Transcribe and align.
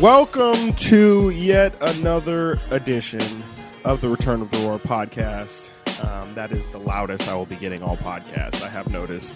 Welcome 0.00 0.74
to 0.74 1.30
yet 1.30 1.74
another 1.80 2.56
edition 2.70 3.42
of 3.84 4.00
the 4.00 4.08
Return 4.08 4.40
of 4.42 4.50
the 4.52 4.58
Roar 4.58 4.78
podcast. 4.78 5.68
Um, 6.04 6.32
that 6.34 6.52
is 6.52 6.64
the 6.66 6.78
loudest 6.78 7.28
I 7.28 7.34
will 7.34 7.46
be 7.46 7.56
getting 7.56 7.82
all 7.82 7.96
podcasts. 7.96 8.62
I 8.62 8.68
have 8.68 8.88
noticed 8.92 9.32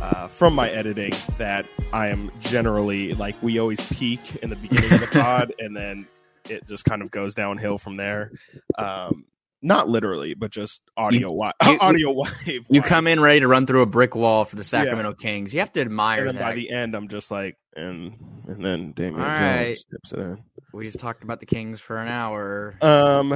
uh, 0.00 0.28
from 0.28 0.54
my 0.54 0.70
editing 0.70 1.12
that 1.38 1.66
I 1.92 2.06
am 2.08 2.30
generally 2.38 3.14
like 3.14 3.34
we 3.42 3.58
always 3.58 3.80
peak 3.92 4.20
in 4.36 4.50
the 4.50 4.56
beginning 4.56 4.92
of 4.92 5.00
the 5.00 5.06
pod 5.20 5.54
and 5.58 5.76
then 5.76 6.06
it 6.48 6.68
just 6.68 6.84
kind 6.84 7.02
of 7.02 7.10
goes 7.10 7.34
downhill 7.34 7.76
from 7.76 7.96
there. 7.96 8.30
Um, 8.78 9.24
not 9.60 9.88
literally, 9.88 10.34
but 10.34 10.52
just 10.52 10.82
audio 10.96 11.26
wi- 11.28 11.52
you- 11.66 11.78
audio 11.80 12.12
wave. 12.12 12.64
You 12.70 12.80
come 12.80 13.08
in 13.08 13.18
ready 13.18 13.40
to 13.40 13.48
run 13.48 13.66
through 13.66 13.82
a 13.82 13.86
brick 13.86 14.14
wall 14.14 14.44
for 14.44 14.54
the 14.54 14.64
Sacramento 14.64 15.14
Kings. 15.14 15.52
You 15.52 15.60
have 15.60 15.72
to 15.72 15.80
admire 15.80 16.20
and 16.20 16.28
then 16.28 16.34
that. 16.36 16.50
by 16.50 16.54
the 16.54 16.70
end, 16.70 16.94
I'm 16.94 17.08
just 17.08 17.30
like, 17.32 17.56
and 17.76 18.16
and 18.48 18.64
then 18.64 18.92
Damian 18.92 19.20
All 19.20 19.26
Jones 19.26 19.40
right. 19.40 19.76
steps 19.76 20.12
it 20.12 20.18
in. 20.18 20.44
we 20.72 20.84
just 20.84 20.98
talked 20.98 21.22
about 21.22 21.40
the 21.40 21.46
Kings 21.46 21.80
for 21.80 21.98
an 21.98 22.08
hour. 22.08 22.74
Um, 22.80 23.34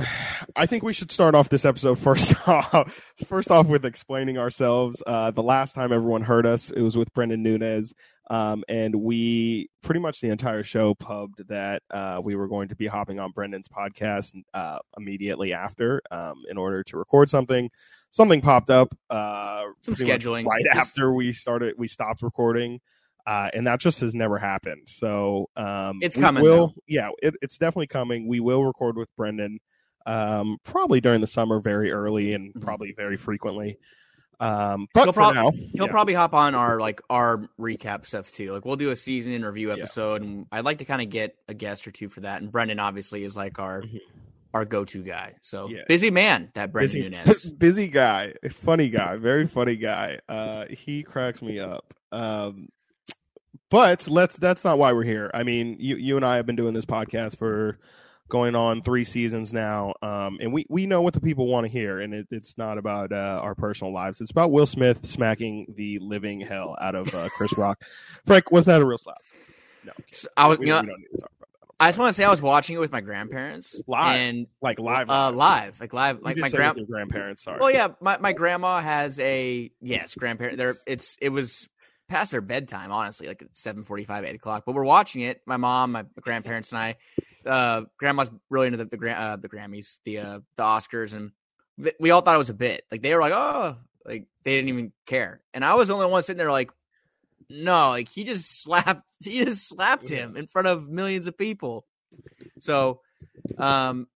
I 0.56 0.66
think 0.66 0.82
we 0.82 0.92
should 0.92 1.12
start 1.12 1.34
off 1.34 1.48
this 1.48 1.64
episode 1.64 1.98
first 1.98 2.34
off. 2.48 3.12
First 3.26 3.50
off, 3.50 3.66
with 3.66 3.84
explaining 3.84 4.38
ourselves. 4.38 5.02
Uh, 5.06 5.30
the 5.30 5.42
last 5.42 5.74
time 5.74 5.92
everyone 5.92 6.22
heard 6.22 6.46
us, 6.46 6.70
it 6.70 6.80
was 6.80 6.96
with 6.96 7.12
Brendan 7.14 7.42
Nunez. 7.42 7.94
Um, 8.30 8.64
and 8.70 8.94
we 8.94 9.68
pretty 9.82 10.00
much 10.00 10.20
the 10.22 10.30
entire 10.30 10.62
show 10.62 10.94
pubbed 10.94 11.46
that 11.48 11.82
uh, 11.90 12.20
we 12.24 12.34
were 12.36 12.48
going 12.48 12.68
to 12.68 12.74
be 12.74 12.86
hopping 12.86 13.20
on 13.20 13.32
Brendan's 13.32 13.68
podcast 13.68 14.32
uh, 14.54 14.78
immediately 14.96 15.52
after 15.52 16.00
um, 16.10 16.42
in 16.48 16.56
order 16.56 16.82
to 16.84 16.96
record 16.96 17.28
something. 17.28 17.70
Something 18.10 18.40
popped 18.40 18.70
up. 18.70 18.94
Uh, 19.10 19.64
Some 19.82 19.94
scheduling. 19.94 20.46
right 20.46 20.64
after 20.72 21.12
we 21.12 21.32
started. 21.34 21.74
We 21.76 21.86
stopped 21.86 22.22
recording. 22.22 22.80
Uh, 23.26 23.48
and 23.54 23.66
that 23.66 23.80
just 23.80 24.00
has 24.00 24.14
never 24.14 24.38
happened. 24.38 24.82
So 24.86 25.48
um, 25.56 25.98
It's 26.02 26.16
coming, 26.16 26.42
Will, 26.42 26.68
though. 26.68 26.74
yeah, 26.86 27.08
it, 27.22 27.34
it's 27.40 27.56
definitely 27.58 27.86
coming. 27.86 28.28
We 28.28 28.40
will 28.40 28.64
record 28.64 28.96
with 28.96 29.08
Brendan 29.16 29.60
um, 30.06 30.58
probably 30.64 31.00
during 31.00 31.22
the 31.22 31.26
summer, 31.26 31.60
very 31.60 31.90
early 31.90 32.34
and 32.34 32.52
Mhm. 32.54 32.60
probably 32.60 32.92
very 32.92 33.16
frequently. 33.16 33.78
Um, 34.40 34.88
but 34.92 35.04
He'll 35.04 35.12
for 35.12 35.20
prob- 35.20 35.34
now, 35.36 35.50
He'll 35.52 35.86
yeah. 35.86 35.90
probably 35.90 36.12
hop 36.14 36.34
on 36.34 36.54
our 36.54 36.78
like 36.80 37.00
our 37.08 37.48
recap 37.58 38.04
stuff 38.04 38.30
too. 38.30 38.52
Like 38.52 38.64
we'll 38.66 38.76
do 38.76 38.90
a 38.90 38.96
season 38.96 39.32
in 39.32 39.44
review 39.44 39.68
Yeah. 39.68 39.74
episode, 39.76 40.20
and 40.22 40.46
I'd 40.52 40.64
like 40.64 40.78
to 40.78 40.84
kind 40.84 41.00
of 41.00 41.08
get 41.08 41.36
a 41.48 41.54
guest 41.54 41.86
or 41.86 41.92
two 41.92 42.08
for 42.10 42.20
that. 42.20 42.42
And 42.42 42.50
Brendan 42.52 42.80
obviously 42.80 43.24
is 43.24 43.36
like 43.36 43.58
our 43.58 43.80
Mhm. 43.82 44.00
our 44.52 44.64
go 44.64 44.84
to 44.84 45.02
guy. 45.02 45.34
So 45.40 45.68
Yeah. 45.70 45.82
busy 45.88 46.10
man, 46.10 46.50
that 46.54 46.72
Brendan 46.72 47.00
busy, 47.00 47.08
Nunez. 47.08 47.50
busy 47.58 47.88
guy, 47.88 48.34
funny 48.50 48.90
guy, 48.90 49.16
very 49.16 49.46
funny 49.46 49.76
guy. 49.76 50.18
Uh, 50.28 50.66
he 50.66 51.02
cracks 51.04 51.40
me 51.40 51.58
up. 51.60 51.94
Um, 52.12 52.68
but 53.74 54.06
let's. 54.06 54.36
That's 54.36 54.64
not 54.64 54.78
why 54.78 54.92
we're 54.92 55.02
here. 55.02 55.32
I 55.34 55.42
mean, 55.42 55.78
you 55.80 55.96
you 55.96 56.14
and 56.14 56.24
I 56.24 56.36
have 56.36 56.46
been 56.46 56.54
doing 56.54 56.74
this 56.74 56.84
podcast 56.84 57.36
for 57.36 57.76
going 58.28 58.54
on 58.54 58.82
three 58.82 59.02
seasons 59.02 59.52
now, 59.52 59.94
um, 60.00 60.38
and 60.40 60.52
we 60.52 60.64
we 60.70 60.86
know 60.86 61.02
what 61.02 61.12
the 61.12 61.20
people 61.20 61.48
want 61.48 61.66
to 61.66 61.72
hear, 61.72 61.98
and 61.98 62.14
it, 62.14 62.28
it's 62.30 62.56
not 62.56 62.78
about 62.78 63.10
uh, 63.10 63.40
our 63.42 63.56
personal 63.56 63.92
lives. 63.92 64.20
It's 64.20 64.30
about 64.30 64.52
Will 64.52 64.66
Smith 64.66 65.04
smacking 65.04 65.74
the 65.76 65.98
living 65.98 66.40
hell 66.40 66.76
out 66.80 66.94
of 66.94 67.12
uh, 67.12 67.28
Chris 67.36 67.52
Rock. 67.58 67.82
Frank, 68.24 68.52
was 68.52 68.66
that 68.66 68.80
a 68.80 68.86
real 68.86 68.96
slap? 68.96 69.18
No. 69.84 69.92
So 70.12 70.28
I 70.36 70.46
was, 70.46 70.60
we, 70.60 70.66
you 70.68 70.72
know, 70.72 70.82
don't 70.82 70.96
need 70.96 71.08
to 71.12 71.22
talk 71.22 71.32
about 71.36 71.48
that. 71.48 71.66
I 71.80 71.88
just 71.88 71.98
want 71.98 72.10
to 72.10 72.14
say 72.14 72.22
I 72.22 72.30
was 72.30 72.40
watching 72.40 72.76
it 72.76 72.78
with 72.78 72.92
my 72.92 73.00
grandparents 73.00 73.74
Live. 73.88 74.20
and 74.20 74.46
Like 74.62 74.78
live, 74.78 75.10
uh, 75.10 75.32
live, 75.32 75.80
like 75.80 75.92
live, 75.92 76.22
like 76.22 76.36
my 76.36 76.48
grand. 76.48 76.78
grandparents. 76.88 77.42
Sorry. 77.42 77.58
Well, 77.58 77.72
yeah, 77.72 77.88
my, 78.00 78.18
my 78.18 78.34
grandma 78.34 78.80
has 78.80 79.18
a 79.18 79.72
yes 79.80 80.14
grandparent. 80.14 80.58
There, 80.58 80.76
it's 80.86 81.18
it 81.20 81.30
was 81.30 81.68
past 82.08 82.30
their 82.30 82.40
bedtime, 82.40 82.92
honestly, 82.92 83.26
like 83.26 83.42
at 83.42 83.48
seven 83.56 83.84
forty 83.84 84.04
five, 84.04 84.24
eight 84.24 84.34
o'clock. 84.34 84.64
But 84.66 84.74
we're 84.74 84.84
watching 84.84 85.22
it. 85.22 85.40
My 85.46 85.56
mom, 85.56 85.92
my 85.92 86.04
grandparents, 86.20 86.72
and 86.72 86.78
I. 86.78 86.96
Uh, 87.44 87.82
grandma's 87.98 88.30
really 88.48 88.68
into 88.68 88.78
the 88.78 88.84
the, 88.86 89.10
uh, 89.10 89.36
the 89.36 89.48
Grammys, 89.48 89.98
the 90.04 90.18
uh, 90.18 90.40
the 90.56 90.62
Oscars, 90.62 91.14
and 91.14 91.32
we 92.00 92.10
all 92.10 92.20
thought 92.20 92.34
it 92.34 92.38
was 92.38 92.50
a 92.50 92.54
bit. 92.54 92.84
Like 92.90 93.02
they 93.02 93.14
were 93.14 93.20
like, 93.20 93.34
oh, 93.34 93.76
like 94.04 94.26
they 94.44 94.56
didn't 94.56 94.68
even 94.68 94.92
care, 95.06 95.42
and 95.52 95.64
I 95.64 95.74
was 95.74 95.88
the 95.88 95.94
only 95.94 96.06
one 96.06 96.22
sitting 96.22 96.38
there 96.38 96.50
like, 96.50 96.70
no, 97.50 97.90
like 97.90 98.08
he 98.08 98.24
just 98.24 98.62
slapped, 98.62 99.04
he 99.22 99.44
just 99.44 99.68
slapped 99.68 100.08
him 100.08 100.36
in 100.36 100.46
front 100.46 100.68
of 100.68 100.88
millions 100.88 101.26
of 101.26 101.36
people. 101.36 101.86
So, 102.60 103.00
um, 103.58 104.06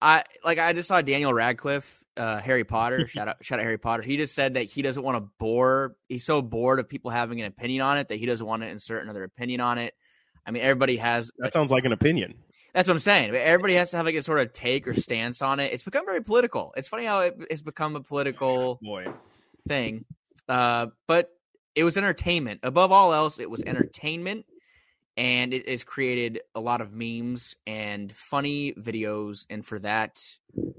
I 0.00 0.24
like 0.44 0.58
I 0.58 0.72
just 0.72 0.88
saw 0.88 1.00
Daniel 1.00 1.32
Radcliffe, 1.32 2.02
uh, 2.16 2.40
Harry 2.40 2.64
Potter. 2.64 3.06
shout 3.08 3.28
out, 3.28 3.36
shout 3.42 3.58
out 3.58 3.64
Harry 3.64 3.78
Potter. 3.78 4.02
He 4.02 4.16
just 4.16 4.34
said 4.34 4.54
that 4.54 4.64
he 4.64 4.82
doesn't 4.82 5.02
want 5.02 5.16
to 5.16 5.30
bore. 5.38 5.96
He's 6.08 6.24
so 6.24 6.42
bored 6.42 6.80
of 6.80 6.88
people 6.88 7.10
having 7.10 7.40
an 7.40 7.46
opinion 7.46 7.82
on 7.82 7.98
it 7.98 8.08
that 8.08 8.16
he 8.16 8.26
doesn't 8.26 8.46
want 8.46 8.62
to 8.62 8.68
insert 8.68 9.02
another 9.02 9.24
opinion 9.24 9.60
on 9.60 9.78
it. 9.78 9.94
I 10.46 10.50
mean, 10.52 10.62
everybody 10.62 10.96
has. 10.98 11.30
that 11.38 11.52
sounds 11.52 11.70
like 11.70 11.84
an 11.84 11.92
opinion. 11.92 12.34
That's 12.72 12.88
what 12.88 12.94
I'm 12.94 12.98
saying. 13.00 13.34
Everybody 13.34 13.74
has 13.74 13.90
to 13.92 13.96
have 13.96 14.04
like 14.04 14.16
a 14.16 14.22
sort 14.22 14.40
of 14.40 14.52
take 14.52 14.86
or 14.86 14.92
stance 14.92 15.40
on 15.40 15.60
it. 15.60 15.72
It's 15.72 15.82
become 15.82 16.04
very 16.04 16.22
political. 16.22 16.74
It's 16.76 16.88
funny 16.88 17.06
how 17.06 17.20
it, 17.20 17.36
it's 17.50 17.62
become 17.62 17.96
a 17.96 18.02
political 18.02 18.78
Boy, 18.82 19.06
thing. 19.66 20.04
Uh, 20.46 20.88
but 21.06 21.30
it 21.74 21.84
was 21.84 21.96
entertainment. 21.96 22.60
Above 22.62 22.92
all 22.92 23.14
else, 23.14 23.38
it 23.38 23.50
was 23.50 23.62
entertainment. 23.62 24.44
And 25.16 25.54
it 25.54 25.66
has 25.66 25.84
created 25.84 26.42
a 26.54 26.60
lot 26.60 26.82
of 26.82 26.92
memes 26.92 27.56
and 27.66 28.12
funny 28.12 28.74
videos. 28.74 29.46
And 29.48 29.64
for 29.64 29.78
that, 29.78 30.22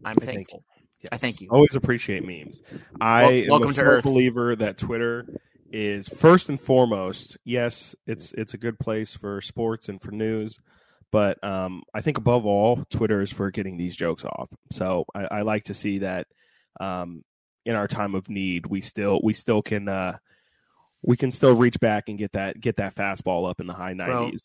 I'm 0.06 0.18
I 0.22 0.24
thankful. 0.24 0.64
Yes. 1.02 1.22
thank 1.22 1.41
you. 1.41 1.50
Always 1.50 1.75
appreciate 1.75 2.25
memes. 2.25 2.62
I 3.00 3.22
Wel- 3.24 3.31
am 3.31 3.47
welcome 3.50 3.69
a 3.69 3.74
to 3.74 3.80
firm 3.81 3.88
Earth. 3.90 4.03
believer 4.03 4.56
that 4.56 4.78
Twitter 4.78 5.25
is 5.72 6.08
first 6.08 6.50
and 6.50 6.59
foremost. 6.59 7.38
Yes, 7.44 7.96
it's 8.06 8.31
it's 8.34 8.53
a 8.53 8.58
good 8.58 8.80
place 8.80 9.13
for 9.13 9.41
sports 9.41 9.90
and 9.90 10.02
for 10.02 10.12
news, 10.12 10.59
but 11.12 11.44
um, 11.44 11.84
I 11.94 12.02
think 12.02 12.18
above 12.18 12.46
all, 12.46 12.84
Twitter 12.90 13.22
is 13.22 13.31
for 13.31 13.52
getting 13.52 13.78
these 13.78 13.96
jokes 13.96 14.24
off. 14.25 14.50
So 14.72 15.06
I, 15.13 15.25
I 15.25 15.41
like 15.44 15.66
to 15.66 15.74
see 15.74 16.00
that 16.00 16.28
um, 16.80 17.24
in 17.66 17.75
our 17.75 17.88
time 17.88 18.16
of 18.16 18.30
need, 18.30 18.66
we 18.66 18.81
still 18.81 19.19
we 19.24 19.34
still 19.34 19.62
can 19.62 19.88
uh, 19.90 20.18
we 21.03 21.16
can 21.18 21.31
still 21.31 21.53
reach 21.56 21.80
back 21.80 22.09
and 22.09 22.18
get 22.18 22.31
that 22.31 22.59
get 22.59 22.78
that 22.78 22.96
fastball 22.96 23.47
up 23.50 23.59
in 23.59 23.68
the 23.68 23.74
high 23.74 23.94
nineties. 23.94 24.41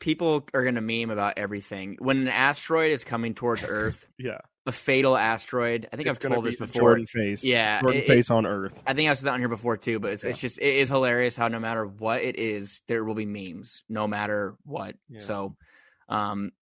People 0.00 0.48
are 0.52 0.62
going 0.64 0.74
to 0.74 0.80
meme 0.80 1.10
about 1.10 1.34
everything. 1.36 1.96
When 2.00 2.18
an 2.22 2.28
asteroid 2.28 2.90
is 2.90 3.04
coming 3.04 3.34
towards 3.34 3.62
Earth, 3.62 4.04
Yeah, 4.18 4.38
a 4.66 4.72
fatal 4.72 5.16
asteroid, 5.16 5.88
I 5.92 5.96
think 5.96 6.08
It's 6.08 6.18
I've 6.24 6.30
told 6.32 6.44
this 6.44 6.56
before. 6.56 6.82
Jordan 6.90 7.06
face. 7.06 7.42
Yeah, 7.42 7.80
Jordan 7.80 8.00
it- 8.02 8.06
face 8.06 8.30
on 8.30 8.46
Earth. 8.46 8.80
I 8.86 8.94
think 8.94 9.10
I've 9.10 9.18
said 9.18 9.26
that 9.26 9.34
on 9.34 9.40
here 9.40 9.48
before 9.48 9.76
too, 9.76 9.98
but 9.98 10.12
it's, 10.12 10.24
it's 10.24 10.40
just 10.40 10.58
it 10.58 10.74
is 10.74 10.88
hilarious 10.88 11.36
how 11.36 11.48
no 11.48 11.58
matter 11.58 11.84
what 11.86 12.22
it 12.22 12.36
is, 12.36 12.80
there 12.86 13.02
will 13.04 13.14
be 13.16 13.26
memes, 13.26 13.82
no 13.88 14.06
matter 14.06 14.54
what. 14.64 14.94
Yeah. 15.08 15.20
So, 15.20 15.56
um, 16.08 16.52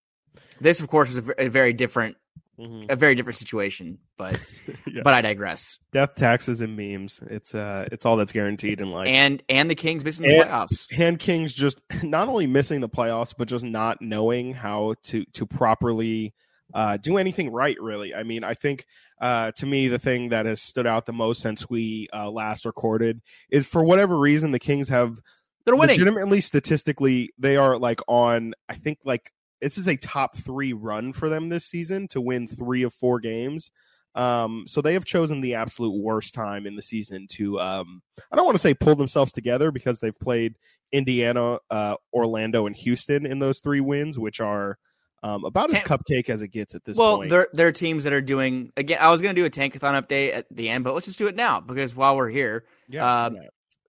this 0.59 0.79
of 0.79 0.87
course 0.87 1.09
was 1.13 1.17
a, 1.27 1.45
a 1.45 1.47
very 1.49 1.73
different, 1.73 2.17
Mhm. 2.59 2.89
a 2.91 2.95
very 2.95 3.15
different 3.15 3.37
situation, 3.37 3.97
but 4.17 4.39
Yeah. 4.87 5.01
but 5.03 5.13
I 5.13 5.21
digress. 5.21 5.77
death 5.93 6.15
taxes 6.15 6.61
and 6.61 6.75
memes 6.77 7.19
it's 7.27 7.53
uh 7.55 7.87
it's 7.91 8.05
all 8.05 8.17
that's 8.17 8.31
guaranteed 8.31 8.79
in 8.81 8.89
life 8.91 9.07
And 9.07 9.41
and 9.49 9.69
the 9.69 9.75
Kings 9.75 10.03
missing 10.03 10.27
the 10.27 10.39
And- 10.41 10.49
playoffs. 10.49 10.91
hand 10.93 11.19
kings 11.19 11.53
just 11.53 11.79
not 12.03 12.27
only 12.29 12.47
missing 12.47 12.81
the 12.81 12.89
playoffs 12.89 13.33
but 13.37 13.47
just 13.47 13.63
not 13.65 14.01
knowing 14.01 14.53
how 14.53 14.95
to 15.03 15.23
to 15.33 15.45
properly 15.45 16.33
uh 16.73 16.97
do 16.97 17.17
anything 17.17 17.49
right 17.51 17.77
really 17.81 18.13
i 18.13 18.23
mean 18.23 18.43
i 18.43 18.53
think 18.53 18.85
uh 19.21 19.51
to 19.51 19.65
me 19.65 19.87
the 19.87 19.99
thing 19.99 20.29
that 20.29 20.45
has 20.45 20.61
stood 20.61 20.87
out 20.87 21.05
the 21.05 21.13
most 21.13 21.41
since 21.41 21.69
we 21.69 22.07
uh 22.13 22.29
last 22.29 22.65
recorded 22.65 23.21
is 23.49 23.65
for 23.65 23.83
whatever 23.83 24.17
reason 24.17 24.51
the 24.51 24.59
kings 24.59 24.89
have 24.89 25.19
They're 25.65 25.75
winning. 25.75 25.95
legitimately 25.97 26.41
statistically 26.41 27.31
they 27.37 27.57
are 27.57 27.77
like 27.77 27.99
on 28.07 28.53
i 28.69 28.75
think 28.75 28.99
like 29.05 29.31
this 29.61 29.77
is 29.77 29.87
a 29.87 29.95
top 29.97 30.35
three 30.37 30.73
run 30.73 31.13
for 31.13 31.29
them 31.29 31.49
this 31.49 31.65
season 31.65 32.07
to 32.09 32.21
win 32.21 32.47
three 32.47 32.83
of 32.83 32.93
four 32.93 33.19
games 33.19 33.69
um 34.15 34.65
so 34.67 34.81
they 34.81 34.93
have 34.93 35.05
chosen 35.05 35.39
the 35.39 35.53
absolute 35.55 35.95
worst 35.97 36.33
time 36.33 36.65
in 36.67 36.75
the 36.75 36.81
season 36.81 37.27
to 37.29 37.57
um 37.61 38.01
i 38.31 38.35
don't 38.35 38.45
want 38.45 38.55
to 38.55 38.61
say 38.61 38.73
pull 38.73 38.95
themselves 38.95 39.31
together 39.31 39.71
because 39.71 39.99
they've 40.01 40.19
played 40.19 40.55
indiana 40.91 41.59
uh 41.69 41.95
orlando 42.13 42.65
and 42.67 42.75
houston 42.75 43.25
in 43.25 43.39
those 43.39 43.59
three 43.59 43.79
wins 43.79 44.19
which 44.19 44.41
are 44.41 44.77
um 45.23 45.45
about 45.45 45.71
as 45.71 45.81
cupcake 45.83 46.29
as 46.29 46.41
it 46.41 46.47
gets 46.49 46.73
at 46.75 46.83
this 46.83 46.97
point. 46.97 47.19
well, 47.19 47.29
there 47.29 47.47
there 47.53 47.67
are 47.67 47.71
teams 47.71 48.03
that 48.05 48.13
are 48.13 48.21
doing 48.21 48.71
again. 48.77 48.97
I 49.01 49.11
was 49.11 49.21
going 49.21 49.35
to 49.35 49.41
do 49.41 49.45
a 49.45 49.49
tankathon 49.49 50.01
update 50.01 50.33
at 50.33 50.45
the 50.51 50.69
end, 50.69 50.83
but 50.83 50.93
let's 50.93 51.05
just 51.05 51.19
do 51.19 51.27
it 51.27 51.35
now 51.35 51.59
because 51.59 51.95
while 51.95 52.15
we're 52.17 52.29
here, 52.29 52.65
yeah, 52.87 53.25
um, 53.25 53.37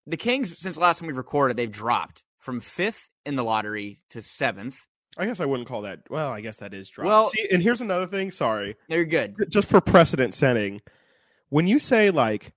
the 0.07 0.17
Kings 0.17 0.59
since 0.59 0.75
the 0.77 0.81
last 0.81 0.99
time 1.01 1.07
we 1.07 1.13
recorded, 1.15 1.57
they've 1.57 1.71
dropped 1.71 2.23
from 2.39 2.61
fifth 2.61 3.09
in 3.25 3.37
the 3.37 3.45
lottery 3.45 4.01
to 4.11 4.21
seventh. 4.21 4.85
i 5.17 5.27
guess 5.27 5.39
i 5.39 5.45
wouldn't 5.45 5.69
call 5.69 5.83
that 5.83 6.01
well 6.11 6.31
i 6.33 6.41
guess 6.41 6.59
that 6.59 6.75
is 6.75 6.91
drop 6.91 7.07
Well- 7.07 7.29
See, 7.31 7.47
and 7.53 7.63
here's 7.63 7.81
another 7.81 8.07
thing 8.09 8.31
sorry 8.33 8.75
They're 8.89 9.05
good. 9.05 9.37
just 9.49 9.69
for 9.69 9.81
precedent 9.81 10.35
setting, 10.35 10.81
when 11.51 11.67
you 11.69 11.79
say 11.79 12.11
like 12.11 12.53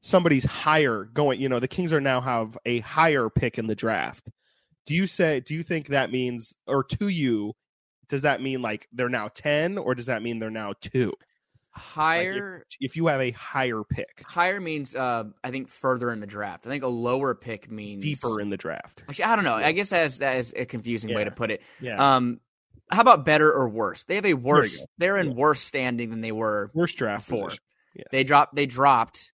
somebody's 0.00 0.44
higher 0.44 1.04
going, 1.12 1.40
you 1.40 1.48
know, 1.48 1.58
the 1.60 1.68
Kings 1.68 1.92
are 1.92 2.00
now 2.00 2.20
have 2.20 2.56
a 2.64 2.80
higher 2.80 3.28
pick 3.28 3.58
in 3.58 3.66
the 3.66 3.74
draft. 3.74 4.28
Do 4.86 4.94
you 4.94 5.06
say 5.06 5.40
do 5.40 5.54
you 5.54 5.62
think 5.62 5.88
that 5.88 6.10
means 6.10 6.52
or 6.66 6.82
to 6.84 7.08
you 7.08 7.54
does 8.08 8.22
that 8.22 8.40
mean 8.42 8.62
like 8.62 8.88
they're 8.92 9.08
now 9.08 9.28
10 9.28 9.78
or 9.78 9.94
does 9.94 10.06
that 10.06 10.22
mean 10.22 10.38
they're 10.38 10.50
now 10.50 10.72
2? 10.80 11.12
Higher 11.72 12.64
If 12.80 12.96
you 12.96 13.06
have 13.06 13.20
a 13.20 13.30
higher 13.32 13.82
pick, 13.84 14.24
higher 14.26 14.60
means 14.60 14.96
uh 14.96 15.24
I 15.44 15.50
think 15.50 15.68
further 15.68 16.10
in 16.10 16.18
the 16.20 16.26
draft. 16.26 16.66
I 16.66 16.70
think 16.70 16.82
a 16.82 16.88
lower 16.88 17.34
pick 17.34 17.70
means 17.70 18.02
deeper 18.02 18.40
in 18.40 18.50
the 18.50 18.56
draft. 18.56 19.04
Actually, 19.08 19.26
I 19.26 19.36
don't 19.36 19.44
know. 19.44 19.54
I 19.54 19.70
guess 19.72 19.90
that 19.90 20.06
is 20.06 20.18
that 20.18 20.36
is 20.38 20.52
a 20.56 20.64
confusing 20.64 21.14
way 21.14 21.24
to 21.24 21.30
put 21.30 21.50
it. 21.52 21.62
Yeah. 21.80 22.16
Um 22.16 22.40
how 22.90 23.02
about 23.02 23.24
better 23.26 23.52
or 23.52 23.68
worse? 23.68 24.04
They 24.04 24.14
have 24.16 24.24
a 24.26 24.34
worse. 24.34 24.82
They're 24.96 25.18
in 25.18 25.28
Yeah. 25.28 25.34
worse 25.34 25.60
standing 25.60 26.10
than 26.10 26.20
they 26.20 26.32
were. 26.32 26.70
Worst 26.74 26.96
draft 26.96 27.28
Four. 27.28 27.44
position. 27.44 27.62
Yes. 27.94 28.06
They 28.10 28.24
dropped. 28.24 28.54
They 28.56 28.66
dropped. 28.66 29.30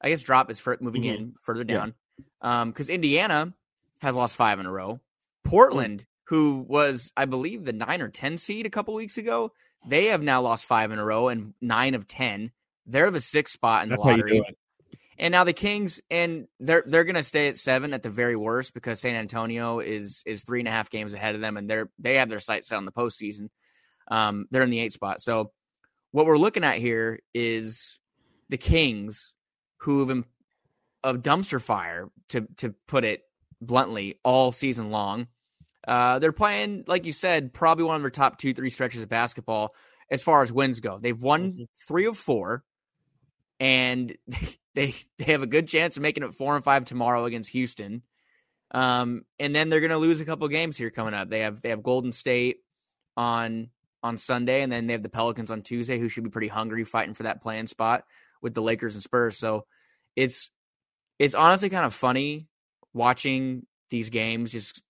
I 0.00 0.08
guess 0.08 0.22
drop 0.22 0.50
is 0.50 0.58
for 0.58 0.76
moving 0.80 1.02
Mhm. 1.02 1.16
in 1.16 1.34
further 1.42 1.64
Yeah. 1.68 1.76
down. 1.76 1.94
Um, 2.40 2.70
because 2.70 2.88
Indiana 2.88 3.54
has 4.00 4.16
lost 4.16 4.34
five 4.36 4.58
in 4.58 4.66
a 4.66 4.72
row. 4.72 5.00
Portland, 5.44 6.06
who 6.26 6.64
was 6.68 7.12
I 7.16 7.24
believe 7.24 7.64
the 7.64 7.72
nine 7.72 8.02
or 8.02 8.08
ten 8.08 8.38
seed 8.38 8.66
a 8.66 8.70
couple 8.70 8.94
weeks 8.94 9.18
ago, 9.18 9.52
they 9.86 10.06
have 10.06 10.22
now 10.22 10.42
lost 10.42 10.66
five 10.66 10.90
in 10.90 10.98
a 10.98 11.04
row 11.04 11.28
and 11.28 11.54
nine 11.60 11.94
of 11.94 12.06
ten. 12.06 12.50
They're 12.86 13.10
the 13.10 13.20
sixth 13.20 13.54
spot 13.54 13.84
in 13.84 13.90
That's 13.90 14.02
the 14.02 14.08
lottery. 14.08 14.42
And 15.18 15.32
now 15.32 15.44
the 15.44 15.54
Kings, 15.54 16.00
and 16.10 16.46
they're 16.60 16.84
they're 16.86 17.04
gonna 17.04 17.22
stay 17.22 17.48
at 17.48 17.56
seven 17.56 17.94
at 17.94 18.02
the 18.02 18.10
very 18.10 18.36
worst 18.36 18.74
because 18.74 19.00
San 19.00 19.14
Antonio 19.14 19.80
is 19.80 20.22
is 20.26 20.42
three 20.42 20.60
and 20.60 20.68
a 20.68 20.72
half 20.72 20.90
games 20.90 21.12
ahead 21.12 21.34
of 21.34 21.40
them, 21.40 21.56
and 21.56 21.70
they're 21.70 21.90
they 21.98 22.16
have 22.16 22.28
their 22.28 22.40
sights 22.40 22.68
set 22.68 22.76
on 22.76 22.84
the 22.84 22.92
postseason. 22.92 23.48
Um, 24.08 24.46
they're 24.50 24.62
in 24.62 24.70
the 24.70 24.80
eight 24.80 24.92
spot. 24.92 25.22
So 25.22 25.52
what 26.12 26.26
we're 26.26 26.38
looking 26.38 26.64
at 26.64 26.76
here 26.76 27.20
is 27.34 27.98
the 28.48 28.58
Kings, 28.58 29.32
who 29.78 30.00
have 30.00 30.08
been 30.08 30.24
a 31.02 31.14
dumpster 31.14 31.62
fire 31.62 32.08
to 32.30 32.46
to 32.58 32.74
put 32.86 33.04
it 33.04 33.22
bluntly 33.60 34.18
all 34.22 34.52
season 34.52 34.90
long. 34.90 35.28
Uh, 35.86 36.18
they're 36.18 36.32
playing, 36.32 36.84
like 36.86 37.06
you 37.06 37.12
said, 37.12 37.52
probably 37.52 37.84
one 37.84 37.96
of 37.96 38.02
their 38.02 38.10
top 38.10 38.38
two 38.38 38.52
three 38.52 38.70
stretches 38.70 39.02
of 39.02 39.08
basketball 39.08 39.74
as 40.10 40.22
far 40.22 40.42
as 40.42 40.52
wins 40.52 40.80
go. 40.80 40.98
They've 40.98 41.20
won 41.20 41.52
Mhm. 41.52 41.66
three 41.86 42.06
of 42.06 42.16
four, 42.16 42.64
and 43.60 44.16
they 44.74 44.94
they 45.18 45.24
have 45.32 45.42
a 45.42 45.46
good 45.46 45.68
chance 45.68 45.96
of 45.96 46.02
making 46.02 46.24
it 46.24 46.34
four 46.34 46.54
and 46.54 46.64
five 46.64 46.84
tomorrow 46.84 47.24
against 47.24 47.50
Houston. 47.50 48.02
Um, 48.72 49.22
and 49.38 49.54
then 49.54 49.68
they're 49.68 49.80
going 49.80 49.90
to 49.90 49.96
lose 49.96 50.20
a 50.20 50.24
couple 50.24 50.48
games 50.48 50.76
here 50.76 50.90
coming 50.90 51.14
up. 51.14 51.30
They 51.30 51.40
have 51.40 51.62
they 51.62 51.70
have 51.70 51.82
Golden 51.82 52.12
State 52.12 52.58
on 53.16 53.70
on 54.02 54.16
Sunday, 54.18 54.62
and 54.62 54.70
then 54.70 54.86
they 54.86 54.92
have 54.92 55.02
the 55.02 55.08
Pelicans 55.08 55.50
on 55.50 55.62
Tuesday, 55.62 55.98
who 55.98 56.08
should 56.08 56.24
be 56.24 56.30
pretty 56.30 56.48
hungry, 56.48 56.84
fighting 56.84 57.14
for 57.14 57.24
that 57.24 57.42
play-in 57.42 57.66
spot 57.66 58.04
with 58.42 58.54
the 58.54 58.62
Lakers 58.62 58.94
and 58.94 59.02
Spurs. 59.02 59.38
So 59.38 59.66
it's 60.16 60.50
it's 61.18 61.34
honestly 61.34 61.70
kind 61.70 61.86
of 61.86 61.94
funny 61.94 62.48
watching 62.92 63.66
these 63.90 64.10
games. 64.10 64.52
Just 64.52 64.82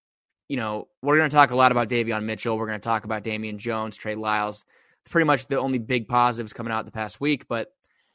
you 0.48 0.56
know, 0.56 0.88
we're 1.02 1.16
going 1.16 1.30
to 1.30 1.34
talk 1.34 1.50
a 1.50 1.56
lot 1.56 1.72
about 1.72 1.88
Davion 1.88 2.24
Mitchell. 2.24 2.56
We're 2.56 2.66
going 2.66 2.80
to 2.80 2.84
talk 2.84 3.04
about 3.04 3.24
Damian 3.24 3.58
Jones, 3.58 3.96
Trey 3.96 4.14
Lyles. 4.14 4.64
It's 5.02 5.12
pretty 5.12 5.26
much 5.26 5.46
the 5.46 5.58
only 5.58 5.78
big 5.78 6.08
positives 6.08 6.52
coming 6.52 6.72
out 6.72 6.84
the 6.84 6.92
past 6.92 7.20
week, 7.20 7.46
but 7.48 7.68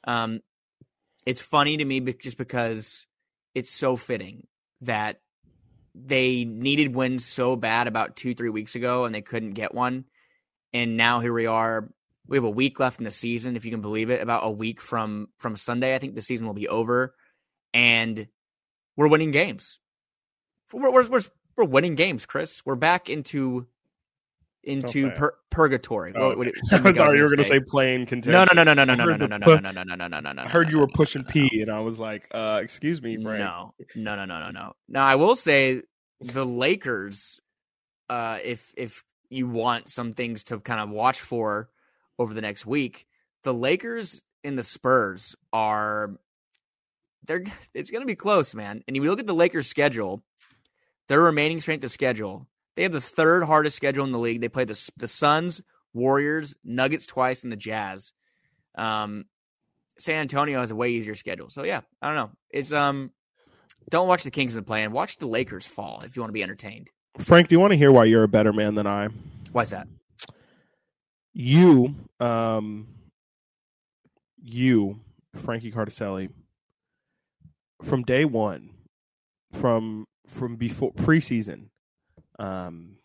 um, 0.06 0.42
it's 1.26 1.42
funny 1.42 1.78
to 1.78 1.86
me 1.86 2.00
just 2.00 2.38
because 2.38 3.06
it's 3.54 3.70
so 3.70 3.96
fitting 3.96 4.48
that 4.82 5.22
they 5.94 6.46
needed 6.46 6.96
wins 6.96 7.26
so 7.26 7.56
bad 7.56 7.88
about 7.88 8.16
two, 8.16 8.34
three 8.34 8.50
weeks 8.50 8.76
ago 8.76 9.06
and 9.06 9.14
they 9.14 9.22
couldn't 9.22 9.52
get 9.52 9.74
one. 9.74 10.06
And 10.74 10.96
now 10.96 11.20
here 11.20 11.34
we 11.34 11.46
are. 11.46 11.90
We 12.28 12.38
have 12.38 12.46
a 12.46 12.50
week 12.50 12.80
left 12.80 13.00
in 13.00 13.04
the 13.04 13.12
season, 13.12 13.58
if 13.58 13.66
you 13.66 13.72
can 13.72 13.82
believe 13.82 14.10
it. 14.10 14.22
About 14.22 14.46
a 14.46 14.52
week 14.52 14.80
from 14.80 15.28
from 15.38 15.58
Sunday, 15.58 15.94
I 15.94 15.98
think 15.98 16.16
the 16.16 16.22
season 16.22 16.48
will 16.48 16.54
be 16.54 16.70
over, 16.70 17.14
and 17.74 18.28
we're 18.96 19.10
winning 19.10 19.32
games. 19.32 19.80
We're 20.72 20.92
we're, 20.92 21.10
we're, 21.10 21.24
we're 21.56 21.66
winning 21.66 21.96
games, 21.96 22.26
Chris. 22.26 22.62
We're 22.66 22.76
back 22.76 23.10
into 23.10 23.68
into 24.64 25.10
pur- 25.12 25.36
purgatory. 25.50 26.14
Oh, 26.16 26.30
What- 26.30 26.38
what- 26.38 26.48
okay. 26.48 26.60
what 26.70 26.86
I 26.86 26.90
you 26.90 26.96
thought 26.96 27.16
you 27.16 27.22
were 27.24 27.30
going 27.30 27.38
to 27.38 27.44
say? 27.44 27.60
play-in 27.60 28.06
contention. 28.06 28.32
No, 28.34 28.46
no, 28.54 28.64
no, 28.64 28.74
no, 28.76 28.84
no, 28.84 28.94
no, 28.94 29.06
no, 29.06 29.16
no, 29.16 29.26
no, 29.26 29.38
no, 29.38 29.60
no, 29.60 29.72
no, 29.72 29.84
no, 29.84 29.96
no, 29.96 30.08
no, 30.08 30.20
no, 30.20 30.32
no. 30.34 30.42
I 30.44 30.48
heard 30.48 30.70
you 30.70 30.78
were 30.78 30.88
pushing. 30.88 31.24
P, 31.24 31.62
and 31.62 31.72
I 31.72 31.80
was 31.80 31.98
like, 31.98 32.28
uh, 32.32 32.60
"Excuse 32.64 33.02
me, 33.02 33.18
Frank." 33.18 33.40
No, 33.40 33.74
no, 33.96 34.16
no, 34.16 34.26
no, 34.26 34.40
no, 34.40 34.52
no. 34.52 34.74
Now 34.88 35.04
I 35.06 35.16
will 35.16 35.36
say 35.36 35.82
the 36.20 36.46
Lakers. 36.46 37.40
Uh, 38.08 38.38
if 38.44 38.72
if 38.78 39.04
you 39.30 39.48
want 39.48 39.90
some 39.90 40.14
things 40.14 40.44
to 40.44 40.60
kind 40.60 40.80
of 40.80 40.90
watch 40.90 41.22
for 41.22 41.70
over 42.20 42.34
the 42.34 42.42
next 42.42 42.66
week, 42.66 43.08
the 43.44 43.54
Lakers 43.54 44.24
and 44.44 44.58
the 44.58 44.64
Spurs 44.64 45.36
are 45.52 46.12
they're 47.26 47.44
it's 47.74 47.90
going 47.90 48.02
to 48.02 48.08
be 48.08 48.16
close, 48.16 48.54
man. 48.54 48.84
And 48.88 48.96
you 48.96 49.02
look 49.04 49.20
at 49.20 49.26
the 49.28 49.34
Lakers' 49.34 49.68
schedule, 49.68 50.22
their 51.08 51.22
remaining 51.22 51.60
strength 51.60 51.84
of 51.84 51.92
schedule, 51.92 52.48
they 52.76 52.84
have 52.84 52.92
the 52.92 53.02
third 53.02 53.44
hardest 53.44 53.76
schedule 53.76 54.06
in 54.06 54.12
the 54.12 54.20
league. 54.20 54.42
They 54.42 54.50
play 54.50 54.66
the 54.66 54.92
the 54.98 55.08
Suns, 55.08 55.62
Warriors, 55.94 56.56
Nuggets 56.64 57.06
twice, 57.06 57.44
and 57.44 57.52
the 57.52 57.58
Jazz. 57.58 58.14
Um, 58.76 59.26
San 60.00 60.16
Antonio 60.16 60.60
has 60.60 60.72
a 60.72 60.76
way 60.76 60.92
easier 60.92 61.16
schedule. 61.16 61.50
So 61.50 61.64
yeah, 61.64 61.82
I 62.02 62.08
don't 62.08 62.16
know. 62.16 62.32
It's 62.50 62.72
um, 62.72 63.12
don't 63.90 64.08
watch 64.08 64.24
the 64.24 64.32
Kings 64.32 64.56
in 64.56 64.62
the 64.62 64.66
play 64.66 64.84
and 64.84 64.94
watch 64.94 65.18
the 65.18 65.28
Lakers 65.28 65.66
fall 65.66 66.02
if 66.06 66.16
you 66.16 66.22
want 66.22 66.30
to 66.30 66.34
be 66.34 66.44
entertained. 66.44 66.90
Frank, 67.20 67.50
do 67.50 67.56
you 67.56 67.60
want 67.60 67.72
to 67.72 67.78
hear 67.78 67.92
why 67.92 68.06
you're 68.06 68.24
a 68.24 68.28
better 68.28 68.54
man 68.54 68.76
than 68.76 68.88
I? 68.88 69.10
Why's 69.52 69.72
that? 69.72 69.88
You, 71.34 71.96
um, 72.20 72.88
you, 74.42 75.00
Frankie 75.36 75.72
Cartoscelli, 75.72 76.30
from 77.84 78.04
day 78.04 78.26
one, 78.26 78.70
from 79.54 80.08
from 80.32 80.56
before 80.56 80.94
preseason, 80.94 81.68
um, 82.40 82.98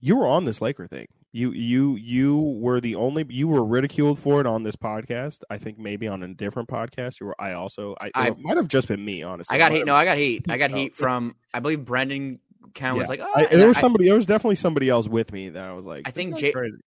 you 0.00 0.16
were 0.16 0.26
on 0.26 0.44
this 0.44 0.60
Laker 0.60 0.86
thing. 0.86 1.06
You 1.32 1.50
you 1.50 1.96
you 1.96 2.38
were 2.38 2.80
the 2.80 2.94
only 2.94 3.26
you 3.28 3.48
were 3.48 3.64
ridiculed 3.64 4.20
for 4.20 4.40
it 4.40 4.46
on 4.46 4.62
this 4.62 4.76
podcast. 4.76 5.40
I 5.50 5.58
think 5.58 5.78
maybe 5.78 6.06
on 6.06 6.22
a 6.22 6.32
different 6.32 6.68
podcast. 6.68 7.18
You 7.18 7.26
were. 7.26 7.34
I 7.40 7.54
also. 7.54 7.96
I, 8.00 8.10
I- 8.14 8.30
might 8.38 8.56
have 8.56 8.68
just 8.68 8.86
been 8.86 9.04
me. 9.04 9.24
Honestly, 9.24 9.52
I 9.52 9.58
got 9.58 9.72
Might 9.72 9.78
heat. 9.78 9.86
No, 9.86 9.96
I 9.96 10.04
got 10.04 10.16
heat. 10.16 10.44
I 10.48 10.58
got 10.58 10.70
heat 10.70 10.94
from 10.94 11.34
I 11.52 11.58
believe 11.58 11.84
Brendan 11.84 12.38
kind 12.74 12.92
of 12.92 12.98
was 12.98 13.08
like, 13.08 13.20
oh, 13.22 13.32
I, 13.34 13.46
there 13.46 13.68
was 13.68 13.76
I- 13.76 13.80
somebody. 13.80 14.04
There 14.06 14.14
was 14.16 14.26
definitely 14.26 14.56
somebody 14.56 14.88
else 14.88 15.08
with 15.08 15.32
me 15.32 15.48
that 15.50 15.62
I 15.64 15.72
was 15.72 15.84
like. 15.84 16.06
I 16.06 16.10
think. 16.10 16.36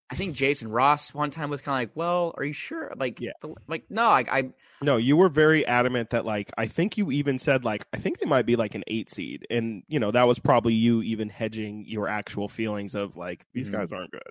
I 0.10 0.16
think 0.16 0.36
Jason 0.36 0.70
Ross 0.70 1.14
one 1.14 1.32
time 1.32 1.50
was 1.50 1.62
kind 1.62 1.76
of 1.84 1.90
like, 1.90 1.96
well, 1.96 2.34
are 2.38 2.44
you 2.44 2.54
sure? 2.54 2.94
Like, 2.98 3.20
Yeah. 3.20 3.32
the- 3.42 3.56
like 3.68 3.84
no, 3.90 4.08
I, 4.08 4.26
I 4.30 4.50
No, 4.82 4.98
you 4.98 5.18
were 5.18 5.30
very 5.30 5.66
adamant 5.66 6.12
that 6.12 6.26
like 6.26 6.52
I 6.58 6.68
think 6.68 6.98
you 6.98 7.12
even 7.12 7.40
said 7.40 7.64
like 7.66 7.86
I 7.94 7.98
think 7.98 8.20
they 8.20 8.26
might 8.26 8.46
be 8.46 8.56
like 8.56 8.76
an 8.76 8.84
eight 8.88 9.10
seed, 9.10 9.46
and 9.50 9.84
you 9.88 10.00
know 10.00 10.12
that 10.12 10.28
was 10.28 10.40
probably 10.40 10.74
you 10.74 11.02
even 11.02 11.30
hedging 11.30 11.86
your 11.88 12.08
actual 12.08 12.48
feelings 12.48 12.96
of 12.96 13.18
like 13.18 13.46
these 13.54 13.70
Mhm. 13.70 13.74
guys 13.74 13.92
aren't 13.92 14.12
good. 14.12 14.22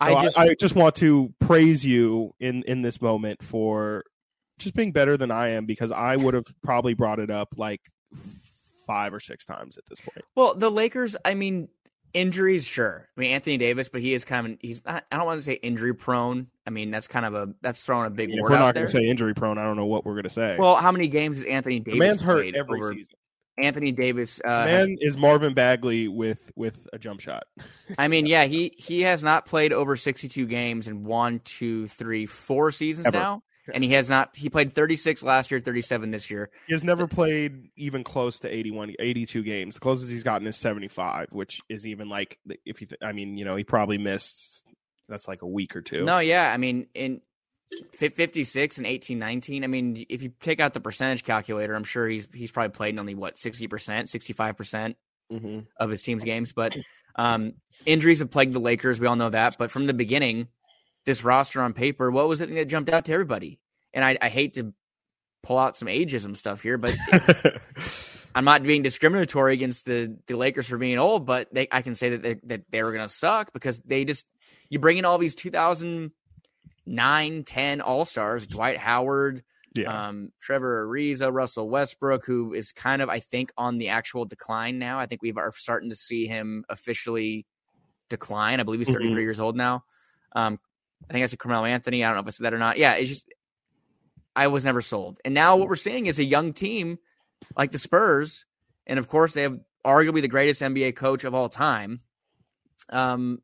So 0.00 0.14
I 0.16 0.22
just 0.22 0.38
I, 0.38 0.54
just 0.54 0.76
want 0.76 0.94
to 0.96 1.34
praise 1.40 1.84
you 1.84 2.32
in 2.38 2.62
in 2.64 2.82
this 2.82 3.00
moment 3.02 3.42
for 3.42 4.04
just 4.58 4.74
being 4.74 4.92
better 4.92 5.16
than 5.16 5.30
I 5.30 5.48
am 5.50 5.66
because 5.66 5.90
I 5.92 6.16
would 6.16 6.34
have 6.34 6.46
probably 6.62 6.94
brought 6.94 7.18
it 7.20 7.30
up 7.30 7.54
like 7.56 7.80
five 8.88 9.14
or 9.14 9.20
six 9.20 9.44
times 9.46 9.76
at 9.76 9.84
this 9.88 10.00
point. 10.00 10.24
Well, 10.34 10.54
the 10.54 10.70
Lakers, 10.70 11.14
I 11.24 11.34
mean, 11.34 11.68
injuries, 12.14 12.64
sure. 12.66 13.06
I 13.16 13.20
mean, 13.20 13.30
Anthony 13.32 13.58
Davis, 13.58 13.88
but 13.88 14.00
he 14.00 14.14
is 14.14 14.24
kind 14.24 14.46
of 14.46 14.58
he's 14.60 14.84
not. 14.84 15.04
I 15.12 15.16
don't 15.18 15.26
want 15.26 15.38
to 15.38 15.44
say 15.44 15.52
injury 15.52 15.94
prone. 15.94 16.48
I 16.66 16.70
mean, 16.70 16.90
that's 16.90 17.06
kind 17.06 17.26
of 17.26 17.34
a 17.34 17.54
that's 17.60 17.84
throwing 17.84 18.06
a 18.06 18.10
big 18.10 18.30
If 18.30 18.40
word 18.40 18.50
we're 18.50 18.58
not 18.58 18.74
going 18.74 18.86
to 18.86 18.92
say 18.92 19.04
injury 19.04 19.34
prone, 19.34 19.58
I 19.58 19.64
don't 19.64 19.76
know 19.76 19.86
what 19.86 20.04
we're 20.04 20.14
going 20.14 20.24
to 20.24 20.30
say. 20.30 20.56
well, 20.58 20.76
how 20.76 20.90
many 20.90 21.06
games 21.08 21.38
has 21.40 21.46
Anthony 21.46 21.78
the 21.80 21.92
Davis 21.92 21.98
man's 22.00 22.20
hurt 22.22 22.54
every 22.56 22.80
over? 22.80 22.92
season. 22.94 23.14
Anthony 23.60 23.90
Davis, 23.90 24.40
uh, 24.44 24.64
The 24.66 24.70
has- 24.70 24.86
man 24.86 24.96
is 25.00 25.16
Marvin 25.18 25.52
Bagley 25.52 26.06
with 26.08 26.50
with 26.56 26.78
a 26.92 26.98
jump 26.98 27.20
shot. 27.20 27.44
I 27.98 28.06
mean, 28.08 28.24
yeah, 28.26 28.44
he 28.44 28.72
he 28.78 29.02
has 29.02 29.22
not 29.24 29.46
played 29.46 29.72
over 29.72 29.96
sixty-two 29.96 30.46
games 30.46 30.86
in 30.88 31.04
one, 31.04 31.40
two, 31.44 31.88
three, 31.88 32.26
four 32.26 32.70
seasons 32.70 33.08
Ever. 33.08 33.18
now, 33.18 33.42
and 33.72 33.84
he 33.84 33.92
has 33.92 34.08
not. 34.08 34.30
He 34.34 34.50
played 34.50 34.72
thirty-six 34.72 35.22
last 35.22 35.50
year, 35.50 35.60
thirty-seven 35.60 36.10
this 36.10 36.30
year. 36.30 36.50
He 36.66 36.72
has 36.72 36.84
never 36.84 37.06
played 37.06 37.70
even 37.76 38.04
close 38.04 38.40
to 38.40 38.48
81, 38.54 38.94
82 38.98 39.42
games. 39.42 39.74
The 39.74 39.80
closest 39.80 40.10
he's 40.10 40.22
gotten 40.22 40.46
is 40.46 40.56
75, 40.56 41.28
which 41.32 41.60
is 41.68 41.86
even 41.86 42.08
like, 42.08 42.38
if 42.64 42.80
you, 42.80 42.86
th- 42.86 43.00
I 43.02 43.12
mean, 43.12 43.36
you 43.36 43.44
know, 43.44 43.56
he 43.56 43.64
probably 43.64 43.98
missed, 43.98 44.64
that's 45.08 45.28
like 45.28 45.42
a 45.42 45.46
week 45.46 45.76
or 45.76 45.82
two. 45.82 46.04
No, 46.04 46.18
yeah, 46.18 46.52
I 46.52 46.56
mean 46.56 46.86
in 46.94 47.20
56 47.92 48.78
and 48.78 48.86
18 48.86 49.18
19, 49.18 49.64
I 49.64 49.66
mean 49.66 50.06
if 50.08 50.22
you 50.22 50.32
take 50.40 50.60
out 50.60 50.74
the 50.74 50.80
percentage 50.80 51.24
calculator, 51.24 51.74
I'm 51.74 51.84
sure 51.84 52.08
he's 52.08 52.26
he's 52.32 52.50
probably 52.50 52.70
played 52.70 52.94
in 52.94 53.00
only 53.00 53.14
what 53.14 53.34
60%, 53.34 53.68
65% 53.68 54.94
hmm 55.30 55.58
of 55.78 55.90
his 55.90 56.02
team's 56.02 56.24
games, 56.24 56.52
but 56.52 56.74
um 57.16 57.52
injuries 57.84 58.20
have 58.20 58.30
plagued 58.30 58.54
the 58.54 58.60
Lakers, 58.60 58.98
we 58.98 59.06
all 59.06 59.16
know 59.16 59.30
that, 59.30 59.56
but 59.58 59.70
from 59.70 59.86
the 59.86 59.94
beginning 59.94 60.48
this 61.08 61.24
roster 61.24 61.60
on 61.62 61.72
paper, 61.72 62.10
what 62.10 62.28
was 62.28 62.38
the 62.38 62.46
thing 62.46 62.56
that 62.56 62.66
jumped 62.66 62.90
out 62.90 63.06
to 63.06 63.12
everybody? 63.12 63.58
And 63.94 64.04
I, 64.04 64.18
I 64.20 64.28
hate 64.28 64.52
to 64.54 64.74
pull 65.42 65.56
out 65.56 65.74
some 65.74 65.88
ageism 65.88 66.36
stuff 66.36 66.62
here, 66.62 66.76
but 66.76 66.94
I'm 68.34 68.44
not 68.44 68.62
being 68.62 68.82
discriminatory 68.82 69.54
against 69.54 69.86
the, 69.86 70.18
the 70.26 70.36
Lakers 70.36 70.68
for 70.68 70.76
being 70.76 70.98
old, 70.98 71.24
but 71.24 71.48
they, 71.52 71.66
I 71.72 71.80
can 71.80 71.94
say 71.94 72.10
that 72.10 72.22
they, 72.22 72.34
that 72.44 72.70
they 72.70 72.82
were 72.82 72.92
going 72.92 73.06
to 73.06 73.12
suck 73.12 73.54
because 73.54 73.78
they 73.80 74.04
just 74.04 74.26
you 74.68 74.78
bring 74.78 74.98
in 74.98 75.06
all 75.06 75.16
these 75.16 75.34
2009, 75.34 77.44
10 77.44 77.80
All 77.80 78.04
Stars, 78.04 78.46
Dwight 78.46 78.76
Howard, 78.76 79.42
yeah. 79.74 80.08
um, 80.08 80.30
Trevor 80.42 80.86
Ariza, 80.86 81.32
Russell 81.32 81.70
Westbrook, 81.70 82.26
who 82.26 82.52
is 82.52 82.72
kind 82.72 83.00
of 83.00 83.08
I 83.08 83.20
think 83.20 83.50
on 83.56 83.78
the 83.78 83.88
actual 83.88 84.26
decline 84.26 84.78
now. 84.78 84.98
I 84.98 85.06
think 85.06 85.22
we 85.22 85.32
are 85.32 85.52
starting 85.52 85.88
to 85.88 85.96
see 85.96 86.26
him 86.26 86.66
officially 86.68 87.46
decline. 88.10 88.60
I 88.60 88.64
believe 88.64 88.80
he's 88.80 88.90
33 88.90 89.14
Mhm. 89.14 89.22
years 89.22 89.40
old 89.40 89.56
now. 89.56 89.84
Um, 90.36 90.60
I 91.08 91.12
think 91.12 91.22
I 91.22 91.26
said 91.26 91.38
Carmelo 91.38 91.66
Anthony. 91.66 92.04
I 92.04 92.08
don't 92.08 92.16
know 92.16 92.20
if 92.22 92.26
I 92.26 92.30
said 92.30 92.44
that 92.44 92.54
or 92.54 92.58
not. 92.58 92.78
Yeah, 92.78 92.94
it's 92.94 93.08
just 93.08 93.28
I 94.36 94.46
was 94.48 94.64
never 94.64 94.80
sold. 94.82 95.18
And 95.24 95.34
now 95.34 95.56
what 95.56 95.68
we're 95.68 95.76
seeing 95.76 96.06
is 96.06 96.18
a 96.18 96.24
young 96.24 96.52
team 96.52 96.98
like 97.56 97.72
the 97.72 97.78
Spurs, 97.78 98.44
and 98.86 98.98
of 98.98 99.08
course 99.08 99.34
they 99.34 99.42
have 99.42 99.58
arguably 99.84 100.22
the 100.22 100.28
greatest 100.28 100.62
NBA 100.62 100.96
coach 100.96 101.24
of 101.24 101.34
all 101.34 101.48
time. 101.48 102.00
um, 102.90 103.40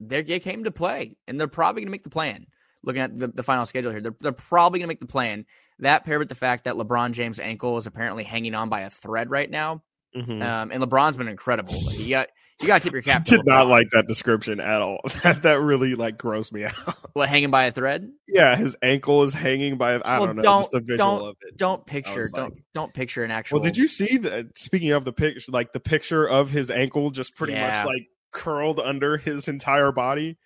they 0.00 0.40
came 0.40 0.64
to 0.64 0.70
play, 0.70 1.16
and 1.26 1.40
they're 1.40 1.48
probably 1.48 1.80
going 1.80 1.88
to 1.88 1.92
make 1.92 2.02
the 2.02 2.10
play-in. 2.10 2.46
Looking 2.82 3.02
at 3.02 3.16
the, 3.16 3.28
the 3.28 3.42
final 3.42 3.64
schedule 3.64 3.90
here, 3.90 4.00
they're 4.00 4.16
they're 4.20 4.32
probably 4.32 4.78
going 4.78 4.86
to 4.86 4.90
make 4.90 5.00
the 5.00 5.06
play-in. 5.06 5.46
That 5.80 6.04
paired 6.04 6.18
with 6.20 6.28
the 6.28 6.34
fact 6.34 6.64
that 6.64 6.74
LeBron 6.74 7.12
James' 7.12 7.40
ankle 7.40 7.76
is 7.78 7.86
apparently 7.86 8.22
hanging 8.22 8.54
on 8.54 8.68
by 8.68 8.82
a 8.82 8.90
thread 8.90 9.30
right 9.30 9.50
now, 9.50 9.82
Mhm. 10.16 10.42
um, 10.42 10.70
and 10.72 10.82
LeBron's 10.82 11.16
been 11.16 11.28
incredible. 11.28 11.74
Like, 11.84 11.98
you 11.98 12.08
got 12.10 12.28
you 12.60 12.66
got 12.68 12.78
to 12.78 12.84
tip 12.84 12.92
your 12.94 13.02
cap. 13.02 13.24
Did 13.26 13.44
not 13.44 13.66
like 13.66 13.88
that 13.90 14.06
description 14.08 14.60
at 14.60 14.80
all. 14.80 15.00
That 15.22 15.42
that 15.42 15.60
really 15.60 15.94
like 15.94 16.16
grossed 16.16 16.52
me 16.52 16.64
out. 16.66 16.72
what 17.12 17.28
hanging 17.28 17.50
by 17.50 17.66
a 17.66 17.72
thread. 17.72 18.08
yeah, 18.26 18.56
his 18.56 18.74
ankle 18.82 19.22
is 19.24 19.34
hanging 19.34 19.76
by. 19.76 19.94
I 19.96 20.16
Well, 20.18 20.26
don't 20.28 20.36
know. 20.36 20.42
don't- 20.42 20.60
just 20.62 20.70
the 20.72 20.80
visual 20.80 21.18
don't- 21.18 21.28
of 21.28 21.36
it. 21.42 21.56
Don't 21.58 21.84
picture 21.86 22.28
don't 22.32 22.54
like- 22.54 22.62
don't 22.72 22.94
picture 22.94 23.24
an 23.24 23.30
actual. 23.30 23.58
Well, 23.58 23.64
did 23.64 23.76
you 23.76 23.88
see 23.88 24.16
the 24.16 24.48
speaking 24.54 24.92
of 24.92 25.04
the 25.04 25.12
picture, 25.12 25.52
like 25.52 25.72
the 25.72 25.80
picture 25.80 26.26
of 26.26 26.50
his 26.50 26.70
ankle 26.70 27.10
just 27.10 27.34
pretty 27.36 27.52
Yeah. 27.52 27.68
much 27.84 27.86
like 27.86 28.06
curled 28.32 28.80
under 28.80 29.18
his 29.18 29.48
entire 29.48 29.92
body? 29.92 30.38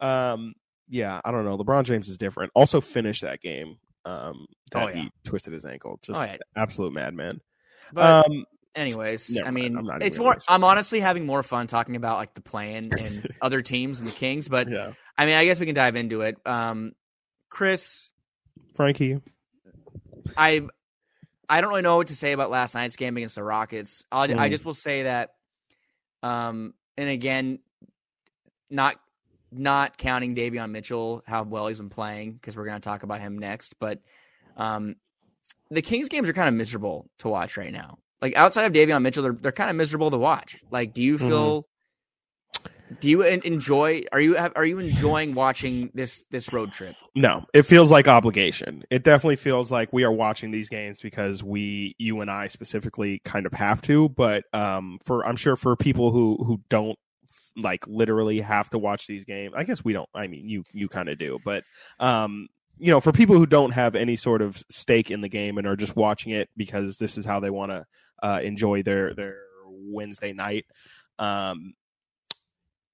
Um, 0.00 0.54
yeah, 0.88 1.20
I 1.24 1.30
don't 1.30 1.44
know. 1.44 1.56
LeBron 1.56 1.84
James 1.84 2.08
is 2.08 2.18
different. 2.18 2.52
Also 2.54 2.80
finished 2.80 3.22
that 3.22 3.40
game. 3.40 3.76
Um, 4.04 4.46
that 4.72 4.82
Oh, 4.82 4.88
yeah. 4.88 4.94
he 5.02 5.10
twisted 5.24 5.52
his 5.52 5.64
ankle. 5.64 5.98
Just 6.02 6.18
Oh, 6.18 6.22
yeah. 6.24 6.36
absolute 6.56 6.92
madman. 6.92 7.40
But 7.92 8.26
um, 8.26 8.44
anyways, 8.74 9.30
never 9.34 9.48
I 9.48 9.50
mind. 9.50 9.74
mean, 9.74 9.90
it's 10.02 10.18
more. 10.18 10.32
gonna- 10.34 10.40
I'm 10.48 10.64
honestly 10.64 11.00
having 11.00 11.26
more 11.26 11.42
fun 11.42 11.66
talking 11.66 11.96
about 11.96 12.18
like 12.18 12.34
the 12.34 12.40
play-in 12.40 12.90
and 13.00 13.28
other 13.42 13.60
teams 13.60 14.00
and 14.00 14.08
the 14.08 14.12
Kings. 14.12 14.48
But 14.48 14.70
yeah, 14.70 14.92
I 15.18 15.26
mean, 15.26 15.34
I 15.36 15.44
guess 15.44 15.60
we 15.60 15.66
can 15.66 15.74
dive 15.74 15.96
into 15.96 16.22
it. 16.22 16.36
Um, 16.46 16.92
Chris, 17.48 18.08
Frankie. 18.74 19.20
I 20.36 20.62
I 21.48 21.60
don't 21.60 21.70
really 21.70 21.82
know 21.82 21.96
what 21.96 22.06
to 22.08 22.16
say 22.16 22.32
about 22.32 22.50
last 22.50 22.74
night's 22.74 22.96
game 22.96 23.16
against 23.16 23.34
the 23.34 23.42
Rockets. 23.42 24.04
I'll, 24.12 24.22
I 24.22 24.48
Mm. 24.48 24.50
just 24.50 24.64
will 24.64 24.74
say 24.74 25.02
that, 25.04 25.34
um, 26.22 26.74
and 26.96 27.08
again, 27.08 27.58
not 28.70 28.96
not 29.52 29.98
counting 29.98 30.36
Davion 30.36 30.70
Mitchell, 30.70 31.22
how 31.26 31.42
well 31.42 31.66
he's 31.66 31.78
been 31.78 31.88
playing, 31.90 32.34
because 32.34 32.56
we're 32.56 32.66
going 32.66 32.76
to 32.80 32.88
talk 32.88 33.02
about 33.02 33.20
him 33.20 33.36
next. 33.38 33.74
But 33.80 33.98
um, 34.56 34.94
the 35.72 35.82
Kings 35.82 36.08
games 36.08 36.28
are 36.28 36.32
kind 36.32 36.46
of 36.48 36.54
miserable 36.54 37.10
to 37.18 37.28
watch 37.28 37.56
right 37.56 37.72
now. 37.72 37.98
Like 38.22 38.36
outside 38.36 38.64
of 38.64 38.72
Davion 38.72 39.02
Mitchell, 39.02 39.22
they're 39.22 39.32
they're 39.32 39.52
kind 39.52 39.70
of 39.70 39.76
miserable 39.76 40.10
to 40.10 40.18
watch. 40.18 40.56
Like, 40.70 40.92
do 40.92 41.02
you 41.02 41.14
Mhm. 41.14 41.28
feel? 41.28 41.66
Do 43.00 43.08
you 43.08 43.22
enjoy? 43.22 44.02
Are 44.12 44.20
you 44.20 44.34
have, 44.34 44.52
are 44.56 44.66
you 44.66 44.78
enjoying 44.78 45.34
watching 45.34 45.90
this 45.94 46.22
this 46.30 46.52
road 46.52 46.72
trip? 46.72 46.96
No, 47.14 47.44
it 47.54 47.62
feels 47.62 47.90
like 47.90 48.08
obligation. 48.08 48.82
It 48.90 49.04
definitely 49.04 49.36
feels 49.36 49.70
like 49.70 49.92
we 49.92 50.02
are 50.04 50.12
watching 50.12 50.50
these 50.50 50.68
games 50.68 51.00
because 51.00 51.42
we, 51.42 51.94
you 51.98 52.20
and 52.20 52.30
I 52.30 52.48
specifically, 52.48 53.20
kind 53.24 53.46
of 53.46 53.52
have 53.52 53.80
to. 53.82 54.08
But 54.08 54.44
um, 54.52 54.98
for 55.04 55.24
I'm 55.26 55.36
sure 55.36 55.56
for 55.56 55.76
people 55.76 56.10
who 56.10 56.36
who 56.44 56.60
don't 56.68 56.98
like 57.56 57.86
literally 57.86 58.40
have 58.40 58.70
to 58.70 58.78
watch 58.78 59.06
these 59.06 59.24
games, 59.24 59.54
I 59.56 59.62
guess 59.64 59.84
we 59.84 59.92
don't. 59.92 60.08
I 60.14 60.26
mean, 60.26 60.48
you 60.48 60.64
you 60.72 60.88
kind 60.88 61.08
of 61.08 61.18
do, 61.18 61.38
but 61.44 61.62
um, 62.00 62.48
you 62.80 62.90
know, 62.90 63.00
for 63.00 63.12
people 63.12 63.36
who 63.36 63.46
don't 63.46 63.72
have 63.72 63.94
any 63.94 64.16
sort 64.16 64.42
of 64.42 64.62
stake 64.70 65.10
in 65.10 65.20
the 65.20 65.28
game 65.28 65.58
and 65.58 65.66
are 65.66 65.76
just 65.76 65.96
watching 65.96 66.32
it 66.32 66.48
because 66.56 66.96
this 66.96 67.18
is 67.18 67.24
how 67.24 67.40
they 67.40 67.50
want 67.50 67.70
to 67.72 67.86
uh, 68.22 68.40
enjoy 68.42 68.82
their 68.82 69.14
their 69.14 69.36
Wednesday 69.66 70.32
night. 70.32 70.66
Um, 71.18 71.74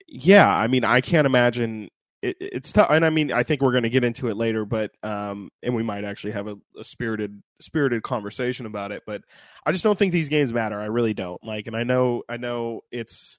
yeah, 0.08 0.48
I 0.48 0.66
mean, 0.66 0.84
I 0.84 1.00
can't 1.00 1.26
imagine 1.26 1.88
it, 2.22 2.36
it's 2.40 2.72
tough, 2.72 2.88
and 2.90 3.04
I 3.04 3.10
mean, 3.10 3.32
I 3.32 3.42
think 3.42 3.60
we're 3.60 3.72
going 3.72 3.84
to 3.84 3.90
get 3.90 4.04
into 4.04 4.28
it 4.28 4.36
later, 4.36 4.64
but 4.64 4.90
um, 5.02 5.50
and 5.62 5.74
we 5.74 5.82
might 5.82 6.04
actually 6.04 6.32
have 6.32 6.48
a, 6.48 6.56
a 6.78 6.84
spirited 6.84 7.42
spirited 7.60 8.02
conversation 8.02 8.66
about 8.66 8.92
it. 8.92 9.02
But 9.06 9.22
I 9.64 9.72
just 9.72 9.84
don't 9.84 9.98
think 9.98 10.12
these 10.12 10.28
games 10.28 10.52
matter. 10.52 10.80
I 10.80 10.86
really 10.86 11.14
don't. 11.14 11.42
Like, 11.44 11.66
and 11.66 11.76
I 11.76 11.84
know, 11.84 12.22
I 12.28 12.36
know 12.36 12.80
it's 12.90 13.38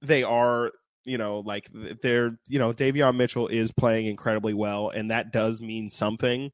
they 0.00 0.24
are, 0.24 0.72
you 1.04 1.18
know, 1.18 1.40
like 1.40 1.68
they're, 2.02 2.38
you 2.48 2.58
know, 2.58 2.72
Davion 2.72 3.16
Mitchell 3.16 3.48
is 3.48 3.72
playing 3.72 4.06
incredibly 4.06 4.54
well, 4.54 4.90
and 4.90 5.10
that 5.10 5.32
does 5.32 5.60
mean 5.60 5.88
something. 5.90 6.50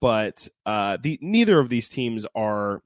But 0.00 0.48
uh, 0.64 0.96
the 1.02 1.18
neither 1.20 1.58
of 1.58 1.68
these 1.68 1.90
teams 1.90 2.24
are 2.34 2.82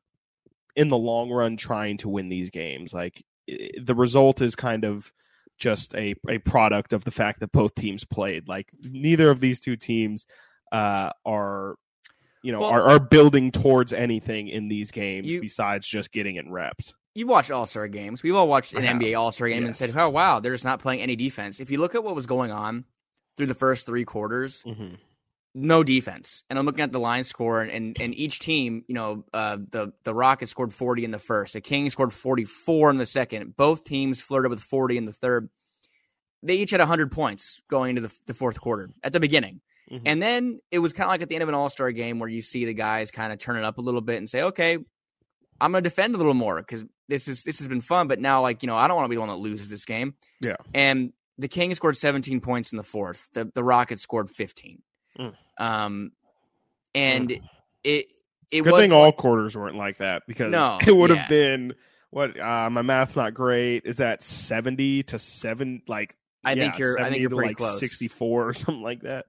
in 0.75 0.89
the 0.89 0.97
long 0.99 1.31
run 1.31 1.57
trying 1.57 1.97
to 1.99 2.09
win 2.09 2.29
these 2.29 2.51
games. 2.51 2.93
Like 2.93 3.25
the 3.47 3.95
result 3.95 4.43
is 4.43 4.57
kind 4.57 4.85
of 4.85 5.13
just 5.57 5.95
a, 5.95 6.17
a 6.29 6.39
product 6.39 6.93
of 6.93 7.05
the 7.05 7.13
fact 7.13 7.39
that 7.41 7.53
both 7.53 7.75
teams 7.77 8.05
played. 8.05 8.49
Like 8.49 8.73
neither 8.81 9.31
of 9.31 9.39
these 9.39 9.61
two 9.61 9.77
teams 9.77 10.27
uh, 10.73 11.11
are, 11.25 11.77
you 12.43 12.51
know, 12.51 12.61
Well- 12.61 12.71
are, 12.73 12.83
are 12.89 12.99
building 12.99 13.53
towards 13.53 13.93
anything 13.93 14.49
in 14.49 14.67
these 14.67 14.91
games 14.91 15.29
You- 15.29 15.41
besides 15.41 15.87
just 15.87 16.11
getting 16.11 16.35
in 16.37 16.51
reps. 16.51 16.95
You've 17.15 17.29
watched 17.29 17.51
All 17.51 17.67
Star 17.67 17.87
games. 17.89 18.23
We've 18.23 18.35
all 18.35 18.49
watched 18.49 18.75
an 18.75 18.83
NBA 18.83 19.19
All 19.19 19.31
Star 19.31 19.49
game 19.49 19.65
and 19.65 19.75
said, 19.77 19.93
"Oh 19.97 20.09
wow, 20.09 20.41
they're 20.41 20.53
just 20.53 20.65
not 20.65 20.81
playing 20.81 21.01
any 21.01 21.17
defense." 21.17 21.61
If 21.61 21.71
you 21.71 21.79
look 21.79 21.95
at 21.95 22.03
what 22.05 22.15
was 22.15 22.27
going 22.27 22.51
on 22.51 22.85
through 23.37 23.47
the 23.47 23.55
first 23.55 23.87
three 23.87 24.05
quarters, 24.05 24.63
Mm-hmm. 24.67 24.95
no 25.55 25.85
defense. 25.85 26.43
And 26.51 26.59
I'm 26.59 26.67
looking 26.67 26.81
at 26.83 26.91
the 26.93 26.99
line 27.01 27.23
score, 27.25 27.63
and 27.63 27.71
and, 27.71 28.01
and 28.01 28.15
each 28.15 28.41
team, 28.41 28.85
you 28.89 28.95
know, 28.95 29.25
uh, 29.33 29.59
the 29.71 29.93
the 30.03 30.13
Rockets 30.15 30.51
scored 30.51 30.73
40 30.75 31.05
in 31.05 31.11
the 31.13 31.19
first, 31.21 31.53
the 31.55 31.61
Kings 31.61 31.93
scored 31.93 32.13
44 32.13 32.91
in 32.91 32.99
the 32.99 33.07
second. 33.07 33.57
Both 33.57 33.85
teams 33.85 34.21
flirted 34.21 34.51
with 34.51 34.61
40 34.61 34.97
in 34.97 35.05
the 35.05 35.13
third. 35.13 35.49
They 36.43 36.57
each 36.57 36.73
had 36.73 36.81
100 36.81 37.11
points 37.13 37.63
going 37.71 37.91
into 37.91 38.03
the, 38.03 38.15
the 38.27 38.35
fourth 38.35 38.61
quarter 38.61 38.91
at 39.03 39.13
the 39.13 39.21
beginning. 39.21 39.61
Mhm. 39.91 40.03
And 40.05 40.23
then 40.23 40.61
it 40.71 40.79
was 40.81 40.93
kind 40.93 41.07
of 41.07 41.11
like 41.11 41.23
at 41.23 41.29
the 41.29 41.37
end 41.37 41.43
of 41.43 41.49
an 41.49 41.55
All 41.55 41.69
Star 41.69 41.93
game 41.93 42.19
where 42.19 42.29
you 42.29 42.43
see 42.43 42.65
the 42.65 42.75
guys 42.75 43.11
kind 43.11 43.33
of 43.33 43.39
turn 43.39 43.57
it 43.57 43.65
up 43.65 43.79
a 43.79 43.83
little 43.83 44.01
bit 44.01 44.19
and 44.19 44.29
say, 44.29 44.43
"Okay, 44.43 44.79
I'm 45.61 45.73
going 45.73 45.85
to 45.85 45.89
defend 45.89 46.15
a 46.15 46.19
little 46.19 46.35
more 46.35 46.57
because 46.57 46.85
this 47.09 47.29
is 47.29 47.43
this 47.45 47.59
has 47.59 47.69
been 47.69 47.81
fun." 47.81 48.09
But 48.09 48.21
now, 48.21 48.43
like 48.43 48.63
you 48.63 48.67
know, 48.67 48.77
I 48.77 48.89
don't 48.89 48.97
want 48.97 49.07
to 49.07 49.11
be 49.11 49.17
the 49.17 49.21
one 49.21 49.29
that 49.29 49.37
loses 49.37 49.69
this 49.69 49.85
game. 49.85 50.15
Yeah. 50.41 50.57
And 50.75 51.13
the 51.39 51.49
Kings 51.49 51.77
scored 51.77 51.97
17 51.97 52.41
points 52.41 52.73
in 52.73 52.77
the 52.77 52.83
fourth. 52.85 53.29
The 53.33 53.51
the 53.55 53.65
Rockets 53.65 54.03
scored 54.03 54.31
15. 54.31 54.83
Mm. 55.19 55.35
Um, 55.59 56.13
and 56.95 57.31
it 57.83 58.07
it 58.51 58.63
Good 58.63 58.73
was 58.73 58.81
thing 58.83 58.93
all 58.93 59.13
quarters 59.13 59.57
weren't 59.57 59.77
like 59.77 59.99
that 59.99 60.23
because 60.27 60.51
No, 60.51 60.79
it 60.87 60.95
would 60.95 61.11
have 61.11 61.19
yeah. 61.19 61.29
been 61.29 61.75
what 62.11 62.39
uh, 62.39 62.71
my 62.71 62.83
math's 62.83 63.17
not 63.17 63.35
great. 63.35 63.83
Is 63.87 63.97
that 63.97 64.23
seventy 64.23 65.03
to 65.05 65.19
seven? 65.19 65.83
Like 65.89 66.17
I 66.45 66.55
think 66.55 66.79
you're- 66.79 67.01
I 67.03 67.09
think 67.09 67.21
you're 67.21 67.31
pretty 67.31 67.49
like 67.51 67.57
close. 67.57 67.81
Sixty 67.81 68.09
four 68.09 68.49
or 68.49 68.55
something 68.55 68.83
like 68.83 69.03
that. 69.03 69.27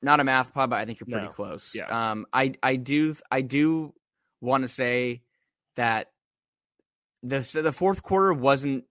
not 0.00 0.20
a 0.20 0.24
math 0.24 0.54
pod, 0.54 0.70
but 0.70 0.76
I 0.78 0.84
think 0.84 1.00
you're 1.00 1.06
pretty 1.06 1.26
No. 1.26 1.32
close. 1.32 1.74
Yeah. 1.74 2.10
Um, 2.12 2.26
I 2.32 2.54
I 2.62 2.76
do 2.76 3.14
I 3.30 3.42
do 3.42 3.92
want 4.40 4.62
to 4.64 4.68
say 4.68 5.22
that 5.76 6.10
the 7.22 7.60
the 7.62 7.72
fourth 7.72 8.02
quarter 8.02 8.32
wasn't. 8.32 8.84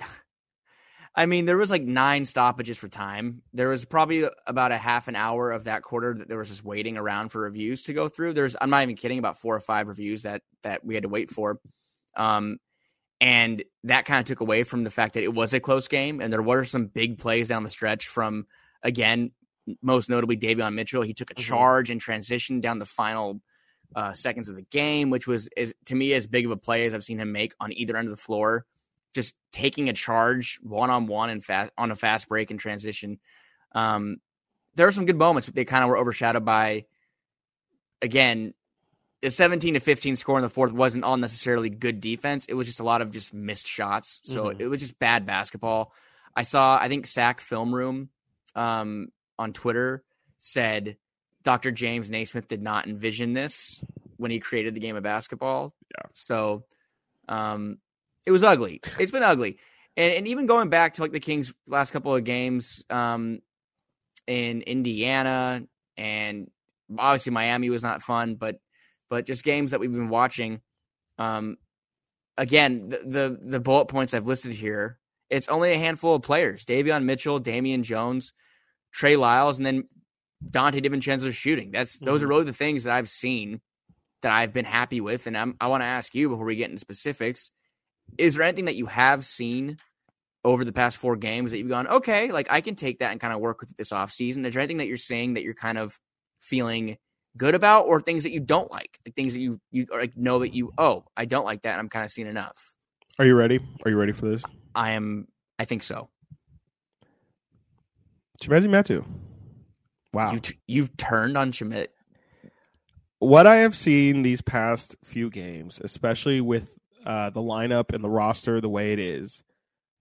I 1.16 1.26
mean, 1.26 1.44
there 1.44 1.56
was 1.56 1.70
like 1.70 1.82
nine 1.82 2.24
stoppages 2.24 2.78
for 2.78 2.88
time. 2.88 3.42
There 3.52 3.68
was 3.68 3.84
probably 3.84 4.28
about 4.46 4.70
a 4.70 4.76
half 4.76 5.08
an 5.08 5.16
hour 5.16 5.50
of 5.50 5.64
that 5.64 5.82
quarter 5.82 6.14
that 6.14 6.28
there 6.28 6.38
was 6.38 6.48
just 6.48 6.64
waiting 6.64 6.96
around 6.96 7.30
for 7.30 7.40
reviews 7.40 7.82
to 7.82 7.92
go 7.92 8.08
through. 8.08 8.32
There's, 8.32 8.54
I'm 8.60 8.70
not 8.70 8.84
even 8.84 8.94
kidding, 8.94 9.18
about 9.18 9.38
four 9.38 9.56
or 9.56 9.60
five 9.60 9.88
reviews 9.88 10.22
that 10.22 10.42
that 10.62 10.84
we 10.84 10.94
had 10.94 11.02
to 11.02 11.08
wait 11.08 11.30
for. 11.30 11.58
Um, 12.16 12.58
and 13.20 13.62
that 13.84 14.04
kind 14.04 14.20
of 14.20 14.26
took 14.26 14.40
away 14.40 14.62
from 14.62 14.84
the 14.84 14.90
fact 14.90 15.14
that 15.14 15.24
it 15.24 15.34
was 15.34 15.52
a 15.52 15.60
close 15.60 15.88
game, 15.88 16.20
and 16.20 16.32
there 16.32 16.42
were 16.42 16.64
some 16.64 16.86
big 16.86 17.18
plays 17.18 17.48
down 17.48 17.64
the 17.64 17.70
stretch 17.70 18.06
from 18.06 18.46
again, 18.82 19.32
most 19.82 20.08
notably 20.08 20.36
Davion 20.36 20.74
Mitchell. 20.74 21.02
He 21.02 21.12
took 21.12 21.30
a 21.30 21.34
Mhm. 21.34 21.42
charge 21.42 21.90
and 21.90 22.00
transitioned 22.00 22.62
down 22.62 22.78
the 22.78 22.86
final 22.86 23.42
uh, 23.94 24.12
seconds 24.12 24.48
of 24.48 24.56
the 24.56 24.62
game, 24.62 25.10
which 25.10 25.26
was 25.26 25.48
is 25.56 25.74
to 25.86 25.94
me 25.94 26.12
as 26.14 26.26
big 26.26 26.44
of 26.44 26.50
a 26.50 26.56
play 26.56 26.86
as 26.86 26.94
I've 26.94 27.04
seen 27.04 27.18
him 27.18 27.32
make 27.32 27.54
on 27.60 27.72
either 27.72 27.96
end 27.96 28.06
of 28.08 28.12
the 28.12 28.20
floor. 28.22 28.64
Just 29.14 29.34
taking 29.52 29.88
a 29.88 29.92
charge 29.92 30.58
one 30.62 30.90
on 30.90 31.06
one 31.06 31.30
and 31.30 31.44
fast 31.44 31.70
on 31.76 31.90
a 31.90 31.96
fast 31.96 32.28
break 32.28 32.50
and 32.50 32.60
transition. 32.60 33.18
Um, 33.72 34.18
there 34.76 34.86
are 34.86 34.92
some 34.92 35.06
good 35.06 35.16
moments, 35.18 35.46
but 35.46 35.54
they 35.56 35.64
kind 35.64 35.82
of 35.82 35.90
were 35.90 35.98
overshadowed 35.98 36.44
by 36.44 36.84
again 38.02 38.54
the 39.22 39.30
17 39.30 39.74
to 39.74 39.80
15 39.80 40.16
score 40.16 40.38
in 40.38 40.42
the 40.42 40.48
fourth 40.48 40.72
wasn't 40.72 41.04
all 41.04 41.16
necessarily 41.18 41.68
good 41.68 42.00
defense. 42.00 42.46
It 42.46 42.54
was 42.54 42.66
just 42.66 42.80
a 42.80 42.84
lot 42.84 43.02
of 43.02 43.10
just 43.10 43.34
missed 43.34 43.66
shots. 43.68 44.20
So 44.24 44.44
Mhm. 44.46 44.60
it 44.60 44.68
was 44.68 44.80
just 44.80 44.98
bad 44.98 45.26
basketball. 45.26 45.92
I 46.34 46.44
saw, 46.44 46.78
I 46.80 46.88
think 46.88 47.06
Sack 47.06 47.42
Film 47.42 47.74
Room 47.74 48.08
um, 48.54 49.08
on 49.38 49.52
Twitter 49.52 50.04
said 50.38 50.96
Dr. 51.42 51.70
James 51.70 52.10
Naismith 52.10 52.48
did 52.48 52.62
not 52.62 52.86
envision 52.86 53.32
this 53.32 53.82
when 54.16 54.30
he 54.30 54.40
created 54.40 54.74
the 54.74 54.80
game 54.80 54.96
of 54.96 55.02
basketball. 55.02 55.74
Yeah. 55.96 56.10
So 56.12 56.64
um, 57.28 57.78
it 58.26 58.30
was 58.30 58.42
ugly. 58.42 58.80
It's 58.98 59.12
been 59.12 59.22
ugly. 59.22 59.58
And, 59.96 60.12
and 60.12 60.28
even 60.28 60.46
going 60.46 60.68
back 60.68 60.94
to 60.94 61.02
like 61.02 61.12
the 61.12 61.20
Kings' 61.20 61.52
last 61.66 61.90
couple 61.90 62.14
of 62.14 62.24
games 62.24 62.84
um, 62.90 63.40
in 64.26 64.62
Indiana 64.62 65.62
and 65.96 66.50
obviously 66.98 67.32
Miami 67.32 67.70
was 67.70 67.82
not 67.82 68.02
fun, 68.02 68.34
but 68.34 68.56
but 69.08 69.26
just 69.26 69.44
games 69.44 69.72
that 69.72 69.80
we've 69.80 69.92
been 69.92 70.08
watching. 70.08 70.60
Um, 71.18 71.56
again, 72.36 72.88
the, 72.88 73.02
the 73.04 73.38
the 73.42 73.60
bullet 73.60 73.86
points 73.86 74.14
I've 74.14 74.26
listed 74.26 74.52
here, 74.52 74.98
it's 75.28 75.48
only 75.48 75.72
a 75.72 75.78
handful 75.78 76.14
of 76.14 76.22
players: 76.22 76.64
Davion 76.64 77.04
Mitchell, 77.04 77.38
Damian 77.38 77.82
Jones, 77.82 78.32
Trey 78.92 79.16
Lyles, 79.16 79.58
and 79.58 79.66
then 79.66 79.84
Donte 80.48 80.82
DiVincenzo's 80.84 81.36
shooting. 81.36 81.70
That's 81.70 81.98
those 81.98 82.22
are 82.22 82.26
Mhm. 82.26 82.30
really 82.30 82.44
the 82.44 82.52
things 82.52 82.84
that 82.84 82.96
I've 82.96 83.10
seen 83.10 83.60
that 84.22 84.32
I've 84.32 84.52
been 84.52 84.64
happy 84.64 85.00
with. 85.00 85.26
And 85.26 85.36
I'm, 85.36 85.56
I 85.60 85.66
want 85.68 85.82
to 85.82 85.86
ask 85.86 86.14
you 86.14 86.28
before 86.28 86.44
we 86.44 86.56
get 86.56 86.70
into 86.70 86.80
specifics: 86.80 87.50
Is 88.18 88.34
there 88.34 88.44
anything 88.44 88.64
that 88.66 88.76
you 88.76 88.86
have 88.86 89.24
seen 89.24 89.78
over 90.44 90.64
the 90.64 90.72
past 90.72 90.96
four 90.96 91.16
games 91.16 91.50
that 91.50 91.58
you've 91.58 91.68
gone, 91.68 91.86
okay, 91.86 92.32
like 92.32 92.46
I 92.50 92.62
can 92.62 92.74
take 92.74 93.00
that 93.00 93.12
and 93.12 93.20
kind 93.20 93.32
of 93.34 93.40
work 93.40 93.60
with 93.60 93.70
it 93.70 93.76
this 93.76 93.92
off 93.92 94.10
season? 94.10 94.44
Is 94.46 94.54
there 94.54 94.62
anything 94.62 94.78
that 94.78 94.86
you're 94.86 94.96
saying 94.96 95.34
that 95.34 95.42
you're 95.42 95.52
kind 95.54 95.76
of 95.76 95.98
feeling 96.40 96.96
good 97.36 97.54
about, 97.54 97.86
or 97.86 98.00
things 98.00 98.22
that 98.24 98.32
you 98.32 98.40
don't 98.40 98.70
like, 98.70 98.98
like 99.06 99.14
things 99.14 99.34
that 99.34 99.40
you 99.40 99.60
you 99.70 99.86
like 99.92 100.16
know 100.16 100.38
that 100.40 100.54
you 100.54 100.72
oh 100.78 101.04
I 101.16 101.26
don't 101.26 101.44
like 101.44 101.62
that, 101.62 101.72
and 101.72 101.80
I'm 101.80 101.88
kind 101.90 102.04
of 102.04 102.10
seeing 102.10 102.26
enough. 102.28 102.72
Are 103.18 103.26
you 103.26 103.34
ready? 103.34 103.60
Are 103.84 103.90
you 103.90 103.96
ready 103.98 104.12
for 104.12 104.26
this? 104.30 104.42
I 104.74 104.92
am. 104.92 105.28
I 105.58 105.66
think 105.66 105.82
so. 105.82 106.08
Chimezie 108.42 108.68
Metu. 108.68 109.04
Wow. 110.12 110.32
You 110.32 110.40
t- 110.40 110.58
you've 110.66 110.96
turned 110.96 111.36
on 111.36 111.52
Chimit. 111.52 111.88
What 113.18 113.46
I 113.46 113.56
have 113.56 113.76
seen 113.76 114.22
these 114.22 114.40
past 114.40 114.96
few 115.04 115.30
games, 115.30 115.80
especially 115.82 116.40
with 116.40 116.70
uh, 117.04 117.30
the 117.30 117.40
lineup 117.40 117.94
and 117.94 118.02
the 118.02 118.10
roster 118.10 118.60
the 118.60 118.68
way 118.68 118.92
it 118.92 118.98
is, 118.98 119.42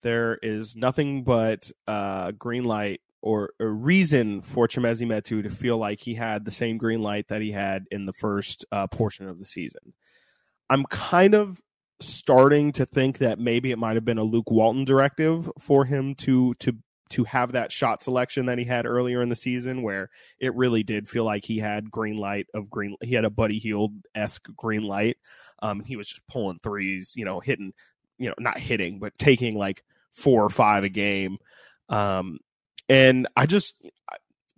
there 0.01 0.39
is 0.41 0.75
nothing 0.75 1.23
but 1.23 1.69
uh, 1.87 2.31
green 2.31 2.63
light 2.63 3.01
or 3.21 3.51
a 3.59 3.67
reason 3.67 4.41
for 4.41 4.67
Chimezie 4.67 5.05
Metu 5.05 5.43
to 5.43 5.49
feel 5.49 5.77
like 5.77 5.99
he 5.99 6.13
had 6.13 6.45
the 6.45 6.51
same 6.51 6.77
green 6.77 7.01
light 7.01 7.27
that 7.27 7.41
he 7.41 7.51
had 7.51 7.85
in 7.91 8.05
the 8.05 8.13
first 8.13 8.65
uh, 8.71 8.87
portion 8.87 9.27
of 9.27 9.39
the 9.39 9.45
season. 9.45 9.93
I'm 10.69 10.85
kind 10.85 11.35
of 11.35 11.59
starting 12.01 12.71
to 12.71 12.85
think 12.85 13.17
that 13.17 13.39
maybe 13.39 13.71
it 13.71 13.77
might 13.77 13.95
have 13.95 14.05
been 14.05 14.17
a 14.17 14.23
Luke 14.23 14.49
Walton 14.49 14.85
directive 14.85 15.51
for 15.59 15.85
him 15.85 16.15
to 16.15 16.53
to 16.55 16.77
to 17.11 17.23
have 17.23 17.53
that 17.53 17.71
shot 17.71 18.03
selection 18.03 18.47
that 18.47 18.57
he 18.57 18.65
had 18.65 18.85
earlier 18.85 19.21
in 19.21 19.29
the 19.29 19.35
season, 19.35 19.81
where 19.81 20.09
it 20.39 20.55
really 20.55 20.83
did 20.83 21.09
feel 21.09 21.23
like 21.23 21.45
he 21.45 21.59
had 21.59 21.91
green 21.91 22.17
light 22.17 22.47
of 22.53 22.69
green. 22.69 22.95
He 23.01 23.15
had 23.15 23.25
a 23.25 23.29
Buddy 23.29 23.59
Hield 23.59 23.93
esque 24.15 24.47
green 24.55 24.83
light. 24.83 25.17
Um, 25.61 25.83
he 25.83 25.95
was 25.95 26.07
just 26.07 26.27
pulling 26.27 26.59
threes, 26.61 27.13
you 27.15 27.25
know, 27.25 27.39
hitting, 27.39 27.73
you 28.17 28.29
know, 28.29 28.35
not 28.39 28.59
hitting, 28.59 28.99
but 28.99 29.17
taking 29.17 29.55
like 29.55 29.83
four 30.11 30.43
or 30.43 30.49
five 30.49 30.83
a 30.83 30.89
game. 30.89 31.37
Um, 31.89 32.39
and 32.87 33.27
I 33.35 33.45
just 33.45 33.75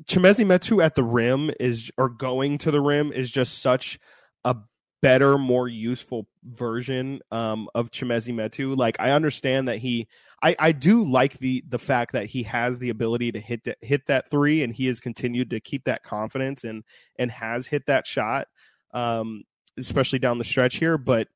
Chimezie 0.06 0.46
Metu 0.46 0.84
at 0.84 0.96
the 0.96 1.04
rim 1.04 1.52
is 1.60 1.92
or 1.98 2.10
going 2.10 2.58
to 2.60 2.72
the 2.72 2.82
rim 2.82 3.12
is 3.12 3.30
just 3.30 3.60
such 3.60 4.00
a 4.44 4.56
better, 5.02 5.38
more 5.38 5.68
useful 5.68 6.28
version 6.44 7.22
um, 7.32 7.68
of 7.76 7.92
Chimezie 7.92 8.34
Metu. 8.34 8.78
Like 8.78 8.98
I 9.00 9.12
understand 9.12 9.68
that 9.68 9.80
he, 9.80 10.08
I, 10.44 10.56
I 10.60 10.72
do 10.72 11.04
like 11.04 11.38
the 11.40 11.64
the 11.68 11.80
fact 11.80 12.14
that 12.14 12.28
he 12.28 12.44
has 12.44 12.80
the 12.80 12.90
ability 12.90 13.32
to 13.34 13.40
hit 13.40 13.64
that 13.66 13.78
hit 13.82 14.08
that 14.08 14.30
three, 14.30 14.64
and 14.64 14.74
he 14.74 14.88
has 14.88 15.00
continued 15.00 15.50
to 15.52 15.60
keep 15.60 15.84
that 15.86 16.04
confidence 16.04 16.64
and 16.64 16.84
and 17.18 17.32
has 17.32 17.68
hit 17.68 17.86
that 17.88 18.08
shot, 18.08 18.48
um, 18.94 19.44
especially 19.78 20.20
down 20.20 20.38
the 20.38 20.44
stretch 20.44 20.78
here. 20.78 20.98
But 20.98 21.28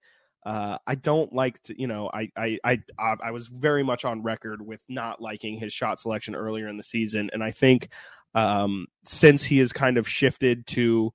uh, 0.45 0.77
I 0.85 0.93
don't 0.95 1.33
like 1.33 1.61
to, 1.63 1.79
you 1.79 1.87
know, 1.87 2.09
I, 2.13 2.29
I 2.37 2.59
I 2.63 2.79
I 2.99 3.31
was 3.31 3.47
very 3.47 3.83
much 3.83 4.05
on 4.05 4.21
record 4.21 4.65
with 4.65 4.79
not 4.87 5.19
liking 5.19 5.57
his 5.57 5.73
shot 5.73 5.99
selection 5.99 6.35
earlier 6.35 6.67
in 6.67 6.77
the 6.77 6.83
season, 6.83 7.31
and 7.33 7.43
I 7.43 7.51
think 7.51 7.89
um, 8.35 8.85
since 9.05 9.43
he 9.43 9.57
has 9.57 9.73
kind 9.73 9.97
of 9.97 10.07
shifted 10.07 10.67
to 10.67 11.11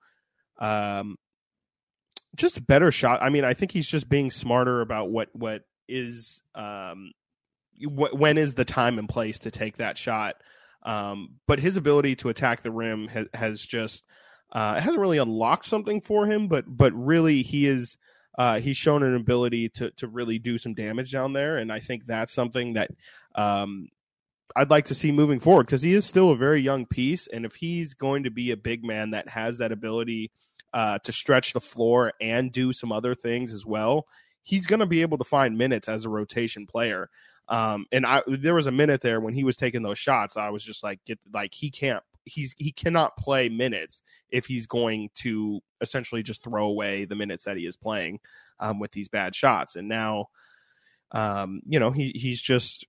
um, 0.59 1.17
just 2.37 2.67
better 2.67 2.93
shot. 2.93 3.23
I 3.23 3.31
mean, 3.31 3.45
I 3.45 3.55
think 3.55 3.73
he's 3.73 3.89
just 3.89 4.09
being 4.09 4.31
smarter 4.31 4.81
about 4.81 5.11
what 5.11 5.29
what 5.33 5.63
is 5.89 6.41
um 6.55 7.13
what, 7.83 8.17
when 8.17 8.39
is 8.39 8.55
the 8.55 8.65
time 8.65 8.99
and 8.99 9.09
place 9.09 9.41
to 9.41 9.51
take 9.51 9.79
that 9.79 9.99
shot. 9.99 10.37
Um, 10.83 11.37
but 11.47 11.61
his 11.61 11.77
ability 11.77 12.17
to 12.17 12.29
attack 12.31 12.63
the 12.63 12.71
rim 12.71 13.09
has, 13.09 13.27
has 13.35 13.61
just 13.61 14.05
uh, 14.53 14.75
it 14.79 14.81
hasn't 14.81 15.01
really 15.01 15.19
unlocked 15.19 15.67
something 15.67 16.01
for 16.01 16.27
him, 16.27 16.49
but 16.49 16.65
but 16.67 16.93
really 16.95 17.43
he 17.43 17.67
is 17.67 17.97
uh, 18.39 18.59
he's 18.59 18.77
shown 18.77 19.03
an 19.03 19.15
ability 19.15 19.69
to 19.69 19.91
to 19.93 20.09
really 20.09 20.39
do 20.39 20.59
some 20.59 20.75
damage 20.75 21.13
down 21.13 21.33
there, 21.33 21.59
and 21.59 21.73
I 21.73 21.81
think 21.81 22.07
that's 22.07 22.33
something 22.33 22.75
that 22.75 22.91
um, 23.35 23.89
I'd 24.57 24.71
like 24.71 24.87
to 24.87 24.95
see 24.95 25.13
moving 25.13 25.41
forward 25.41 25.67
because 25.67 25.83
he 25.83 25.95
is 25.95 26.05
still 26.05 26.31
a 26.31 26.37
very 26.37 26.61
young 26.61 26.87
piece, 26.87 27.27
and 27.27 27.45
if 27.45 27.55
he's 27.55 27.95
going 27.95 28.25
to 28.25 28.31
be 28.31 28.51
a 28.51 28.57
big 28.57 28.85
man 28.85 29.11
that 29.11 29.29
has 29.29 29.59
that 29.59 29.73
ability 29.73 30.31
uh, 30.73 30.99
to 31.01 31.13
stretch 31.13 31.53
the 31.53 31.61
floor 31.61 32.13
and 32.21 32.53
do 32.53 32.73
some 32.73 32.93
other 32.93 33.15
things 33.15 33.53
as 33.53 33.67
well, 33.67 34.07
he's 34.43 34.67
going 34.67 34.81
to 34.81 34.87
be 34.87 35.03
able 35.03 35.19
to 35.19 35.25
find 35.25 35.59
minutes 35.59 35.89
as 35.89 36.05
a 36.05 36.09
rotation 36.09 36.67
player. 36.67 37.11
Um, 37.49 37.87
and 37.91 38.07
I 38.07 38.23
there 38.29 38.55
was 38.55 38.67
a 38.67 38.73
minute 38.73 39.01
there 39.01 39.21
when 39.21 39.35
he 39.35 39.43
was 39.43 39.57
taking 39.57 39.83
those 39.83 39.99
shots, 39.99 40.37
I 40.37 40.51
was 40.51 40.63
just 40.63 40.85
like, 40.85 41.01
get 41.05 41.19
like 41.33 41.53
he 41.53 41.71
can't 41.71 42.03
he's 42.25 42.55
he 42.59 42.73
cannot 42.73 43.17
play 43.17 43.49
minutes 43.49 44.03
if 44.31 44.47
he's 44.47 44.67
going 44.67 45.11
to 45.17 45.61
essentially 45.81 46.23
just 46.23 46.43
throw 46.43 46.67
away 46.67 47.05
the 47.05 47.17
minutes 47.17 47.45
that 47.45 47.57
he 47.57 47.67
is 47.67 47.77
playing 47.77 48.21
um, 48.61 48.79
with 48.79 48.93
these 48.93 49.09
bad 49.09 49.35
shots. 49.35 49.77
And 49.77 49.89
now, 49.89 50.27
um, 51.13 51.63
you 51.67 51.81
know, 51.81 51.91
he 51.91 52.13
he's 52.15 52.41
just 52.41 52.87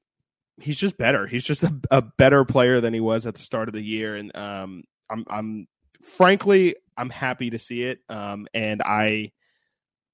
he's 0.60 0.78
just 0.78 0.98
better. 0.98 1.28
He's 1.28 1.44
just 1.44 1.64
a, 1.64 1.74
a, 1.90 2.02
better 2.02 2.46
player 2.46 2.82
than 2.82 2.94
he 2.94 3.00
was 3.00 3.26
at 3.26 3.34
the 3.34 3.42
start 3.42 3.68
of 3.68 3.74
the 3.74 3.82
year. 3.82 4.16
And 4.16 4.36
um, 4.36 4.84
I'm 5.10 5.26
I'm 5.28 5.68
frankly 6.02 6.76
I'm 6.98 7.10
happy 7.10 7.50
to 7.50 7.60
see 7.60 7.84
it. 7.84 8.00
Um, 8.10 8.48
and 8.54 8.82
I 8.82 9.32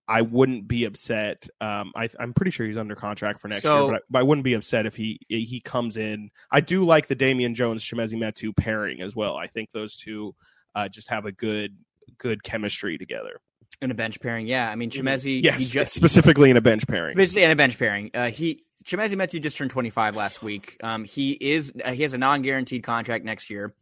I 0.08 0.22
wouldn't 0.22 0.68
be 0.68 0.86
upset. 0.86 1.50
Um, 1.60 1.92
I, 1.96 2.10
am 2.20 2.34
pretty 2.34 2.52
sure 2.52 2.66
he's 2.66 2.78
under 2.78 2.96
contract 2.96 3.42
for 3.42 3.50
next 3.50 3.64
so, 3.64 3.86
year, 3.86 3.92
but 3.92 3.96
I, 3.96 4.00
but 4.10 4.20
I, 4.20 4.24
wouldn't 4.24 4.46
be 4.46 4.54
upset 4.54 4.86
if 4.86 4.96
he 4.96 5.20
he 5.28 5.60
comes 5.60 5.98
in. 5.98 6.32
I 6.50 6.62
do 6.62 6.86
like 6.86 7.08
the 7.08 7.16
Damian 7.16 7.56
Jones 7.56 7.84
Chimezie 7.84 8.18
Metu 8.18 8.56
pairing 8.56 9.02
as 9.02 9.16
well. 9.16 9.36
I 9.36 9.48
think 9.48 9.72
those 9.72 9.98
two 9.98 10.34
uh, 10.76 10.88
just 10.88 11.10
have 11.10 11.26
a 11.26 11.32
good 11.32 11.76
good 12.18 12.42
chemistry 12.42 12.98
together. 12.98 13.42
In 13.82 13.92
a 13.92 13.94
bench 13.94 14.20
pairing, 14.22 14.48
yeah. 14.48 14.72
I 14.72 14.76
mean, 14.76 14.90
mm-hmm. 14.90 15.06
Chimezie, 15.06 15.44
yes, 15.44 15.70
just, 15.70 15.94
specifically 15.96 16.50
in 16.50 16.58
a 16.58 16.62
bench 16.62 16.88
pairing. 16.88 17.16
Basically, 17.18 17.44
in 17.44 17.52
a 17.52 17.56
bench 17.56 17.78
pairing, 17.78 18.10
uh, 18.14 18.30
he 18.30 18.64
Chimezie 18.86 19.16
Metu 19.16 19.42
just 19.42 19.58
turned 19.58 19.72
25 19.72 20.16
last 20.16 20.42
week. 20.42 20.78
Um, 20.82 21.04
he 21.04 21.32
is 21.34 21.74
uh, 21.84 21.92
he 21.92 22.04
has 22.04 22.14
a 22.14 22.18
non 22.18 22.44
guaranteed 22.44 22.84
contract 22.84 23.26
next 23.26 23.50
year. 23.50 23.74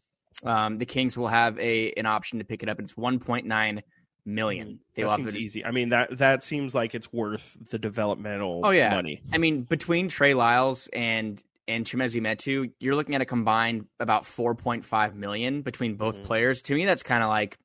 Um, 0.44 0.78
the 0.78 0.86
Kings 0.86 1.18
will 1.18 1.28
have 1.28 1.58
a 1.60 1.92
an 1.94 2.06
option 2.06 2.40
to 2.40 2.46
pick 2.46 2.64
it 2.64 2.70
up. 2.70 2.80
It's 2.80 2.94
1.9 2.94 3.82
million. 4.26 4.68
Mm, 4.68 4.80
they 4.96 5.04
that 5.04 5.16
seems 5.16 5.34
it. 5.34 5.40
easy. 5.40 5.66
I 5.66 5.72
mean 5.72 5.90
that 5.90 6.18
that 6.18 6.44
seems 6.44 6.76
like 6.76 6.96
it's 6.96 7.12
worth 7.14 7.56
the 7.70 7.80
developmental 7.80 8.62
oh, 8.64 8.72
yeah. 8.72 8.90
money. 8.90 9.22
I 9.32 9.38
mean 9.38 9.64
between 9.64 10.10
Trey 10.10 10.34
Lyles 10.34 10.90
and 10.92 11.42
and 11.68 11.86
Chimezie 11.86 12.22
Metu, 12.22 12.72
you're 12.80 12.96
looking 12.96 13.16
at 13.16 13.22
a 13.22 13.26
combined 13.26 13.88
about 14.00 14.24
4.5 14.24 15.16
million 15.16 15.62
between 15.62 15.96
both 15.96 16.18
mm-hmm. 16.18 16.26
players. 16.26 16.62
To 16.64 16.76
me, 16.76 16.86
that's 16.86 17.04
kind 17.04 17.24
of 17.24 17.30
like 17.30 17.58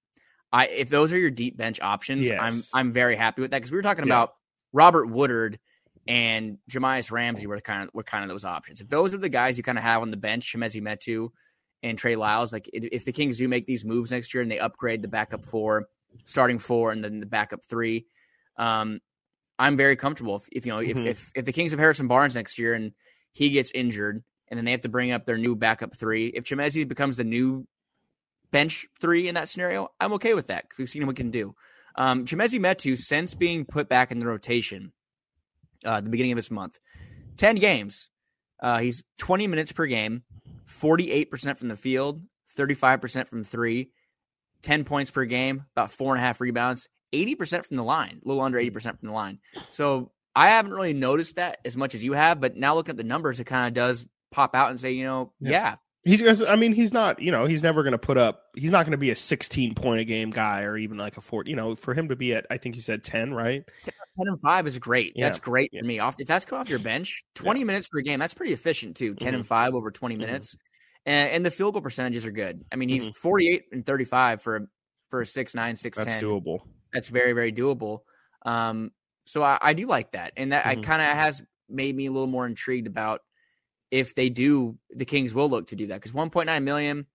I 0.53 0.69
if 0.69 0.89
those 0.89 1.13
are 1.13 1.19
your 1.19 1.31
deep 1.31 1.57
bench 1.57 1.81
options, 1.81 2.29
yes. 2.29 2.39
I'm 2.41 2.63
I'm 2.73 2.93
very 2.93 3.17
happy 3.17 3.43
with 3.43 3.51
that 3.53 3.59
because 3.59 3.71
we 3.71 3.77
were 3.77 3.83
talking 3.83 4.07
yeah. 4.07 4.15
about 4.15 4.35
Robert 4.73 5.07
Woodard 5.07 5.59
and 6.07 6.59
Jahmi'us 6.71 7.11
Ramsey 7.11 7.47
were 7.47 7.61
kind 7.61 7.85
of 7.85 7.91
were 7.95 8.03
kind 8.03 8.25
of 8.25 8.31
those 8.31 8.45
options. 8.45 8.81
If 8.81 8.89
those 8.89 9.15
are 9.15 9.19
the 9.19 9.29
guys 9.29 9.57
you 9.57 9.65
kind 9.65 9.79
of 9.79 9.85
have 9.85 10.03
on 10.03 10.11
the 10.11 10.17
bench, 10.17 10.53
Chimezie 10.53 10.83
Metu 10.83 11.31
and 11.83 11.97
Trey 11.97 12.17
Lyles, 12.17 12.53
like 12.53 12.69
if 12.73 13.05
the 13.05 13.13
Kings 13.13 13.39
do 13.39 13.49
make 13.49 13.67
these 13.67 13.85
moves 13.85 14.11
next 14.11 14.35
year 14.35 14.43
and 14.43 14.51
they 14.51 14.59
upgrade 14.59 15.03
the 15.03 15.09
backup 15.09 15.45
four 15.47 15.89
starting 16.25 16.59
four 16.59 16.93
and 16.93 17.03
then 17.03 17.21
the 17.21 17.27
backup 17.27 17.65
three. 17.65 18.07
Um, 18.57 19.01
I'm 19.59 19.77
very 19.77 19.97
comfortable 19.97 20.37
if, 20.37 20.49
if 20.53 20.67
you 20.67 20.73
know 20.73 20.79
mm-hmm. 20.79 21.07
if, 21.07 21.07
if 21.07 21.33
if 21.35 21.45
the 21.45 21.53
Kings 21.53 21.71
have 21.73 21.81
Harrison 21.81 22.09
Barnes 22.09 22.35
next 22.35 22.59
year 22.59 22.75
and 22.75 22.93
he 23.33 23.51
gets 23.51 23.71
injured 23.71 24.23
and 24.49 24.59
then 24.59 24.65
they 24.65 24.73
have 24.73 24.81
to 24.83 24.89
bring 24.89 25.13
up 25.13 25.27
their 25.27 25.39
new 25.39 25.55
backup 25.55 25.95
three. 25.95 26.27
If 26.29 26.45
Chimezie 26.45 26.87
becomes 26.87 27.17
the 27.17 27.25
new 27.25 27.67
bench 28.51 28.87
three 29.01 29.29
in 29.29 29.37
that 29.37 29.49
scenario, 29.49 29.89
I'm 30.01 30.15
okay 30.15 30.35
with 30.35 30.49
that. 30.49 30.67
We've 30.77 30.91
seen 30.91 31.03
what 31.03 31.11
we 31.11 31.15
can 31.15 31.31
do. 31.31 31.55
Um, 31.95 32.25
Chimezie 32.25 32.61
Metu, 32.61 32.99
since 32.99 33.35
being 33.35 33.65
put 33.65 33.89
back 33.89 34.11
in 34.11 34.19
the 34.19 34.27
rotation 34.27 34.93
uh, 35.87 35.97
at 35.97 36.05
the 36.05 36.11
beginning 36.11 36.33
of 36.33 36.37
this 36.37 36.51
month, 36.51 36.79
10 37.37 37.57
games. 37.57 38.11
Uh, 38.61 38.79
he's 38.79 39.03
20 39.19 39.47
minutes 39.47 39.73
per 39.73 39.87
game, 39.87 40.23
48% 40.71 41.59
from 41.59 41.69
the 41.69 41.77
field, 41.77 42.23
35% 42.57 43.29
from 43.29 43.45
three, 43.45 43.91
10 44.63 44.85
points 44.85 45.11
per 45.11 45.25
game, 45.25 45.65
about 45.75 45.91
four 45.91 46.15
and 46.15 46.23
a 46.23 46.25
half 46.25 46.41
rebounds, 46.41 46.89
80% 47.13 47.67
from 47.67 47.77
the 47.77 47.85
line, 47.85 48.21
a 48.25 48.29
little 48.29 48.43
under 48.43 48.61
hmm. 48.61 48.69
80% 48.69 48.83
from 48.99 49.09
the 49.09 49.13
line. 49.13 49.39
So 49.71 50.13
I 50.35 50.51
haven't 50.51 50.73
really 50.73 50.95
noticed 50.95 51.37
that 51.37 51.59
as 51.65 51.77
much 51.77 51.95
as 51.95 52.05
you 52.05 52.13
have, 52.13 52.41
but 52.41 52.57
now 52.57 52.75
looking 52.75 52.93
at 52.93 52.97
the 52.97 53.05
numbers, 53.05 53.41
it 53.41 53.45
kind 53.45 53.67
of 53.67 53.75
does 53.75 54.07
pop 54.31 54.55
out 54.55 54.71
and 54.71 54.79
say, 54.79 54.93
you 54.93 55.05
know, 55.05 55.33
yeah. 55.41 55.51
yeah. 55.51 55.75
He's, 56.03 56.43
I 56.43 56.57
mean, 56.57 56.73
he's 56.73 56.95
not, 56.95 57.21
you 57.21 57.31
know, 57.31 57.45
he's 57.45 57.63
never 57.63 57.83
going 57.83 57.93
to 57.93 57.99
put 57.99 58.17
up, 58.17 58.45
he's 58.57 58.71
not 58.71 58.87
going 58.87 58.93
to 58.93 58.99
be 58.99 59.11
a 59.11 59.15
16 59.15 59.75
point 59.75 60.01
a 60.01 60.05
game 60.05 60.31
guy 60.31 60.63
or 60.63 60.79
even 60.79 60.97
like 60.97 61.19
a 61.19 61.21
four, 61.21 61.45
you 61.45 61.57
know, 61.57 61.75
for 61.75 61.93
him 61.93 62.09
to 62.09 62.17
be 62.17 62.33
at, 62.33 62.47
I 62.51 62.57
think 62.57 62.75
you 62.75 62.83
said 62.83 63.05
10, 63.05 63.35
right? 63.35 63.63
10 63.85 63.93
and 64.17 64.41
five 64.41 64.67
is 64.67 64.79
great. 64.79 65.13
Yeah. 65.15 65.27
That's 65.27 65.39
great 65.39 65.71
yeah. 65.73 65.81
for 65.81 65.87
me. 65.87 65.99
Off 65.99 66.17
If 66.19 66.27
that's 66.27 66.47
come 66.47 66.59
off 66.59 66.71
your 66.71 66.79
bench, 66.79 67.23
20 67.35 67.61
yeah. 67.61 67.67
minutes 67.67 67.89
per 67.89 68.01
game, 68.01 68.19
that's 68.19 68.33
pretty 68.33 68.55
efficient 68.55 68.97
too. 68.97 69.15
10 69.15 69.27
mm-hmm. 69.27 69.35
and 69.37 69.47
five 69.47 69.75
over 69.75 69.91
20 69.91 70.15
mm-hmm. 70.15 70.25
minutes 70.25 70.57
and, 71.07 71.31
and 71.31 71.47
the 71.47 71.51
field 71.51 71.75
goal 71.75 71.83
percentages 71.83 72.25
are 72.25 72.33
good. 72.33 72.65
I 72.73 72.77
mean, 72.77 72.89
he's 72.89 73.05
mm-hmm. 73.05 73.21
48 73.21 73.65
and 73.73 73.87
35 73.87 74.43
for 74.43 74.69
for 75.11 75.21
a 75.21 75.27
six 75.27 75.55
nine 75.55 75.77
six 75.77 75.99
ten. 75.99 76.07
That's 76.07 76.23
doable. 76.23 76.61
That's 76.93 77.09
very 77.09 77.33
very 77.33 77.53
doable. 77.53 78.01
Um, 78.47 78.93
so 79.25 79.43
I, 79.43 79.59
I 79.61 79.73
do 79.75 79.87
like 79.87 80.13
that, 80.13 80.33
and 80.37 80.53
that 80.53 80.65
mm-hmm. 80.65 80.81
I 80.81 80.83
kind 80.83 81.03
of 81.03 81.09
has 81.09 81.43
made 81.69 81.95
me 81.95 82.07
a 82.07 82.13
little 82.13 82.27
more 82.27 82.47
intrigued 82.47 82.87
about 82.87 83.21
if 83.91 84.15
they 84.15 84.29
do 84.29 84.77
the 84.95 85.05
Kings 85.05 85.35
will 85.35 85.49
look 85.49 85.69
to 85.69 85.77
do 85.77 85.89
that 85.89 85.95
because 85.97 86.13
1.9 86.13 86.63
million. 86.63 87.07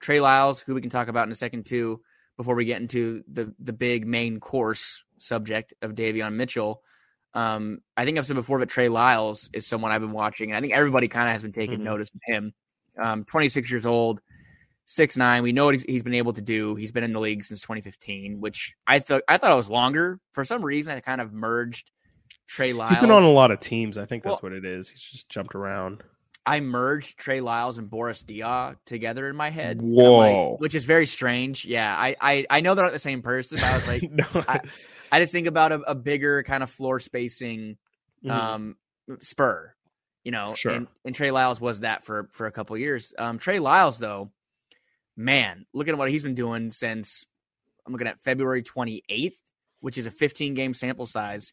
Trey 0.00 0.20
Lyles, 0.20 0.60
who 0.60 0.74
we 0.74 0.80
can 0.82 0.90
talk 0.90 1.08
about 1.08 1.26
in 1.26 1.32
a 1.32 1.36
second 1.36 1.64
too, 1.66 2.00
before 2.36 2.54
we 2.54 2.64
get 2.66 2.80
into 2.80 3.22
the 3.32 3.54
the 3.58 3.72
big 3.72 4.06
main 4.06 4.40
course 4.40 5.02
subject 5.18 5.72
of 5.82 5.92
Davion 5.94 6.34
Mitchell. 6.34 6.82
Um, 7.32 7.78
I 7.96 8.04
think 8.04 8.18
I've 8.18 8.26
said 8.26 8.36
before 8.36 8.60
that 8.60 8.68
Trey 8.68 8.88
Lyles 8.88 9.48
is 9.52 9.66
someone 9.66 9.92
I've 9.92 10.00
been 10.02 10.12
watching, 10.12 10.50
and 10.50 10.56
I 10.56 10.60
think 10.60 10.72
everybody 10.74 11.08
kind 11.08 11.28
of 11.28 11.32
has 11.32 11.42
been 11.42 11.52
taking 11.52 11.80
Mhm. 11.80 11.84
notice 11.84 12.10
of 12.14 12.20
him. 12.24 12.52
Um, 12.98 13.24
26 13.24 13.70
years 13.70 13.84
old, 13.86 14.20
six 14.86 15.16
nine. 15.16 15.42
We 15.42 15.52
know 15.52 15.66
what 15.66 15.74
he's, 15.74 15.82
he's 15.84 16.02
been 16.02 16.14
able 16.14 16.32
to 16.34 16.40
do. 16.42 16.74
He's 16.76 16.92
been 16.92 17.04
in 17.04 17.12
the 17.12 17.20
league 17.20 17.44
since 17.44 17.60
2015, 17.62 18.40
which 18.40 18.74
I 18.86 18.98
thought 19.00 19.22
I 19.28 19.36
thought 19.38 19.52
it 19.52 19.56
was 19.56 19.70
longer. 19.70 20.20
For 20.32 20.44
some 20.44 20.64
reason, 20.64 20.94
I 20.94 21.00
kind 21.00 21.20
of 21.20 21.32
merged 21.32 21.90
Trey 22.46 22.72
Lyles. 22.72 22.92
He's 22.94 23.00
been 23.00 23.10
on 23.10 23.22
a 23.22 23.30
lot 23.30 23.50
of 23.50 23.60
teams. 23.60 23.96
I 23.98 24.04
think 24.04 24.22
that's 24.22 24.42
Well- 24.42 24.50
what 24.50 24.52
it 24.52 24.64
is. 24.64 24.88
He's 24.90 25.00
just 25.00 25.28
jumped 25.30 25.54
around. 25.54 26.02
I 26.46 26.60
merged 26.60 27.18
Trey 27.18 27.40
Lyles 27.40 27.76
and 27.78 27.90
Boris 27.90 28.22
Diaw 28.22 28.76
together 28.86 29.28
in 29.28 29.34
my 29.36 29.50
head. 29.50 29.78
I'm 29.80 29.90
like- 29.92 30.34
Whoa. 30.34 30.56
which 30.58 30.74
is 30.76 30.84
very 30.84 31.06
strange. 31.06 31.64
Yeah, 31.64 31.92
I, 31.94 32.16
I 32.20 32.46
I 32.48 32.60
know 32.60 32.74
they're 32.74 32.84
not 32.84 32.92
the 32.92 32.98
same 33.00 33.20
person, 33.22 33.58
but 33.58 33.64
I 33.66 33.74
was 33.74 33.88
like, 33.88 34.02
no. 34.10 34.24
I- 34.48 34.60
I 35.12 35.20
just 35.20 35.32
think 35.32 35.46
about 35.46 35.72
a, 35.72 35.80
a 35.82 35.94
bigger 35.94 36.42
kind 36.42 36.62
of 36.62 36.70
floor 36.70 36.98
spacing 37.00 37.76
Mhm. 38.24 38.30
um 38.30 38.76
spur 39.20 39.72
you 40.24 40.32
know 40.32 40.54
Sure. 40.54 40.72
and, 40.72 40.86
and 41.04 41.14
trey 41.14 41.30
lyles 41.30 41.60
was 41.60 41.80
that 41.80 42.04
for 42.04 42.28
for 42.32 42.46
a 42.46 42.50
couple 42.50 42.74
of 42.74 42.80
years 42.80 43.12
um 43.18 43.38
trey 43.38 43.58
lyles 43.60 43.98
though 43.98 44.32
man 45.16 45.64
look 45.74 45.86
at 45.88 45.96
what 45.96 46.10
he's 46.10 46.22
been 46.24 46.34
doing 46.34 46.70
since 46.70 47.24
i'm 47.86 47.92
looking 47.92 48.08
at 48.08 48.18
february 48.18 48.62
28th 48.62 49.36
which 49.80 49.96
is 49.98 50.06
a 50.06 50.10
15 50.10 50.54
game 50.54 50.74
sample 50.74 51.06
size 51.06 51.52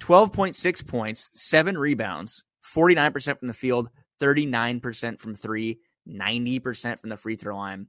12.6 0.00 0.86
points 0.86 1.30
7 1.32 1.78
rebounds 1.78 2.42
49% 2.74 3.38
from 3.38 3.48
the 3.48 3.54
field 3.54 3.88
39% 4.20 5.18
from 5.18 5.34
3 5.34 5.78
90% 6.08 7.00
from 7.00 7.10
the 7.10 7.16
free 7.16 7.36
throw 7.36 7.56
line 7.56 7.86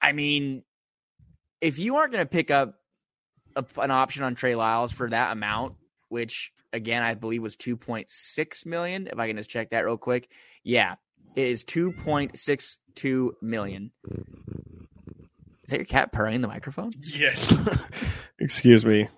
i 0.00 0.12
mean 0.12 0.62
if 1.60 1.78
you 1.78 1.96
aren't 1.96 2.12
going 2.12 2.24
to 2.24 2.28
pick 2.28 2.50
up 2.50 2.74
a, 3.56 3.64
an 3.80 3.90
option 3.90 4.22
on 4.22 4.34
Trey 4.36 4.54
Lyles 4.54 4.92
for 4.92 5.08
that 5.10 5.32
amount, 5.32 5.74
which 6.08 6.52
again 6.72 7.02
I 7.02 7.14
believe 7.14 7.42
was 7.42 7.56
two 7.56 7.76
point 7.76 8.08
six 8.08 8.64
million. 8.64 9.08
If 9.08 9.18
I 9.18 9.26
can 9.26 9.36
just 9.36 9.50
check 9.50 9.70
that 9.70 9.84
real 9.84 9.96
quick, 9.96 10.30
yeah, 10.62 10.94
it 11.34 11.48
is 11.48 11.64
two 11.64 11.90
point 11.90 12.38
six 12.38 12.78
two 12.94 13.34
million. 13.42 13.90
Is 14.08 15.70
that 15.70 15.78
your 15.78 15.86
cat 15.86 16.12
purring 16.12 16.36
in 16.36 16.42
the 16.42 16.48
microphone? 16.48 16.90
yes. 17.00 17.52
Excuse 18.38 18.86
me. 18.86 19.08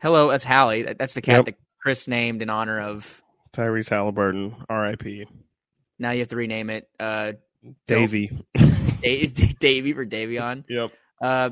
Hello, 0.00 0.30
that's 0.30 0.44
Hallie. 0.44 0.82
That's 0.84 1.14
the 1.14 1.20
cat 1.22 1.40
Yep. 1.40 1.44
that 1.44 1.54
Chris 1.82 2.08
named 2.08 2.40
in 2.40 2.48
honor 2.48 2.80
of. 2.80 3.22
Tyrese 3.56 3.88
Halliburton, 3.88 4.54
R.I.P. 4.68 5.26
Now 5.98 6.10
you 6.10 6.20
have 6.20 6.28
to 6.28 6.36
rename 6.36 6.70
it. 6.70 6.88
Uh, 7.00 7.32
Davy. 7.86 8.30
Da- 9.02 9.54
Davy 9.58 9.92
for 9.92 10.06
Davion. 10.06 10.64
Yep. 10.68 10.90
Uh, 11.20 11.50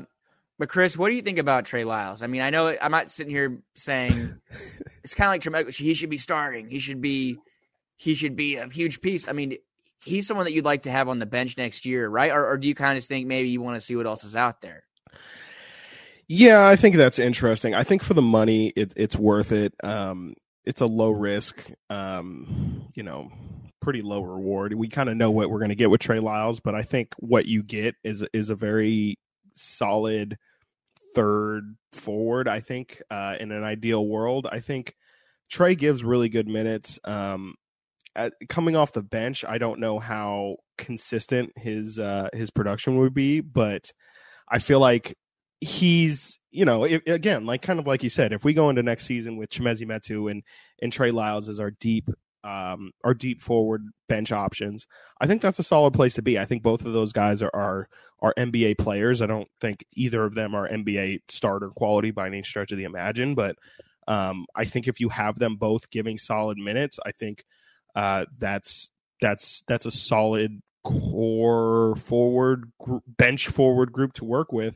but 0.57 0.69
Chris, 0.69 0.97
what 0.97 1.09
do 1.09 1.15
you 1.15 1.21
think 1.21 1.39
about 1.39 1.65
Trey 1.65 1.83
Lyles? 1.83 2.23
I 2.23 2.27
mean, 2.27 2.41
I 2.41 2.49
know 2.49 2.75
I'm 2.81 2.91
not 2.91 3.11
sitting 3.11 3.31
here 3.31 3.61
saying 3.75 4.35
it's 5.03 5.13
kind 5.13 5.27
of 5.27 5.33
like 5.33 5.41
Tremaine. 5.41 5.69
He 5.71 5.93
should 5.93 6.09
be 6.09 6.17
starting. 6.17 6.69
He 6.69 6.79
should 6.79 7.01
be. 7.01 7.37
He 7.97 8.13
should 8.13 8.35
be 8.35 8.57
a 8.57 8.67
huge 8.67 8.99
piece. 8.99 9.25
I 9.27 9.31
mean, 9.31 9.57
he's 10.03 10.27
someone 10.27 10.45
that 10.45 10.53
you'd 10.53 10.65
like 10.65 10.83
to 10.83 10.91
have 10.91 11.07
on 11.07 11.19
the 11.19 11.25
bench 11.25 11.57
next 11.57 11.85
year, 11.85 12.09
right? 12.09 12.31
Or, 12.31 12.45
or 12.45 12.57
do 12.57 12.67
you 12.67 12.75
kind 12.75 12.97
of 12.97 13.03
think 13.05 13.25
maybe 13.25 13.49
you 13.49 13.61
want 13.61 13.75
to 13.77 13.79
see 13.79 13.95
what 13.95 14.05
else 14.05 14.25
is 14.25 14.35
out 14.35 14.59
there? 14.59 14.83
Yeah, 16.27 16.67
I 16.67 16.75
think 16.75 16.95
that's 16.97 17.19
interesting. 17.19 17.73
I 17.73 17.83
think 17.83 18.03
for 18.03 18.13
the 18.13 18.21
money, 18.21 18.73
it, 18.75 18.93
it's 18.97 19.15
worth 19.15 19.53
it. 19.53 19.73
Um, 19.81 20.33
it's 20.65 20.81
a 20.81 20.85
low 20.85 21.11
risk, 21.11 21.69
um, 21.89 22.87
you 22.95 23.03
know, 23.03 23.31
pretty 23.81 24.01
low 24.01 24.21
reward. 24.21 24.73
We 24.73 24.87
kind 24.87 25.09
of 25.09 25.17
know 25.17 25.31
what 25.31 25.49
we're 25.49 25.59
going 25.59 25.69
to 25.69 25.75
get 25.75 25.89
with 25.89 26.01
Trey 26.01 26.19
Lyles, 26.19 26.59
but 26.59 26.75
I 26.75 26.83
think 26.83 27.13
what 27.17 27.45
you 27.45 27.63
get 27.63 27.95
is 28.03 28.23
is 28.33 28.49
a 28.49 28.55
very 28.55 29.17
solid 29.55 30.37
third 31.13 31.75
forward. 31.93 32.47
I 32.47 32.59
think 32.59 33.01
uh, 33.09 33.35
in 33.39 33.51
an 33.51 33.63
ideal 33.63 34.05
world, 34.05 34.47
I 34.51 34.59
think 34.59 34.95
Trey 35.49 35.75
gives 35.75 36.03
really 36.03 36.29
good 36.29 36.47
minutes. 36.47 36.99
Um, 37.03 37.55
at, 38.15 38.33
coming 38.49 38.75
off 38.75 38.93
the 38.93 39.03
bench, 39.03 39.45
I 39.47 39.57
don't 39.57 39.79
know 39.79 39.99
how 39.99 40.57
consistent 40.77 41.51
his 41.57 41.99
uh, 41.99 42.29
his 42.33 42.49
production 42.49 42.97
would 42.97 43.13
be, 43.13 43.41
but 43.41 43.91
I 44.49 44.59
feel 44.59 44.79
like 44.79 45.15
he's 45.61 46.39
you 46.55 46.65
know 46.65 46.83
again 46.83 47.45
like 47.45 47.61
kind 47.61 47.79
of 47.79 47.87
like 47.87 48.03
you 48.03 48.09
said 48.09 48.33
if 48.33 48.43
we 48.43 48.53
go 48.53 48.69
into 48.69 48.83
next 48.83 49.05
season 49.05 49.37
with 49.37 49.49
Chimezie 49.49 49.87
Metu 49.87 50.31
and 50.31 50.43
and 50.81 50.91
Trey 50.91 51.11
Lyles 51.11 51.49
as 51.49 51.59
our 51.59 51.71
deep 51.71 52.09
um 52.43 52.91
our 53.03 53.13
deep 53.13 53.41
forward 53.41 53.83
bench 54.07 54.31
options 54.31 54.87
I 55.19 55.27
think 55.27 55.41
that's 55.41 55.59
a 55.59 55.63
solid 55.63 55.93
place 55.93 56.15
to 56.15 56.21
be. 56.21 56.37
I 56.37 56.45
think 56.45 56.61
both 56.61 56.85
of 56.85 56.93
those 56.93 57.11
guys 57.11 57.41
are 57.41 57.51
are, 57.53 57.87
are 58.21 58.33
NBA 58.37 58.77
players. 58.77 59.21
I 59.21 59.25
don't 59.25 59.47
think 59.61 59.83
either 59.93 60.23
of 60.23 60.35
them 60.35 60.53
are 60.53 60.69
NBA 60.69 61.19
starter 61.29 61.69
quality 61.69 62.11
by 62.11 62.27
any 62.27 62.43
stretch 62.43 62.71
of 62.71 62.77
the 62.77 62.83
imagine 62.83 63.35
but 63.35 63.57
um 64.07 64.45
I 64.55 64.65
think 64.65 64.87
if 64.87 64.99
you 64.99 65.09
have 65.09 65.39
them 65.39 65.57
both 65.57 65.89
giving 65.89 66.17
solid 66.17 66.57
minutes 66.57 66.99
I 67.05 67.11
think 67.11 67.43
uh 67.95 68.25
that's 68.37 68.89
that's 69.21 69.63
that's 69.67 69.85
a 69.85 69.91
solid 69.91 70.61
core 70.85 71.95
forward 71.95 72.71
gr- 72.79 72.97
bench 73.07 73.47
forward 73.47 73.91
group 73.91 74.13
to 74.13 74.25
work 74.25 74.53
with. 74.53 74.75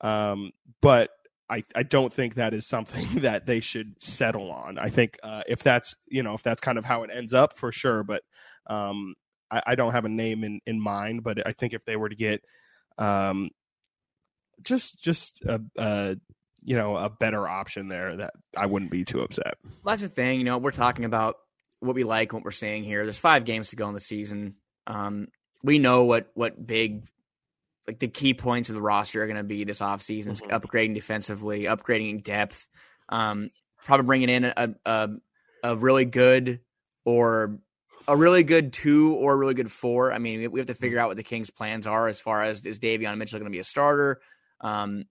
Um, 0.00 0.52
but 0.80 1.10
I, 1.50 1.64
I 1.74 1.82
don't 1.82 2.12
think 2.12 2.36
that 2.36 2.54
is 2.54 2.66
something 2.66 3.06
that 3.20 3.46
they 3.46 3.60
should 3.60 4.00
settle 4.02 4.52
on. 4.52 4.78
I 4.78 4.88
think 4.88 5.18
uh, 5.22 5.42
if 5.48 5.62
that's 5.62 5.96
you 6.06 6.22
know 6.22 6.34
if 6.34 6.42
that's 6.42 6.60
kind 6.60 6.78
of 6.78 6.84
how 6.84 7.02
it 7.02 7.10
ends 7.12 7.34
up 7.34 7.58
for 7.58 7.72
sure, 7.72 8.04
but 8.04 8.22
um, 8.66 9.14
I, 9.50 9.62
I 9.68 9.74
don't 9.74 9.92
have 9.92 10.04
a 10.04 10.08
name 10.08 10.44
in, 10.44 10.60
in 10.66 10.80
mind. 10.80 11.24
But 11.24 11.46
I 11.46 11.52
think 11.52 11.74
if 11.74 11.84
they 11.84 11.96
were 11.96 12.08
to 12.08 12.16
get 12.16 12.42
um, 12.98 13.50
just 14.62 15.02
just 15.02 15.42
a, 15.44 15.60
a 15.76 16.16
you 16.62 16.76
know 16.76 16.96
a 16.96 17.10
better 17.10 17.48
option 17.48 17.88
there, 17.88 18.16
that 18.16 18.32
I 18.56 18.66
wouldn't 18.66 18.92
be 18.92 19.04
too 19.04 19.20
upset. 19.20 19.54
Well, 19.82 19.96
that's 19.96 20.02
the 20.02 20.08
thing. 20.08 20.38
You 20.38 20.44
know, 20.44 20.58
we're 20.58 20.70
talking 20.70 21.04
about 21.04 21.36
what 21.80 21.96
we 21.96 22.04
like, 22.04 22.32
what 22.32 22.44
we're 22.44 22.52
seeing 22.52 22.84
here. 22.84 23.04
There's 23.04 23.18
five 23.18 23.44
games 23.44 23.70
to 23.70 23.76
go 23.76 23.88
in 23.88 23.94
the 23.94 24.00
season. 24.00 24.54
Um, 24.86 25.28
we 25.62 25.78
know 25.78 26.04
what 26.04 26.30
what 26.34 26.64
big 26.64 27.04
like 27.86 27.98
the 27.98 28.08
key 28.08 28.34
points 28.34 28.68
of 28.68 28.74
the 28.74 28.82
roster 28.82 29.22
are 29.22 29.26
going 29.26 29.36
to 29.36 29.42
be 29.42 29.64
this 29.64 29.80
offseason. 29.80 30.40
Mhm. 30.40 30.50
upgrading 30.50 30.94
defensively, 30.94 31.64
upgrading 31.64 32.10
in 32.10 32.18
depth, 32.18 32.68
um, 33.08 33.50
probably 33.84 34.06
bringing 34.06 34.28
in 34.28 34.44
a, 34.44 34.74
a 34.84 35.10
a 35.62 35.76
really 35.76 36.04
good 36.04 36.60
or 37.04 37.58
a 38.08 38.16
really 38.16 38.42
good 38.42 38.72
two 38.72 39.14
or 39.14 39.34
a 39.34 39.36
really 39.36 39.54
good 39.54 39.70
four. 39.70 40.12
I 40.12 40.18
mean, 40.18 40.50
we 40.50 40.60
have 40.60 40.66
to 40.66 40.74
figure 40.74 40.98
out 40.98 41.08
what 41.08 41.16
the 41.16 41.22
Kings' 41.22 41.50
plans 41.50 41.86
are 41.86 42.08
as 42.08 42.20
far 42.20 42.42
as 42.42 42.66
is 42.66 42.78
Davion 42.78 43.16
Mitchell 43.18 43.38
going 43.38 43.50
to 43.50 43.54
be 43.54 43.60
a 43.60 43.64
starter. 43.64 44.20
Um, 44.60 45.04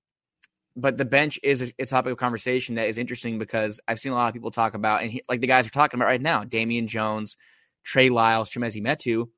but 0.75 0.97
the 0.97 1.05
bench 1.05 1.39
is 1.43 1.61
a, 1.61 1.71
a 1.79 1.85
topic 1.85 2.11
of 2.11 2.17
conversation 2.17 2.75
that 2.75 2.87
is 2.87 2.97
interesting 2.97 3.39
because 3.39 3.79
I've 3.87 3.99
seen 3.99 4.11
a 4.11 4.15
lot 4.15 4.27
of 4.27 4.33
people 4.33 4.51
talk 4.51 4.73
about, 4.75 5.01
and 5.01 5.11
he, 5.11 5.21
like 5.29 5.41
the 5.41 5.47
guys 5.47 5.67
are 5.67 5.71
talking 5.71 5.99
about 5.99 6.07
right 6.07 6.21
now, 6.21 6.43
Damian 6.43 6.87
Jones, 6.87 7.35
Trey 7.83 8.09
Lyles, 8.09 8.49
Chimezie 8.49 8.81
Metu. 8.81 9.29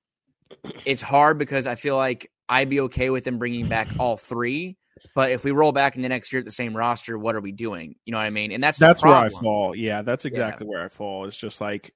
It's 0.86 1.02
hard 1.02 1.38
because 1.38 1.65
I 1.67 1.76
feel 1.76 1.96
like 1.96 2.30
I'd 2.52 2.70
be 2.70 2.82
okay 2.82 3.10
with 3.10 3.24
them 3.24 3.40
bringing 3.40 3.68
back 3.68 3.88
all 3.98 4.18
three. 4.18 4.78
But 5.16 5.32
if 5.32 5.44
we 5.44 5.52
roll 5.52 5.72
back 5.72 5.96
in 5.96 6.02
the 6.04 6.10
next 6.10 6.32
year 6.32 6.40
at 6.42 6.46
the 6.46 6.52
same 6.52 6.76
roster, 6.78 7.18
what 7.18 7.36
are 7.36 7.42
we 7.42 7.52
doing? 7.54 7.96
You 8.06 8.12
know 8.12 8.18
what 8.20 8.26
I 8.26 8.30
mean? 8.30 8.52
And 8.52 8.62
that's 8.62 8.78
the 8.78 8.86
that's 8.88 9.02
where 9.02 9.14
I 9.14 9.30
fall. 9.30 9.74
Yeah, 9.76 10.04
that's 10.04 10.26
exactly 10.26 10.68
where 10.68 10.84
I 10.84 10.90
fall. 10.90 11.26
It's 11.26 11.38
just 11.38 11.60
like 11.62 11.94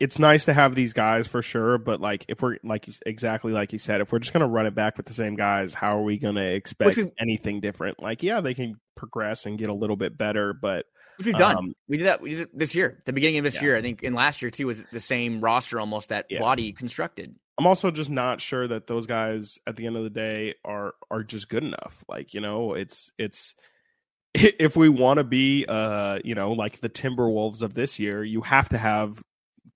it's 0.00 0.18
nice 0.18 0.46
to 0.46 0.52
have 0.52 0.74
these 0.74 0.92
guys 0.92 1.26
for 1.26 1.40
sure, 1.40 1.78
but 1.78 2.00
like 2.00 2.24
if 2.28 2.42
we're 2.42 2.56
like 2.64 2.88
exactly 3.06 3.52
like 3.52 3.72
you 3.72 3.78
said, 3.78 4.00
if 4.00 4.12
we're 4.12 4.18
just 4.18 4.32
gonna 4.32 4.48
run 4.48 4.66
it 4.66 4.74
back 4.74 4.96
with 4.96 5.06
the 5.06 5.14
same 5.14 5.36
guys, 5.36 5.72
how 5.72 5.98
are 5.98 6.02
we 6.02 6.18
gonna 6.18 6.44
expect 6.44 6.96
we've- 6.96 7.10
anything 7.20 7.60
different? 7.60 8.02
Like, 8.02 8.22
yeah, 8.22 8.40
they 8.40 8.54
can 8.54 8.74
progress 8.96 9.46
and 9.46 9.56
get 9.58 9.68
a 9.70 9.74
little 9.74 9.96
bit 9.96 10.18
better, 10.18 10.52
but 10.52 10.86
Which 11.16 11.26
we've 11.26 11.36
done. 11.36 11.56
um, 11.56 11.74
we 11.88 11.98
did 11.98 12.06
that. 12.06 12.20
We 12.20 12.34
did 12.34 12.48
this 12.52 12.74
year. 12.74 13.02
The 13.06 13.12
beginning 13.12 13.38
of 13.38 13.44
this 13.44 13.56
Yeah. 13.56 13.62
year, 13.62 13.76
I 13.76 13.82
think, 13.82 14.02
and 14.02 14.14
last 14.16 14.42
year 14.42 14.50
too 14.50 14.66
was 14.66 14.84
the 14.86 15.00
same 15.00 15.40
roster 15.40 15.78
almost 15.78 16.08
that 16.08 16.26
Yeah. 16.28 16.40
Vlade 16.40 16.76
constructed. 16.76 17.34
I'm 17.60 17.66
also 17.66 17.90
just 17.90 18.08
not 18.08 18.40
sure 18.40 18.66
that 18.68 18.86
those 18.86 19.06
guys 19.06 19.58
at 19.66 19.76
the 19.76 19.84
end 19.84 19.98
of 19.98 20.02
the 20.02 20.08
day 20.08 20.54
are 20.64 20.94
are 21.10 21.22
just 21.22 21.50
good 21.50 21.62
enough. 21.62 22.02
Like, 22.08 22.32
you 22.32 22.40
know, 22.40 22.72
it's 22.72 23.12
it's 23.18 23.54
if 24.34 24.76
we 24.76 24.88
want 24.88 25.18
to 25.18 25.24
be 25.24 25.66
uh, 25.68 26.20
you 26.24 26.34
know, 26.34 26.52
like 26.52 26.80
the 26.80 26.88
Timberwolves 26.88 27.60
of 27.60 27.74
this 27.74 27.98
year, 27.98 28.24
you 28.24 28.40
have 28.40 28.70
to 28.70 28.78
have 28.78 29.22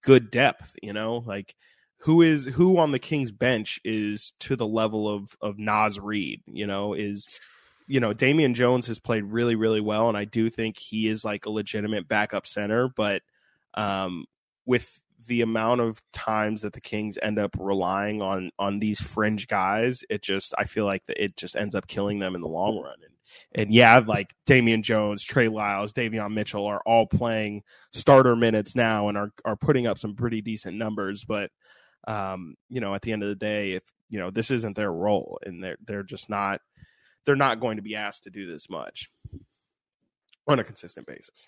good 0.02 0.30
depth, 0.30 0.74
you 0.82 0.94
know? 0.94 1.24
Like 1.26 1.54
who 1.98 2.22
is 2.22 2.46
who 2.46 2.78
on 2.78 2.90
the 2.90 2.98
Kings 2.98 3.30
bench 3.30 3.78
is 3.84 4.32
to 4.40 4.56
the 4.56 4.66
level 4.66 5.06
of 5.06 5.36
of 5.42 5.58
Naz 5.58 6.00
Reid, 6.00 6.40
you 6.46 6.66
know, 6.66 6.94
is 6.94 7.38
you 7.86 8.00
know, 8.00 8.14
Damian 8.14 8.54
Jones 8.54 8.86
has 8.86 8.98
played 8.98 9.24
really, 9.24 9.56
really 9.56 9.82
well, 9.82 10.08
and 10.08 10.16
I 10.16 10.24
do 10.24 10.48
think 10.48 10.78
he 10.78 11.06
is 11.06 11.22
like 11.22 11.44
a 11.44 11.50
legitimate 11.50 12.08
backup 12.08 12.46
center, 12.46 12.88
but 12.88 13.20
um 13.74 14.24
with 14.64 14.98
the 15.26 15.40
amount 15.42 15.80
of 15.80 16.02
times 16.12 16.62
that 16.62 16.72
the 16.72 16.80
Kings 16.80 17.18
end 17.22 17.38
up 17.38 17.56
relying 17.58 18.22
on 18.22 18.50
on 18.58 18.78
these 18.78 19.00
fringe 19.00 19.46
guys, 19.46 20.04
it 20.10 20.22
just 20.22 20.54
I 20.58 20.64
feel 20.64 20.84
like 20.84 21.06
that 21.06 21.22
it 21.22 21.36
just 21.36 21.56
ends 21.56 21.74
up 21.74 21.86
killing 21.86 22.18
them 22.18 22.34
in 22.34 22.40
the 22.40 22.48
long 22.48 22.80
run. 22.82 22.96
And 23.02 23.14
and 23.54 23.74
yeah, 23.74 24.00
like 24.06 24.34
Damian 24.46 24.82
Jones, 24.82 25.24
Trey 25.24 25.48
Lyles, 25.48 25.92
Davion 25.92 26.34
Mitchell 26.34 26.66
are 26.66 26.82
all 26.86 27.06
playing 27.06 27.62
starter 27.92 28.36
minutes 28.36 28.76
now 28.76 29.08
and 29.08 29.18
are 29.18 29.30
are 29.44 29.56
putting 29.56 29.86
up 29.86 29.98
some 29.98 30.14
pretty 30.14 30.40
decent 30.40 30.76
numbers, 30.76 31.24
but 31.24 31.50
um, 32.06 32.54
you 32.68 32.80
know, 32.80 32.94
at 32.94 33.02
the 33.02 33.12
end 33.12 33.22
of 33.22 33.28
the 33.28 33.34
day, 33.34 33.72
if 33.72 33.82
you 34.08 34.18
know 34.18 34.30
this 34.30 34.50
isn't 34.50 34.76
their 34.76 34.92
role 34.92 35.38
and 35.44 35.62
they're 35.62 35.78
they're 35.86 36.02
just 36.02 36.28
not 36.28 36.60
they're 37.24 37.36
not 37.36 37.60
going 37.60 37.76
to 37.76 37.82
be 37.82 37.96
asked 37.96 38.24
to 38.24 38.30
do 38.30 38.50
this 38.50 38.68
much 38.68 39.10
on 40.46 40.58
a 40.58 40.64
consistent 40.64 41.06
basis. 41.06 41.46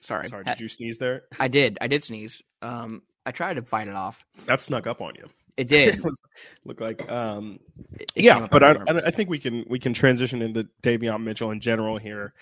Sorry. 0.00 0.28
Sorry, 0.28 0.44
did 0.44 0.60
you 0.60 0.68
sneeze 0.68 0.98
there? 0.98 1.24
I 1.38 1.48
did. 1.48 1.78
I 1.80 1.86
did 1.86 2.02
sneeze. 2.02 2.42
Um, 2.62 3.02
I 3.26 3.30
tried 3.32 3.54
to 3.54 3.62
fight 3.62 3.88
it 3.88 3.94
off. 3.94 4.24
That 4.46 4.60
snuck 4.60 4.86
up 4.86 5.00
on 5.00 5.14
you. 5.16 5.28
It 5.56 5.68
did. 5.68 6.00
look 6.64 6.80
like 6.80 7.10
um 7.10 7.58
It- 7.98 8.12
it 8.14 8.24
yeah, 8.24 8.46
but. 8.50 8.62
I 8.62 8.76
I 9.06 9.10
think 9.10 9.28
we 9.28 9.38
can 9.38 9.64
we 9.68 9.78
can 9.78 9.92
transition 9.92 10.40
into 10.42 10.68
Davion 10.82 11.22
Mitchell 11.24 11.50
in 11.50 11.60
general 11.60 11.98
here. 11.98 12.32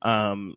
Um, 0.00 0.54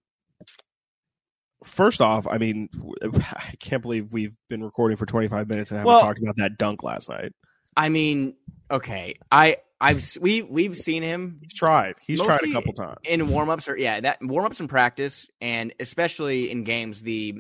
first 1.64 2.02
off, 2.02 2.28
I 2.28 2.38
mean, 2.38 2.70
I 3.04 3.54
can't 3.60 3.82
believe 3.82 4.14
we've 4.14 4.36
been 4.50 4.64
recording 4.64 4.98
for 4.98 5.06
25 5.06 5.50
minutes 5.50 5.72
and 5.72 5.80
haven't 5.80 5.92
Well- 5.92 6.02
talked 6.02 6.20
about 6.20 6.38
that 6.38 6.58
dunk 6.58 6.84
last 6.84 7.10
night. 7.10 7.34
I 7.78 7.90
mean, 7.90 8.36
okay. 8.72 9.16
I 9.32 9.58
I've 9.86 10.18
we 10.20 10.42
we've 10.42 10.76
seen 10.76 11.04
him 11.04 11.40
He's 11.44 11.54
tried. 11.54 11.94
He's 12.02 12.20
tried 12.20 12.42
a 12.42 12.52
couple 12.52 12.74
times. 12.74 12.98
in 13.04 13.22
warmups 13.28 13.70
or 13.70 13.78
yeah, 13.78 14.00
that 14.00 14.20
warmups 14.20 14.60
and 14.60 14.68
practice, 14.68 15.28
and 15.40 15.76
especially 15.80 16.50
in 16.50 16.64
games. 16.64 17.04
The 17.04 17.36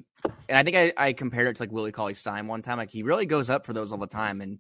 and 0.47 0.57
I 0.57 0.61
think 0.61 0.75
I, 0.77 0.93
I 0.95 1.13
compared 1.13 1.47
it 1.47 1.55
to 1.55 1.63
like 1.63 1.71
Willie 1.71 1.91
Cauley 1.91 2.13
Stein 2.13 2.45
one 2.45 2.61
time. 2.61 2.77
Like 2.77 2.91
he 2.91 3.01
really 3.01 3.25
goes 3.25 3.49
up 3.49 3.65
for 3.65 3.73
those 3.73 3.91
all 3.91 3.97
the 3.97 4.05
time 4.05 4.41
and 4.41 4.59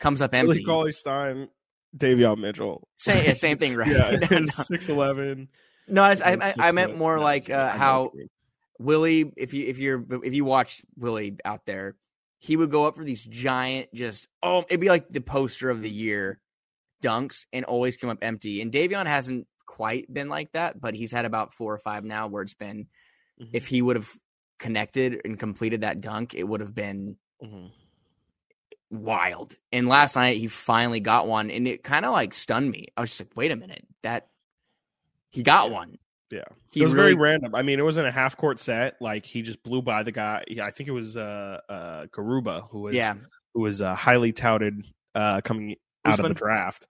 comes 0.00 0.20
up 0.20 0.34
empty. 0.34 0.48
Willie 0.48 0.64
Cauley 0.64 0.92
Stein, 0.92 1.48
Davion 1.96 2.38
Mitchell. 2.38 2.86
Same, 2.98 3.24
yeah, 3.24 3.32
same 3.32 3.56
thing, 3.56 3.74
right? 3.76 3.90
Yeah, 3.90 4.10
no, 4.30 4.40
6'11. 4.40 5.48
no, 5.88 6.02
I, 6.02 6.16
I, 6.22 6.54
I, 6.58 6.72
meant 6.72 6.98
more 6.98 7.18
like 7.18 7.48
uh, 7.48 7.70
how. 7.70 8.12
Willie, 8.78 9.32
if 9.36 9.54
you 9.54 9.66
if 9.66 9.78
you're 9.78 10.04
if 10.22 10.34
you 10.34 10.44
watch 10.44 10.82
Willie 10.98 11.38
out 11.42 11.64
there, 11.64 11.96
he 12.40 12.56
would 12.56 12.70
go 12.70 12.84
up 12.84 12.96
for 12.96 13.04
these 13.04 13.24
giant, 13.24 13.94
just 13.94 14.28
oh, 14.42 14.64
it'd 14.68 14.80
be 14.80 14.88
like 14.88 15.08
the 15.08 15.22
poster 15.22 15.70
of 15.70 15.80
the 15.80 15.90
year 15.90 16.40
dunks, 17.04 17.46
and 17.52 17.64
always 17.64 17.96
come 17.96 18.10
up 18.10 18.18
empty. 18.22 18.62
And 18.62 18.72
Davion 18.72 19.06
hasn't 19.06 19.46
quite 19.66 20.12
been 20.12 20.28
like 20.28 20.50
that, 20.52 20.80
but 20.80 20.94
he's 20.94 21.12
had 21.12 21.24
about 21.24 21.52
four 21.52 21.72
or 21.74 21.78
five 21.78 22.04
now 22.04 22.26
where 22.28 22.42
it's 22.42 22.54
been. 22.54 22.86
Mhm. 23.40 23.50
If 23.52 23.66
he 23.66 23.82
would 23.82 23.96
have 23.96 24.10
connected 24.58 25.20
and 25.24 25.38
completed 25.38 25.80
that 25.82 26.00
dunk, 26.00 26.34
it 26.34 26.44
would 26.44 26.60
have 26.60 26.74
been 26.74 27.16
Mhm. 27.42 27.70
wild. 28.90 29.56
And 29.72 29.88
last 29.88 30.16
night 30.16 30.36
he 30.36 30.46
finally 30.46 31.00
got 31.00 31.26
one, 31.26 31.50
and 31.50 31.66
it 31.66 31.82
kind 31.82 32.04
of 32.04 32.12
like 32.12 32.32
stunned 32.32 32.70
me. 32.70 32.86
I 32.96 33.00
was 33.00 33.10
just 33.10 33.20
like, 33.20 33.36
wait 33.36 33.50
a 33.50 33.56
minute, 33.56 33.84
that 34.02 34.28
he 35.30 35.42
got 35.42 35.68
Yeah. 35.68 35.74
one. 35.74 35.98
Yeah. 36.30 36.44
He 36.70 36.80
it 36.80 36.84
was 36.84 36.92
really, 36.94 37.12
very 37.12 37.32
random. 37.32 37.54
I 37.54 37.62
mean, 37.62 37.78
it 37.78 37.82
wasn't 37.82 38.08
a 38.08 38.12
half 38.12 38.36
court 38.36 38.58
set. 38.58 39.00
Like 39.00 39.26
he 39.26 39.42
just 39.42 39.62
blew 39.62 39.82
by 39.82 40.02
the 40.02 40.12
guy. 40.12 40.44
Yeah, 40.48 40.64
I 40.64 40.70
think 40.70 40.88
it 40.88 40.92
was 40.92 41.16
uh 41.16 41.60
uh 41.68 42.06
Garuba 42.06 42.68
who 42.70 42.80
was 42.82 42.94
yeah. 42.94 43.14
who 43.52 43.60
was 43.62 43.82
uh, 43.82 43.94
highly 43.94 44.32
touted 44.32 44.84
uh 45.14 45.40
coming 45.42 45.76
out 46.04 46.20
of 46.20 46.28
the 46.28 46.34
draft. 46.34 46.86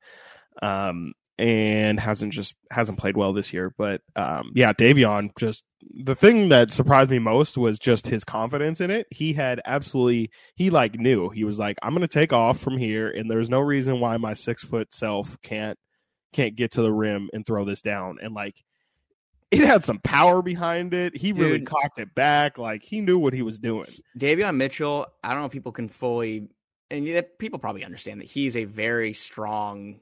Um 0.63 1.13
and 1.37 1.99
hasn't 1.99 2.33
just 2.33 2.55
hasn't 2.71 2.99
played 2.99 3.17
well 3.17 3.33
this 3.33 3.53
year. 3.53 3.75
But 3.77 4.03
um 4.17 4.53
yeah, 4.55 4.73
Davion 4.73 5.31
just 5.39 5.65
the 5.83 6.15
thing 6.15 6.49
that 6.51 6.73
surprised 6.73 7.11
me 7.11 7.19
most 7.19 7.59
was 7.59 7.79
just 7.79 8.07
his 8.07 8.25
confidence 8.25 8.81
in 8.81 8.91
it. 8.91 9.07
He 9.11 9.33
had 9.33 9.61
absolutely 9.65 10.31
he 10.55 10.71
like 10.71 10.95
knew. 10.95 11.31
He 11.31 11.45
was 11.45 11.59
like, 11.59 11.77
I'm 11.83 11.93
gonna 11.93 12.09
take 12.09 12.33
off 12.33 12.61
from 12.61 12.79
here 12.79 13.11
and 13.11 13.31
there's 13.31 13.51
no 13.51 13.61
reason 13.61 14.01
why 14.01 14.17
my 14.17 14.33
six 14.33 14.65
foot 14.65 14.93
self 14.95 15.37
can't 15.43 15.79
can't 16.33 16.57
get 16.57 16.73
to 16.73 16.83
the 16.83 16.93
rim 16.93 17.31
and 17.33 17.45
throw 17.45 17.65
this 17.65 17.83
down. 17.83 18.19
And 18.23 18.35
like 18.35 18.63
it 19.51 19.65
had 19.65 19.85
some 19.85 19.99
power 20.01 20.43
behind 20.43 20.95
it. 20.95 21.17
He 21.17 21.33
really 21.33 21.61
cocked 21.61 21.99
it 21.99 22.15
back. 22.15 22.59
Like 22.59 22.83
he 22.83 23.01
knew 23.01 23.19
what 23.19 23.33
he 23.33 23.43
was 23.43 23.59
doing. 23.59 23.87
Davion 24.19 24.57
Mitchell, 24.57 25.07
I 25.23 25.31
don't 25.31 25.41
know 25.41 25.47
if 25.47 25.53
people 25.53 25.73
can 25.73 25.89
fully, 25.89 26.49
and 26.91 27.05
yeah, 27.05 27.23
people 27.39 27.59
probably 27.59 27.85
understand 27.85 28.21
that 28.21 28.29
he's 28.29 28.57
a 28.57 28.65
very 28.65 29.13
strong, 29.13 30.01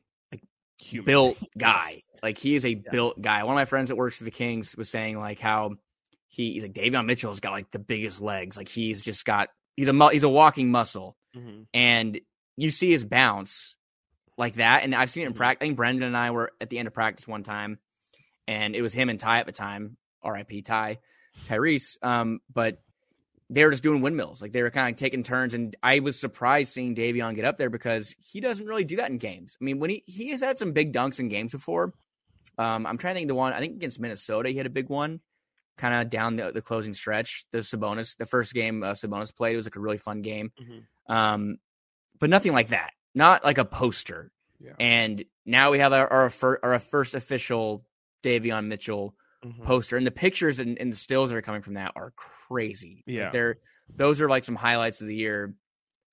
Human. 0.81 1.05
built 1.07 1.39
Yes. 1.41 1.49
guy. 1.59 2.03
Like 2.23 2.39
he 2.39 2.55
is 2.55 2.65
a 2.65 2.75
built 2.75 3.21
guy. 3.21 3.43
One 3.45 3.55
of 3.55 3.57
my 3.57 3.65
friends 3.65 3.89
that 3.89 3.97
works 3.97 4.19
for 4.19 4.25
the 4.25 4.31
Kings 4.31 4.77
was 4.77 4.89
saying 4.89 5.19
like 5.19 5.41
how 5.41 5.73
he, 6.29 6.53
he's 6.53 6.63
like 6.63 6.73
Davion 6.73 7.07
Mitchell's 7.07 7.41
got 7.41 7.53
like 7.53 7.71
the 7.71 7.79
biggest 7.79 8.21
legs. 8.21 8.57
Like 8.57 8.69
he's 8.69 9.03
just 9.03 9.25
got 9.25 9.49
he's 9.77 9.89
a 9.89 9.93
mu- 9.93 10.09
he's 10.09 10.23
a 10.23 10.29
walking 10.29 10.71
muscle, 10.71 11.17
Mhm. 11.37 11.67
and 11.75 12.21
you 12.57 12.71
see 12.71 12.91
his 12.91 13.05
bounce 13.05 13.77
like 14.39 14.55
that. 14.55 14.83
And 14.85 14.95
I've 14.95 15.11
seen 15.11 15.25
it 15.25 15.27
in 15.27 15.33
Mhm. 15.33 15.37
practice. 15.37 15.65
I 15.65 15.67
think 15.67 15.77
Brendan 15.77 16.05
and 16.05 16.17
I 16.17 16.31
were 16.31 16.53
at 16.61 16.71
the 16.71 16.79
end 16.79 16.87
of 16.89 16.95
practice 16.95 17.27
one 17.27 17.43
time, 17.43 17.79
and 18.47 18.75
it 18.77 18.83
was 18.83 18.93
him 18.95 19.09
and 19.09 19.19
Ty 19.21 19.41
at 19.41 19.47
the 19.47 19.53
time. 19.53 19.97
R.I.P. 20.23 20.63
Ty, 20.63 20.99
Tyrese. 21.45 21.99
Um, 22.03 22.41
but 22.53 22.81
they 23.53 23.65
were 23.65 23.71
just 23.71 23.83
doing 23.83 24.01
windmills. 24.01 24.41
Like 24.41 24.53
they 24.53 24.63
were 24.63 24.71
kind 24.71 24.95
of 24.95 24.99
taking 24.99 25.23
turns. 25.23 25.53
And 25.53 25.77
I 25.83 25.99
was 26.01 26.19
surprised 26.19 26.73
seeing 26.73 26.95
Davion 26.95 27.35
get 27.35 27.45
up 27.45 27.59
there 27.59 27.69
because 27.69 28.15
he 28.19 28.41
doesn't 28.41 28.65
really 28.65 28.85
do 28.85 28.97
that 28.97 29.11
in 29.11 29.19
games. 29.19 29.59
I 29.61 29.65
mean, 29.65 29.79
when 29.79 29.91
he 29.91 30.03
he 30.07 30.31
has 30.31 30.41
had 30.41 30.59
some 30.59 30.73
big 30.73 30.93
dunks 30.93 31.21
in 31.21 31.29
games 31.29 31.53
before. 31.53 31.93
Um, 32.59 32.87
I'm 32.87 32.99
trying 32.99 33.15
to 33.15 33.19
think 33.19 33.29
the 33.29 33.35
one 33.35 33.53
I 33.53 33.61
think 33.61 33.77
against 33.77 34.01
Minnesota 34.01 34.51
he 34.51 34.57
had 34.57 34.67
a 34.67 34.71
big 34.71 34.89
one, 34.89 35.21
kind 35.79 35.95
of 35.95 36.11
down 36.11 36.37
the, 36.37 36.53
the 36.53 36.63
closing 36.63 36.93
stretch. 36.93 37.45
The 37.51 37.59
Sabonis, 37.59 38.17
the 38.17 38.27
first 38.27 38.53
game 38.53 38.83
uh, 38.83 38.93
Sabonis 38.93 39.35
played, 39.35 39.55
it 39.55 39.57
was 39.57 39.67
like 39.67 39.77
a 39.77 39.81
really 39.81 39.99
fun 39.99 40.23
game. 40.23 40.53
Mhm. 40.61 41.15
Um, 41.15 41.57
but 42.19 42.31
nothing 42.31 42.53
like 42.53 42.69
that. 42.69 42.93
Not 43.15 43.45
like 43.45 43.59
a 43.59 43.65
poster. 43.65 44.33
Yeah. 44.61 44.75
And 44.79 45.25
now 45.45 45.71
we 45.71 45.79
have 45.79 45.93
our 45.93 46.09
our, 46.09 46.61
our 46.63 46.79
first 46.79 47.15
official 47.15 47.85
Davion 48.23 48.67
Mitchell 48.67 49.15
Mhm. 49.45 49.65
poster, 49.65 49.97
and 49.97 50.07
the 50.07 50.11
pictures 50.13 50.61
and, 50.61 50.79
and 50.79 50.93
the 50.93 50.97
stills 50.97 51.31
that 51.31 51.37
are 51.37 51.43
coming 51.43 51.63
from 51.63 51.75
that 51.75 51.93
are 51.97 52.13
crazy. 52.17 53.03
Like, 53.07 53.15
Yeah. 53.15 53.31
they're 53.31 53.57
those 53.95 54.21
are 54.21 54.29
like 54.29 54.45
some 54.45 54.55
highlights 54.55 55.01
of 55.03 55.09
the 55.09 55.15
year 55.17 55.55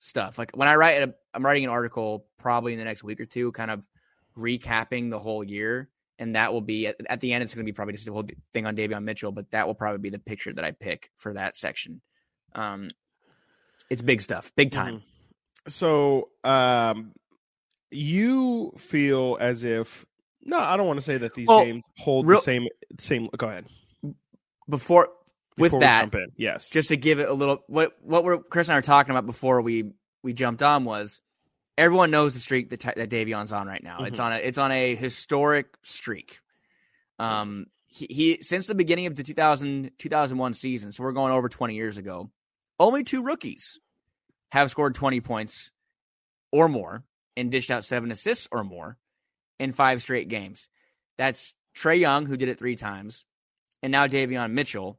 stuff. 0.00 0.38
Like 0.38 0.56
when 0.56 0.68
I 0.68 0.74
write, 0.74 1.02
a, 1.02 1.14
I'm 1.32 1.44
writing 1.44 1.64
an 1.64 1.70
article 1.70 2.26
probably 2.38 2.72
in 2.72 2.78
the 2.78 2.84
next 2.84 3.04
week 3.04 3.20
or 3.20 3.24
two, 3.26 3.52
kind 3.52 3.70
of 3.70 3.88
recapping 4.36 5.10
the 5.10 5.18
whole 5.18 5.44
year, 5.44 5.88
and 6.18 6.34
that 6.36 6.52
will 6.52 6.60
be 6.60 6.88
at, 6.88 6.96
at 7.08 7.20
the 7.20 7.32
end. 7.32 7.42
It's 7.42 7.54
going 7.54 7.64
to 7.64 7.70
be 7.70 7.74
probably 7.74 7.94
just 7.94 8.08
a 8.08 8.12
whole 8.12 8.26
thing 8.52 8.66
on 8.66 8.76
Davion 8.76 9.04
Mitchell, 9.04 9.32
but 9.32 9.50
that 9.52 9.66
will 9.66 9.74
probably 9.74 9.98
be 10.00 10.10
the 10.10 10.18
picture 10.18 10.52
that 10.52 10.64
I 10.64 10.72
pick 10.72 11.10
for 11.16 11.32
that 11.34 11.56
section. 11.56 12.00
Um, 12.54 12.88
it's 13.88 14.02
big 14.02 14.20
stuff, 14.20 14.52
big 14.56 14.70
time. 14.72 15.02
Mhm. 15.66 15.70
So, 15.72 16.30
um, 16.44 17.12
you 17.90 18.72
feel 18.76 19.36
as 19.40 19.64
if 19.64 20.06
no, 20.42 20.58
I 20.58 20.76
don't 20.76 20.86
want 20.86 20.98
to 20.98 21.04
say 21.04 21.18
that 21.18 21.34
these 21.34 21.48
Well, 21.48 21.64
games 21.64 21.82
hold 21.98 22.26
real- 22.26 22.38
the 22.38 22.44
same 22.44 22.66
same. 22.98 23.28
Go 23.36 23.48
ahead. 23.48 23.66
Before 24.68 25.08
with 25.58 25.70
Before 25.72 25.78
we 25.80 25.84
that, 25.84 26.00
jump 26.02 26.14
in. 26.14 26.26
yes, 26.36 26.70
just 26.70 26.88
to 26.88 26.96
give 26.96 27.18
it 27.18 27.28
a 27.28 27.32
little 27.34 27.64
what 27.66 27.92
what 28.02 28.24
we're 28.24 28.38
Chris 28.38 28.68
and 28.68 28.74
I 28.74 28.78
were 28.78 28.82
talking 28.82 29.10
about 29.10 29.26
before 29.26 29.60
we 29.62 29.92
we 30.22 30.32
jumped 30.32 30.62
on 30.62 30.84
was 30.84 31.20
everyone 31.76 32.10
knows 32.10 32.34
the 32.34 32.40
streak 32.40 32.70
that, 32.70 32.80
that 32.80 33.08
Davion's 33.10 33.52
on 33.52 33.66
right 33.66 33.82
now. 33.82 34.04
It's 34.04 34.18
Mhm. 34.20 34.24
on 34.24 34.32
a 34.32 34.36
it's 34.36 34.58
on 34.58 34.70
a 34.72 34.94
historic 34.94 35.66
streak. 35.82 36.40
Um, 37.18 37.66
he, 37.88 38.06
he 38.08 38.38
since 38.42 38.66
the 38.68 38.74
beginning 38.74 39.06
of 39.06 39.16
the 39.16 39.22
2000 39.24 39.90
2001 39.98 40.54
season, 40.54 40.92
so 40.92 41.02
we're 41.02 41.12
going 41.12 41.32
over 41.32 41.48
20 41.48 41.74
years 41.74 41.98
ago. 41.98 42.30
Only 42.78 43.02
two 43.02 43.22
rookies 43.22 43.78
have 44.52 44.70
scored 44.70 44.94
20 44.94 45.20
points 45.20 45.70
or 46.52 46.68
more 46.68 47.02
and 47.36 47.50
dished 47.50 47.70
out 47.70 47.84
seven 47.84 48.10
assists 48.10 48.48
or 48.52 48.62
more 48.64 48.96
in 49.60 49.72
five 49.72 50.02
straight 50.02 50.28
games. 50.28 50.68
That's 51.18 51.54
Trae 51.76 52.00
Young, 52.00 52.26
who 52.26 52.36
did 52.36 52.48
it 52.48 52.58
three 52.58 52.74
times, 52.74 53.24
and 53.82 53.92
now 53.92 54.08
Davion 54.08 54.52
Mitchell. 54.52 54.98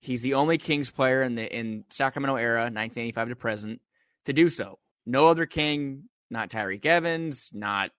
He's 0.00 0.22
the 0.22 0.34
only 0.34 0.58
Kings 0.58 0.90
player 0.90 1.22
in 1.22 1.34
the 1.34 1.52
in 1.52 1.84
Sacramento 1.90 2.36
era, 2.36 2.60
1985 2.64 3.30
to 3.30 3.36
present, 3.36 3.80
to 4.26 4.32
do 4.34 4.50
so. 4.50 4.78
No 5.06 5.28
other 5.28 5.46
King, 5.46 6.04
not 6.30 6.50
Tyreke 6.50 6.84
Evans, 6.84 7.50
not 7.54 7.90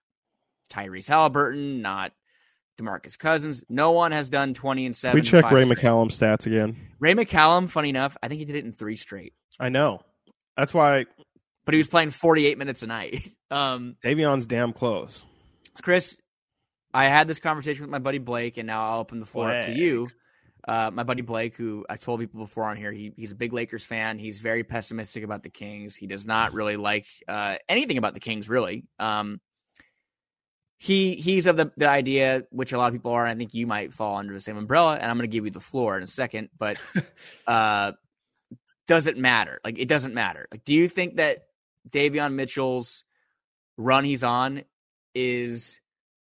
Tyrese 0.70 1.08
Halliburton, 1.08 1.82
not 1.82 2.12
Demarcus 2.78 3.18
Cousins. 3.18 3.64
No 3.68 3.90
one 3.90 4.12
has 4.12 4.28
done 4.28 4.54
20 4.54 4.86
and 4.86 4.94
7. 4.96 5.14
we 5.14 5.22
check 5.22 5.50
Ray 5.50 5.64
straight. 5.64 5.78
McCallum's 5.78 6.18
stats 6.18 6.46
again. 6.46 6.76
Ray 7.00 7.14
McCallum, 7.14 7.68
funny 7.68 7.88
enough, 7.88 8.16
I 8.22 8.28
think 8.28 8.38
he 8.38 8.44
did 8.44 8.54
it 8.54 8.64
in 8.64 8.72
three 8.72 8.96
straight, 8.96 9.34
I 9.58 9.68
know. 9.70 10.02
That's 10.56 10.72
why 10.72 11.06
but 11.64 11.74
he 11.74 11.78
was 11.78 11.88
playing 11.88 12.10
48 12.10 12.56
minutes 12.56 12.82
a 12.82 12.86
night. 12.86 13.30
Um, 13.48 13.94
Davion's 14.02 14.44
damn 14.44 14.72
close. 14.72 15.22
Chris, 15.82 16.16
I 16.92 17.04
had 17.06 17.28
this 17.28 17.38
conversation 17.38 17.82
with 17.82 17.90
my 17.90 17.98
buddy 17.98 18.18
Blake, 18.18 18.56
and 18.56 18.66
now 18.66 18.84
I'll 18.84 19.00
open 19.00 19.20
the 19.20 19.26
floor 19.26 19.52
up 19.52 19.66
to 19.66 19.72
you. 19.72 20.08
Uh, 20.66 20.90
my 20.92 21.04
buddy 21.04 21.22
Blake, 21.22 21.56
who 21.56 21.86
I 21.88 21.96
told 21.96 22.18
people 22.18 22.40
before 22.40 22.64
on 22.64 22.76
here, 22.76 22.90
he, 22.90 23.12
he's 23.16 23.30
a 23.30 23.36
big 23.36 23.52
Lakers 23.52 23.84
fan. 23.84 24.18
He's 24.18 24.40
very 24.40 24.64
pessimistic 24.64 25.22
about 25.22 25.42
the 25.42 25.48
Kings. 25.48 25.94
He 25.94 26.06
does 26.06 26.26
not 26.26 26.54
really 26.54 26.76
like 26.76 27.06
uh, 27.28 27.56
anything 27.68 27.98
about 27.98 28.14
the 28.14 28.20
Kings, 28.20 28.48
really. 28.48 28.84
Um, 28.98 29.40
he 30.78 31.14
he's 31.14 31.46
of 31.46 31.56
the, 31.56 31.72
the 31.76 31.88
idea, 31.88 32.44
which 32.50 32.72
a 32.72 32.78
lot 32.78 32.88
of 32.88 32.92
people 32.92 33.12
are, 33.12 33.24
and 33.24 33.32
I 33.32 33.38
think 33.38 33.54
you 33.54 33.66
might 33.66 33.92
fall 33.92 34.16
under 34.16 34.34
the 34.34 34.40
same 34.40 34.56
umbrella. 34.56 34.94
And 34.94 35.08
I'm 35.08 35.16
going 35.16 35.28
to 35.28 35.34
give 35.34 35.44
you 35.44 35.50
the 35.50 35.60
floor 35.60 35.96
in 35.96 36.02
a 36.02 36.08
second, 36.08 36.48
but 36.58 36.78
uh, 37.46 37.92
does 38.86 39.06
it 39.06 39.16
matter? 39.16 39.60
Like, 39.64 39.78
it 39.78 39.88
doesn't 39.88 40.14
matter. 40.14 40.48
Like, 40.50 40.64
do 40.64 40.74
you 40.74 40.88
think 40.88 41.16
that 41.16 41.46
Davion 41.88 42.34
Mitchell's 42.34 43.04
run 43.76 44.04
he's 44.04 44.24
on 44.24 44.64
is 45.16 45.80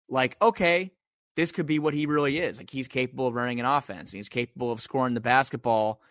like, 0.08 0.36
okay, 0.42 0.90
this 1.36 1.52
could 1.52 1.66
be 1.66 1.78
what 1.78 1.94
he 1.94 2.06
really 2.06 2.38
is. 2.38 2.58
Like 2.58 2.68
he's 2.68 2.88
capable 2.88 3.28
of 3.28 3.34
running 3.34 3.60
an 3.60 3.66
offense 3.66 4.12
he's 4.12 4.28
capable 4.28 4.72
of 4.72 4.80
scoring 4.80 5.14
the 5.14 5.20
basketball 5.20 6.02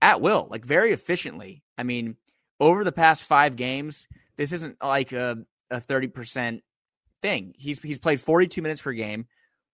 at 0.00 0.20
will, 0.20 0.46
like 0.48 0.64
very 0.64 0.92
efficiently. 0.92 1.64
I 1.76 1.82
mean, 1.82 2.16
over 2.60 2.84
the 2.84 2.92
past 2.92 3.24
five 3.24 3.56
games, 3.56 4.06
this 4.36 4.52
isn't 4.52 4.82
like 4.82 5.12
a, 5.12 5.38
a 5.70 5.80
30% 5.80 6.62
thing. 7.20 7.54
He's 7.58 7.82
he's 7.82 7.98
played 7.98 8.20
42 8.20 8.62
minutes 8.62 8.80
per 8.80 8.92
game, 8.92 9.26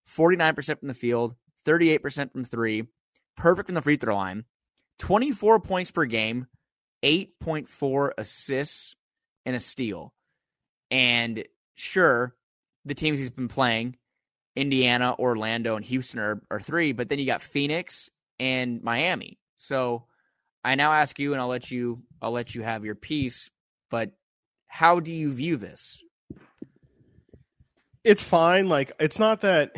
49% 0.09 0.79
from 0.79 0.87
the 0.87 0.93
field, 0.95 1.35
38% 1.65 2.31
from 2.31 2.43
three, 2.43 2.87
perfect 3.37 3.67
from 3.67 3.75
the 3.75 3.81
free 3.81 3.97
throw 3.97 4.15
line. 4.15 4.45
24 4.99 5.59
points 5.59 5.91
per 5.91 6.05
game, 6.05 6.47
8.4 7.03 8.11
assists, 8.17 8.95
and 9.45 9.55
a 9.55 9.59
steal. 9.59 10.13
And 10.89 11.43
sure, 11.75 12.35
the 12.85 12.95
teams 12.95 13.19
he's 13.19 13.29
been 13.29 13.47
playing, 13.47 13.97
Indiana, 14.55 15.15
Orlando, 15.17 15.75
and 15.75 15.83
Houston 15.85 16.19
are, 16.19 16.41
are 16.49 16.59
three, 16.59 16.93
but 16.93 17.09
then 17.09 17.19
you 17.19 17.25
got 17.25 17.41
Phoenix 17.41 18.09
and 18.39 18.81
Miami. 18.81 19.37
So 19.57 20.05
I 20.63 20.75
now 20.75 20.93
ask 20.93 21.19
you, 21.19 21.33
and 21.33 21.41
I'll 21.41 21.47
let 21.47 21.71
you 21.71 22.03
I'll 22.21 22.31
let 22.31 22.55
you 22.55 22.61
have 22.63 22.85
your 22.85 22.95
piece, 22.95 23.49
but 23.89 24.11
how 24.67 24.99
do 24.99 25.11
you 25.11 25.31
view 25.31 25.57
this? 25.57 26.01
It's 28.03 28.23
fine. 28.23 28.69
Like 28.69 28.91
it's 28.99 29.19
not 29.19 29.41
that 29.41 29.75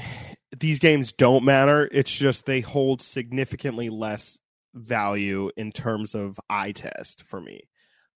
these 0.58 0.80
games 0.80 1.14
don't 1.14 1.44
matter. 1.44 1.90
It's 1.92 2.12
just 2.14 2.46
they 2.46 2.62
hold 2.62 3.02
significantly 3.02 3.90
less 3.90 4.38
value 4.74 5.52
in 5.58 5.72
terms 5.72 6.16
of 6.16 6.40
eye 6.50 6.72
test 6.72 7.24
for 7.24 7.42
me. 7.42 7.68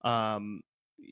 Um, 0.04 0.62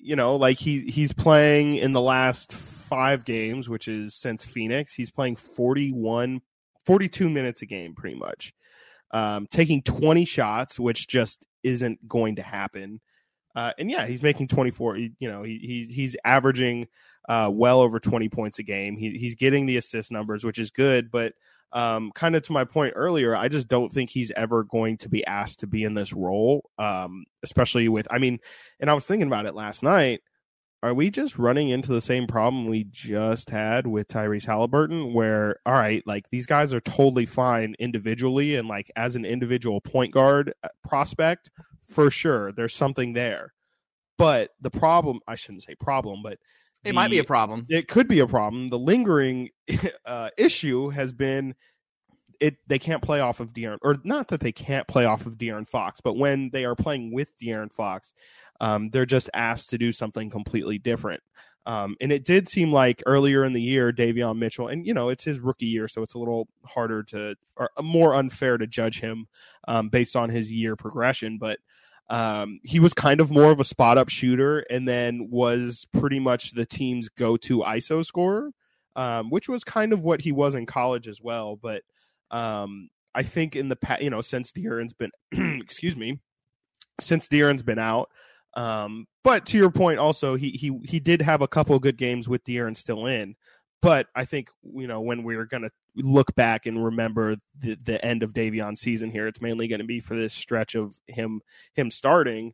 you 0.02 0.15
know, 0.15 0.36
like 0.36 0.58
he 0.58 0.82
he's 0.82 1.13
playing 1.13 1.75
in 1.75 1.91
the 1.91 2.02
last 2.02 2.54
five 2.54 3.25
games, 3.25 3.69
which 3.69 3.88
is 3.88 4.15
since 4.15 4.43
Phoenix, 4.43 4.93
he's 4.93 5.12
playing 5.12 5.36
41, 5.36 6.41
42 6.86 7.30
minutes 7.30 7.62
a 7.62 7.65
game, 7.65 7.93
pretty 7.95 8.17
much. 8.17 8.54
Um, 9.12 9.47
taking 9.49 9.82
20 9.82 10.25
shots, 10.25 10.80
which 10.80 11.08
just 11.08 11.45
isn't 11.63 12.08
going 12.08 12.36
to 12.38 12.41
happen. 12.43 13.02
Uh, 13.56 13.71
and 13.78 13.89
yeah, 13.89 14.06
he's 14.06 14.21
making 14.21 14.47
24. 14.47 14.97
You 14.97 15.12
know, 15.21 15.43
he, 15.43 15.58
he 15.58 15.93
he's 15.93 16.15
averaging 16.23 16.88
uh, 17.28 17.49
well 17.52 17.80
over 17.82 17.99
20 17.99 18.30
points 18.30 18.60
a 18.60 18.63
game. 18.63 18.97
He, 18.97 19.17
he's 19.17 19.36
getting 19.36 19.65
the 19.65 19.78
assist 19.78 20.12
numbers, 20.12 20.43
which 20.43 20.60
is 20.60 20.71
good. 20.71 21.12
But 21.12 21.34
um, 21.71 22.12
kind 22.13 22.36
of 22.36 22.43
to 22.43 22.51
my 22.51 22.63
point 22.63 22.93
earlier, 22.95 23.36
I 23.36 23.47
just 23.47 23.67
don't 23.67 23.91
think 23.91 24.10
he's 24.10 24.32
ever 24.36 24.63
going 24.63 24.97
to 24.97 25.10
be 25.10 25.25
asked 25.25 25.60
to 25.60 25.67
be 25.67 25.84
in 25.84 25.93
this 25.93 26.13
role, 26.13 26.69
um, 26.77 27.25
especially 27.43 27.88
with, 27.89 28.08
I 28.10 28.17
mean, 28.17 28.39
and 28.79 28.89
I 28.89 28.93
was 28.93 29.05
thinking 29.05 29.27
about 29.27 29.45
it 29.45 29.55
last 29.55 29.84
night. 29.84 30.21
Are 30.82 30.93
we 30.93 31.10
just 31.10 31.38
running 31.38 31.69
into 31.69 31.91
the 31.91 31.99
same 31.99 32.25
problem 32.25 32.65
we 32.65 32.86
just 32.86 33.49
had 33.49 33.86
with 33.86 34.08
Tyrese 34.08 34.45
Haliburton? 34.45 35.13
Where, 35.13 35.58
all 35.65 35.73
right, 35.73 36.01
like 36.05 36.29
these 36.32 36.45
guys 36.45 36.73
are 36.73 36.79
totally 36.79 37.25
fine 37.25 37.75
individually, 37.79 38.55
and 38.55 38.69
like 38.69 38.89
as 38.95 39.17
an 39.17 39.25
individual 39.25 39.82
point 39.82 40.13
guard 40.13 40.53
uh, 40.63 40.69
prospect, 40.88 41.49
for 41.86 42.10
sure, 42.10 42.53
there's 42.53 42.73
something 42.73 43.12
there. 43.12 43.53
But 44.17 44.51
the 44.62 44.69
problem, 44.69 45.19
I 45.27 45.36
shouldn't 45.36 45.63
say 45.63 45.75
problem, 45.75 46.21
but 46.23 46.38
it 46.83 46.89
the, 46.89 46.93
might 46.93 47.11
be 47.11 47.19
a 47.19 47.23
problem. 47.23 47.65
It 47.69 47.87
could 47.87 48.07
be 48.07 48.19
a 48.19 48.27
problem. 48.27 48.69
The 48.69 48.79
lingering 48.79 49.49
uh, 50.05 50.29
issue 50.37 50.89
has 50.89 51.11
been 51.11 51.55
it. 52.39 52.57
They 52.67 52.79
can't 52.79 53.01
play 53.01 53.19
off 53.19 53.39
of 53.39 53.53
De'Aaron, 53.53 53.79
or 53.81 53.97
not 54.03 54.29
that 54.29 54.39
they 54.39 54.51
can't 54.51 54.87
play 54.87 55.05
off 55.05 55.25
of 55.25 55.37
De'Aaron 55.37 55.67
Fox, 55.67 56.01
but 56.01 56.17
when 56.17 56.49
they 56.51 56.65
are 56.65 56.75
playing 56.75 57.13
with 57.13 57.37
De'Aaron 57.37 57.71
Fox, 57.71 58.13
um, 58.61 58.89
they're 58.89 59.05
just 59.05 59.29
asked 59.33 59.69
to 59.71 59.77
do 59.77 59.91
something 59.91 60.29
completely 60.29 60.77
different. 60.77 61.21
Um, 61.65 61.97
and 62.01 62.11
it 62.11 62.25
did 62.25 62.47
seem 62.47 62.71
like 62.71 63.03
earlier 63.05 63.43
in 63.43 63.53
the 63.53 63.61
year, 63.61 63.91
Davion 63.91 64.37
Mitchell, 64.37 64.69
and 64.69 64.85
you 64.85 64.93
know 64.93 65.09
it's 65.09 65.23
his 65.23 65.39
rookie 65.39 65.65
year, 65.65 65.87
so 65.87 66.01
it's 66.01 66.13
a 66.13 66.17
little 66.17 66.47
harder 66.65 67.03
to, 67.03 67.35
or 67.57 67.69
more 67.81 68.15
unfair 68.15 68.57
to 68.57 68.65
judge 68.65 68.99
him 69.01 69.27
um, 69.67 69.89
based 69.89 70.15
on 70.15 70.29
his 70.29 70.51
year 70.51 70.75
progression. 70.75 71.37
But 71.37 71.59
um, 72.09 72.59
he 72.63 72.79
was 72.79 72.93
kind 72.93 73.21
of 73.21 73.29
more 73.29 73.51
of 73.51 73.59
a 73.59 73.63
spot 73.63 73.97
up 73.97 74.09
shooter 74.09 74.59
and 74.69 74.87
then 74.87 75.29
was 75.29 75.85
pretty 75.93 76.19
much 76.19 76.51
the 76.51 76.65
team's 76.65 77.07
go 77.09 77.37
to 77.37 77.59
ISO 77.59 78.03
scorer, 78.03 78.51
um, 78.95 79.29
which 79.29 79.47
was 79.47 79.63
kind 79.63 79.93
of 79.93 80.01
what 80.01 80.21
he 80.21 80.31
was 80.31 80.55
in 80.55 80.65
college 80.65 81.07
as 81.07 81.21
well. 81.21 81.55
But 81.55 81.83
um, 82.31 82.89
I 83.13 83.23
think 83.23 83.55
in 83.55 83.69
the 83.69 83.75
past, 83.75 84.01
you 84.01 84.09
know, 84.09 84.21
since 84.21 84.51
De'Aaron's 84.51 84.93
been, 84.93 85.11
excuse 85.61 85.95
me, 85.95 86.19
since 86.99 87.27
De'Aaron's 87.27 87.63
been 87.63 87.79
out, 87.79 88.09
um, 88.55 89.05
but 89.23 89.45
to 89.47 89.57
your 89.57 89.69
point, 89.69 89.99
also 89.99 90.35
he 90.35 90.49
he 90.51 90.79
he 90.85 90.99
did 90.99 91.21
have 91.21 91.41
a 91.41 91.47
couple 91.47 91.77
good 91.79 91.97
games 91.97 92.27
with 92.27 92.43
De'Aaron 92.43 92.75
still 92.75 93.05
in. 93.05 93.35
But 93.81 94.07
I 94.15 94.25
think 94.25 94.49
you 94.63 94.87
know 94.87 95.01
when 95.01 95.23
we're 95.23 95.45
going 95.45 95.63
to 95.63 95.71
look 95.95 96.35
back 96.35 96.65
and 96.65 96.83
remember 96.83 97.37
the, 97.57 97.75
the 97.81 98.03
end 98.03 98.23
of 98.23 98.33
Davion's 98.33 98.81
season 98.81 99.09
here, 99.09 99.27
it's 99.27 99.41
mainly 99.41 99.67
going 99.67 99.79
to 99.79 99.85
be 99.85 99.99
for 99.99 100.15
this 100.15 100.33
stretch 100.33 100.75
of 100.75 100.95
him 101.07 101.41
him 101.73 101.91
starting. 101.91 102.53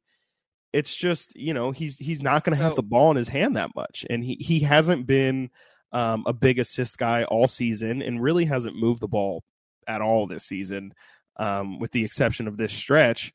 It's 0.72 0.96
just 0.96 1.36
you 1.36 1.54
know 1.54 1.72
he's 1.72 1.98
he's 1.98 2.22
not 2.22 2.44
going 2.44 2.56
to 2.56 2.64
have 2.64 2.76
the 2.76 2.84
ball 2.84 3.12
in 3.12 3.18
his 3.18 3.30
hand 3.30 3.56
that 3.56 3.72
much, 3.76 4.06
and 4.10 4.24
he 4.24 4.36
he 4.36 4.60
hasn't 4.60 5.08
been 5.08 5.50
um, 5.92 6.24
a 6.28 6.34
big 6.34 6.60
assist 6.60 6.98
guy 6.98 7.24
all 7.24 7.48
season, 7.48 8.02
and 8.02 8.22
really 8.22 8.46
hasn't 8.46 8.76
moved 8.76 9.00
the 9.00 9.08
ball 9.08 9.44
at 9.88 10.02
all 10.02 10.28
this 10.28 10.44
season, 10.44 10.94
um, 11.38 11.80
with 11.80 11.92
the 11.92 12.04
exception 12.04 12.48
of 12.48 12.58
this 12.58 12.74
stretch. 12.74 13.34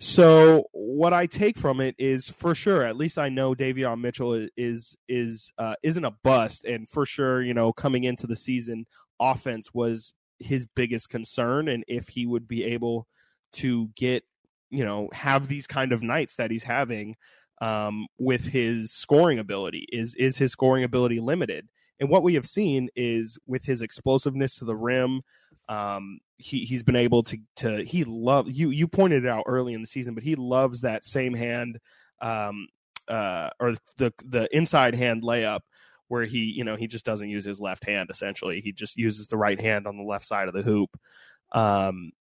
So 0.00 0.64
what 0.72 1.12
I 1.12 1.26
take 1.26 1.58
from 1.58 1.80
it 1.80 1.96
is 1.98 2.28
for 2.28 2.54
sure, 2.54 2.84
at 2.84 2.96
least 2.96 3.18
I 3.18 3.28
know 3.28 3.54
Davion 3.54 4.00
Mitchell 4.00 4.46
is 4.56 4.96
is 5.08 5.52
uh, 5.58 5.74
isn't 5.82 6.04
a 6.04 6.12
bust, 6.22 6.64
and 6.64 6.88
for 6.88 7.04
sure, 7.04 7.42
you 7.42 7.52
know, 7.52 7.72
coming 7.72 8.04
into 8.04 8.26
the 8.28 8.36
season, 8.36 8.86
offense 9.18 9.74
was 9.74 10.12
his 10.38 10.66
biggest 10.66 11.08
concern, 11.08 11.66
and 11.68 11.84
if 11.88 12.10
he 12.10 12.26
would 12.26 12.46
be 12.46 12.62
able 12.64 13.08
to 13.54 13.88
get, 13.96 14.22
you 14.70 14.84
know, 14.84 15.08
have 15.12 15.48
these 15.48 15.66
kind 15.66 15.90
of 15.92 16.02
nights 16.02 16.36
that 16.36 16.52
he's 16.52 16.62
having 16.62 17.16
um, 17.60 18.06
with 18.18 18.46
his 18.46 18.92
scoring 18.92 19.40
ability, 19.40 19.86
is 19.92 20.14
is 20.14 20.36
his 20.36 20.52
scoring 20.52 20.84
ability 20.84 21.18
limited? 21.18 21.68
And 22.00 22.08
what 22.08 22.22
we 22.22 22.34
have 22.34 22.46
seen 22.46 22.88
is 22.94 23.38
with 23.46 23.64
his 23.64 23.82
explosiveness 23.82 24.56
to 24.56 24.64
the 24.64 24.76
rim, 24.76 25.22
um, 25.68 26.20
he 26.38 26.64
he's 26.64 26.82
been 26.82 26.96
able 26.96 27.22
to 27.24 27.38
to 27.56 27.82
he 27.82 28.04
love 28.04 28.48
you 28.48 28.70
you 28.70 28.86
pointed 28.86 29.24
it 29.24 29.28
out 29.28 29.44
early 29.46 29.74
in 29.74 29.80
the 29.80 29.86
season, 29.86 30.14
but 30.14 30.22
he 30.22 30.36
loves 30.36 30.82
that 30.82 31.04
same 31.04 31.34
hand 31.34 31.78
um 32.20 32.68
uh 33.08 33.50
or 33.60 33.74
the 33.96 34.12
the 34.24 34.48
inside 34.56 34.94
hand 34.94 35.22
layup 35.22 35.60
where 36.08 36.24
he 36.24 36.38
you 36.38 36.64
know 36.64 36.76
he 36.76 36.86
just 36.86 37.04
doesn't 37.04 37.28
use 37.28 37.44
his 37.44 37.60
left 37.60 37.84
hand 37.84 38.10
essentially 38.10 38.60
he 38.60 38.72
just 38.72 38.96
uses 38.96 39.28
the 39.28 39.36
right 39.36 39.60
hand 39.60 39.86
on 39.86 39.96
the 39.96 40.02
left 40.02 40.24
side 40.24 40.48
of 40.48 40.54
the 40.54 40.62
hoop 40.62 40.90
um 41.52 42.12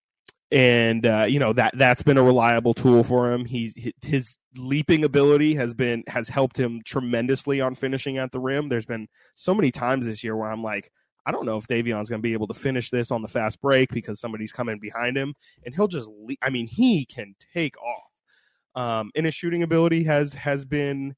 and 0.52 1.06
uh, 1.06 1.26
you 1.28 1.40
know 1.40 1.54
that 1.54 1.78
that's 1.78 2.02
been 2.02 2.18
a 2.18 2.24
reliable 2.24 2.74
tool 2.74 3.04
for 3.04 3.32
him. 3.32 3.46
He's 3.46 3.76
his 4.02 4.38
leaping 4.58 5.04
ability 5.04 5.56
has 5.56 5.74
been 5.74 6.04
has 6.08 6.28
helped 6.28 6.60
him 6.60 6.82
tremendously 6.86 7.62
on 7.62 7.76
finishing 7.76 8.18
at 8.18 8.32
the 8.32 8.40
rim. 8.40 8.70
There's 8.70 8.86
been 8.86 9.08
so 9.36 9.54
many 9.54 9.72
times 9.72 10.06
this 10.06 10.24
year 10.24 10.36
where 10.36 10.52
I'm 10.52 10.64
like, 10.64 10.92
I 11.26 11.32
don't 11.32 11.46
know 11.46 11.58
if 11.58 11.68
Davion's 11.68 12.10
going 12.10 12.22
to 12.22 12.28
be 12.28 12.34
able 12.34 12.48
to 12.48 12.54
finish 12.54 12.90
this 12.90 13.12
on 13.12 13.22
the 13.22 13.28
fast 13.28 13.62
break 13.62 13.90
because 13.90 14.20
somebody's 14.20 14.52
coming 14.52 14.80
behind 14.80 15.18
him, 15.18 15.34
and 15.66 15.76
he'll 15.76 15.88
just. 15.88 16.08
Le- 16.08 16.36
I 16.42 16.50
mean, 16.50 16.68
he 16.68 17.06
can 17.06 17.36
take 17.54 17.76
off. 17.82 18.04
Um, 18.76 19.12
and 19.16 19.26
his 19.26 19.36
shooting 19.36 19.64
ability 19.64 20.04
has 20.04 20.34
has 20.34 20.64
been 20.64 21.16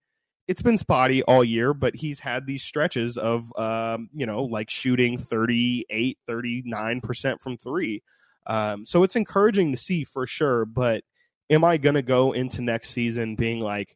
it's 0.47 0.63
been 0.63 0.79
spotty 0.79 1.21
all 1.23 1.43
year, 1.43 1.75
but 1.75 1.95
he's 1.95 2.19
had 2.19 2.47
these 2.47 2.63
stretches 2.63 3.17
of 3.17 3.53
um, 3.55 4.09
you 4.13 4.25
know 4.25 4.45
like 4.45 4.69
shooting 4.71 5.17
38, 5.17 6.17
39 6.25 7.01
percent 7.01 7.39
from 7.39 7.55
three. 7.55 8.01
Um, 8.47 8.85
so 8.87 9.03
it's 9.03 9.15
encouraging 9.15 9.71
to 9.71 9.77
see 9.77 10.03
for 10.03 10.25
sure. 10.25 10.65
But 10.65 11.03
am 11.49 11.63
I 11.63 11.77
going 11.77 11.95
to 11.95 12.01
go 12.01 12.31
into 12.31 12.61
next 12.61 12.89
season 12.91 13.35
being 13.35 13.59
like, 13.59 13.95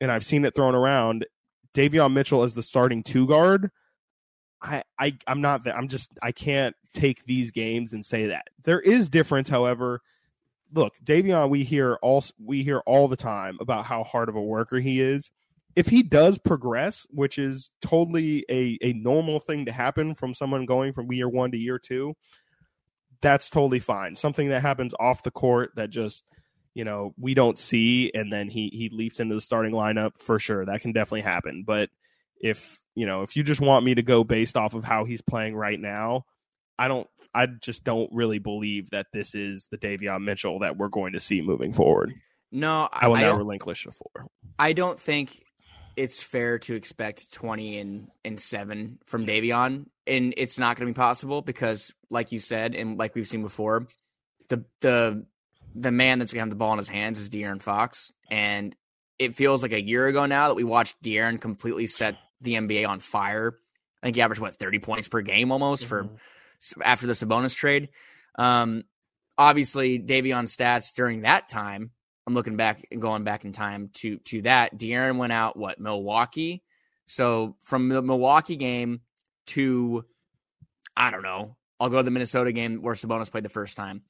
and 0.00 0.10
I've 0.10 0.24
seen 0.24 0.44
it 0.44 0.54
thrown 0.54 0.74
around, 0.74 1.26
Davion 1.74 2.12
Mitchell 2.12 2.42
as 2.42 2.54
the 2.54 2.62
starting 2.62 3.02
two 3.02 3.26
guard? 3.26 3.70
I, 4.60 4.82
I 4.98 5.16
I'm 5.26 5.40
not 5.40 5.64
that 5.64 5.76
I'm 5.76 5.88
just 5.88 6.10
I 6.20 6.32
can't 6.32 6.74
take 6.92 7.24
these 7.24 7.50
games 7.52 7.92
and 7.92 8.04
say 8.04 8.26
that. 8.26 8.48
There 8.64 8.80
is 8.80 9.08
difference, 9.08 9.48
however. 9.48 10.00
Look, 10.72 10.94
Davion, 11.04 11.48
we 11.48 11.64
hear 11.64 11.94
all 12.02 12.24
we 12.44 12.62
hear 12.62 12.80
all 12.80 13.08
the 13.08 13.16
time 13.16 13.58
about 13.60 13.86
how 13.86 14.04
hard 14.04 14.28
of 14.28 14.36
a 14.36 14.42
worker 14.42 14.80
he 14.80 15.00
is. 15.00 15.30
If 15.76 15.86
he 15.86 16.02
does 16.02 16.38
progress, 16.38 17.06
which 17.10 17.38
is 17.38 17.70
totally 17.80 18.44
a, 18.50 18.78
a 18.82 18.94
normal 18.94 19.38
thing 19.38 19.66
to 19.66 19.72
happen 19.72 20.14
from 20.14 20.34
someone 20.34 20.66
going 20.66 20.92
from 20.92 21.12
year 21.12 21.28
one 21.28 21.52
to 21.52 21.56
year 21.56 21.78
two, 21.78 22.14
that's 23.20 23.48
totally 23.48 23.78
fine. 23.78 24.16
Something 24.16 24.48
that 24.48 24.62
happens 24.62 24.92
off 24.98 25.22
the 25.22 25.30
court 25.30 25.70
that 25.76 25.90
just 25.90 26.24
you 26.78 26.84
know 26.84 27.12
we 27.18 27.34
don't 27.34 27.58
see, 27.58 28.12
and 28.14 28.32
then 28.32 28.48
he 28.48 28.70
he 28.72 28.88
leaps 28.88 29.18
into 29.18 29.34
the 29.34 29.40
starting 29.40 29.72
lineup 29.72 30.16
for 30.16 30.38
sure. 30.38 30.64
That 30.64 30.80
can 30.80 30.92
definitely 30.92 31.22
happen. 31.22 31.64
But 31.66 31.90
if 32.40 32.78
you 32.94 33.04
know 33.04 33.22
if 33.22 33.34
you 33.34 33.42
just 33.42 33.60
want 33.60 33.84
me 33.84 33.96
to 33.96 34.02
go 34.02 34.22
based 34.22 34.56
off 34.56 34.74
of 34.74 34.84
how 34.84 35.04
he's 35.04 35.20
playing 35.20 35.56
right 35.56 35.80
now, 35.80 36.24
I 36.78 36.86
don't. 36.86 37.08
I 37.34 37.46
just 37.46 37.82
don't 37.82 38.08
really 38.12 38.38
believe 38.38 38.90
that 38.90 39.06
this 39.12 39.34
is 39.34 39.66
the 39.72 39.76
Davion 39.76 40.22
Mitchell 40.22 40.60
that 40.60 40.76
we're 40.76 40.88
going 40.88 41.14
to 41.14 41.20
see 41.20 41.42
moving 41.42 41.72
forward. 41.72 42.12
No, 42.52 42.88
I 42.92 43.08
will 43.08 43.16
I 43.16 43.22
not 43.22 43.38
relinquish 43.38 43.84
the 43.84 43.90
four. 43.90 44.28
I 44.56 44.72
don't 44.72 45.00
think 45.00 45.42
it's 45.96 46.22
fair 46.22 46.60
to 46.60 46.76
expect 46.76 47.32
20 47.32 47.80
and, 47.80 48.08
and 48.24 48.38
7 48.38 49.00
from 49.04 49.26
Davion 49.26 49.86
and 50.06 50.32
it's 50.36 50.56
not 50.56 50.76
going 50.76 50.86
to 50.86 50.94
be 50.94 50.96
possible 50.96 51.42
because 51.42 51.92
like 52.08 52.30
you 52.30 52.38
said 52.38 52.76
and 52.76 52.96
like 52.96 53.16
we've 53.16 53.26
seen 53.26 53.42
before 53.42 53.88
the 54.48 54.64
the 54.80 55.26
the 55.74 55.90
man 55.90 56.18
that's 56.18 56.32
going 56.32 56.40
to 56.40 56.42
have 56.42 56.50
the 56.50 56.56
ball 56.56 56.72
in 56.72 56.78
his 56.78 56.88
hands 56.88 57.20
is 57.20 57.28
De'Aaron 57.28 57.62
Fox 57.62 58.12
and 58.30 58.74
it 59.18 59.34
feels 59.34 59.62
like 59.62 59.72
a 59.72 59.82
year 59.82 60.06
ago 60.06 60.26
now 60.26 60.48
that 60.48 60.54
we 60.54 60.64
watched 60.64 61.02
De'Aaron 61.02 61.40
completely 61.40 61.86
set 61.86 62.16
the 62.40 62.54
NBA 62.54 62.88
on 62.88 63.00
fire. 63.00 63.58
I 64.02 64.06
think 64.06 64.16
he 64.16 64.22
averaged 64.22 64.40
what 64.40 64.56
30 64.56 64.78
points 64.78 65.08
per 65.08 65.20
game 65.22 65.50
almost 65.50 65.86
mm-hmm. 65.86 66.14
for 66.16 66.82
after 66.82 67.06
the 67.06 67.14
Sabonis 67.14 67.54
trade. 67.54 67.88
Um, 68.36 68.84
obviously 69.36 69.98
Davion's 69.98 70.56
stats 70.56 70.94
during 70.94 71.22
that 71.22 71.48
time. 71.48 71.90
I'm 72.26 72.34
looking 72.34 72.56
back 72.56 72.86
and 72.92 73.00
going 73.00 73.24
back 73.24 73.44
in 73.44 73.52
time 73.52 73.90
to 73.94 74.18
to 74.18 74.42
that. 74.42 74.78
De'Aaron 74.78 75.16
went 75.16 75.32
out 75.32 75.56
what 75.56 75.80
Milwaukee. 75.80 76.62
So 77.06 77.56
from 77.62 77.88
the 77.88 78.02
Milwaukee 78.02 78.56
game 78.56 79.00
to 79.48 80.04
I 80.96 81.10
don't 81.10 81.22
know. 81.22 81.56
I'll 81.80 81.88
go 81.88 81.98
to 81.98 82.02
the 82.02 82.10
Minnesota 82.10 82.52
game 82.52 82.82
where 82.82 82.94
Sabonis 82.94 83.30
played 83.30 83.44
the 83.44 83.48
first 83.48 83.76
time. 83.76 84.02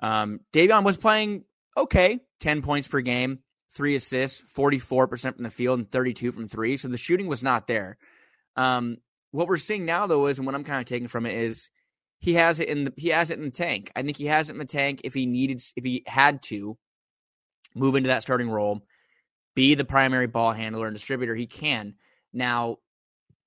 Um, 0.00 0.40
Davion 0.52 0.84
was 0.84 0.96
playing 0.96 1.44
okay, 1.76 2.20
10 2.40 2.62
points 2.62 2.88
per 2.88 3.00
game, 3.00 3.40
three 3.72 3.94
assists, 3.94 4.42
44% 4.54 5.34
from 5.34 5.42
the 5.42 5.50
field, 5.50 5.78
and 5.78 5.90
32 5.90 6.32
from 6.32 6.48
three. 6.48 6.76
So 6.76 6.88
the 6.88 6.96
shooting 6.96 7.26
was 7.26 7.42
not 7.42 7.66
there. 7.66 7.98
Um, 8.56 8.98
what 9.32 9.48
we're 9.48 9.56
seeing 9.56 9.84
now, 9.84 10.06
though, 10.06 10.26
is 10.26 10.38
and 10.38 10.46
what 10.46 10.54
I'm 10.54 10.64
kind 10.64 10.80
of 10.80 10.86
taking 10.86 11.08
from 11.08 11.26
it 11.26 11.34
is 11.34 11.68
he 12.18 12.34
has 12.34 12.60
it 12.60 12.68
in 12.68 12.84
the 12.84 12.92
he 12.96 13.08
has 13.08 13.30
it 13.30 13.38
in 13.38 13.44
the 13.44 13.50
tank. 13.50 13.90
I 13.96 14.02
think 14.02 14.16
he 14.16 14.26
has 14.26 14.48
it 14.48 14.52
in 14.52 14.58
the 14.58 14.64
tank 14.64 15.00
if 15.04 15.12
he 15.12 15.26
needed 15.26 15.60
if 15.76 15.84
he 15.84 16.04
had 16.06 16.42
to 16.44 16.78
move 17.74 17.96
into 17.96 18.08
that 18.08 18.22
starting 18.22 18.48
role, 18.48 18.82
be 19.56 19.74
the 19.74 19.84
primary 19.84 20.28
ball 20.28 20.52
handler 20.52 20.86
and 20.86 20.94
distributor. 20.94 21.34
He 21.34 21.46
can. 21.46 21.94
Now, 22.32 22.78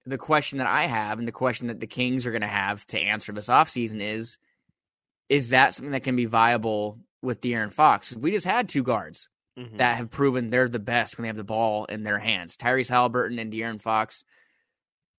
the 0.06 0.18
question 0.18 0.58
that 0.58 0.68
I 0.68 0.84
have 0.84 1.20
and 1.20 1.28
the 1.28 1.34
question 1.34 1.68
that 1.68 1.80
the 1.80 1.88
Kings 1.88 2.26
are 2.26 2.32
going 2.32 2.42
to 2.42 2.48
have 2.48 2.86
to 2.88 3.00
answer 3.00 3.32
this 3.32 3.48
offseason 3.48 4.02
is 4.02 4.38
is 5.30 5.50
that 5.50 5.74
something 5.74 5.92
that 5.92 6.04
can 6.04 6.16
be 6.16 6.26
viable 6.26 7.00
with 7.22 7.42
De'Aaron 7.42 7.72
Fox? 7.72 8.16
We 8.16 8.32
just 8.32 8.46
had 8.46 8.70
two 8.70 8.84
guards 8.84 9.30
mm-hmm. 9.58 9.78
that 9.78 9.98
have 9.98 10.10
proven 10.10 10.50
they're 10.50 10.70
the 10.70 10.80
best 10.80 11.18
when 11.18 11.24
they 11.24 11.28
have 11.28 11.36
the 11.36 11.44
ball 11.44 11.86
in 11.86 12.04
their 12.04 12.20
hands. 12.20 12.56
Tyrese 12.58 12.90
Haliburton 12.90 13.40
and 13.40 13.52
De'Aaron 13.52 13.82
Fox. 13.82 14.24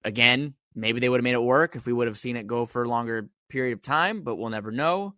Again, 0.04 0.54
maybe 0.74 1.00
they 1.00 1.08
would 1.08 1.18
have 1.18 1.24
made 1.24 1.34
it 1.34 1.42
work 1.42 1.76
if 1.76 1.86
we 1.86 1.92
would 1.92 2.06
have 2.06 2.18
seen 2.18 2.36
it 2.36 2.46
go 2.46 2.64
for 2.64 2.82
a 2.82 2.88
longer 2.88 3.28
period 3.48 3.72
of 3.72 3.82
time, 3.82 4.22
but 4.22 4.36
we'll 4.36 4.50
never 4.50 4.70
know. 4.70 5.14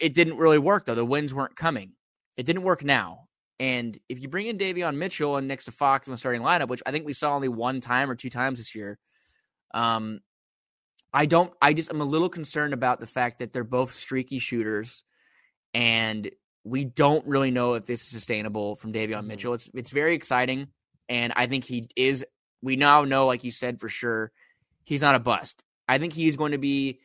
It 0.00 0.14
didn't 0.14 0.38
really 0.38 0.58
work 0.58 0.86
though. 0.86 0.94
The 0.94 1.04
wins 1.04 1.34
weren't 1.34 1.56
coming. 1.56 1.92
It 2.36 2.46
didn't 2.46 2.62
work 2.62 2.82
now. 2.82 3.28
And 3.58 3.98
if 4.08 4.20
you 4.20 4.28
bring 4.28 4.48
in 4.48 4.58
Davion 4.58 4.96
Mitchell 4.96 5.36
and 5.36 5.48
next 5.48 5.64
to 5.64 5.72
Fox 5.72 6.06
in 6.06 6.10
the 6.10 6.18
starting 6.18 6.42
lineup, 6.42 6.68
which 6.68 6.82
I 6.84 6.90
think 6.90 7.06
we 7.06 7.14
saw 7.14 7.34
only 7.34 7.48
one 7.48 7.80
time 7.80 8.10
or 8.10 8.14
two 8.14 8.28
times 8.28 8.58
this 8.58 8.74
year, 8.74 8.98
um, 9.72 10.20
I 11.12 11.26
don't. 11.26 11.52
I 11.60 11.72
just 11.72 11.90
I'm 11.90 12.00
a 12.00 12.04
little 12.04 12.28
concerned 12.28 12.74
about 12.74 13.00
the 13.00 13.06
fact 13.06 13.38
that 13.38 13.52
they're 13.52 13.64
both 13.64 13.94
streaky 13.94 14.38
shooters, 14.38 15.02
and 15.72 16.30
we 16.64 16.84
don't 16.84 17.26
really 17.26 17.50
know 17.50 17.74
if 17.74 17.86
this 17.86 18.02
is 18.02 18.08
sustainable 18.08 18.74
from 18.76 18.92
Davion 18.92 19.18
mm-hmm. 19.18 19.28
Mitchell. 19.28 19.54
It's 19.54 19.70
it's 19.74 19.90
very 19.90 20.14
exciting, 20.14 20.68
and 21.08 21.32
I 21.36 21.46
think 21.46 21.64
he 21.64 21.88
is. 21.96 22.24
We 22.62 22.76
now 22.76 23.04
know, 23.04 23.26
like 23.26 23.44
you 23.44 23.50
said 23.50 23.80
for 23.80 23.88
sure, 23.88 24.32
he's 24.84 25.02
not 25.02 25.14
a 25.14 25.20
bust. 25.20 25.62
I 25.88 25.98
think 25.98 26.12
he's 26.12 26.36
going 26.36 26.52
to 26.52 26.58
be. 26.58 27.00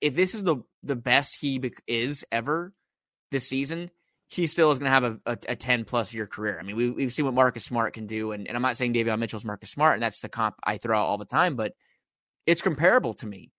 If 0.00 0.14
this 0.14 0.34
is 0.34 0.42
the 0.42 0.58
the 0.82 0.96
best 0.96 1.36
he 1.36 1.60
is 1.86 2.24
ever 2.30 2.72
this 3.30 3.48
season, 3.48 3.90
he 4.28 4.46
still 4.46 4.70
is 4.70 4.78
going 4.78 4.90
to 4.90 4.92
have 4.92 5.04
a, 5.04 5.18
a, 5.26 5.38
a, 5.50 5.56
10 5.56 5.84
plus 5.84 6.12
year 6.12 6.26
career. 6.26 6.58
I 6.58 6.62
mean, 6.62 6.76
we, 6.76 6.90
we've 6.90 7.12
seen 7.12 7.24
what 7.24 7.34
Marcus 7.34 7.64
Smart 7.64 7.94
can 7.94 8.06
do. 8.06 8.32
And, 8.32 8.46
and 8.46 8.56
I'm 8.56 8.62
not 8.62 8.76
saying 8.76 8.94
Davion 8.94 9.18
Mitchell's 9.18 9.44
Marcus 9.44 9.70
Smart, 9.70 9.94
and 9.94 10.02
that's 10.02 10.20
the 10.20 10.28
comp 10.28 10.56
I 10.64 10.78
throw 10.78 10.98
out 10.98 11.06
all 11.06 11.18
the 11.18 11.24
time, 11.24 11.54
but 11.54 11.72
it's 12.46 12.62
comparable 12.62 13.14
to 13.14 13.26
me. 13.26 13.50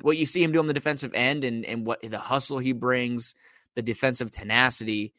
What 0.00 0.16
you 0.16 0.26
see 0.26 0.42
him 0.42 0.52
do 0.52 0.58
on 0.58 0.66
the 0.66 0.74
defensive 0.74 1.12
end 1.14 1.44
and, 1.44 1.64
and 1.64 1.86
what 1.86 2.02
the 2.02 2.18
hustle 2.18 2.58
he 2.58 2.72
brings, 2.72 3.34
the 3.76 3.82
defensive 3.82 4.30
tenacity, 4.30 5.12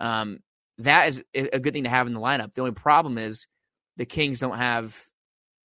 um, 0.00 0.38
that 0.78 1.08
is 1.08 1.22
a 1.34 1.60
good 1.60 1.72
thing 1.72 1.84
to 1.84 1.90
have 1.90 2.06
in 2.06 2.12
the 2.12 2.20
lineup. 2.20 2.54
The 2.54 2.62
only 2.62 2.72
problem 2.72 3.18
is 3.18 3.46
the 3.96 4.06
Kings 4.06 4.40
don't 4.40 4.56
have, 4.56 4.98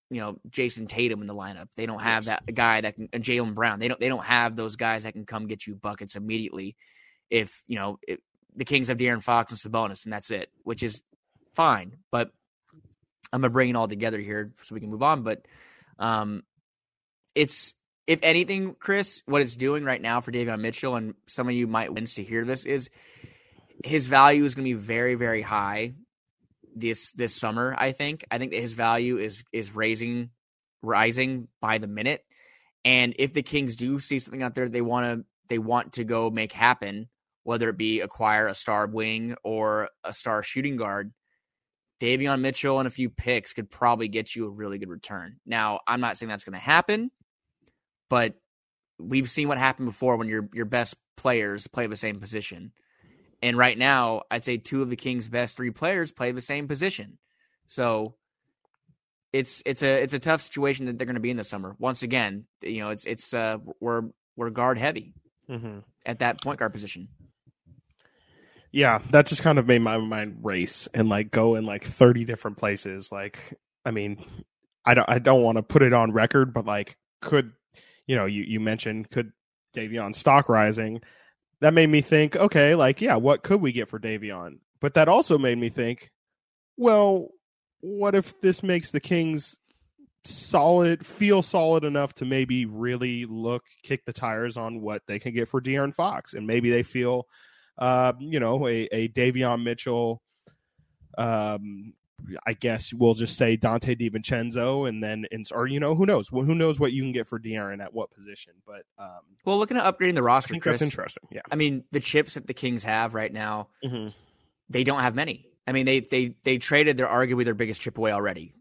you 0.10 0.20
know, 0.20 0.38
Jayson 0.50 0.88
Tatum 0.88 1.22
in 1.22 1.28
the 1.28 1.36
lineup. 1.36 1.70
They 1.76 1.86
don't 1.86 2.02
have 2.02 2.26
that 2.26 2.44
guy 2.54 2.82
that 2.82 2.96
can, 2.96 3.08
Jaylen 3.08 3.54
Brown. 3.54 3.80
They 3.80 3.88
don't, 3.88 4.00
they 4.00 4.10
don't 4.10 4.26
have 4.26 4.56
those 4.56 4.76
guys 4.76 5.04
that 5.04 5.14
can 5.14 5.26
come 5.26 5.48
get 5.48 5.66
you 5.66 5.76
buckets 5.76 6.16
immediately 6.16 6.76
if 7.30 7.64
you 7.68 7.76
know 7.76 8.00
if, 8.08 8.20
the 8.56 8.66
Kings 8.66 8.88
have 8.88 8.98
De'Aaron 8.98 9.22
Fox 9.22 9.52
and 9.52 9.74
Sabonis, 9.74 10.04
and 10.04 10.12
that's 10.12 10.32
it, 10.32 10.50
which 10.64 10.82
is 10.82 11.02
fine. 11.54 11.98
But 12.12 12.32
I'm 13.32 13.42
gonna 13.42 13.52
bring 13.52 13.70
it 13.70 13.76
all 13.76 13.88
together 13.88 14.20
here 14.20 14.54
so 14.64 14.74
we 14.74 14.82
can 14.82 14.90
move 14.90 15.04
on. 15.04 15.22
But 15.22 15.48
um, 16.00 16.44
it's 17.38 17.76
if 18.08 18.20
anything, 18.24 18.76
Chris, 18.80 19.22
what 19.26 19.42
it's 19.42 19.56
doing 19.56 19.84
right 19.84 20.02
now 20.02 20.22
for 20.22 20.32
Davion 20.32 20.62
Mitchell, 20.62 20.96
and 20.96 21.14
some 21.28 21.48
of 21.48 21.54
you 21.54 21.68
might 21.68 21.94
wins 21.94 22.16
to 22.16 22.24
hear 22.24 22.44
this 22.44 22.66
is 22.66 22.90
his 23.86 24.08
value 24.08 24.44
is 24.44 24.56
going 24.56 24.66
to 24.68 24.76
be 24.76 24.82
very, 24.82 25.16
very 25.16 25.42
high 25.42 25.94
this 26.76 27.12
this 27.12 27.36
summer. 27.36 27.76
I 27.78 27.92
think. 27.92 28.26
I 28.32 28.40
think 28.40 28.52
that 28.52 28.62
his 28.62 28.74
value 28.74 29.18
is 29.18 29.44
is 29.54 29.76
raising, 29.76 30.32
rising 30.82 31.48
by 31.62 31.78
the 31.78 31.88
minute. 31.88 32.24
And 32.84 33.14
if 33.20 33.34
the 33.34 33.44
Kings 33.44 33.76
do 33.76 34.00
see 34.00 34.20
something 34.20 34.42
out 34.42 34.56
there 34.56 34.70
they 34.70 34.82
want 34.82 35.06
to 35.06 35.26
they 35.48 35.60
want 35.60 35.94
to 35.94 36.04
go 36.04 36.32
make 36.32 36.54
happen, 36.54 37.10
whether 37.44 37.70
it 37.70 37.78
be 37.78 38.00
acquire 38.00 38.48
a 38.48 38.56
star 38.56 38.88
wing 38.88 39.36
or 39.44 39.90
a 40.04 40.12
star 40.12 40.42
shooting 40.42 40.78
guard, 40.78 41.14
Davion 42.00 42.42
Mitchell 42.42 42.80
and 42.80 42.88
a 42.88 42.92
few 42.92 43.10
picks 43.10 43.54
could 43.54 43.70
probably 43.70 44.08
get 44.08 44.36
you 44.36 44.46
a 44.46 44.50
really 44.50 44.78
good 44.78 44.90
return. 44.90 45.38
Now, 45.46 45.80
I'm 45.88 46.00
not 46.00 46.18
saying 46.18 46.30
that's 46.30 46.44
going 46.44 46.54
to 46.54 46.60
happen, 46.60 47.12
but 48.10 48.36
we've 49.00 49.30
seen 49.30 49.48
what 49.48 49.58
happened 49.58 49.88
before 49.88 50.18
when 50.18 50.28
your 50.28 50.50
your 50.54 50.66
best 50.66 50.96
players 51.16 51.68
play 51.68 51.88
the 51.88 51.96
same 51.96 52.20
position. 52.20 52.72
And 53.42 53.58
right 53.58 53.78
now, 53.78 54.24
I'd 54.32 54.44
say 54.44 54.58
two 54.58 54.82
of 54.82 54.90
the 54.90 54.96
Kings' 54.96 55.30
best 55.30 55.58
three 55.58 55.72
players 55.72 56.12
play 56.12 56.32
the 56.32 56.42
same 56.42 56.68
position. 56.68 57.20
So 57.68 58.16
it's 59.32 59.62
it's 59.66 59.84
a 59.84 60.02
it's 60.02 60.14
a 60.14 60.20
tough 60.20 60.42
situation 60.42 60.88
that 60.88 60.98
they're 60.98 61.06
going 61.06 61.16
to 61.16 61.22
be 61.22 61.30
in 61.30 61.38
this 61.38 61.50
summer. 61.50 61.76
Once 61.80 62.04
again, 62.04 62.46
you 62.62 62.82
know, 62.82 62.90
it's 62.90 63.06
it's 63.06 63.34
uh 63.34 63.58
we're 63.80 64.04
we're 64.36 64.50
guard 64.50 64.78
heavy 64.78 65.14
mm-hmm. 65.50 65.80
at 66.06 66.20
that 66.20 66.42
point 66.42 66.60
guard 66.60 66.74
position 66.74 67.10
yeah, 68.72 69.00
that 69.12 69.28
just 69.28 69.42
kind 69.42 69.60
of 69.60 69.68
made 69.68 69.82
my 69.82 69.98
mind 69.98 70.40
race 70.44 70.88
and 70.94 71.10
like 71.10 71.32
go 71.32 71.56
in 71.56 71.66
like 71.66 71.84
30 71.84 72.26
different 72.26 72.58
places. 72.58 73.12
Like, 73.12 73.58
I 73.86 73.92
mean, 73.92 74.24
I 74.86 74.94
don't, 74.94 75.10
I 75.10 75.20
don't 75.20 75.42
want 75.42 75.58
to 75.58 75.64
put 75.64 75.82
it 75.82 75.94
on 75.94 76.12
record, 76.12 76.54
but 76.54 76.66
like, 76.66 76.98
could, 77.22 77.54
you 78.08 78.16
know, 78.16 78.26
you, 78.26 78.44
you 78.44 78.60
mentioned 78.60 79.10
could 79.10 79.32
Davion 79.76 80.16
stock 80.16 80.50
rising. 80.50 81.02
That 81.62 81.74
made 81.74 81.90
me 81.90 82.02
think, 82.02 82.36
okay, 82.36 82.76
like, 82.76 83.02
yeah, 83.02 83.16
what 83.16 83.44
could 83.44 83.62
we 83.62 83.72
get 83.72 83.88
for 83.88 84.00
Davion? 84.00 84.60
But 84.80 84.94
that 84.96 85.08
also 85.08 85.38
made 85.38 85.58
me 85.58 85.70
think, 85.70 86.12
well, 86.78 87.30
what 87.80 88.16
if 88.16 88.40
this 88.42 88.62
makes 88.64 88.92
the 88.92 89.00
Kings 89.00 89.56
solid, 90.26 91.06
feel 91.06 91.42
solid 91.42 91.84
enough 91.84 92.14
to 92.16 92.26
maybe 92.26 92.66
really 92.66 93.26
look, 93.26 93.64
kick 93.84 94.06
the 94.06 94.14
tires 94.14 94.58
on 94.58 94.82
what 94.82 95.02
they 95.08 95.20
can 95.20 95.34
get 95.34 95.48
for 95.48 95.62
De'Aaron 95.62 95.94
Fox? 95.94 96.34
And 96.34 96.46
maybe 96.46 96.70
they 96.70 96.84
feel 96.84 97.28
uh, 97.78 98.14
you 98.20 98.40
know, 98.40 98.68
a, 98.68 98.88
a 98.92 99.08
Davion 99.10 99.64
Mitchell, 99.64 100.22
um, 101.18 101.94
I 102.46 102.54
guess 102.54 102.94
we'll 102.94 103.14
just 103.14 103.38
say 103.38 103.58
Donte 103.58 104.00
DiVincenzo, 104.00 104.90
and 104.90 105.04
then 105.04 105.26
or 105.52 105.68
you 105.68 105.80
know 105.80 105.96
who 105.96 106.06
knows 106.06 106.28
who 106.30 106.56
knows 106.56 106.80
what 106.80 106.92
you 106.92 107.04
can 107.04 107.12
get 107.12 107.28
for 107.28 107.40
De'Aaron 107.40 107.82
at 107.82 107.94
what 107.94 108.12
position. 108.12 108.54
But 108.66 108.84
um, 108.98 109.20
well, 109.46 109.58
looking 109.58 109.78
at 109.78 109.84
upgrading 109.84 110.16
the 110.16 110.24
roster, 110.24 110.54
I 110.54 110.56
think 110.56 110.64
Chris, 110.64 110.80
that's 110.80 110.92
interesting. 110.92 111.30
Yeah, 111.32 111.42
I 111.52 111.56
mean 111.56 111.84
the 111.92 112.00
chips 112.00 112.34
that 112.34 112.48
the 112.48 112.54
Kings 112.54 112.84
have 112.84 113.14
right 113.14 113.32
now, 113.32 113.70
mm-hmm. 113.84 114.10
they 114.70 114.84
don't 114.84 115.00
have 115.00 115.16
many. 115.16 115.46
I 115.68 115.74
mean 115.74 115.86
they 115.86 116.00
they 116.00 116.34
they 116.44 116.58
traded 116.58 116.98
their 116.98 117.08
arguably 117.08 117.46
their 117.46 117.54
biggest 117.54 117.82
chip 117.82 117.98
away 117.98 118.12
already, 118.12 118.56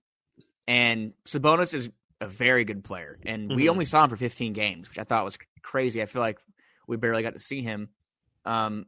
and 0.68 1.14
Sabonis 1.24 1.72
is 1.72 1.90
a 2.20 2.28
very 2.28 2.64
good 2.64 2.84
player, 2.84 3.18
and 3.24 3.48
mm-hmm. 3.48 3.56
we 3.56 3.68
only 3.68 3.84
saw 3.84 4.04
him 4.04 4.10
for 4.10 4.16
15 4.16 4.52
games, 4.52 4.88
which 4.88 4.98
I 4.98 5.04
thought 5.04 5.24
was 5.24 5.38
crazy. 5.62 6.02
I 6.02 6.06
feel 6.06 6.22
like 6.22 6.38
we 6.86 6.96
barely 6.96 7.22
got 7.22 7.32
to 7.32 7.38
see 7.38 7.62
him. 7.62 7.88
Um, 8.44 8.86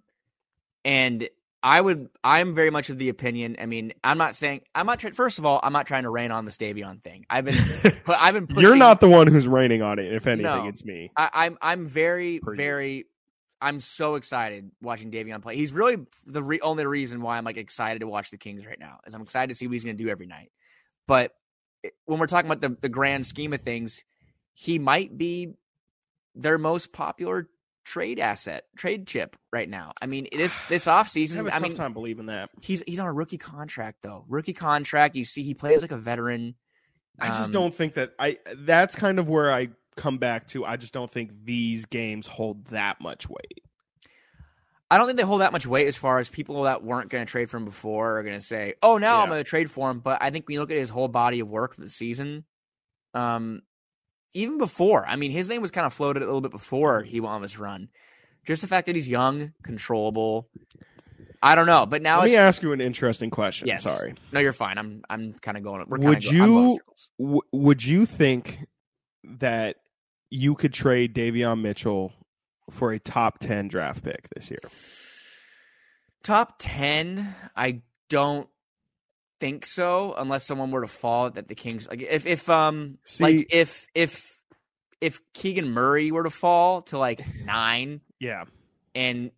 and 0.84 1.28
I 1.62 1.80
would, 1.80 2.08
I'm 2.22 2.54
very 2.54 2.70
much 2.70 2.88
of 2.88 2.98
the 2.98 3.08
opinion. 3.08 3.56
I 3.60 3.66
mean, 3.66 3.92
I'm 4.04 4.18
not 4.18 4.36
saying 4.36 4.60
I'm 4.74 4.86
not. 4.86 5.00
Trying, 5.00 5.14
first 5.14 5.38
of 5.38 5.46
all, 5.46 5.58
I'm 5.62 5.72
not 5.72 5.86
trying 5.86 6.04
to 6.04 6.10
rain 6.10 6.30
on 6.30 6.44
the 6.44 6.52
Davion 6.52 7.02
thing. 7.02 7.26
I've 7.28 7.44
been, 7.44 7.56
I've 8.06 8.34
been. 8.34 8.46
Pushing, 8.46 8.62
You're 8.62 8.76
not 8.76 9.00
the 9.00 9.08
one 9.08 9.26
who's 9.26 9.48
raining 9.48 9.82
on 9.82 9.98
it. 9.98 10.12
If 10.12 10.26
anything, 10.26 10.44
no, 10.44 10.68
it's 10.68 10.84
me. 10.84 11.10
I, 11.16 11.30
I'm, 11.32 11.58
I'm 11.60 11.86
very, 11.86 12.40
very. 12.44 13.06
I'm 13.60 13.80
so 13.80 14.14
excited 14.14 14.70
watching 14.80 15.10
Davion 15.10 15.42
play. 15.42 15.56
He's 15.56 15.72
really 15.72 15.96
the 16.26 16.44
re- 16.44 16.60
only 16.60 16.86
reason 16.86 17.22
why 17.22 17.38
I'm 17.38 17.44
like 17.44 17.56
excited 17.56 18.00
to 18.00 18.06
watch 18.06 18.30
the 18.30 18.38
Kings 18.38 18.64
right 18.64 18.78
now. 18.78 18.98
Is 19.04 19.14
I'm 19.14 19.22
excited 19.22 19.48
to 19.48 19.54
see 19.56 19.66
what 19.66 19.72
he's 19.72 19.84
going 19.84 19.96
to 19.96 20.02
do 20.02 20.08
every 20.08 20.26
night. 20.26 20.52
But 21.08 21.32
when 22.04 22.20
we're 22.20 22.28
talking 22.28 22.48
about 22.48 22.60
the 22.60 22.76
the 22.80 22.88
grand 22.88 23.26
scheme 23.26 23.52
of 23.52 23.60
things, 23.60 24.04
he 24.54 24.78
might 24.78 25.18
be 25.18 25.54
their 26.36 26.56
most 26.56 26.92
popular 26.92 27.48
trade 27.88 28.18
asset, 28.18 28.64
trade 28.76 29.06
chip 29.06 29.34
right 29.52 29.68
now. 29.68 29.92
I 30.00 30.06
mean, 30.06 30.28
this 30.30 30.60
this 30.68 30.84
offseason, 30.84 31.50
I, 31.50 31.56
I 31.56 31.58
mean, 31.58 31.74
time 31.74 31.92
believing 31.92 32.26
that. 32.26 32.50
He's 32.60 32.82
he's 32.86 33.00
on 33.00 33.06
a 33.06 33.12
rookie 33.12 33.38
contract 33.38 34.02
though. 34.02 34.24
Rookie 34.28 34.52
contract. 34.52 35.16
You 35.16 35.24
see, 35.24 35.42
he 35.42 35.54
plays 35.54 35.82
like 35.82 35.92
a 35.92 35.96
veteran. 35.96 36.54
I 37.18 37.28
just 37.28 37.46
um, 37.46 37.52
don't 37.52 37.74
think 37.74 37.94
that 37.94 38.12
I. 38.18 38.38
That's 38.56 38.94
kind 38.94 39.18
of 39.18 39.28
where 39.28 39.50
I 39.50 39.68
come 39.96 40.18
back 40.18 40.46
to. 40.48 40.64
I 40.64 40.76
just 40.76 40.94
don't 40.94 41.10
think 41.10 41.30
these 41.44 41.86
games 41.86 42.26
hold 42.26 42.66
that 42.66 43.00
much 43.00 43.28
weight. 43.28 43.62
I 44.90 44.96
don't 44.96 45.06
think 45.06 45.18
they 45.18 45.24
hold 45.24 45.42
that 45.42 45.52
much 45.52 45.66
weight 45.66 45.86
as 45.86 45.96
far 45.98 46.18
as 46.18 46.30
people 46.30 46.62
that 46.62 46.82
weren't 46.82 47.10
going 47.10 47.26
to 47.26 47.30
trade 47.30 47.50
for 47.50 47.58
him 47.58 47.66
before 47.66 48.18
are 48.18 48.22
going 48.22 48.38
to 48.38 48.44
say, 48.44 48.74
"Oh, 48.82 48.98
now 48.98 49.16
yeah. 49.16 49.22
I'm 49.22 49.28
going 49.28 49.42
to 49.42 49.48
trade 49.48 49.70
for 49.70 49.90
him." 49.90 50.00
But 50.00 50.22
I 50.22 50.30
think 50.30 50.46
when 50.46 50.54
you 50.54 50.60
look 50.60 50.70
at 50.70 50.78
his 50.78 50.90
whole 50.90 51.08
body 51.08 51.40
of 51.40 51.48
work 51.48 51.74
for 51.74 51.80
the 51.80 51.90
season, 51.90 52.44
um, 53.14 53.62
even 54.34 54.58
before. 54.58 55.06
I 55.06 55.16
mean, 55.16 55.30
his 55.30 55.48
name 55.48 55.62
was 55.62 55.70
kind 55.70 55.86
of 55.86 55.92
floated 55.92 56.22
a 56.22 56.26
little 56.26 56.40
bit 56.40 56.50
before 56.50 57.02
he 57.02 57.20
went 57.20 57.32
on 57.34 57.42
this 57.42 57.58
run. 57.58 57.88
Just 58.46 58.62
the 58.62 58.68
fact 58.68 58.86
that 58.86 58.94
he's 58.94 59.08
young, 59.08 59.52
controllable. 59.62 60.48
I 61.42 61.54
don't 61.54 61.66
know, 61.66 61.86
but 61.86 62.02
now 62.02 62.18
Let 62.18 62.26
it's 62.26 62.34
me 62.34 62.38
ask 62.38 62.62
you 62.62 62.72
an 62.72 62.80
interesting 62.80 63.30
question. 63.30 63.68
Yes. 63.68 63.84
Sorry. 63.84 64.14
no. 64.32 64.40
You're 64.40 64.52
fine. 64.52 64.76
I'm 64.78 65.02
I'm 65.08 65.34
kind 65.34 65.56
of 65.56 65.62
going. 65.62 65.84
We're 65.86 65.98
Would 65.98 66.20
kinda 66.22 66.38
go, 66.38 66.46
going 66.46 66.72
you- 66.72 66.80
W- 67.20 67.40
would 67.52 67.84
you 67.84 68.06
think 68.06 68.58
that 69.24 69.76
you 70.30 70.54
could 70.54 70.72
trade 70.72 71.14
Davion 71.14 71.60
Mitchell 71.62 72.12
for 72.70 72.92
a 72.92 72.98
top 72.98 73.38
10 73.38 73.68
draft 73.68 74.02
pick 74.02 74.28
this 74.34 74.50
year? 74.50 74.58
top 76.24 76.56
ten? 76.58 77.34
I 77.56 77.82
don't 78.08 78.48
think 79.40 79.66
so, 79.66 80.14
unless 80.16 80.46
someone 80.46 80.70
were 80.70 80.80
to 80.82 80.88
fall 80.88 81.30
that 81.30 81.48
the 81.48 81.54
Kings 81.54 81.88
like 81.88 82.02
if 82.02 82.26
if 82.26 82.48
um 82.48 82.98
See- 83.04 83.24
like 83.24 83.46
if 83.50 83.86
if 83.94 84.40
if 85.00 85.20
Keegan 85.32 85.70
Murray 85.70 86.10
were 86.10 86.24
to 86.24 86.30
fall 86.30 86.82
to 86.82 86.98
like 86.98 87.20
nine 87.44 88.00
Yeah. 88.20 88.44
and. 88.94 89.30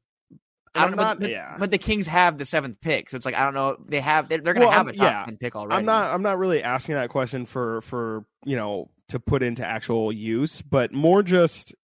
I 0.73 0.85
I'm 0.85 0.91
don't 0.91 0.99
know, 0.99 1.03
not- 1.03 1.17
but, 1.19 1.23
but- 1.25 1.31
yeah. 1.33 1.57
but 1.59 1.71
the 1.73 1.79
Kings 1.79 2.07
have 2.07 2.39
the 2.39 2.45
seventh 2.45 2.81
pick, 2.81 3.11
so 3.11 3.17
it's 3.17 3.27
like 3.27 3.35
I 3.35 3.43
don't 3.43 3.55
know. 3.55 3.77
They 3.89 3.99
have 3.99 4.29
they're, 4.29 4.39
they're 4.39 4.55
going 4.55 4.63
to 4.63 4.69
Well, 4.69 4.77
have 4.79 4.87
I'm- 4.87 4.95
a 4.95 4.97
top 4.99 5.05
yeah. 5.13 5.25
ten 5.25 5.37
pick 5.37 5.57
already. 5.57 5.75
I'm 5.77 5.85
not 5.85 6.15
I'm 6.15 6.23
not 6.23 6.39
really 6.39 6.63
asking 6.63 6.95
that 6.95 7.11
question 7.11 7.45
for 7.45 7.81
for, 7.81 8.25
you 8.45 8.55
know, 8.55 8.89
to 9.09 9.19
put 9.19 9.43
into 9.43 9.67
actual 9.67 10.13
use, 10.13 10.63
but 10.63 10.93
more 10.93 11.25
just 11.25 11.75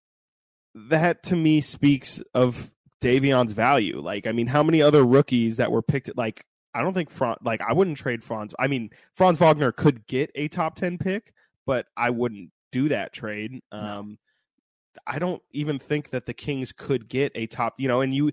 that 0.88 1.24
to 1.24 1.34
me 1.34 1.60
speaks 1.62 2.22
of 2.32 2.70
Davion's 3.00 3.50
value. 3.52 4.00
Like, 4.00 4.28
I 4.28 4.30
mean, 4.32 4.46
how 4.46 4.62
many 4.62 4.80
other 4.82 5.04
rookies 5.04 5.56
that 5.56 5.72
were 5.72 5.82
picked 5.82 6.08
at 6.08 6.16
like 6.16 6.44
I 6.76 6.82
don't 6.82 6.92
think 6.92 7.10
Franz 7.10 7.38
like 7.42 7.60
I 7.62 7.72
wouldn't 7.72 7.96
trade 7.96 8.22
Franz. 8.22 8.54
I 8.58 8.66
mean, 8.66 8.90
Franz 9.14 9.38
Wagner 9.38 9.72
could 9.72 10.06
get 10.06 10.30
a 10.34 10.48
top 10.48 10.76
10 10.76 10.98
pick, 10.98 11.32
but 11.64 11.86
I 11.96 12.10
wouldn't 12.10 12.50
do 12.70 12.90
that 12.90 13.12
trade. 13.12 13.60
Um 13.72 14.18
I 15.06 15.18
don't 15.18 15.42
even 15.52 15.78
think 15.78 16.10
that 16.10 16.26
the 16.26 16.34
Kings 16.34 16.72
could 16.72 17.08
get 17.08 17.32
a 17.34 17.46
top, 17.46 17.74
you 17.78 17.88
know, 17.88 18.00
and 18.00 18.14
you, 18.14 18.30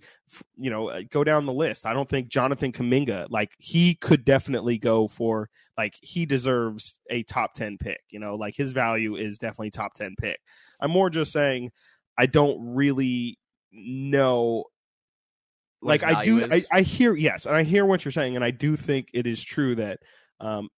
you 0.55 0.69
know, 0.69 0.89
uh, 0.89 1.01
go 1.09 1.23
down 1.23 1.45
the 1.45 1.53
list. 1.53 1.85
I 1.85 1.93
don't 1.93 2.07
think 2.07 2.29
Jonathan 2.29 2.71
Kuminga, 2.71 3.27
like 3.29 3.51
he 3.59 3.95
could 3.95 4.23
definitely 4.25 4.77
go 4.77 5.07
for, 5.07 5.49
like 5.77 5.95
he 6.01 6.25
deserves 6.25 6.95
a 7.09 7.23
top 7.23 7.53
10 7.53 7.77
pick, 7.77 8.01
you 8.09 8.19
know, 8.19 8.35
like 8.35 8.55
his 8.55 8.71
value 8.71 9.15
is 9.15 9.39
definitely 9.39 9.71
top 9.71 9.93
10 9.95 10.15
pick. 10.19 10.39
I'm 10.79 10.91
more 10.91 11.09
just 11.09 11.31
saying, 11.31 11.71
I 12.17 12.25
don't 12.27 12.75
really 12.75 13.39
know. 13.71 14.65
Like 15.83 16.03
I 16.03 16.23
do, 16.23 16.45
I. 16.51 16.63
I 16.71 16.81
hear, 16.81 17.15
yes, 17.15 17.45
and 17.45 17.55
I 17.55 17.63
hear 17.63 17.85
what 17.85 18.05
you're 18.05 18.11
saying, 18.11 18.35
and 18.35 18.43
I 18.43 18.51
do 18.51 18.75
think 18.75 19.09
it 19.13 19.27
is 19.27 19.43
true 19.43 19.75
that, 19.75 19.99
um, 20.39 20.69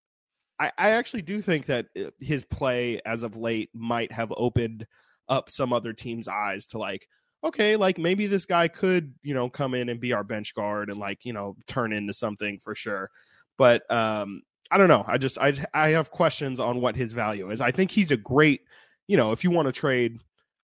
I, 0.60 0.72
I 0.78 0.90
actually 0.92 1.22
do 1.22 1.42
think 1.42 1.66
that 1.66 1.88
uh, 2.00 2.12
his 2.20 2.44
play 2.44 3.02
as 3.06 3.24
of 3.24 3.36
late 3.36 3.70
might 3.74 4.12
have 4.12 4.34
opened 4.38 4.86
up 5.28 5.50
some 5.50 5.74
other 5.74 5.94
team's 5.94 6.28
eyes 6.28 6.68
to 6.68 6.78
like 6.78 7.08
okay 7.44 7.76
like 7.76 7.98
maybe 7.98 8.28
this 8.28 8.46
guy 8.46 8.68
could 8.68 9.14
you 9.24 9.34
know 9.34 9.50
come 9.50 9.74
in 9.74 9.90
and 9.90 10.00
be 10.00 10.14
our 10.14 10.24
bench 10.24 10.54
guard 10.54 10.90
and 10.90 11.00
like 11.00 11.26
you 11.26 11.34
know 11.34 11.56
turn 11.68 11.92
into 11.92 12.14
something 12.14 12.60
for 12.60 12.76
sure 12.76 13.10
but 13.58 13.90
um 13.92 14.42
i 14.72 14.78
don't 14.78 14.88
know 14.88 15.04
i 15.08 15.18
just 15.18 15.38
i 15.40 15.54
i 15.74 15.90
have 15.90 16.12
questions 16.12 16.60
on 16.60 16.80
what 16.80 16.96
his 16.96 17.12
value 17.12 17.52
is 17.52 17.60
i 17.60 17.72
think 17.72 17.92
he's 17.92 18.12
a 18.12 18.18
great 18.18 18.62
you 19.08 19.18
know 19.18 19.32
if 19.32 19.44
you 19.44 19.50
want 19.50 19.68
to 19.68 19.72
trade 19.72 20.20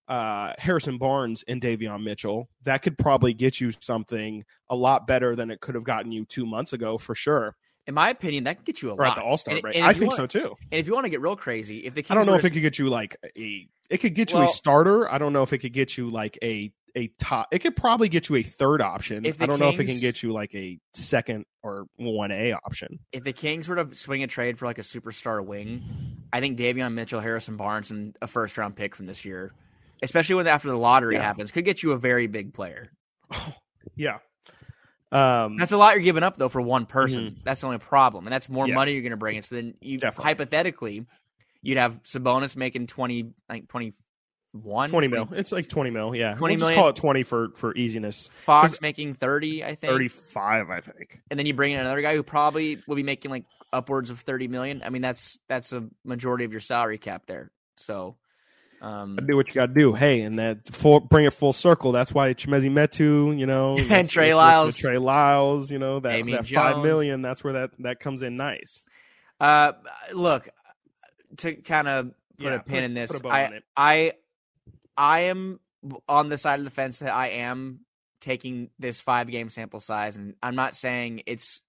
uh 0.08 0.54
harrison 0.58 0.98
barnes 0.98 1.44
and 1.48 1.62
davion 1.62 2.04
mitchell 2.04 2.50
that 2.64 2.82
could 2.82 2.98
probably 2.98 3.34
get 3.34 3.62
you 3.62 3.72
something 3.80 4.44
a 4.70 4.76
lot 4.76 5.06
better 5.08 5.36
than 5.36 5.52
it 5.52 5.60
could 5.62 5.76
have 5.76 5.84
gotten 5.84 6.12
you 6.12 6.26
two 6.26 6.46
months 6.46 6.74
ago 6.74 6.98
for 6.98 7.14
sure 7.16 7.56
in 7.88 7.96
my 7.96 8.12
opinion, 8.12 8.44
that 8.44 8.58
could 8.58 8.66
get 8.66 8.82
you 8.84 8.92
a 8.92 8.94
or 8.94 8.98
lot. 8.98 9.10
at 9.10 9.16
the 9.16 9.24
all-star 9.24 9.56
And- 9.56 9.62
break 9.64 9.76
i 9.78 9.92
think 9.92 10.12
want- 10.16 10.32
so 10.32 10.40
too 10.40 10.56
And 10.72 10.80
if 10.80 10.86
you 10.88 10.94
want 10.94 11.06
to 11.06 11.10
get 11.10 11.20
real 11.20 11.36
crazy, 11.36 11.80
if 11.80 11.96
the 11.96 12.04
Kings 12.04 12.12
I 12.12 12.14
don't 12.16 12.28
know 12.28 12.36
if 12.36 12.46
it 12.46 12.52
could 12.52 12.62
get 12.62 12.78
you 12.78 12.90
like 12.90 13.18
a. 13.36 13.68
It 13.90 13.98
could 13.98 14.14
get 14.14 14.32
you 14.32 14.38
Well- 14.38 14.46
a 14.46 14.50
starter. 14.50 15.12
I 15.12 15.18
don't 15.18 15.34
know 15.34 15.42
if 15.42 15.52
it 15.52 15.58
could 15.58 15.74
get 15.74 15.98
you 15.98 16.10
like 16.12 16.38
a 16.44 16.72
a 16.96 17.08
top. 17.20 17.48
It 17.52 17.60
could 17.60 17.76
probably 17.76 18.08
get 18.08 18.30
you 18.30 18.36
a 18.36 18.44
third 18.44 18.82
option. 18.84 19.26
I 19.26 19.46
don't 19.48 19.60
know 19.60 19.70
if 19.70 19.80
it 19.80 19.86
can 19.86 20.00
get 20.00 20.22
you 20.22 20.32
like 20.32 20.54
a 20.54 20.78
second 20.94 21.46
or 21.64 21.88
one 21.96 22.30
A 22.32 22.54
option. 22.54 23.00
if 23.12 23.24
the 23.24 23.34
Kings 23.34 23.68
were 23.68 23.84
to 23.84 23.96
swing 23.96 24.22
a 24.22 24.28
trade 24.28 24.60
for 24.60 24.66
like 24.66 24.78
a 24.78 24.82
superstar 24.84 25.44
wing, 25.44 25.84
I 26.32 26.40
think 26.40 26.60
Davion 26.60 26.94
Mitchell, 26.94 27.20
Harrison 27.20 27.58
Barnes, 27.58 27.90
and 27.90 28.16
a 28.22 28.28
first 28.28 28.58
round 28.60 28.76
pick 28.76 28.96
from 28.96 29.08
this 29.08 29.26
year, 29.26 29.54
especially 30.02 30.36
when 30.36 30.48
after 30.48 30.68
the 30.68 30.78
lottery 30.78 31.16
Yeah. 31.16 31.22
happens, 31.24 31.52
could 31.52 31.66
get 31.66 31.84
you 31.84 31.92
a 31.92 31.98
very 31.98 32.28
big 32.28 32.54
player. 32.54 32.90
Yeah. 33.96 34.20
Um. 35.12 35.58
That's 35.58 35.72
a 35.74 35.78
lot 35.78 35.96
you're 35.96 36.04
giving 36.04 36.24
up 36.24 36.38
though 36.38 36.50
for 36.50 36.62
one 36.62 36.86
person. 36.86 37.40
That's 37.44 37.62
the 37.62 37.68
only 37.68 37.80
problem, 37.80 38.26
and 38.28 38.34
that's 38.34 38.48
more 38.48 38.68
Yeah. 38.68 38.76
money 38.76 38.94
you're 38.94 39.02
going 39.02 39.12
to 39.12 39.18
bring 39.18 39.36
in. 39.38 39.44
So 39.44 39.56
then 39.56 39.74
you 39.82 39.98
Definitely. 39.98 40.30
hypothetically, 40.30 41.06
you'd 41.62 41.78
have 41.78 42.02
Sabonis 42.04 42.56
making 42.56 42.88
twenty, 42.88 43.34
like 43.50 43.68
twenty 43.68 43.94
one, 44.54 44.90
twenty 44.90 45.08
mil. 45.10 45.28
It's 45.34 45.52
like 45.52 45.68
twenty 45.68 45.90
mil. 45.90 46.16
Yeah. 46.16 46.36
20 46.36 46.56
we'll 46.56 46.68
just 46.68 46.76
call 46.76 46.90
it 46.90 46.96
twenty 46.96 47.24
for 47.24 47.50
for 47.56 47.76
easiness. 47.76 48.30
Fox 48.32 48.80
making 48.82 49.16
thirty, 49.16 49.64
I 49.64 49.76
think. 49.76 49.92
Thirty 49.92 50.08
five, 50.08 50.70
I 50.70 50.80
think. 50.80 51.22
and 51.30 51.38
then 51.38 51.46
you 51.46 51.54
bring 51.54 51.74
in 51.74 51.80
another 51.80 52.02
guy 52.02 52.16
who 52.16 52.24
probably 52.24 52.82
will 52.88 52.96
be 52.96 53.04
making 53.04 53.32
like 53.32 53.44
upwards 53.74 54.10
of 54.10 54.20
30 54.20 54.48
million. 54.50 54.82
I 54.86 54.90
mean, 54.90 55.02
that's 55.02 55.40
that's 55.50 55.74
a 55.74 55.88
majority 56.06 56.46
of 56.46 56.52
your 56.52 56.60
salary 56.62 56.98
cap 56.98 57.24
there. 57.26 57.52
So, 57.78 58.16
um, 58.82 59.20
Do 59.28 59.36
what 59.36 59.48
you 59.48 59.54
got 59.54 59.68
to 59.68 59.74
do. 59.74 59.94
Hey, 59.94 60.22
and 60.22 60.40
that 60.40 60.68
full 60.74 61.00
bring 61.02 61.26
it 61.26 61.34
full 61.34 61.54
circle. 61.54 61.92
That's 61.92 62.14
why 62.14 62.34
Chimezie 62.34 62.72
Metu, 62.72 63.38
you 63.38 63.46
know, 63.46 63.78
And 63.90 64.10
Trey 64.10 64.34
Lyles. 64.34 64.76
Trey 64.78 64.98
Lyles, 64.98 65.70
you 65.72 65.78
know, 65.80 66.00
that, 66.00 66.26
that 66.26 66.48
five 66.48 66.80
million. 66.84 67.22
That's 67.22 67.44
where 67.44 67.54
that 67.54 67.72
that 67.80 68.00
comes 68.00 68.22
in 68.24 68.38
nice. 68.38 68.84
uh, 69.40 69.74
look 70.14 70.50
to 71.38 71.54
kind 71.56 71.88
of 71.88 72.06
put 72.38 72.46
Yeah, 72.46 72.54
a 72.56 72.60
pin 72.60 72.76
put- 72.78 72.84
in 72.84 72.94
this. 72.96 73.12
put 73.12 73.20
a 73.20 73.24
bow 73.24 73.30
I. 73.30 73.60
I, 73.78 74.12
I 74.98 75.20
am 75.22 75.60
on 76.10 76.30
the 76.30 76.38
side 76.38 76.60
of 76.60 76.66
the 76.66 76.72
fence 76.72 77.00
that 77.00 77.14
I 77.14 77.28
am 77.30 77.82
taking 78.20 78.70
this 78.80 79.00
five 79.02 79.28
game 79.30 79.50
sample 79.50 79.80
size, 79.80 80.18
and 80.18 80.36
I'm 80.44 80.56
not 80.56 80.76
saying 80.76 81.22
it's. 81.28 81.62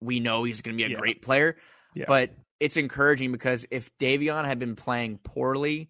We 0.00 0.18
know 0.20 0.42
he's 0.44 0.62
going 0.62 0.76
to 0.76 0.84
be 0.84 0.84
a 0.84 0.94
Yeah. 0.94 0.98
great 1.00 1.22
player, 1.22 1.56
Yeah. 1.94 2.06
but 2.08 2.30
it's 2.62 2.76
encouraging 2.76 3.32
because 3.32 3.66
if 3.72 3.90
Davion 3.98 4.44
had 4.44 4.58
been 4.60 4.76
playing 4.76 5.18
poorly 5.18 5.88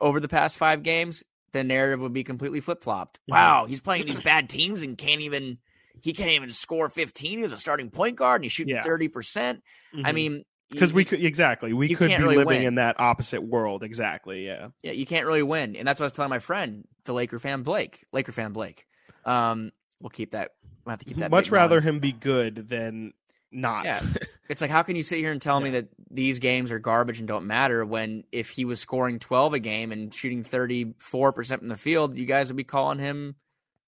over 0.00 0.18
the 0.18 0.28
past 0.28 0.56
five 0.56 0.82
games, 0.82 1.22
the 1.52 1.62
narrative 1.62 2.00
would 2.02 2.12
be 2.12 2.24
completely 2.24 2.60
flip 2.60 2.82
flopped. 2.82 3.20
Mhm. 3.30 3.32
Wow, 3.34 3.66
he's 3.66 3.80
playing 3.80 4.06
these 4.06 4.18
bad 4.20 4.48
teams 4.48 4.82
and 4.82 4.98
can't 4.98 5.20
even 5.20 5.58
he 6.02 6.12
can't 6.12 6.30
even 6.32 6.50
score 6.50 6.88
15. 6.88 7.38
He 7.38 7.42
was 7.44 7.52
a 7.52 7.56
starting 7.56 7.90
point 7.90 8.16
guard 8.16 8.40
and 8.40 8.44
he's 8.44 8.52
shooting 8.52 8.74
Yeah. 8.74 8.82
30%. 8.82 9.62
I 9.94 9.96
Mhm. 10.10 10.14
mean, 10.14 10.44
because 10.70 10.92
we 10.92 11.04
could 11.04 11.24
exactly 11.24 11.72
we 11.72 11.94
could 11.94 12.08
be 12.10 12.16
really 12.16 12.36
living 12.38 12.58
win. 12.58 12.66
in 12.66 12.74
that 12.74 12.98
opposite 12.98 13.42
world 13.42 13.84
exactly 13.84 14.44
yeah 14.46 14.70
yeah, 14.82 14.90
you 14.92 15.06
can't 15.06 15.24
really 15.26 15.44
win. 15.44 15.76
And 15.76 15.86
that's 15.86 16.00
what 16.00 16.04
I 16.04 16.06
was 16.06 16.12
telling 16.14 16.30
my 16.30 16.40
friend, 16.40 16.84
the 17.04 17.12
Laker 17.14 17.38
fan 17.38 17.62
Blake, 17.62 18.04
Laker 18.12 18.32
fan 18.32 18.52
Blake. 18.52 18.86
Um, 19.24 19.70
we'll 20.00 20.10
keep 20.10 20.32
that. 20.32 20.50
We'll 20.84 20.90
have 20.90 20.98
to 20.98 21.04
keep 21.04 21.18
that. 21.18 21.30
much 21.30 21.50
rather 21.52 21.80
going. 21.80 21.94
him 21.94 22.00
be 22.00 22.10
good 22.12 22.68
than 22.68 23.12
not 23.52 23.84
Yeah. 23.84 24.00
It's 24.48 24.60
like, 24.60 24.70
how 24.70 24.82
can 24.82 24.94
you 24.94 25.02
sit 25.02 25.20
here 25.20 25.32
and 25.32 25.40
tell 25.40 25.58
me 25.58 25.70
that 25.70 25.88
these 26.10 26.38
games 26.38 26.70
are 26.70 26.78
garbage 26.78 27.18
and 27.18 27.26
don't 27.26 27.46
matter 27.46 27.84
when 27.84 28.24
if 28.30 28.50
he 28.50 28.66
was 28.66 28.78
scoring 28.78 29.18
12 29.18 29.54
a 29.54 29.58
game 29.58 29.90
and 29.90 30.12
shooting 30.12 30.44
34% 30.44 31.58
from 31.58 31.68
the 31.68 31.76
field, 31.76 32.18
you 32.18 32.26
guys 32.26 32.48
would 32.48 32.56
be 32.56 32.64
calling 32.64 32.98
him 32.98 33.36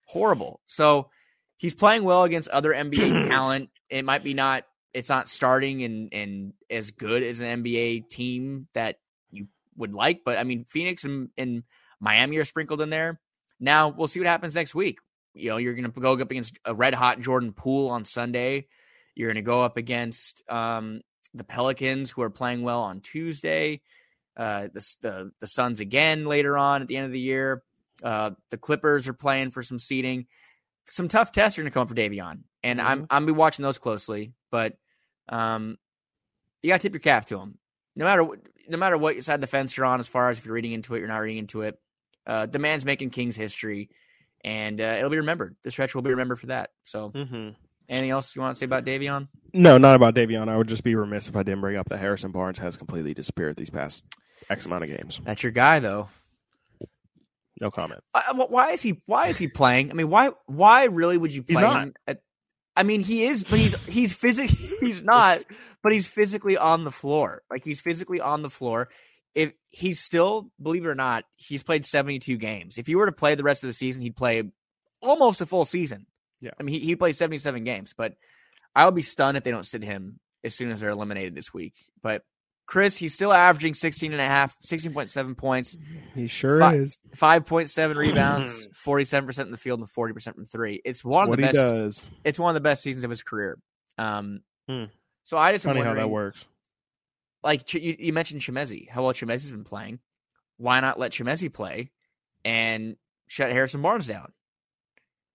horrible. 0.06 0.60
So 0.64 1.10
he's 1.58 1.74
playing 1.74 2.04
well 2.04 2.22
against 2.22 2.48
other 2.48 2.72
NBA 2.72 3.28
talent. 3.28 3.68
It 3.90 4.04
might 4.06 4.24
be 4.24 4.32
not, 4.32 4.64
it's 4.94 5.10
not 5.10 5.28
starting 5.28 5.82
and, 5.82 6.08
and 6.14 6.52
as 6.70 6.90
good 6.90 7.22
as 7.22 7.42
an 7.42 7.62
NBA 7.62 8.08
team 8.08 8.66
that 8.72 8.96
you 9.30 9.48
would 9.76 9.94
like, 9.94 10.22
but 10.24 10.38
I 10.38 10.44
mean, 10.44 10.64
Phoenix 10.64 11.04
and, 11.04 11.28
and 11.36 11.64
Miami 12.00 12.38
are 12.38 12.46
sprinkled 12.46 12.80
in 12.80 12.88
there. 12.88 13.20
Now 13.60 13.90
we'll 13.90 14.08
see 14.08 14.20
what 14.20 14.26
happens 14.26 14.54
next 14.54 14.74
week. 14.74 15.00
You 15.34 15.50
know, 15.50 15.58
you're 15.58 15.74
going 15.74 15.90
to 15.90 16.00
go 16.00 16.14
up 16.14 16.30
against 16.30 16.58
a 16.64 16.74
red 16.74 16.94
hot 16.94 17.20
Jordan 17.20 17.52
Poole 17.52 17.90
on 17.90 18.06
Sunday. 18.06 18.68
You're 19.16 19.28
going 19.28 19.36
to 19.36 19.42
go 19.42 19.64
up 19.64 19.76
against 19.76 20.44
um, 20.48 21.00
the 21.34 21.42
Pelicans, 21.42 22.10
who 22.10 22.22
are 22.22 22.30
playing 22.30 22.62
well 22.62 22.82
on 22.82 23.00
Tuesday. 23.00 23.80
Uh, 24.36 24.68
the, 24.72 24.94
the 25.00 25.32
the 25.40 25.46
Suns 25.46 25.80
again 25.80 26.26
later 26.26 26.56
on 26.58 26.82
at 26.82 26.88
the 26.88 26.96
end 26.96 27.06
of 27.06 27.12
the 27.12 27.20
year. 27.20 27.62
Uh, 28.04 28.32
the 28.50 28.58
Clippers 28.58 29.08
are 29.08 29.14
playing 29.14 29.50
for 29.50 29.62
some 29.62 29.78
seeding. 29.78 30.26
Some 30.84 31.08
tough 31.08 31.32
tests 31.32 31.58
are 31.58 31.62
going 31.62 31.70
to 31.70 31.74
come 31.74 31.88
for 31.88 31.94
Davion, 31.94 32.40
and 32.62 32.80
I'm 32.80 33.06
I'm 33.08 33.24
be 33.24 33.32
watching 33.32 33.62
those 33.62 33.78
closely. 33.78 34.34
But 34.50 34.74
um, 35.28 35.78
you 36.62 36.68
got 36.68 36.80
to 36.80 36.82
tip 36.82 36.92
your 36.92 37.00
cap 37.00 37.24
to 37.26 37.40
him, 37.40 37.58
no 37.96 38.04
matter 38.04 38.22
what, 38.22 38.40
no 38.68 38.76
matter 38.76 38.98
what 38.98 39.22
side 39.24 39.36
of 39.36 39.40
the 39.40 39.46
fence 39.46 39.76
you're 39.76 39.86
on. 39.86 40.00
As 40.00 40.08
far 40.08 40.28
as 40.28 40.38
if 40.38 40.44
you're 40.44 40.54
reading 40.54 40.72
into 40.72 40.94
it, 40.94 40.98
you're 40.98 41.08
not 41.08 41.18
reading 41.18 41.38
into 41.38 41.62
it. 41.62 41.80
Uh, 42.26 42.44
the 42.44 42.58
man's 42.58 42.84
making 42.84 43.10
Kings 43.10 43.36
history, 43.36 43.88
and 44.44 44.80
uh, 44.80 44.96
it'll 44.98 45.10
be 45.10 45.16
remembered. 45.16 45.56
The 45.62 45.70
stretch 45.70 45.94
will 45.94 46.02
be 46.02 46.10
remembered 46.10 46.40
for 46.40 46.46
that. 46.46 46.70
So, 46.82 47.10
mm-hmm. 47.10 47.50
Anything 47.88 48.10
else 48.10 48.34
you 48.34 48.42
want 48.42 48.54
to 48.54 48.58
say 48.58 48.64
about 48.66 48.84
Davion? 48.84 49.28
no 49.52 49.78
not 49.78 49.94
about 49.94 50.14
davion 50.14 50.48
i 50.48 50.56
would 50.56 50.68
just 50.68 50.82
be 50.82 50.94
remiss 50.94 51.28
if 51.28 51.36
i 51.36 51.42
didn't 51.42 51.62
bring 51.62 51.76
up 51.76 51.88
that 51.88 51.98
harrison 51.98 52.30
barnes 52.30 52.58
has 52.58 52.76
completely 52.76 53.14
disappeared 53.14 53.56
these 53.56 53.70
past 53.70 54.04
x 54.50 54.66
amount 54.66 54.84
of 54.84 54.90
games 54.90 55.18
That's 55.24 55.42
your 55.42 55.52
guy, 55.52 55.78
though. 55.78 56.08
no 57.60 57.70
comment 57.70 58.02
why 58.34 58.72
is 58.72 58.82
he? 58.82 59.02
Why 59.06 59.28
is 59.28 59.38
he 59.38 59.48
playing? 59.48 59.90
I 59.90 59.94
mean, 59.94 60.08
why? 60.10 60.30
Why 60.46 60.84
really 60.84 61.18
would 61.18 61.34
you 61.34 61.42
play? 61.42 61.54
He's 61.54 61.62
not. 61.62 61.88
At, 62.06 62.20
I 62.76 62.82
mean, 62.82 63.02
he 63.02 63.24
is, 63.24 63.44
but 63.44 63.58
he's 63.58 63.74
he's 63.86 64.12
physically 64.12 64.56
he's 64.80 65.02
not, 65.02 65.42
but 65.82 65.92
he's 65.92 66.06
physically 66.06 66.56
on 66.56 66.84
the 66.84 66.90
floor. 66.90 67.42
Like 67.50 67.64
he's 67.64 67.80
physically 67.80 68.20
on 68.20 68.42
the 68.42 68.50
floor. 68.50 68.88
if 69.34 69.52
he's 69.70 70.00
still, 70.00 70.50
believe 70.60 70.84
it 70.84 70.88
or 70.88 70.94
not, 70.94 71.24
he's 71.36 71.62
played 71.62 71.84
72 71.84 72.36
games. 72.36 72.78
If 72.78 72.88
you 72.88 72.98
were 72.98 73.06
to 73.06 73.12
play 73.12 73.34
the 73.34 73.42
rest 73.42 73.64
of 73.64 73.68
the 73.68 73.74
season, 73.74 74.02
he'd 74.02 74.16
play 74.16 74.42
almost 75.02 75.40
a 75.40 75.46
full 75.46 75.64
season. 75.64 76.06
Yeah. 76.40 76.50
I 76.58 76.62
mean, 76.62 76.80
he, 76.80 76.86
he'd 76.86 76.96
play 76.96 77.12
77 77.12 77.64
games, 77.64 77.94
but 77.96 78.14
I 78.74 78.84
would 78.84 78.94
be 78.94 79.02
stunned 79.02 79.36
if 79.36 79.44
they 79.44 79.50
don't 79.50 79.66
sit 79.66 79.82
him 79.82 80.20
as 80.44 80.54
soon 80.54 80.70
as 80.70 80.80
they're 80.80 80.90
eliminated 80.90 81.34
this 81.34 81.52
week. 81.54 81.74
But 82.02 82.22
Chris, 82.66 82.96
he's 82.96 83.14
still 83.14 83.32
averaging 83.32 83.74
16 83.74 84.12
and 84.12 84.20
a 84.20 84.26
half, 84.26 84.56
16.7 84.66 85.36
points, 85.36 85.76
He 86.14 86.26
sure 86.26 86.58
Fi- 86.58 86.74
is. 86.76 86.98
5.7 87.16 87.94
rebounds, 87.96 88.68
47% 88.84 89.38
in 89.44 89.50
the 89.50 89.56
field 89.56 89.80
and 89.80 89.88
40% 89.88 90.34
from 90.34 90.44
three. 90.44 90.80
It's 90.84 91.04
one 91.04 91.28
of 91.28 91.36
the 91.36 91.42
best 91.42 91.54
does. 91.72 92.04
it's 92.24 92.38
one 92.38 92.50
of 92.50 92.54
the 92.54 92.60
best 92.60 92.82
seasons 92.82 93.04
of 93.04 93.10
his 93.10 93.22
career. 93.22 93.58
Um, 93.98 94.40
Hmm. 94.68 94.84
so 95.22 95.38
I 95.38 95.52
just 95.52 95.64
am 95.64 95.70
Funny 95.76 95.86
how 95.86 95.94
that 95.94 96.10
works. 96.10 96.44
like 97.44 97.72
you, 97.72 97.94
you 97.98 98.12
mentioned 98.12 98.40
Chimezie, 98.42 98.90
how 98.90 99.04
well 99.04 99.12
Chimezie's 99.12 99.52
been 99.52 99.62
playing. 99.64 100.00
Why 100.56 100.80
not 100.80 100.98
let 100.98 101.12
Chimezie 101.12 101.52
play 101.52 101.92
and 102.44 102.96
shut 103.28 103.52
Harrison 103.52 103.80
Barnes 103.82 104.06
down? 104.08 104.32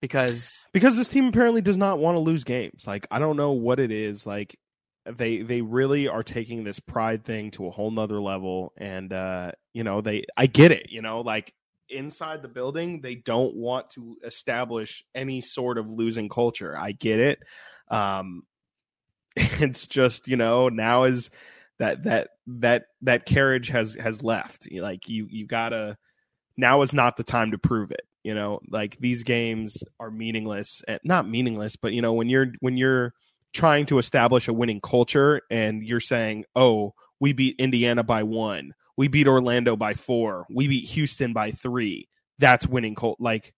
Because 0.01 0.61
because 0.73 0.97
this 0.97 1.09
team 1.09 1.27
apparently 1.27 1.61
does 1.61 1.77
not 1.77 1.99
want 1.99 2.15
to 2.15 2.21
lose 2.21 2.43
games. 2.43 2.87
Like 2.87 3.07
I 3.11 3.19
don't 3.19 3.37
know 3.37 3.51
what 3.51 3.79
it 3.79 3.91
is. 3.91 4.25
Like 4.25 4.57
they 5.05 5.41
they 5.41 5.61
really 5.61 6.07
are 6.07 6.23
taking 6.23 6.63
this 6.63 6.79
pride 6.79 7.23
thing 7.23 7.51
to 7.51 7.67
a 7.67 7.71
whole 7.71 7.91
nother 7.91 8.19
level, 8.19 8.73
and 8.77 9.13
uh, 9.13 9.51
you 9.73 9.83
know 9.83 10.01
they 10.01 10.25
I 10.35 10.47
get 10.47 10.71
it. 10.71 10.87
You 10.89 11.01
know, 11.01 11.21
like 11.21 11.53
inside 11.89 12.41
the 12.41 12.47
building, 12.47 13.01
they 13.01 13.15
don't 13.15 13.55
want 13.55 13.91
to 13.91 14.17
establish 14.23 15.03
any 15.13 15.41
sort 15.41 15.77
of 15.77 15.91
losing 15.91 16.29
culture. 16.29 16.75
I 16.77 16.93
get 16.93 17.19
it. 17.19 17.39
Um, 17.89 18.43
it's 19.35 19.87
just 19.87 20.27
you 20.27 20.37
know 20.37 20.69
now 20.69 21.03
is 21.03 21.29
that 21.79 22.03
that 22.03 22.29
that 22.47 22.83
that 23.01 23.25
carriage 23.25 23.69
has 23.69 23.95
has 23.95 24.23
left. 24.23 24.67
Like 24.71 25.09
you 25.09 25.27
you 25.29 25.45
gotta 25.45 25.97
now 26.57 26.81
is 26.81 26.93
not 26.93 27.17
the 27.17 27.23
time 27.23 27.51
to 27.51 27.57
prove 27.57 27.91
it 27.91 28.01
you 28.23 28.33
know 28.33 28.59
like 28.69 28.97
these 28.99 29.23
games 29.23 29.83
are 29.99 30.11
meaningless 30.11 30.81
and 30.87 30.99
not 31.03 31.27
meaningless 31.27 31.75
but 31.75 31.93
you 31.93 32.01
know 32.01 32.13
when 32.13 32.29
you're 32.29 32.47
when 32.59 32.77
you're 32.77 33.13
trying 33.53 33.85
to 33.85 33.97
establish 33.97 34.47
a 34.47 34.53
winning 34.53 34.79
culture 34.81 35.41
and 35.49 35.83
you're 35.83 35.99
saying 35.99 36.45
oh 36.55 36.93
we 37.19 37.33
beat 37.33 37.55
indiana 37.59 38.03
by 38.03 38.23
one 38.23 38.73
we 38.97 39.07
beat 39.07 39.27
orlando 39.27 39.75
by 39.75 39.93
four 39.93 40.45
we 40.53 40.67
beat 40.67 40.87
houston 40.89 41.33
by 41.33 41.51
three 41.51 42.07
that's 42.39 42.67
winning 42.67 42.95
cult 42.95 43.19
like 43.19 43.53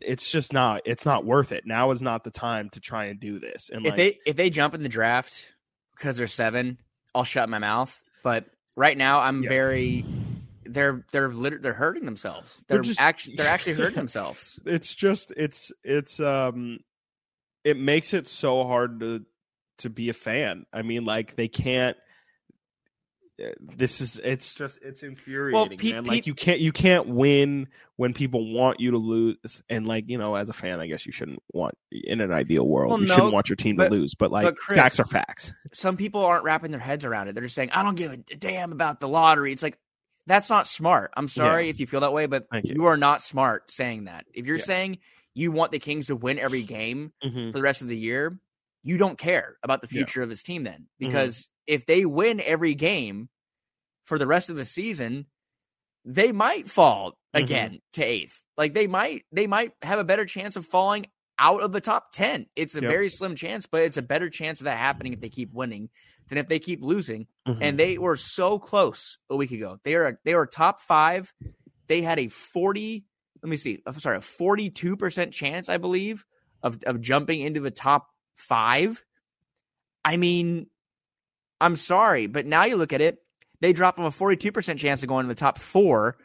it's 0.00 0.30
just 0.30 0.52
not 0.52 0.82
it's 0.84 1.06
not 1.06 1.24
worth 1.24 1.52
it 1.52 1.64
now 1.66 1.90
is 1.90 2.02
not 2.02 2.24
the 2.24 2.30
time 2.30 2.68
to 2.70 2.80
try 2.80 3.06
and 3.06 3.20
do 3.20 3.38
this 3.38 3.70
and 3.72 3.84
if 3.86 3.90
like 3.90 3.96
they 3.96 4.18
if 4.26 4.36
they 4.36 4.50
jump 4.50 4.74
in 4.74 4.82
the 4.82 4.88
draft 4.88 5.54
because 5.96 6.16
they're 6.16 6.26
seven, 6.26 6.78
I'll 7.14 7.24
shut 7.24 7.48
my 7.48 7.58
mouth. 7.58 8.02
But 8.22 8.46
right 8.76 8.96
now, 8.96 9.20
I'm 9.20 9.42
Yeah. 9.42 9.48
very 9.48 10.04
they're 10.66 11.04
they're 11.12 11.28
lit- 11.30 11.62
they're 11.62 11.72
hurting 11.72 12.04
themselves. 12.04 12.62
They're, 12.68 12.78
They're 12.78 12.82
just- 12.82 13.00
actually 13.00 13.36
they're 13.36 13.48
actually 13.56 13.74
hurting 13.74 13.96
themselves. 13.96 14.58
it's 14.66 14.94
just 14.94 15.32
it's 15.36 15.72
it's 15.82 16.20
um 16.20 16.78
it 17.64 17.76
makes 17.78 18.12
it 18.14 18.26
so 18.26 18.64
hard 18.64 19.00
to 19.00 19.24
to 19.78 19.90
be 19.90 20.08
a 20.08 20.12
fan 20.14 20.66
i 20.72 20.82
mean 20.82 21.04
like 21.04 21.34
they 21.34 21.48
can't 21.48 21.96
uh, 23.42 23.46
this 23.60 24.00
is 24.00 24.20
it's 24.22 24.54
just 24.54 24.78
it's 24.82 25.02
infuriating 25.02 25.76
Pete- 25.76 25.94
man 25.94 26.04
Pete- 26.04 26.12
like 26.12 26.26
you 26.28 26.34
can't 26.34 26.60
you 26.60 26.70
can't 26.70 27.08
win 27.08 27.66
when 27.96 28.14
people 28.14 28.52
want 28.54 28.78
you 28.78 28.92
to 28.92 28.98
lose 28.98 29.36
and 29.68 29.88
like 29.88 30.04
you 30.06 30.16
know 30.16 30.36
as 30.36 30.48
a 30.48 30.52
fan 30.52 30.78
i 30.78 30.86
guess 30.86 31.04
you 31.04 31.10
shouldn't 31.10 31.42
want 31.52 31.74
in 31.90 32.20
an 32.20 32.30
ideal 32.30 32.68
world 32.68 32.90
Well, 32.92 33.00
you 33.00 33.08
no, 33.08 33.14
shouldn't 33.16 33.32
want 33.32 33.48
your 33.48 33.56
team 33.56 33.74
but- 33.74 33.88
to 33.88 33.94
lose 33.96 34.14
but 34.14 34.30
like 34.30 34.44
but 34.44 34.56
Chris- 34.56 34.78
facts 34.78 35.00
are 35.00 35.04
facts 35.04 35.50
Some 35.72 35.96
people 35.96 36.24
aren't 36.24 36.44
wrapping 36.44 36.70
their 36.70 36.78
heads 36.78 37.04
around 37.04 37.26
it. 37.26 37.34
They're 37.34 37.42
just 37.42 37.56
saying, 37.56 37.70
"I 37.72 37.82
don't 37.82 37.96
give 37.96 38.12
a 38.12 38.16
damn 38.16 38.70
about 38.70 39.00
the 39.00 39.08
lottery." 39.08 39.50
It's 39.50 39.62
like 39.64 39.76
that's 40.26 40.48
not 40.50 40.66
smart. 40.66 41.12
I'm 41.16 41.28
sorry 41.28 41.68
if 41.68 41.80
you 41.80 41.86
feel 41.86 42.00
that 42.00 42.12
way, 42.12 42.26
but 42.26 42.46
you. 42.64 42.74
you 42.76 42.84
are 42.86 42.96
not 42.96 43.22
smart 43.22 43.70
saying 43.70 44.04
that. 44.04 44.26
If 44.34 44.46
you're 44.46 44.56
Yeah. 44.56 44.64
saying 44.64 44.98
you 45.34 45.52
want 45.52 45.72
the 45.72 45.78
Kings 45.78 46.06
to 46.06 46.16
win 46.16 46.38
every 46.38 46.62
game, 46.62 47.12
Mhm. 47.22 47.50
for 47.52 47.58
the 47.58 47.62
rest 47.62 47.82
of 47.82 47.88
the 47.88 47.98
year, 47.98 48.38
you 48.82 48.96
don't 48.96 49.18
care 49.18 49.56
about 49.62 49.80
the 49.82 49.88
Yeah. 49.88 49.98
future 50.04 50.22
of 50.22 50.30
his 50.30 50.42
team 50.42 50.64
then. 50.64 50.82
Mm-hmm. 51.00 51.06
Because 51.06 51.50
if 51.66 51.86
they 51.86 52.04
win 52.04 52.40
every 52.40 52.74
game 52.74 53.28
for 54.04 54.18
the 54.18 54.26
rest 54.26 54.50
of 54.50 54.56
the 54.56 54.64
season, 54.64 55.26
they 56.04 56.32
might 56.32 56.68
fall 56.68 57.12
Mhm. 57.34 57.42
again 57.42 57.78
to 57.94 58.04
eighth. 58.04 58.42
Like 58.56 58.74
they 58.74 58.86
might 58.86 59.24
they 59.32 59.46
might 59.46 59.72
have 59.82 59.98
a 59.98 60.04
better 60.04 60.24
chance 60.26 60.56
of 60.56 60.66
falling 60.66 61.06
out 61.38 61.62
of 61.62 61.72
the 61.72 61.80
top 61.80 62.12
10. 62.12 62.46
It's 62.54 62.76
a 62.76 62.80
Yep. 62.82 62.90
very 62.90 63.08
slim 63.08 63.34
chance, 63.34 63.66
but 63.66 63.82
it's 63.82 63.96
a 63.96 64.02
better 64.02 64.30
chance 64.30 64.60
of 64.60 64.64
that 64.66 64.78
happening 64.78 65.12
if 65.14 65.20
they 65.20 65.30
keep 65.30 65.52
winning 65.52 65.88
than 66.28 66.38
if 66.38 66.48
they 66.48 66.58
keep 66.58 66.82
losing. 66.82 67.26
Mhm. 67.46 67.58
And 67.60 67.78
they 67.78 67.98
were 67.98 68.16
so 68.16 68.58
close 68.58 69.18
a 69.28 69.36
week 69.36 69.50
ago. 69.52 69.78
They 69.84 69.94
are 69.94 70.18
they 70.24 70.34
were 70.34 70.46
top 70.46 70.80
5. 70.80 71.32
They 71.86 72.02
had 72.02 72.18
a 72.18 72.28
40 72.28 73.04
let 73.42 73.50
me 73.50 73.58
see. 73.58 73.82
I'm 73.86 74.00
sorry, 74.00 74.16
a 74.16 74.20
42% 74.20 75.30
chance, 75.32 75.68
I 75.68 75.76
believe, 75.76 76.24
of 76.62 76.78
of 76.86 77.00
jumping 77.00 77.40
into 77.40 77.60
the 77.60 77.70
top 77.70 78.08
5. 78.34 79.04
I 80.04 80.16
mean, 80.16 80.68
I'm 81.60 81.76
sorry, 81.76 82.26
but 82.26 82.46
now 82.46 82.64
you 82.64 82.76
look 82.76 82.92
at 82.92 83.00
it, 83.00 83.18
they 83.60 83.72
drop 83.72 83.96
them 83.96 84.04
a 84.06 84.10
42% 84.10 84.78
chance 84.78 85.02
of 85.02 85.08
going 85.08 85.24
to 85.24 85.28
the 85.28 85.34
top 85.34 85.58
4. 85.58 86.16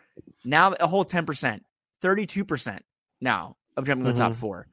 Now 0.43 0.73
a 0.79 0.87
whole 0.87 1.05
10%, 1.05 1.61
32% 2.01 2.79
now 3.21 3.57
of 3.77 3.85
jumping 3.85 4.05
to 4.05 4.11
the 4.13 4.17
top 4.17 4.33
Mhm. 4.33 4.37
4. 4.37 4.67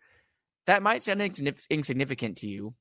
That 0.66 0.82
might 0.82 1.02
sound 1.02 1.20
insignificant 1.22 2.38
to 2.38 2.48
you, 2.48 2.74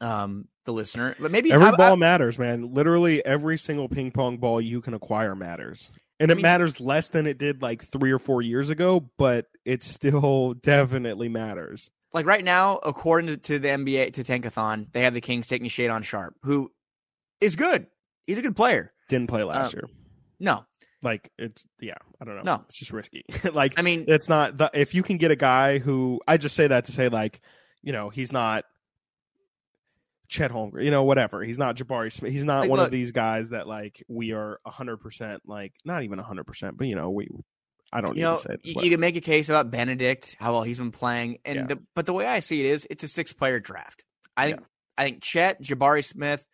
um, 0.00 0.48
the 0.68 0.72
listener, 0.74 1.16
but 1.18 1.30
maybe 1.30 1.50
every 1.52 1.66
I- 1.66 1.70
I- 1.70 1.76
ball 1.76 1.96
matters 1.96 2.38
man. 2.38 2.72
Literally 2.74 3.24
every 3.26 3.58
single 3.58 3.88
ping 3.88 4.10
pong 4.12 4.36
ball 4.36 4.60
you 4.60 4.80
can 4.80 4.94
acquire 4.94 5.34
matters. 5.34 5.90
And 6.20 6.30
I 6.30 6.32
it 6.32 6.36
mean- 6.36 6.42
matters 6.42 6.80
less 6.80 7.08
than 7.08 7.26
it 7.26 7.38
did 7.38 7.62
like 7.62 7.84
three 7.84 8.12
or 8.12 8.18
four 8.18 8.42
years 8.42 8.70
ago 8.70 9.08
but 9.18 9.46
it 9.64 9.82
still 9.82 10.54
definitely 10.62 11.28
matters. 11.28 11.90
Like 12.14 12.24
right 12.26 12.44
now, 12.44 12.76
according 12.82 13.26
to, 13.28 13.36
to 13.36 13.58
the 13.58 13.68
NBA 13.68 14.12
to 14.14 14.24
Tankathon, 14.24 14.90
they 14.92 15.02
have 15.02 15.12
the 15.14 15.20
Kings 15.20 15.46
taking 15.46 15.68
Shaedon 15.68 16.04
Sharpe, 16.04 16.34
who 16.42 16.70
is 17.40 17.54
good. 17.56 17.86
He's 18.26 18.38
a 18.38 18.42
good 18.42 18.56
player. 18.56 18.92
didn't 19.08 19.28
play 19.28 19.42
last 19.44 19.74
Um, 19.74 19.78
year. 19.80 19.88
No, 20.40 20.64
like 21.02 21.30
it's 21.38 21.64
yeah 21.80 21.94
i 22.20 22.24
don't 22.24 22.36
know. 22.36 22.42
No. 22.42 22.64
it's 22.68 22.78
just 22.78 22.92
risky. 22.92 23.24
Like 23.52 23.78
I 23.78 23.82
mean, 23.82 24.04
it's 24.08 24.28
not 24.28 24.56
the, 24.58 24.70
if 24.74 24.94
you 24.94 25.02
can 25.02 25.16
get 25.18 25.30
a 25.30 25.36
guy 25.36 25.78
who 25.78 26.20
i 26.28 26.36
just 26.36 26.56
say 26.56 26.66
that 26.66 26.86
to 26.86 26.92
say 26.92 27.08
like 27.08 27.40
you 27.82 27.92
know 27.92 28.08
he's 28.08 28.32
not 28.32 28.64
Chet 30.28 30.50
Holmgren, 30.50 30.84
you 30.84 30.90
know, 30.90 31.04
whatever. 31.04 31.42
He's 31.42 31.58
not 31.58 31.76
Jabari 31.76 32.12
Smith. 32.12 32.32
He's 32.32 32.44
not 32.44 32.60
Like, 32.62 32.70
one 32.70 32.78
look- 32.78 32.86
of 32.86 32.92
these 32.92 33.10
guys 33.12 33.48
that 33.50 33.66
like 33.66 34.02
we 34.08 34.32
are 34.32 34.60
hundred 34.66 34.98
percent 34.98 35.42
like 35.46 35.72
not 35.84 36.02
even 36.02 36.18
hundred 36.18 36.44
percent, 36.44 36.76
but 36.76 36.86
you 36.86 36.94
know, 36.96 37.10
we 37.10 37.28
I 37.92 38.00
don't 38.02 38.10
you 38.10 38.22
need 38.22 38.28
know, 38.28 38.36
to 38.36 38.42
say 38.42 38.56
you, 38.62 38.82
you 38.82 38.90
can 38.90 39.00
make 39.00 39.16
a 39.16 39.20
case 39.22 39.48
about 39.48 39.70
Bennedict, 39.70 40.36
how 40.38 40.52
well 40.52 40.62
he's 40.62 40.78
been 40.78 40.90
playing, 40.90 41.38
and 41.46 41.56
Yeah. 41.56 41.66
the, 41.66 41.82
but 41.94 42.04
the 42.06 42.12
way 42.12 42.26
I 42.26 42.40
see 42.40 42.60
it 42.60 42.66
is, 42.66 42.86
it's 42.90 43.02
a 43.04 43.08
six-player 43.08 43.60
draft. 43.60 44.04
I 44.36 44.44
think 44.48 44.60
Yeah. 44.60 44.66
I 44.98 45.04
think 45.04 45.22
Chet, 45.22 45.62
Jabari 45.62 46.04
Smith, 46.04 46.44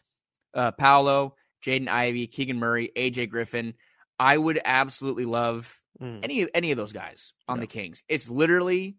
uh, 0.54 0.70
Paolo, 0.72 1.34
Jaden 1.66 1.88
Ivey, 1.88 2.26
Keegan 2.28 2.58
Murray, 2.58 2.92
AJ 2.96 3.30
Griffin. 3.30 3.74
I 4.20 4.38
would 4.38 4.60
absolutely 4.64 5.24
love 5.24 5.80
Mm. 6.00 6.20
any 6.22 6.46
any 6.54 6.70
of 6.70 6.76
those 6.76 6.92
guys 6.92 7.32
on 7.48 7.56
Yeah. 7.56 7.62
the 7.62 7.66
Kings. 7.68 8.02
It's 8.08 8.28
literally, 8.28 8.96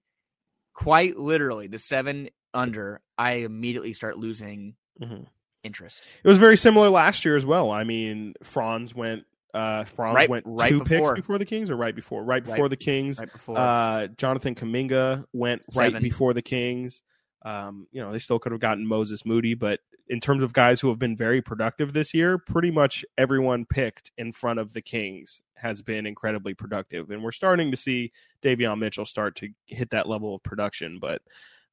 quite 0.73 1.17
literally, 1.17 1.67
the 1.67 1.79
seven 1.79 2.29
under. 2.55 3.01
I 3.17 3.33
immediately 3.33 3.93
start 3.93 4.17
losing 4.17 4.75
Mhm. 5.01 5.27
interest. 5.63 6.07
It 6.23 6.27
was 6.27 6.37
very 6.37 6.57
similar 6.57 6.89
last 6.89 7.25
year 7.25 7.35
as 7.35 7.45
well. 7.45 7.69
I 7.71 7.83
mean, 7.83 8.33
Franz 8.43 8.95
went 8.95 9.25
uh 9.53 9.85
Franz 9.85 10.15
Right- 10.15 10.29
went 10.29 10.43
right 10.47 10.69
two 10.69 10.79
before. 10.79 11.13
picks 11.15 11.21
before 11.21 11.37
the 11.37 11.45
Kings 11.45 11.69
or 11.69 11.77
right 11.77 11.95
before? 11.95 12.23
Right 12.25 12.43
before 12.43 12.63
Right- 12.65 12.69
the 12.69 12.75
Kings. 12.77 13.19
Right 13.19 13.31
before, 13.31 13.57
Uh 13.57 14.07
Jonathan 14.07 14.53
Kuminga 14.55 15.25
went 15.31 15.61
right 15.77 15.97
before 16.01 16.33
the 16.33 16.41
Kings. 16.41 17.01
Um, 17.43 17.87
you 17.91 18.01
know, 18.01 18.11
they 18.11 18.19
still 18.19 18.37
could 18.39 18.51
have 18.51 18.59
gotten 18.61 18.85
Moses 18.87 19.25
Moody, 19.25 19.53
but 19.53 19.79
in 20.07 20.19
terms 20.19 20.43
of 20.43 20.51
guys 20.53 20.81
who 20.81 20.89
have 20.89 20.99
been 20.99 21.15
very 21.15 21.41
productive 21.41 21.93
this 21.93 22.13
year, 22.13 22.37
pretty 22.37 22.69
much 22.69 23.05
everyone 23.17 23.65
picked 23.65 24.11
in 24.17 24.31
front 24.33 24.59
of 24.59 24.73
the 24.73 24.81
Kings 24.81 25.41
has 25.55 25.81
been 25.81 26.05
incredibly 26.05 26.53
productive. 26.53 27.09
And 27.09 27.23
we're 27.23 27.31
starting 27.31 27.71
to 27.71 27.77
see 27.77 28.11
Davion 28.43 28.77
Mitchell 28.79 29.05
start 29.05 29.35
to 29.37 29.49
hit 29.67 29.91
that 29.91 30.07
level 30.09 30.35
of 30.35 30.43
production. 30.43 30.99
But 30.99 31.21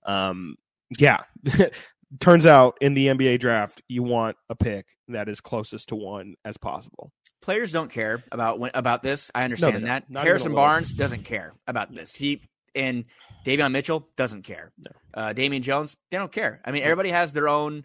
um, 0.04 0.56
yeah, 0.98 1.18
turns 2.20 2.46
out 2.46 2.76
in 2.80 2.94
the 2.94 3.08
NBA 3.08 3.40
draft, 3.40 3.82
you 3.88 4.02
want 4.02 4.36
a 4.48 4.54
pick 4.54 4.86
that 5.08 5.28
is 5.28 5.40
closest 5.40 5.88
to 5.88 5.96
one 5.96 6.34
as 6.44 6.56
possible. 6.56 7.12
players 7.40 7.72
don't 7.72 7.90
care 7.90 8.22
about 8.30 8.58
when, 8.58 8.70
about 8.74 9.02
this. 9.02 9.30
I 9.34 9.44
understand 9.44 9.74
don't. 9.74 9.84
that. 9.84 10.04
Harrison. 10.12 10.54
Barnes 10.54 10.92
doesn't 10.92 11.24
care 11.24 11.54
about 11.66 11.94
this. 11.94 12.14
He 12.14 12.42
and 12.74 13.04
Davion 13.44 13.72
Mitchell 13.72 14.08
doesn't 14.16 14.42
care. 14.42 14.72
No. 14.78 14.90
Uh, 15.14 15.32
Damian 15.32 15.62
Jones, 15.62 15.96
they 16.10 16.18
don't 16.18 16.32
care. 16.32 16.60
I 16.64 16.70
mean, 16.70 16.82
everybody 16.82 17.10
has 17.10 17.32
their 17.32 17.48
own 17.48 17.84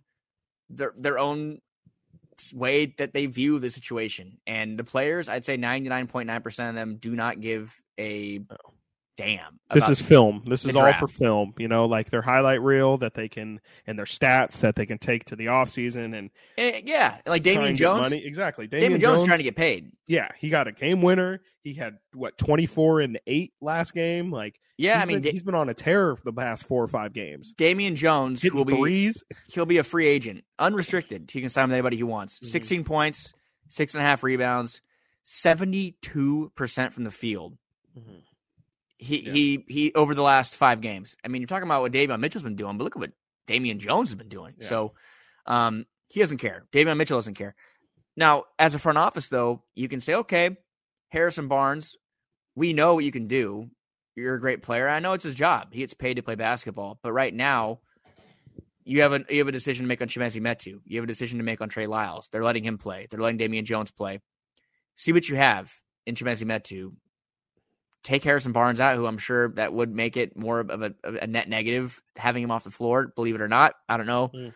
their 0.70 0.94
their 0.98 1.20
own 1.20 1.60
way 2.54 2.94
that 2.98 3.14
they 3.14 3.26
view 3.26 3.60
the 3.60 3.70
situation, 3.70 4.38
and 4.46 4.78
the 4.78 4.84
players, 4.84 5.28
I'd 5.30 5.46
say 5.46 5.58
ninety 5.58 5.90
nine 5.90 6.08
point 6.08 6.28
nine 6.28 6.42
percent 6.42 6.70
of 6.70 6.76
them 6.76 6.98
do 6.98 7.16
not 7.16 7.42
give 7.42 7.76
a 8.00 8.42
damn. 9.18 9.60
This 9.74 9.90
is 9.90 10.02
film. 10.02 10.44
This 10.46 10.64
is 10.64 10.72
the 10.72 10.80
all 10.80 10.94
for 10.94 11.08
film. 11.10 11.54
You 11.58 11.68
know, 11.68 11.86
like 11.86 12.10
their 12.10 12.22
highlight 12.22 12.62
reel 12.62 12.98
that 13.00 13.14
they 13.16 13.28
can 13.28 13.60
and 13.86 13.98
their 13.98 14.06
stats 14.06 14.62
that 14.62 14.76
they 14.76 14.86
can 14.86 14.98
take 14.98 15.26
to 15.26 15.36
the 15.36 15.48
offseason 15.48 16.18
and 16.18 16.30
Eh, 16.58 16.82
yeah, 16.86 17.18
like 17.26 17.44
Damian 17.44 17.76
Jones. 17.76 18.10
Money. 18.10 18.24
Exactly. 18.26 18.68
Damian, 18.68 18.84
Damian, 18.94 19.02
Jones, 19.02 19.20
Jones 19.20 19.28
trying 19.28 19.40
to 19.40 19.44
get 19.44 19.56
paid. 19.58 19.92
Yeah, 20.08 20.30
he 20.40 20.50
got 20.50 20.68
a 20.68 20.72
game 20.72 21.02
winner. 21.02 21.42
He 21.64 21.74
had 21.74 21.98
what 22.14 22.38
twenty 22.38 22.66
four 22.66 23.02
and 23.02 23.20
eight 23.28 23.54
last 23.60 23.94
game. 23.94 24.32
Like 24.32 24.58
Yeah, 24.78 25.02
I 25.02 25.06
mean, 25.06 25.22
been, 25.22 25.34
he's 25.34 25.44
been 25.44 25.56
on 25.56 25.68
a 25.68 25.74
tear 25.74 26.16
for 26.16 26.24
the 26.24 26.32
past 26.32 26.66
four 26.66 26.82
or 26.82 26.88
five 26.88 27.12
games. 27.14 27.52
Damian 27.52 27.96
Jones 27.98 28.42
Hitting 28.42 28.58
will 28.58 28.64
be 28.66 28.76
threes. 28.78 29.22
he'll 29.52 29.66
be 29.66 29.80
a 29.80 29.84
free 29.84 30.08
agent, 30.08 30.46
unrestricted. 30.60 31.30
He 31.30 31.42
can 31.42 31.50
sign 31.50 31.68
with 31.68 31.74
anybody 31.74 31.98
he 31.98 32.04
wants. 32.04 32.40
Mhm. 32.40 32.46
16 32.46 32.84
points, 32.86 33.34
six 33.68 33.96
and 33.96 34.02
a 34.02 34.06
half 34.06 34.24
rebounds, 34.24 34.80
72% 35.26 36.94
from 36.94 37.04
the 37.04 37.12
field. 37.12 37.58
He 38.98 39.22
Yeah. 39.26 39.32
he 39.32 39.66
he 39.68 39.94
over 39.94 40.16
the 40.16 40.24
last 40.24 40.56
five 40.56 40.82
games. 40.82 41.16
I 41.24 41.28
mean, 41.28 41.42
you're 41.42 41.48
talking 41.48 41.68
about 41.68 41.82
what 41.82 41.92
Davion 41.92 42.20
Mitchell's 42.20 42.44
been 42.44 42.56
doing, 42.56 42.78
but 42.78 42.84
look 42.84 42.96
at 42.96 43.00
what 43.00 43.12
Damian 43.46 43.80
Jones 43.80 44.10
has 44.10 44.16
been 44.16 44.30
doing. 44.30 44.56
Yeah. 44.60 44.68
So 44.68 44.94
um 45.46 45.86
he 46.10 46.20
doesn't 46.20 46.38
care. 46.38 46.66
Davion 46.72 46.98
Mitchell 46.98 47.18
doesn't 47.18 47.36
care. 47.36 47.56
Now, 48.16 48.46
as 48.58 48.74
a 48.74 48.80
front 48.80 48.98
office, 48.98 49.28
though, 49.28 49.64
you 49.76 49.88
can 49.88 50.00
say, 50.00 50.16
okay, 50.16 50.58
Harrison 51.10 51.48
Barnes, 51.48 51.96
we 52.56 52.74
know 52.74 52.96
what 52.96 53.04
you 53.04 53.12
can 53.12 53.28
do. 53.28 53.70
You're 54.16 54.34
a 54.34 54.40
great 54.40 54.64
player. 54.64 54.90
I 54.90 55.00
know 55.00 55.14
it's 55.14 55.24
his 55.24 55.36
job. 55.36 55.68
He 55.72 55.80
gets 55.82 55.94
paid 55.94 56.16
to 56.16 56.24
play 56.24 56.34
basketball. 56.34 56.98
But 57.04 57.12
right 57.12 57.32
now, 57.34 57.82
you 58.84 59.02
have 59.02 59.14
a 59.14 59.24
you 59.30 59.38
have 59.40 59.48
a 59.48 59.52
decision 59.52 59.84
to 59.86 59.88
make 59.88 60.02
on 60.02 60.08
Chimezie 60.08 60.42
Metu. 60.42 60.80
You 60.86 60.98
have 60.98 61.04
a 61.04 61.08
decision 61.08 61.38
to 61.38 61.44
make 61.44 61.62
on 61.62 61.70
Trey 61.70 61.86
Lyles. 61.86 62.30
They're 62.32 62.44
letting 62.44 62.64
him 62.64 62.78
play. 62.80 63.06
They're 63.10 63.20
letting 63.20 63.38
Damian 63.38 63.66
Jones 63.66 63.92
play. 63.92 64.22
See 64.96 65.12
what 65.12 65.30
you 65.30 65.36
have 65.36 65.72
in 66.08 66.16
Chimezie 66.16 66.46
Metu. 66.46 66.94
Take 68.04 68.24
Harrison 68.24 68.54
Barnes 68.54 68.80
out, 68.80 68.96
who 68.96 69.06
I'm 69.06 69.18
sure 69.18 69.50
that 69.56 69.74
would 69.74 69.94
make 69.94 70.16
it 70.16 70.38
more 70.38 70.60
of 70.60 70.82
a, 70.82 70.94
a 71.04 71.28
net 71.28 71.50
negative 71.50 72.02
having 72.16 72.44
him 72.44 72.52
off 72.52 72.64
the 72.64 72.72
floor. 72.72 73.12
Believe 73.16 73.36
it 73.36 73.42
or 73.42 73.48
not, 73.48 73.74
I 73.90 73.98
don't 73.98 74.06
know. 74.06 74.30
Mm. 74.30 74.54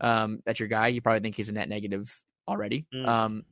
Um, 0.00 0.40
that's 0.46 0.58
your 0.58 0.68
guy. 0.68 0.88
You 0.88 1.02
probably 1.02 1.20
think 1.20 1.36
he's 1.36 1.48
a 1.48 1.52
net 1.52 1.68
negative 1.68 2.18
already. 2.48 2.86
Mm. 2.94 3.06
Um, 3.06 3.44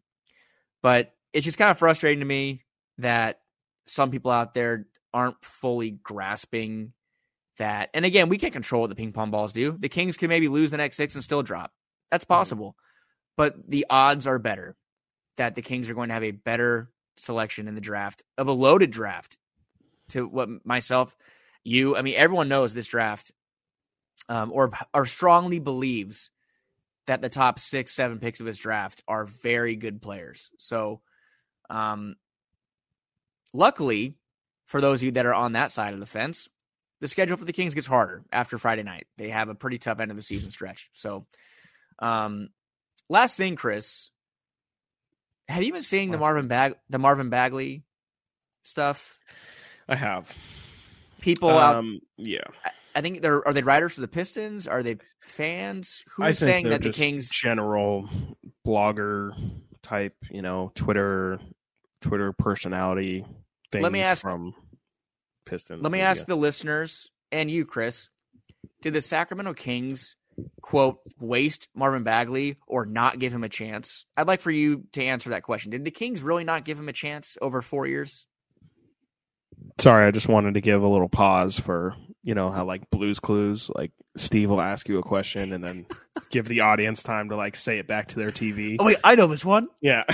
but 0.83 1.13
it's 1.33 1.45
just 1.45 1.59
kind 1.59 1.71
of 1.71 1.79
frustrating 1.79 2.21
to 2.21 2.27
me 2.27 2.65
that 2.99 3.41
some 3.87 4.11
people 4.11 4.31
out 4.31 4.55
there 4.55 4.87
aren't 5.13 5.43
fully 5.45 5.91
grasping 5.91 6.93
that. 7.59 7.91
And 7.95 8.05
again, 8.05 8.29
we 8.29 8.39
can't 8.39 8.53
control 8.53 8.83
what 8.83 8.91
the 8.91 8.97
ping 8.97 9.13
pong 9.13 9.31
balls 9.31 9.53
do. 9.53 9.77
The 9.79 9.89
Kings 9.89 10.17
can 10.17 10.29
maybe 10.29 10.49
lose 10.49 10.71
the 10.71 10.77
next 10.77 10.97
six 10.97 11.15
and 11.15 11.23
still 11.23 11.43
drop. 11.43 11.73
That's 12.11 12.25
possible. 12.25 12.77
But 13.37 13.69
the 13.69 13.87
odds 13.89 14.27
are 14.27 14.39
better 14.39 14.77
that 15.37 15.55
the 15.55 15.63
Kings 15.63 15.89
are 15.89 15.95
going 15.95 16.09
to 16.09 16.15
have 16.15 16.25
a 16.25 16.33
better 16.33 16.91
selection 17.17 17.69
in 17.69 17.75
the 17.75 17.81
draft 17.81 18.23
of 18.39 18.49
a 18.49 18.53
loaded 18.53 18.91
draft 18.91 19.37
to 20.09 20.27
what 20.27 20.49
myself, 20.65 21.17
you, 21.65 21.97
I 21.97 22.03
mean, 22.03 22.15
everyone 22.17 22.49
knows 22.49 22.75
this 22.75 22.89
draft 22.89 23.33
um, 24.29 24.53
or, 24.53 24.73
or 24.93 25.07
strongly 25.07 25.59
believes 25.59 26.31
that 27.07 27.21
the 27.21 27.29
top 27.29 27.59
six, 27.59 27.93
seven 27.93 28.19
picks 28.19 28.41
of 28.41 28.47
this 28.47 28.59
draft 28.59 29.03
are 29.09 29.25
very 29.25 29.77
good 29.77 30.01
players. 30.01 30.51
So, 30.59 31.01
um, 31.69 32.17
luckily 33.53 34.17
for 34.67 34.81
those 34.81 35.01
of 35.01 35.05
you 35.05 35.11
that 35.13 35.27
are 35.27 35.35
on 35.35 35.53
that 35.53 35.71
side 35.71 35.95
of 35.95 36.01
the 36.01 36.07
fence, 36.07 36.49
the 37.01 37.09
schedule 37.09 37.37
for 37.37 37.45
the 37.45 37.53
Kings 37.53 37.75
gets 37.75 37.87
harder 37.87 38.23
after 38.33 38.59
Friday 38.59 38.85
night. 38.85 39.07
They 39.19 39.29
have 39.31 39.49
a 39.49 39.55
pretty 39.55 39.79
tough 39.79 40.01
end 40.01 40.11
of 40.11 40.17
the 40.17 40.23
season 40.23 40.51
stretch. 40.51 40.89
So, 40.93 41.27
um, 41.99 42.49
last 43.09 43.37
thing, 43.37 43.57
Chris, 43.57 44.12
have 45.49 45.63
you 45.63 45.73
been 45.73 45.83
seeing 45.83 46.11
the 46.11 46.19
Marvin 46.19 46.49
Bag 46.49 46.75
the 46.89 46.99
Marvin 46.99 47.31
Bagley 47.31 47.85
stuff? 48.63 49.19
I 49.89 49.97
have. 49.97 50.35
People 51.21 51.51
out, 51.51 51.77
Um, 51.77 52.01
yeah. 52.17 52.45
I 52.95 53.01
think 53.01 53.23
they're 53.23 53.47
are 53.47 53.53
they 53.55 53.63
writers 53.63 53.95
for 53.95 54.01
the 54.03 54.09
Pistons? 54.09 54.67
Are 54.67 54.83
they 54.83 54.99
fans? 55.21 56.03
I 56.19 56.29
Who's 56.29 56.39
saying 56.39 56.69
that 56.71 56.83
the 56.83 56.91
Kings? 56.91 57.31
general 57.31 58.09
blogger 58.67 59.33
type, 59.83 60.17
you 60.31 60.43
know, 60.43 60.73
Twitter 60.75 61.41
Twitter 62.01 62.33
personality 62.33 63.25
things 63.71 63.83
Let 63.83 63.93
me 63.93 64.01
ask- 64.01 64.23
from 64.23 64.55
Pistons. 65.47 65.83
Let 65.83 65.91
me 65.93 65.99
media. 65.99 66.09
ask 66.09 66.27
the 66.27 66.37
listeners 66.37 67.11
and 67.31 67.51
you, 67.51 67.65
Chris. 67.65 68.09
Did 68.83 68.93
the 68.95 69.01
Sacramento 69.01 69.55
Kings 69.55 70.17
quote 70.61 71.01
waste 71.21 71.69
Marvin 71.75 72.03
Bagley 72.03 72.57
or 72.67 72.87
not 72.87 73.19
give 73.19 73.33
him 73.33 73.45
a 73.45 73.49
chance? 73.49 74.07
I'd 74.17 74.29
like 74.29 74.41
for 74.41 74.51
you 74.51 74.85
to 74.93 75.05
answer 75.05 75.31
that 75.31 75.43
question. 75.43 75.71
Did 75.71 75.85
the 75.85 75.91
Kings 75.91 76.23
really 76.23 76.45
not 76.45 76.65
give 76.65 76.79
him 76.79 76.89
a 76.89 76.93
chance 76.93 77.37
over 77.41 77.63
four 77.63 77.87
years? 77.87 78.27
Sorry, 79.79 80.07
I 80.07 80.11
just 80.11 80.29
wanted 80.29 80.55
to 80.55 80.61
give 80.61 80.83
a 80.83 80.89
little 80.89 81.09
pause 81.09 81.59
for 81.59 81.95
you 82.23 82.35
know 82.35 82.51
how 82.51 82.65
like 82.65 82.89
Blues 82.91 83.19
Clues, 83.21 83.71
like 83.75 83.93
Steve 84.17 84.51
will 84.51 84.61
ask 84.61 84.89
you 84.89 84.99
a 84.99 85.03
question 85.03 85.53
and 85.53 85.63
then 85.63 85.87
give 86.31 86.47
the 86.47 86.61
audience 86.61 87.03
time 87.03 87.29
to 87.31 87.37
like 87.37 87.57
say 87.57 87.79
it 87.79 87.87
back 87.87 88.09
to 88.09 88.17
their 88.17 88.31
TV. 88.31 88.77
Oh 88.79 88.87
wait, 88.87 88.99
I 89.03 89.15
know 89.15 89.27
this 89.27 89.45
one. 89.45 89.69
Yeah. 89.81 90.05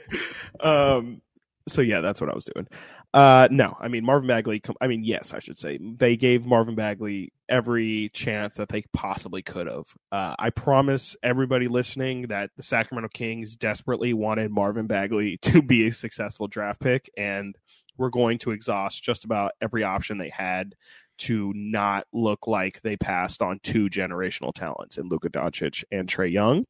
um. 0.60 1.22
So 1.68 1.82
yeah, 1.82 2.00
that's 2.00 2.20
what 2.20 2.30
I 2.30 2.34
was 2.34 2.46
doing. 2.46 2.66
Uh. 3.12 3.48
No, 3.50 3.76
I 3.80 3.88
mean 3.88 4.04
Marvin 4.04 4.28
Bagley. 4.28 4.62
I 4.80 4.86
mean, 4.86 5.02
yes, 5.02 5.32
I 5.32 5.38
should 5.38 5.58
say 5.58 5.78
they 5.82 6.16
gave 6.16 6.46
Marvin 6.46 6.74
Bagley 6.74 7.32
every 7.48 8.10
chance 8.12 8.54
that 8.54 8.68
they 8.68 8.84
possibly 8.92 9.42
could 9.42 9.66
have. 9.66 9.86
Uh, 10.12 10.36
I 10.38 10.50
promise 10.50 11.16
everybody 11.22 11.66
listening 11.66 12.28
that 12.28 12.50
the 12.56 12.62
Sacramento 12.62 13.08
Kings 13.12 13.56
desperately 13.56 14.14
wanted 14.14 14.52
Marvin 14.52 14.86
Bagley 14.86 15.36
to 15.42 15.60
be 15.60 15.88
a 15.88 15.92
successful 15.92 16.46
draft 16.46 16.80
pick, 16.80 17.10
and 17.16 17.56
we're 17.98 18.10
going 18.10 18.38
to 18.38 18.52
exhaust 18.52 19.02
just 19.02 19.24
about 19.24 19.52
every 19.60 19.84
option 19.84 20.16
they 20.18 20.30
had 20.30 20.74
to 21.18 21.52
not 21.54 22.06
look 22.14 22.46
like 22.46 22.80
they 22.80 22.96
passed 22.96 23.42
on 23.42 23.60
two 23.62 23.90
generational 23.90 24.54
talents 24.54 24.96
in 24.96 25.08
Luka 25.08 25.28
Doncic 25.28 25.84
and 25.92 26.08
Trae 26.08 26.32
Young 26.32 26.64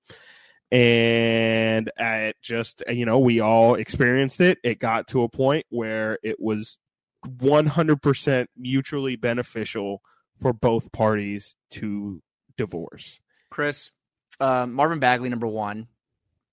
and 0.72 1.90
it 1.98 2.36
just 2.42 2.82
you 2.88 3.04
know 3.04 3.18
we 3.18 3.40
all 3.40 3.74
experienced 3.74 4.40
it 4.40 4.58
it 4.62 4.78
got 4.78 5.08
to 5.08 5.22
a 5.22 5.28
point 5.28 5.66
where 5.70 6.18
it 6.22 6.36
was 6.38 6.78
100% 7.26 8.46
mutually 8.56 9.16
beneficial 9.16 10.00
for 10.40 10.52
both 10.52 10.90
parties 10.92 11.54
to 11.70 12.22
divorce 12.56 13.20
Chris, 13.50 13.90
uh, 14.38 14.64
Marvin 14.64 15.00
Bagley, 15.00 15.28
number 15.28 15.46
one. 15.48 15.88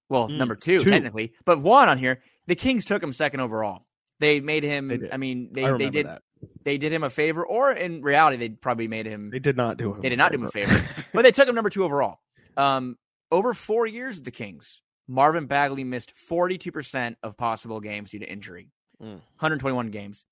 Well, 0.09 0.30
Mm, 0.30 0.38
number 0.38 0.55
two, 0.55 0.84
two. 0.84 0.89
technically, 0.89 1.34
but 1.45 1.61
one 1.61 1.89
on 1.89 1.97
here. 1.99 2.22
The 2.47 2.55
Kings 2.55 2.86
took 2.86 3.03
him 3.03 3.13
second 3.13 3.39
overall. 3.41 3.86
They 4.20 4.39
made 4.39 4.63
him. 4.63 4.88
They. 4.88 5.09
I 5.11 5.18
mean, 5.18 5.49
they 5.51 5.65
i 5.65 5.78
they 5.78 5.89
did 5.91 6.07
that 6.07 6.22
they 6.63 6.78
did 6.80 6.91
him 6.91 7.03
a 7.03 7.09
favor, 7.11 7.45
or 7.45 7.72
in 7.72 8.01
reality, 8.01 8.38
they 8.38 8.49
probably 8.49 8.88
made 8.88 9.05
him. 9.05 9.30
they 9.30 9.38
did 9.39 9.55
not 9.57 9.78
do 9.78 9.93
him 9.93 10.01
They 10.01 10.09
did 10.09 10.18
not 10.18 10.32
do 10.32 10.39
him 10.39 10.45
a 10.45 10.51
favor. 10.51 10.74
but 11.13 11.22
they 11.22 11.32
took 11.32 11.47
him 11.47 11.53
number 11.55 11.70
two 11.70 11.84
overall. 11.84 12.20
Um, 12.55 12.97
over 13.32 13.53
four 13.53 13.86
years, 13.88 14.17
of 14.19 14.23
the 14.23 14.32
Kings, 14.32 14.82
Marvin 15.07 15.45
Bagley 15.45 15.84
missed 15.84 16.13
42% 16.15 17.15
of 17.23 17.38
possible 17.38 17.80
games 17.80 18.11
due 18.11 18.19
to 18.19 18.30
injury, 18.30 18.71
Mm. 19.01 19.21
121 19.38 19.91
games. 19.91 20.25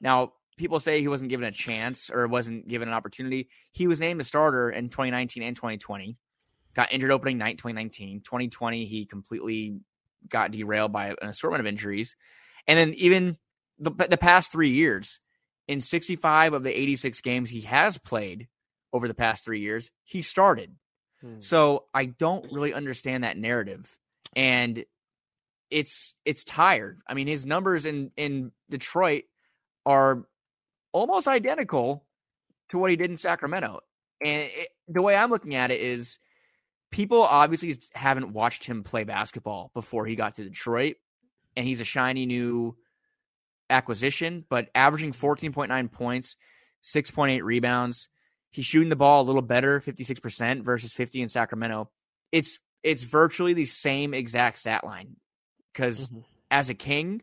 Now, 0.00 0.34
people 0.56 0.78
say 0.78 1.00
he 1.00 1.08
wasn't 1.08 1.30
given 1.30 1.46
a 1.46 1.52
chance 1.52 2.08
or 2.10 2.26
wasn't 2.28 2.68
given 2.68 2.88
an 2.88 2.94
opportunity. 2.94 3.48
He 3.72 3.86
was 3.86 4.00
named 4.00 4.20
a 4.20 4.24
starter 4.24 4.70
in 4.70 4.88
2019 4.88 5.42
and 5.42 5.56
2020. 5.56 6.16
Got 6.74 6.92
injured 6.92 7.10
opening 7.10 7.38
night 7.38 7.58
2019. 7.58 8.20
2020, 8.20 8.84
he 8.84 9.06
completely 9.06 9.80
got 10.28 10.50
derailed 10.50 10.92
by 10.92 11.08
an 11.08 11.28
assortment 11.28 11.60
of 11.60 11.66
injuries. 11.66 12.16
And 12.66 12.78
then 12.78 12.94
even 12.94 13.38
the, 13.78 13.90
the 13.90 14.16
past 14.16 14.52
three 14.52 14.70
years, 14.70 15.20
in 15.68 15.80
65 15.80 16.54
of 16.54 16.62
the 16.62 16.78
86 16.78 17.20
games 17.22 17.50
he 17.50 17.62
has 17.62 17.98
played 17.98 18.48
over 18.92 19.08
the 19.08 19.14
past 19.14 19.44
three 19.44 19.60
years, 19.60 19.90
he 20.04 20.22
started. 20.22 20.76
Hmm. 21.20 21.40
So 21.40 21.84
I 21.94 22.06
don't 22.06 22.50
really 22.52 22.74
understand 22.74 23.24
that 23.24 23.36
narrative, 23.36 23.96
and 24.34 24.84
it's 25.70 26.14
it's 26.24 26.44
tired. 26.44 27.00
I 27.06 27.14
mean, 27.14 27.26
his 27.26 27.46
numbers 27.46 27.86
in 27.86 28.10
in 28.16 28.52
Detroit 28.70 29.24
are 29.84 30.26
almost 30.92 31.28
identical 31.28 32.04
to 32.70 32.78
what 32.78 32.90
he 32.90 32.96
did 32.96 33.10
in 33.10 33.16
Sacramento, 33.16 33.80
and 34.22 34.42
it, 34.44 34.68
the 34.88 35.02
way 35.02 35.16
I'm 35.16 35.30
looking 35.30 35.54
at 35.54 35.70
it 35.70 35.80
is, 35.80 36.18
people 36.90 37.22
obviously 37.22 37.76
haven't 37.94 38.32
watched 38.32 38.64
him 38.64 38.84
play 38.84 39.04
basketball 39.04 39.70
before 39.74 40.06
he 40.06 40.16
got 40.16 40.36
to 40.36 40.44
Detroit, 40.44 40.96
and 41.56 41.66
he's 41.66 41.80
a 41.80 41.84
shiny 41.84 42.26
new 42.26 42.76
acquisition, 43.70 44.44
but 44.48 44.68
averaging 44.74 45.12
14.9 45.12 45.90
points, 45.90 46.36
6.8 46.82 47.42
rebounds. 47.42 48.08
He's 48.50 48.64
shooting 48.66 48.88
the 48.88 48.96
ball 48.96 49.22
a 49.22 49.26
little 49.26 49.42
better, 49.42 49.80
56% 49.80 50.62
versus 50.64 50.92
50 50.92 51.22
in 51.22 51.28
Sacramento. 51.28 51.90
It's 52.32 52.58
it's 52.82 53.02
virtually 53.02 53.52
the 53.52 53.64
same 53.64 54.14
exact 54.14 54.58
stat 54.58 54.84
line. 54.84 55.16
Because 55.72 56.08
Mhm. 56.08 56.24
as 56.50 56.70
a 56.70 56.74
king, 56.74 57.22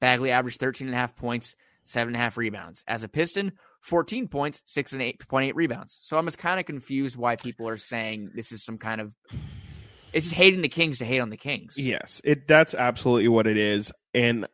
Bagley 0.00 0.30
averaged 0.30 0.58
13 0.58 0.86
and 0.88 0.94
a 0.94 0.98
half 0.98 1.14
points, 1.14 1.56
seven 1.84 2.08
and 2.08 2.16
a 2.16 2.20
half 2.20 2.36
rebounds. 2.36 2.82
As 2.88 3.04
a 3.04 3.08
piston, 3.08 3.52
14 3.82 4.28
points, 4.28 4.62
six 4.64 4.92
and 4.94 5.02
eight 5.02 5.26
point 5.28 5.46
eight 5.46 5.56
rebounds. 5.56 5.98
So 6.00 6.16
I'm 6.16 6.24
just 6.26 6.38
kind 6.38 6.58
of 6.58 6.64
confused 6.66 7.16
why 7.16 7.36
people 7.36 7.68
are 7.68 7.76
saying 7.76 8.30
this 8.34 8.50
is 8.50 8.64
some 8.64 8.78
kind 8.78 9.00
of 9.00 9.14
it's 10.12 10.26
just 10.26 10.36
hating 10.36 10.62
the 10.62 10.68
Kings 10.68 10.98
to 10.98 11.04
hate 11.04 11.20
on 11.20 11.28
the 11.30 11.36
Kings. 11.36 11.74
Yes, 11.76 12.20
it 12.24 12.48
that's 12.48 12.74
absolutely 12.74 13.28
what 13.28 13.46
it 13.46 13.56
is. 13.58 13.92
And 14.14 14.46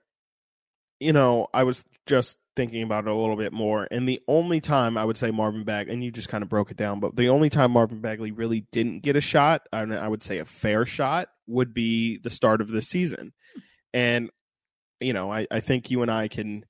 you 0.98 1.12
know, 1.12 1.46
I 1.54 1.62
was 1.64 1.84
just 2.06 2.36
thinking 2.56 2.82
about 2.82 3.06
it 3.06 3.10
a 3.10 3.14
little 3.14 3.36
bit 3.36 3.52
more, 3.52 3.86
and 3.90 4.08
the 4.08 4.20
only 4.28 4.60
time 4.60 4.96
I 4.96 5.04
would 5.04 5.16
say 5.16 5.30
Marvin 5.30 5.64
Bagley, 5.64 5.92
and 5.92 6.04
you 6.04 6.10
just 6.10 6.28
kind 6.28 6.42
of 6.42 6.48
broke 6.48 6.70
it 6.70 6.76
down, 6.76 7.00
but 7.00 7.16
the 7.16 7.28
only 7.28 7.50
time 7.50 7.72
Marvin 7.72 8.00
Bagley 8.00 8.32
really 8.32 8.66
didn't 8.72 9.02
get 9.02 9.16
a 9.16 9.20
shot, 9.20 9.62
and 9.72 9.94
I 9.94 10.08
would 10.08 10.22
say 10.22 10.38
a 10.38 10.44
fair 10.44 10.84
shot, 10.84 11.28
would 11.46 11.74
be 11.74 12.18
the 12.18 12.30
start 12.30 12.60
of 12.60 12.68
the 12.68 12.82
season. 12.82 13.32
And, 13.92 14.30
you 15.00 15.12
know, 15.12 15.32
I, 15.32 15.46
I 15.50 15.60
think 15.60 15.90
you 15.90 16.02
and 16.02 16.10
I 16.10 16.28
can 16.28 16.64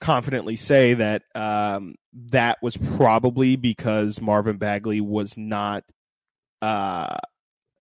confidently 0.00 0.56
say 0.56 0.94
that 0.94 1.22
um, 1.34 1.96
that 2.30 2.58
was 2.62 2.76
probably 2.76 3.56
because 3.56 4.20
Marvin 4.20 4.56
Bagley 4.56 5.00
was 5.00 5.36
not 5.36 5.84
uh, 6.62 7.18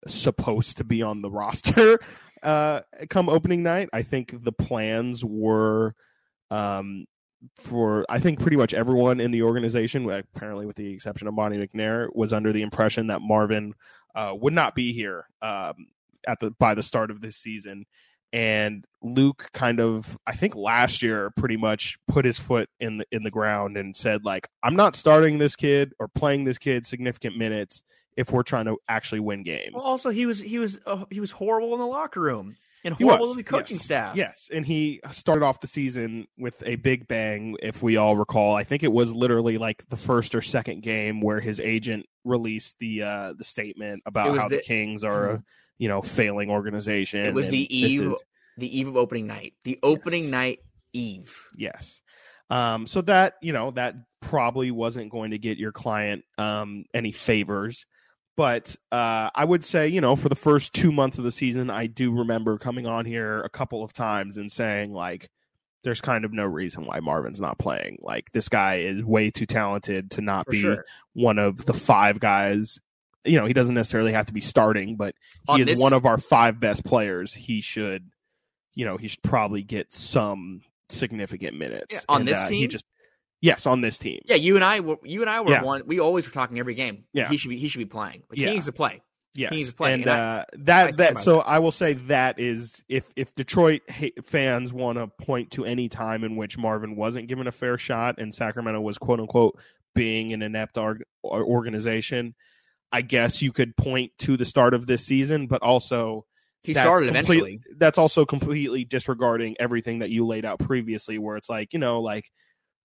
supposed 0.07 0.77
to 0.77 0.83
be 0.83 1.01
on 1.01 1.21
the 1.21 1.29
roster 1.31 1.99
uh, 2.43 2.81
come 3.09 3.29
opening 3.29 3.63
night. 3.63 3.89
I 3.93 4.03
think 4.03 4.33
the 4.43 4.51
plans 4.51 5.23
were 5.23 5.93
um, 6.51 7.05
for 7.61 8.05
I 8.09 8.19
think 8.19 8.39
pretty 8.39 8.57
much 8.57 8.73
everyone 8.73 9.19
in 9.19 9.31
the 9.31 9.43
organization, 9.43 10.09
apparently 10.09 10.65
with 10.65 10.75
the 10.75 10.93
exception 10.93 11.27
of 11.27 11.33
Monte 11.33 11.57
McNair, 11.57 12.07
was 12.13 12.33
under 12.33 12.51
the 12.51 12.61
impression 12.61 13.07
that 13.07 13.21
Marvin 13.21 13.73
uh, 14.15 14.33
would 14.39 14.53
not 14.53 14.75
be 14.75 14.93
here 14.93 15.25
um, 15.41 15.87
at 16.27 16.39
the 16.39 16.51
by 16.51 16.73
the 16.73 16.83
start 16.83 17.11
of 17.11 17.21
this 17.21 17.37
season. 17.37 17.85
And 18.31 18.85
Luke 19.01 19.49
kind 19.53 19.79
of, 19.79 20.19
I 20.27 20.35
think 20.35 20.55
last 20.55 21.01
year, 21.01 21.31
pretty 21.35 21.57
much 21.57 21.97
put 22.07 22.25
his 22.25 22.37
foot 22.37 22.69
in 22.79 22.97
the 22.97 23.05
in 23.11 23.23
the 23.23 23.31
ground 23.31 23.75
and 23.75 23.95
said, 23.95 24.23
like, 24.23 24.47
I'm 24.61 24.75
not 24.75 24.95
starting 24.95 25.39
this 25.39 25.55
kid 25.55 25.93
or 25.99 26.07
playing 26.07 26.43
this 26.43 26.57
kid 26.57 26.85
significant 26.85 27.37
minutes 27.37 27.83
if 28.15 28.31
we're 28.31 28.43
trying 28.43 28.65
to 28.65 28.77
actually 28.87 29.21
win 29.21 29.43
games. 29.43 29.73
Well, 29.73 29.83
also 29.83 30.09
he 30.09 30.25
was 30.25 30.39
he 30.39 30.59
was 30.59 30.79
uh, 30.85 31.05
he 31.09 31.19
was 31.19 31.31
horrible 31.31 31.73
in 31.73 31.79
the 31.79 31.87
locker 31.87 32.21
room 32.21 32.55
and 32.83 32.93
horrible 32.95 33.33
the 33.33 33.43
coaching 33.43 33.75
yes. 33.75 33.83
staff. 33.83 34.15
Yes, 34.15 34.49
and 34.53 34.65
he 34.65 35.01
started 35.11 35.43
off 35.43 35.59
the 35.59 35.67
season 35.67 36.27
with 36.37 36.61
a 36.65 36.75
big 36.75 37.07
bang. 37.07 37.57
If 37.61 37.83
we 37.83 37.97
all 37.97 38.15
recall, 38.15 38.55
I 38.55 38.63
think 38.63 38.83
it 38.83 38.91
was 38.91 39.13
literally 39.13 39.57
like 39.57 39.87
the 39.89 39.97
first 39.97 40.35
or 40.35 40.41
second 40.41 40.83
game 40.83 41.21
where 41.21 41.39
his 41.39 41.59
agent 41.59 42.05
released 42.23 42.75
the 42.79 43.03
uh, 43.03 43.33
the 43.37 43.43
statement 43.43 44.03
about 44.05 44.37
how 44.37 44.47
the, 44.47 44.57
the, 44.57 44.61
Kings 44.61 45.03
are 45.03 45.31
a 45.31 45.43
you 45.77 45.87
know 45.87 46.01
failing 46.01 46.49
organization. 46.49 47.25
It 47.25 47.33
was 47.33 47.49
the 47.49 47.75
eve 47.75 48.11
is, 48.11 48.23
the 48.57 48.77
eve 48.79 48.87
of 48.87 48.97
opening 48.97 49.27
night. 49.27 49.53
The 49.63 49.79
opening 49.83 50.23
yes. 50.23 50.31
night 50.31 50.59
eve. 50.93 51.47
Yes. 51.55 52.01
Um, 52.49 52.87
so 52.87 53.01
that 53.01 53.35
you 53.41 53.53
know 53.53 53.71
that 53.71 53.95
probably 54.21 54.71
wasn't 54.71 55.11
going 55.11 55.31
to 55.31 55.37
get 55.37 55.57
your 55.57 55.71
client 55.71 56.23
um, 56.37 56.85
any 56.93 57.11
favors. 57.11 57.85
But 58.39 58.77
uh, 58.89 59.29
I 59.35 59.43
would 59.43 59.65
say, 59.65 59.89
you 59.89 59.99
know, 59.99 60.15
for 60.15 60.29
the 60.29 60.35
first 60.35 60.71
two 60.71 60.93
months 60.93 61.17
of 61.17 61.25
the 61.25 61.31
season, 61.31 61.69
I 61.69 61.87
do 61.87 62.09
remember 62.19 62.57
coming 62.57 62.87
on 62.87 63.03
here 63.03 63.41
a 63.41 63.49
couple 63.49 63.83
of 63.83 63.91
times 63.91 64.37
and 64.37 64.49
saying, 64.49 64.93
like, 64.93 65.27
there's 65.83 65.99
kind 65.99 66.23
of 66.23 66.31
no 66.31 66.45
reason 66.45 66.85
why 66.85 67.01
Marvin's 67.01 67.41
not 67.41 67.57
playing. 67.59 67.97
Like, 68.01 68.31
this 68.31 68.47
guy 68.47 68.75
is 68.77 69.03
way 69.03 69.29
too 69.29 69.45
talented 69.45 70.11
to 70.11 70.21
not 70.21 70.45
for 70.45 70.51
be 70.51 70.59
sure. 70.61 70.85
one 71.11 71.37
of 71.37 71.65
the 71.65 71.73
five 71.73 72.21
guys. 72.21 72.79
You 73.25 73.37
know, 73.41 73.45
he 73.45 73.51
doesn't 73.51 73.75
necessarily 73.75 74.13
have 74.13 74.27
to 74.27 74.33
be 74.33 74.39
starting, 74.39 74.95
but 74.95 75.15
he 75.47 75.51
On 75.55 75.59
is 75.59 75.67
this- 75.67 75.79
one 75.81 75.91
of 75.91 76.05
our 76.05 76.17
five 76.17 76.61
best 76.61 76.85
players. 76.85 77.33
He 77.33 77.59
should, 77.59 78.09
you 78.73 78.85
know, 78.85 78.95
he 78.95 79.09
should 79.09 79.21
probably 79.21 79.63
get 79.63 79.91
some 79.91 80.61
significant 80.87 81.57
minutes 81.57 81.93
Yeah, 81.93 81.99
on 82.07 82.23
this 82.23 82.37
uh, 82.37 82.47
He 82.47 82.61
team? 82.61 82.69
just 82.69 82.85
yes, 83.41 83.65
on 83.65 83.81
this 83.81 83.97
team. 83.99 84.21
Yeah, 84.25 84.35
you 84.35 84.55
and 84.55 84.63
I 84.63 84.79
were 84.79 84.97
you 85.03 85.21
and 85.21 85.29
I 85.29 85.41
were 85.41 85.51
Yeah. 85.51 85.63
one. 85.63 85.83
We 85.85 85.99
always 85.99 86.25
were 86.25 86.33
talking 86.33 86.59
every 86.59 86.75
game. 86.75 87.05
Yeah. 87.13 87.29
he 87.29 87.37
should 87.37 87.49
be 87.49 87.57
he 87.57 87.67
should 87.67 87.79
be 87.79 87.85
playing. 87.85 88.23
Like, 88.29 88.39
Yeah. 88.39 88.47
He 88.47 88.53
needs 88.53 88.65
to 88.65 88.71
play. 88.71 89.01
Yes, 89.35 89.51
needs 89.51 89.69
to 89.69 89.75
play, 89.75 89.93
and, 89.93 90.01
and 90.01 90.09
uh, 90.09 90.43
I 90.51 90.57
that 90.63 90.93
stand 90.95 91.17
that 91.17 91.21
so 91.21 91.39
I 91.39 91.59
will 91.59 91.71
say 91.71 91.93
that 91.93 92.39
is 92.39 92.81
if 92.89 93.05
if 93.15 93.35
Detroit 93.35 93.81
fans 94.23 94.73
want 94.73 94.97
to 94.97 95.05
point 95.23 95.51
to 95.51 95.65
any 95.65 95.87
time 95.87 96.23
in 96.23 96.35
which 96.35 96.57
Marvin 96.57 96.95
wasn't 96.95 97.27
given 97.27 97.45
a 97.45 97.51
fair 97.51 97.77
shot 97.77 98.15
and 98.17 98.33
Sacramento 98.33 98.81
was 98.81 98.97
quote 98.97 99.19
unquote 99.19 99.57
being 99.93 100.33
an 100.33 100.41
inept 100.41 100.79
org- 100.79 101.03
organization, 101.23 102.35
I 102.91 103.01
guess 103.01 103.41
you 103.41 103.51
could 103.51 103.75
point 103.77 104.11
to 104.19 104.37
the 104.37 104.45
start 104.45 104.73
of 104.73 104.87
this 104.87 105.05
season, 105.05 105.47
but 105.47 105.61
also 105.61 106.25
He 106.63 106.73
started 106.73 107.13
complete- 107.13 107.37
eventually. 107.37 107.59
That's 107.77 107.97
also 107.97 108.25
completely 108.25 108.83
disregarding 108.83 109.55
everything 109.59 109.99
that 109.99 110.09
you 110.09 110.25
laid 110.25 110.45
out 110.45 110.59
previously, 110.59 111.17
where 111.17 111.37
it's 111.37 111.49
like 111.49 111.71
you 111.73 111.79
know 111.79 112.01
like 112.01 112.29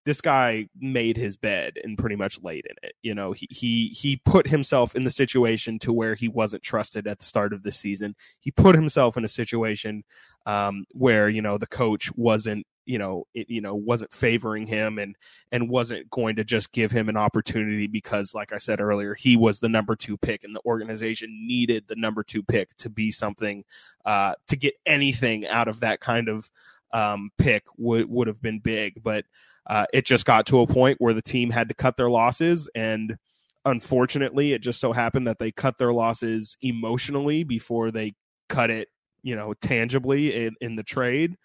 this 0.05 0.21
guy 0.21 0.67
made 0.79 1.17
his 1.17 1.37
bed 1.37 1.79
and 1.83 1.97
pretty 1.97 2.17
much 2.17 2.43
laid 2.43 2.67
in 2.67 2.77
it. 2.83 2.95
You 3.03 3.15
know, 3.15 3.33
he 3.33 3.49
he 3.51 3.89
he 3.89 4.21
put 4.25 4.49
himself 4.49 4.95
in 4.95 5.05
the 5.05 5.11
situation 5.11 5.79
to 5.81 5.93
where 5.93 6.15
he 6.15 6.29
wasn't 6.29 6.63
trusted 6.63 7.07
at 7.07 7.19
the 7.19 7.25
start 7.25 7.53
of 7.53 7.63
the 7.63 7.73
season. 7.73 8.15
He 8.41 8.51
put 8.51 8.75
himself 8.75 9.17
in 9.17 9.25
a 9.25 9.29
situation 9.29 10.05
um, 10.47 10.85
where 10.91 11.29
you 11.29 11.41
know 11.41 11.57
the 11.57 11.67
coach 11.67 12.11
wasn't 12.17 12.67
you 12.85 12.99
know 12.99 13.27
it, 13.35 13.49
you 13.49 13.63
know 13.63 13.75
wasn't 13.75 14.13
favoring 14.13 14.67
him 14.67 14.99
and 14.99 15.17
and 15.51 15.71
wasn't 15.71 16.11
going 16.11 16.37
to 16.37 16.45
just 16.45 16.73
give 16.73 16.91
him 16.91 17.09
an 17.09 17.17
opportunity 17.17 17.87
because 17.87 18.35
like 18.35 18.53
I 18.53 18.59
said 18.59 18.81
earlier 18.81 19.15
he 19.15 19.37
was 19.37 19.61
the 19.61 19.69
number 19.69 19.97
2 19.97 20.19
pick 20.19 20.45
and 20.45 20.55
the 20.55 20.61
organization 20.67 21.47
needed 21.47 21.85
the 21.89 21.97
number 21.97 22.23
2 22.23 22.43
pick 22.43 22.77
to 22.79 22.91
be 22.91 23.11
something 23.11 23.65
uh 24.05 24.35
to 24.49 24.57
get 24.57 24.75
anything 24.85 25.47
out 25.47 25.69
of 25.69 25.81
that 25.81 26.01
kind 26.01 26.29
of 26.29 26.51
um 26.93 27.31
pick 27.39 27.65
would 27.79 28.09
would 28.11 28.29
have 28.29 28.43
been 28.43 28.59
big 28.59 29.03
but 29.03 29.25
uh, 29.67 29.87
it 29.93 30.05
just 30.05 30.25
got 30.25 30.47
to 30.47 30.61
a 30.61 30.67
point 30.67 31.01
where 31.01 31.15
the 31.15 31.23
team 31.23 31.51
had 31.51 31.69
to 31.69 31.75
cut 31.75 31.97
their 31.97 32.11
losses 32.11 32.69
and 32.75 33.17
unfortunately 33.65 34.53
it 34.53 34.61
just 34.61 34.81
so 34.81 34.93
happened 34.93 35.27
that 35.27 35.39
they 35.39 35.51
cut 35.51 35.79
their 35.79 35.93
losses 35.93 36.57
emotionally 36.63 37.45
before 37.45 37.91
they 37.91 38.15
cut 38.49 38.71
it 38.71 38.89
you 39.23 39.35
know 39.35 39.55
tangibly 39.55 40.47
in, 40.47 40.55
in 40.61 40.77
the 40.77 40.83
trade. 40.83 41.37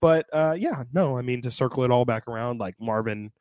But 0.00 0.26
uh, 0.32 0.56
yeah 0.58 0.84
no 0.92 1.18
i 1.18 1.22
mean 1.22 1.42
to 1.42 1.50
circle 1.50 1.82
it 1.84 1.90
all 1.90 2.04
back 2.04 2.28
around 2.28 2.60
like 2.60 2.74
marvin 2.78 3.32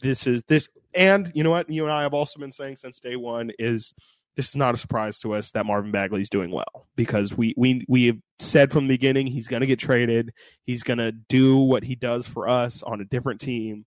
this 0.00 0.26
is 0.26 0.42
this 0.44 0.68
and 0.94 1.30
you 1.34 1.42
know 1.42 1.50
what? 1.50 1.68
You 1.68 1.84
and 1.84 1.92
i 1.92 2.02
have 2.02 2.14
also 2.14 2.38
been 2.38 2.52
saying 2.52 2.76
since 2.76 3.00
day 3.00 3.16
one 3.16 3.50
is 3.58 3.92
this 4.36 4.48
is 4.48 4.56
not 4.56 4.74
a 4.74 4.78
surprise 4.78 5.18
to 5.20 5.34
us 5.34 5.50
that 5.52 5.64
Marvin 5.66 5.92
Bagley 5.92 6.20
is 6.20 6.28
doing 6.30 6.50
well 6.50 6.86
because 6.96 7.36
we 7.36 7.54
we 7.56 7.84
we 7.88 8.06
have 8.06 8.18
said 8.38 8.72
from 8.72 8.88
the 8.88 8.94
beginning 8.94 9.26
he's 9.28 9.48
going 9.48 9.60
to 9.60 9.66
get 9.66 9.78
traded. 9.78 10.32
He's 10.64 10.82
going 10.82 10.98
to 10.98 11.12
do 11.12 11.56
what 11.56 11.84
he 11.84 11.94
does 11.94 12.26
for 12.26 12.48
us 12.48 12.82
on 12.82 13.00
a 13.00 13.04
different 13.04 13.40
team, 13.40 13.84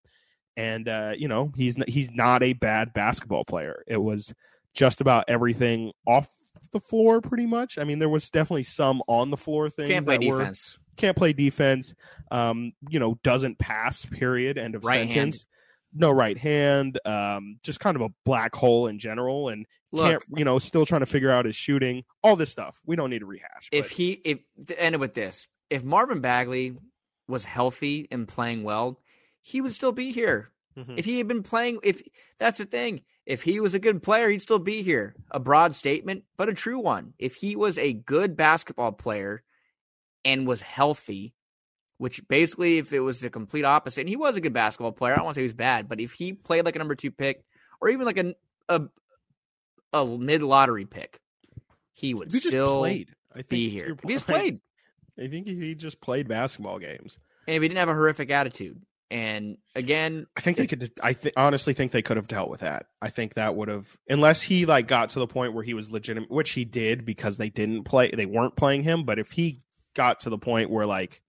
and 0.56 0.88
uh, 0.88 1.14
you 1.18 1.28
know 1.28 1.52
he's 1.56 1.78
not, 1.78 1.89
he's 1.89 2.10
not 2.12 2.43
a 2.43 2.54
bad 2.54 2.93
basketball 2.93 3.43
player. 3.45 3.84
It 3.88 3.98
was 3.98 4.34
just 4.74 5.02
about 5.02 5.26
everything 5.28 5.91
off 6.08 6.28
the 6.72 6.80
floor, 6.80 7.22
pretty 7.22 7.45
much. 7.45 7.78
I 7.78 7.84
mean, 7.84 8.00
there 8.00 8.10
was 8.10 8.30
definitely 8.30 8.64
some 8.64 9.02
on 9.08 9.32
the 9.32 9.38
floor 9.38 9.70
things. 9.70 9.89
Can't 9.89 10.06
play 10.06 10.18
that 10.18 10.28
were- 10.28 10.39
defense. 10.39 10.78
can't 10.98 11.16
play 11.18 11.34
defense. 11.34 11.93
Um, 12.32 12.74
you 12.89 13.00
know, 13.00 13.18
doesn't 13.24 13.58
pass. 13.60 14.06
Period. 14.06 14.58
End 14.58 14.76
of 14.76 14.84
Right 14.86 15.00
hand. 15.00 15.12
sentence. 15.34 15.45
No 15.93 16.12
right 16.12 16.38
hand. 16.38 17.00
Um, 17.06 17.60
just 17.64 17.80
kind 17.80 17.95
of 17.95 18.02
a 18.02 18.10
black 18.26 18.54
hole 18.56 18.88
in 18.88 19.00
general, 19.00 19.50
and 19.50 19.66
Look, 19.92 20.12
can't 20.12 20.24
you 20.40 20.46
know 20.46 20.60
still 20.60 20.86
trying 20.86 21.02
to 21.02 21.06
figure 21.06 21.32
out 21.32 21.46
his 21.46 21.56
shooting. 21.56 22.04
All 22.24 22.36
this 22.36 22.52
stuff 22.52 22.80
we 22.86 22.96
don't 22.96 23.10
need 23.10 23.20
to 23.20 23.26
rehash. 23.26 23.70
if 23.72 23.86
but- 23.86 23.92
he 23.92 24.12
if 24.24 24.40
to 24.68 24.82
end 24.82 24.96
it 24.96 25.00
with 25.00 25.14
this, 25.14 25.48
if 25.70 25.84
Marvin 25.84 26.20
Bagley 26.22 26.76
was 27.28 27.46
healthy 27.46 28.08
and 28.12 28.28
playing 28.28 28.64
well, 28.64 29.00
he 29.42 29.62
would 29.62 29.74
still 29.74 29.92
be 29.92 30.12
here. 30.12 30.52
Mhm. 30.78 30.98
If 30.98 31.06
he 31.06 31.18
had 31.18 31.28
been 31.28 31.44
playing, 31.44 31.80
if 31.84 32.02
that's 32.38 32.58
the 32.60 32.66
thing, 32.66 33.02
if 33.26 33.44
he 33.44 33.60
was 33.60 33.74
a 33.74 33.80
good 33.80 34.04
player, 34.04 34.30
he'd 34.30 34.42
still 34.42 34.60
be 34.60 34.82
here. 34.84 35.16
A 35.32 35.40
broad 35.40 35.76
statement, 35.76 36.24
but 36.38 36.50
a 36.50 36.54
true 36.54 36.80
one. 36.80 37.14
If 37.18 37.36
he 37.36 37.56
was 37.56 37.78
a 37.78 37.94
good 37.94 38.38
basketball 38.38 38.92
player 38.94 39.44
and 40.24 40.46
was 40.48 40.62
healthy, 40.62 41.34
which 41.98 42.26
basically, 42.28 42.78
if 42.78 42.94
it 42.94 43.00
was 43.00 43.22
the 43.22 43.30
complete 43.30 43.66
opposite, 43.66 44.02
and 44.02 44.10
he 44.10 44.16
was 44.16 44.36
a 44.38 44.42
good 44.42 44.54
basketball 44.54 44.92
player, 44.92 45.14
I 45.14 45.16
don't 45.16 45.26
want 45.26 45.34
to 45.36 45.40
say 45.40 45.44
he 45.44 45.48
was 45.48 45.54
bad, 45.54 45.90
but 45.90 46.00
if 46.00 46.14
he 46.14 46.32
played 46.34 46.64
like 46.64 46.76
a 46.76 46.80
number 46.80 46.96
two 46.96 47.12
pick 47.12 47.44
or 47.82 47.90
even 47.90 48.06
like 48.06 48.18
a 48.18 48.36
a, 48.70 48.82
a 49.94 50.06
mid 50.06 50.42
lottery 50.44 50.86
pick, 50.86 51.20
he 51.94 52.14
would 52.14 52.32
he 52.32 52.40
still 52.40 52.80
played, 52.80 53.10
I 53.32 53.38
think 53.38 53.50
be 53.50 53.70
here. 53.70 53.92
If 53.94 54.00
he 54.02 54.14
just 54.14 54.26
played, 54.26 54.60
I 55.20 55.28
think 55.28 55.48
he 55.48 55.76
just 55.76 56.02
played 56.02 56.28
basketball 56.28 56.80
games. 56.80 57.20
and 57.48 57.56
if 57.56 57.62
he 57.62 57.68
didn't 57.68 57.80
have 57.80 57.90
a 57.90 57.94
horrific 57.94 58.30
attitude, 58.30 58.82
and 59.10 59.58
again, 59.74 60.28
I 60.36 60.42
think 60.42 60.58
they 60.58 60.68
could. 60.68 60.92
I 61.02 61.14
th- 61.14 61.34
honestly 61.38 61.74
think 61.74 61.92
they 61.92 62.02
could 62.02 62.18
have 62.18 62.28
dealt 62.28 62.50
with 62.50 62.60
that. 62.60 62.88
I 63.02 63.10
think 63.10 63.36
that 63.36 63.56
would 63.56 63.70
have, 63.70 63.96
unless 64.10 64.42
he 64.42 64.66
like 64.66 64.88
got 64.88 65.10
to 65.12 65.20
the 65.20 65.28
point 65.28 65.54
where 65.54 65.64
he 65.64 65.74
was 65.74 65.90
legitimate, 65.90 66.30
which 66.30 66.52
he 66.52 66.66
did 66.66 67.06
because 67.06 67.38
they 67.38 67.50
didn't 67.50 67.86
play, 67.86 68.12
they 68.12 68.26
weren't 68.26 68.58
playing 68.58 68.84
him. 68.84 69.04
But 69.04 69.18
if 69.18 69.32
he 69.32 69.62
got 69.96 70.20
to 70.22 70.30
the 70.30 70.38
point 70.38 70.70
where 70.70 70.86
like, 70.86 71.22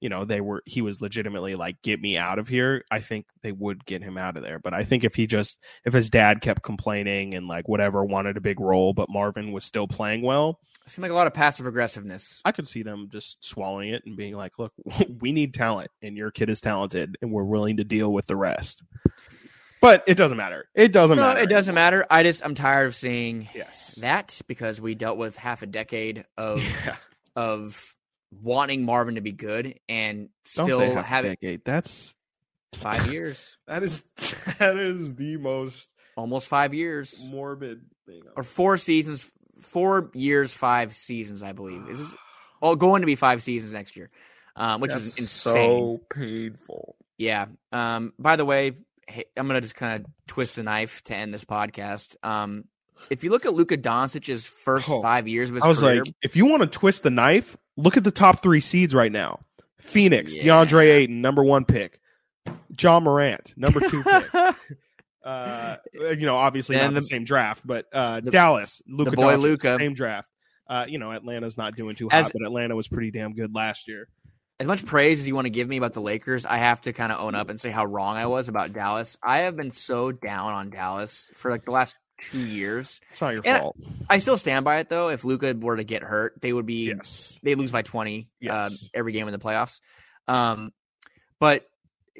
you 0.00 0.08
know, 0.08 0.24
they 0.24 0.40
were, 0.40 0.62
he 0.66 0.82
was 0.82 1.00
legitimately 1.00 1.54
like, 1.54 1.80
get 1.82 2.00
me 2.00 2.16
out 2.16 2.38
of 2.38 2.48
here. 2.48 2.84
I 2.90 3.00
think 3.00 3.26
they 3.42 3.52
would 3.52 3.84
get 3.84 4.02
him 4.02 4.16
out 4.18 4.36
of 4.36 4.42
there. 4.42 4.58
But 4.58 4.74
I 4.74 4.82
think 4.84 5.04
if 5.04 5.14
he 5.14 5.26
just, 5.26 5.58
if 5.84 5.92
his 5.92 6.10
dad 6.10 6.40
kept 6.40 6.62
complaining 6.62 7.34
and 7.34 7.46
like 7.48 7.68
whatever 7.68 8.04
wanted 8.04 8.36
a 8.36 8.40
big 8.40 8.60
role, 8.60 8.92
but 8.94 9.08
Marvin 9.10 9.52
was 9.52 9.64
still 9.64 9.86
playing 9.86 10.22
well, 10.22 10.58
it 10.86 10.90
seemed 10.92 11.02
like 11.02 11.12
a 11.12 11.14
lot 11.14 11.26
of 11.26 11.34
passive 11.34 11.66
aggressiveness. 11.66 12.40
I 12.44 12.52
could 12.52 12.66
see 12.66 12.82
them 12.82 13.10
just 13.12 13.36
swallowing 13.44 13.90
it 13.90 14.02
and 14.06 14.16
being 14.16 14.34
like, 14.34 14.58
look, 14.58 14.72
we 15.20 15.30
need 15.32 15.54
talent 15.54 15.90
and 16.02 16.16
your 16.16 16.30
kid 16.30 16.48
is 16.50 16.60
talented 16.60 17.16
and 17.22 17.30
we're 17.30 17.44
willing 17.44 17.76
to 17.76 17.84
deal 17.84 18.12
with 18.12 18.26
the 18.26 18.36
rest. 18.36 18.82
But 19.82 20.04
it 20.06 20.16
doesn't 20.16 20.36
matter. 20.36 20.66
It 20.74 20.92
doesn't 20.92 21.16
No, 21.16 21.22
matter. 21.22 21.40
it 21.40 21.48
doesn't 21.48 21.74
matter. 21.74 22.06
I 22.10 22.22
just 22.22 22.44
I'm 22.44 22.54
tired 22.54 22.86
of 22.86 22.94
seeing 22.94 23.48
Yes. 23.54 23.94
that 24.02 24.40
because 24.46 24.80
we 24.80 24.94
dealt 24.94 25.16
with 25.16 25.36
half 25.36 25.62
a 25.62 25.66
decade 25.66 26.24
of 26.36 26.62
Yeah. 26.86 26.96
of 27.36 27.94
wanting 28.42 28.84
Marvin 28.84 29.16
to 29.16 29.20
be 29.20 29.32
good 29.32 29.78
and 29.88 30.28
still 30.44 30.94
having 30.96 31.32
decade. 31.32 31.64
That's 31.64 32.12
Five 32.74 33.12
years, 33.12 33.56
That 33.66 33.82
is 33.82 34.00
that 34.58 34.76
is 34.76 35.14
the 35.16 35.36
most 35.38 35.90
almost 36.16 36.48
five 36.48 36.72
years, 36.72 37.24
morbid 37.28 37.80
thing. 38.06 38.22
or 38.36 38.44
four 38.44 38.76
seasons, 38.76 39.28
four 39.60 40.10
years, 40.14 40.52
five 40.54 40.94
seasons, 40.94 41.42
I 41.42 41.52
believe. 41.52 41.88
Is 41.88 41.98
this 42.10 42.16
well 42.60 42.76
going 42.76 43.02
to 43.02 43.06
be 43.06 43.16
five 43.16 43.42
seasons 43.42 43.72
next 43.72 43.96
year, 43.96 44.08
um, 44.54 44.80
which 44.80 44.92
is 44.92 45.18
insane. 45.18 45.54
So 45.54 46.00
painful. 46.14 46.94
Yeah. 47.18 47.46
Um, 47.72 48.12
by 48.18 48.36
the 48.36 48.44
way, 48.44 48.76
hey, 49.08 49.24
I'm 49.36 49.48
gonna 49.48 49.60
just 49.60 49.74
kind 49.74 50.04
of 50.04 50.10
twist 50.28 50.54
the 50.54 50.62
knife 50.62 51.02
to 51.04 51.14
end 51.16 51.34
this 51.34 51.44
podcast. 51.44 52.14
Um, 52.22 52.64
if 53.08 53.24
you 53.24 53.30
look 53.30 53.46
at 53.46 53.52
Luka 53.52 53.76
Doncic's 53.76 54.46
first 54.46 54.88
Oh, 54.88 55.02
five 55.02 55.26
years 55.26 55.48
of 55.48 55.56
his 55.56 55.64
I 55.64 55.68
was 55.68 55.80
career, 55.80 56.04
like, 56.04 56.14
if 56.22 56.36
you 56.36 56.46
want 56.46 56.62
to 56.62 56.68
twist 56.68 57.02
the 57.02 57.10
knife, 57.10 57.56
look 57.76 57.96
at 57.96 58.04
the 58.04 58.10
top 58.10 58.42
three 58.42 58.60
seeds 58.60 58.94
right 58.94 59.12
now. 59.12 59.40
Phoenix, 59.78 60.36
Yeah. 60.36 60.44
DeAndre 60.64 60.92
Ayton, 60.92 61.20
number 61.20 61.42
one 61.44 61.64
pick. 61.64 62.00
Ja 62.78 63.00
Morant, 63.00 63.52
number 63.56 63.80
two 63.80 64.02
pick. 64.02 64.24
uh, 65.24 65.76
you 65.94 66.26
know, 66.26 66.36
obviously 66.36 66.76
And 66.76 66.94
not 66.94 66.94
the, 66.94 67.00
the- 67.00 67.06
same 67.06 67.24
draft, 67.24 67.66
but 67.66 67.86
uh, 67.92 68.20
the- 68.20 68.30
Dallas, 68.30 68.82
Luka 68.86 69.12
boy 69.12 69.34
Doncic, 69.36 69.40
Luka. 69.42 69.76
same 69.78 69.94
draft. 69.94 70.28
Uh, 70.68 70.86
you 70.88 70.98
know, 70.98 71.10
Atlanta's 71.12 71.58
not 71.58 71.74
doing 71.76 71.94
too 71.96 72.08
As- 72.10 72.26
hot, 72.26 72.32
but 72.34 72.42
Atlanta 72.46 72.76
was 72.76 72.88
pretty 72.88 73.10
damn 73.10 73.34
good 73.34 73.54
last 73.54 73.88
year. 73.88 74.08
as 74.60 74.66
much 74.66 74.84
praise 74.84 75.18
as 75.20 75.26
you 75.26 75.34
want 75.34 75.46
to 75.46 75.50
give 75.50 75.66
me 75.68 75.76
about 75.78 75.94
the 75.94 76.00
Lakers, 76.00 76.46
I 76.46 76.58
have 76.58 76.80
to 76.82 76.92
kind 76.92 77.10
of 77.12 77.20
own 77.20 77.34
up 77.34 77.48
and 77.50 77.60
say 77.60 77.70
how 77.70 77.84
wrong 77.86 78.16
I 78.16 78.26
was 78.26 78.48
about 78.48 78.72
Dallas. 78.72 79.16
I 79.22 79.40
have 79.40 79.56
been 79.56 79.70
so 79.70 80.12
down 80.12 80.52
on 80.52 80.70
Dallas 80.70 81.28
for 81.34 81.50
like 81.50 81.64
the 81.64 81.70
last 81.72 81.96
two 82.20 82.38
years. 82.40 83.00
It's 83.12 83.20
not 83.20 83.30
your 83.34 83.42
And- 83.44 83.60
fault. 83.60 83.76
I 84.08 84.18
still 84.18 84.38
stand 84.38 84.64
by 84.64 84.78
it 84.78 84.88
though. 84.88 85.08
If 85.08 85.24
Luka 85.24 85.54
were 85.54 85.76
to 85.76 85.84
get 85.84 86.02
hurt, 86.02 86.40
they 86.40 86.52
would 86.52 86.66
be 86.66 86.86
Yes. 86.88 87.38
they 87.42 87.54
lose 87.54 87.72
by 87.72 87.82
20 87.82 88.20
uh, 88.22 88.24
Yes. 88.70 88.88
every 88.94 89.12
game 89.12 89.26
in 89.28 89.32
the 89.32 89.38
playoffs. 89.38 89.80
Um, 90.28 90.72
but 91.38 91.66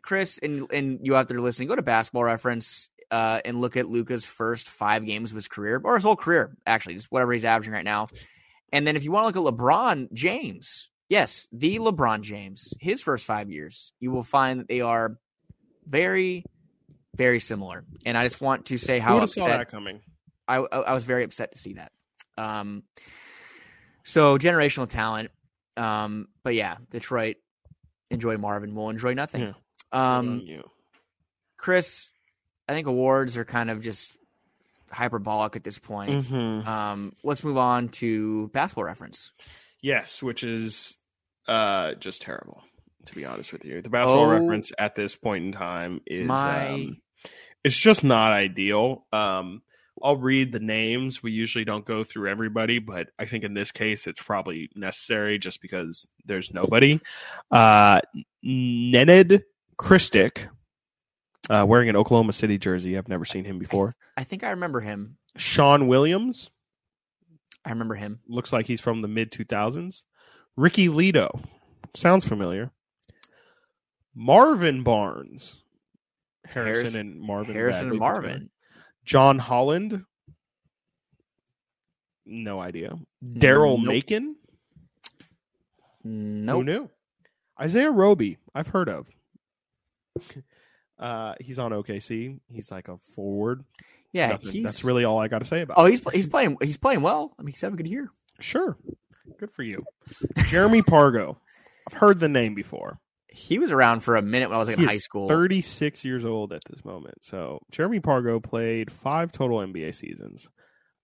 Chris 0.02 0.38
and 0.42 0.66
and 0.72 1.00
you 1.02 1.14
out 1.16 1.28
there 1.28 1.40
listening, 1.40 1.68
go 1.68 1.76
to 1.76 1.82
Basketball 1.82 2.24
Reference 2.24 2.88
uh, 3.10 3.40
and 3.44 3.60
look 3.60 3.76
at 3.76 3.88
Luka's 3.88 4.24
first 4.24 4.70
five 4.70 5.04
games 5.04 5.30
of 5.30 5.34
his 5.34 5.48
career 5.48 5.80
or 5.82 5.94
his 5.96 6.04
whole 6.04 6.16
career, 6.16 6.56
actually, 6.66 6.94
just 6.94 7.10
whatever 7.10 7.32
he's 7.32 7.44
averaging 7.44 7.74
right 7.74 7.84
now. 7.84 8.08
And 8.72 8.86
then 8.86 8.96
if 8.96 9.04
you 9.04 9.10
want 9.12 9.34
to 9.34 9.40
look 9.40 9.52
at 9.52 9.58
LeBron 9.58 10.12
James, 10.12 10.88
yes, 11.08 11.48
the 11.52 11.78
LeBron 11.78 12.22
James, 12.22 12.72
his 12.80 13.02
first 13.02 13.26
five 13.26 13.50
years, 13.50 13.92
you 13.98 14.10
will 14.12 14.22
find 14.22 14.60
that 14.60 14.68
they 14.68 14.80
are 14.80 15.18
very, 15.86 16.44
very 17.16 17.40
similar. 17.40 17.84
And 18.06 18.16
I 18.16 18.24
just 18.24 18.40
want 18.40 18.66
to 18.66 18.78
say 18.78 18.98
how 18.98 19.20
have 19.20 19.30
saw 19.30 19.42
upset 19.42 19.58
that 19.58 19.70
coming? 19.70 20.00
I, 20.48 20.56
I 20.56 20.94
was 20.94 21.04
very 21.04 21.24
upset 21.24 21.52
to 21.52 21.58
see 21.58 21.74
that. 21.74 21.92
Um, 22.36 22.82
so 24.04 24.38
generational 24.38 24.88
talent. 24.88 25.30
Um, 25.76 26.28
but 26.42 26.54
yeah, 26.54 26.76
Detroit 26.90 27.36
enjoy 28.10 28.36
Marvin 28.36 28.74
We'll 28.74 28.90
enjoy 28.90 29.14
nothing. 29.14 29.42
Yeah. 29.42 29.52
Um. 29.92 30.42
Chris, 31.56 32.08
I 32.68 32.72
think 32.72 32.86
awards 32.86 33.36
are 33.36 33.44
kind 33.44 33.70
of 33.70 33.82
just 33.82 34.16
hyperbolic 34.90 35.56
at 35.56 35.64
this 35.64 35.78
point. 35.78 36.26
Mhm. 36.26 36.66
Um, 36.66 37.12
let's 37.22 37.44
move 37.44 37.58
on 37.58 37.88
to 37.90 38.48
basketball 38.48 38.84
reference. 38.84 39.32
Yes, 39.82 40.22
which 40.22 40.42
is 40.42 40.96
uh 41.46 41.94
just 41.94 42.22
terrible, 42.22 42.62
to 43.06 43.14
be 43.14 43.24
honest 43.24 43.52
with 43.52 43.64
you. 43.64 43.82
The 43.82 43.88
basketball 43.88 44.24
Oh. 44.26 44.30
reference 44.30 44.72
at 44.78 44.94
this 44.94 45.14
point 45.16 45.44
in 45.46 45.52
time 45.52 46.00
is 46.06 46.26
My- 46.26 46.68
um, 46.70 47.00
it's 47.64 47.78
just 47.78 48.04
not 48.04 48.32
ideal. 48.32 49.06
Um 49.12 49.62
I'll 50.02 50.16
read 50.16 50.50
the 50.52 50.60
names. 50.60 51.22
We 51.22 51.30
usually 51.32 51.66
don't 51.66 51.84
go 51.84 52.04
through 52.04 52.30
everybody, 52.30 52.78
but 52.78 53.10
I 53.18 53.26
think 53.26 53.44
in 53.44 53.52
this 53.52 53.70
case 53.70 54.06
it's 54.06 54.20
probably 54.22 54.70
necessary 54.74 55.38
just 55.38 55.60
because 55.60 56.06
there's 56.24 56.52
nobody. 56.54 57.00
Uh 57.50 58.00
Nenad 58.44 59.42
Krstic, 59.78 60.48
uh, 61.50 61.64
wearing 61.68 61.88
an 61.90 61.96
Oklahoma 61.96 62.32
City 62.32 62.56
jersey. 62.58 62.96
I've 62.96 63.08
never 63.08 63.24
seen 63.24 63.44
him 63.44 63.58
before. 63.58 63.94
I 64.16 64.24
think 64.24 64.42
I 64.44 64.50
remember 64.50 64.80
him. 64.80 65.16
Sean 65.36 65.86
Williams, 65.86 66.50
I 67.64 67.70
remember 67.70 67.94
him. 67.94 68.20
looks 68.26 68.52
like 68.52 68.66
he's 68.66 68.80
from 68.80 69.02
the 69.02 69.08
mid 69.08 69.30
2000s. 69.32 70.04
Ricky 70.56 70.88
Ledo 70.88 71.44
sounds 71.94 72.26
familiar. 72.26 72.70
Marvin 74.22 74.82
Barnes, 74.82 75.56
Harrison, 76.44 76.74
Harrison- 76.74 77.00
and 77.12 77.20
Marvin, 77.20 77.54
Harrison 77.54 77.84
Bagley 77.84 77.90
and 77.96 77.98
Marvin. 78.00 78.50
John 79.06 79.38
Holland, 79.38 80.04
no 82.26 82.60
idea. 82.60 82.98
Daryl 83.24 83.78
Nope. 83.78 83.86
Macon, 83.86 84.36
who 86.02 86.08
Nope. 86.10 86.64
knew? 86.66 86.90
Isaiah 87.60 87.90
Roby, 87.90 88.36
I've 88.54 88.68
heard 88.68 88.88
of. 88.90 89.08
Uh, 90.98 91.34
he's 91.40 91.58
on 91.58 91.72
OKC. 91.72 92.38
He's 92.48 92.70
like 92.70 92.88
a 92.88 92.98
forward. 93.14 93.64
Yeah, 94.12 94.36
he's 94.42 94.62
That's 94.64 94.84
really 94.84 95.04
all 95.04 95.18
I 95.18 95.28
got 95.28 95.38
to 95.38 95.44
say 95.46 95.62
about. 95.62 95.78
Oh, 95.78 95.86
he's 95.86 96.02
he's 96.12 96.26
playing 96.26 96.58
he's 96.60 96.76
playing 96.76 97.00
well. 97.00 97.32
I 97.38 97.42
mean, 97.42 97.52
he's 97.52 97.60
having 97.62 97.74
a 97.74 97.82
good 97.82 97.88
year. 97.90 98.10
Sure. 98.40 98.76
Good 99.38 99.50
for 99.52 99.62
you. 99.62 99.84
Jeremy 100.48 100.82
Pargo. 100.82 101.36
I've 101.86 101.96
heard 101.98 102.20
the 102.20 102.28
name 102.28 102.54
before. 102.54 102.98
He 103.32 103.58
was 103.58 103.72
around 103.72 104.00
for 104.00 104.16
a 104.16 104.22
minute 104.22 104.48
when 104.48 104.56
I 104.56 104.58
was 104.58 104.68
like, 104.68 104.78
in 104.78 104.84
high 104.84 104.98
school. 104.98 105.28
36 105.28 106.04
years 106.04 106.24
old 106.24 106.52
at 106.52 106.62
this 106.68 106.84
moment. 106.84 107.16
So 107.22 107.60
Jeremy 107.70 108.00
Pargo 108.00 108.42
played 108.42 108.90
five 108.90 109.32
total 109.32 109.58
NBA 109.58 109.94
seasons. 109.94 110.48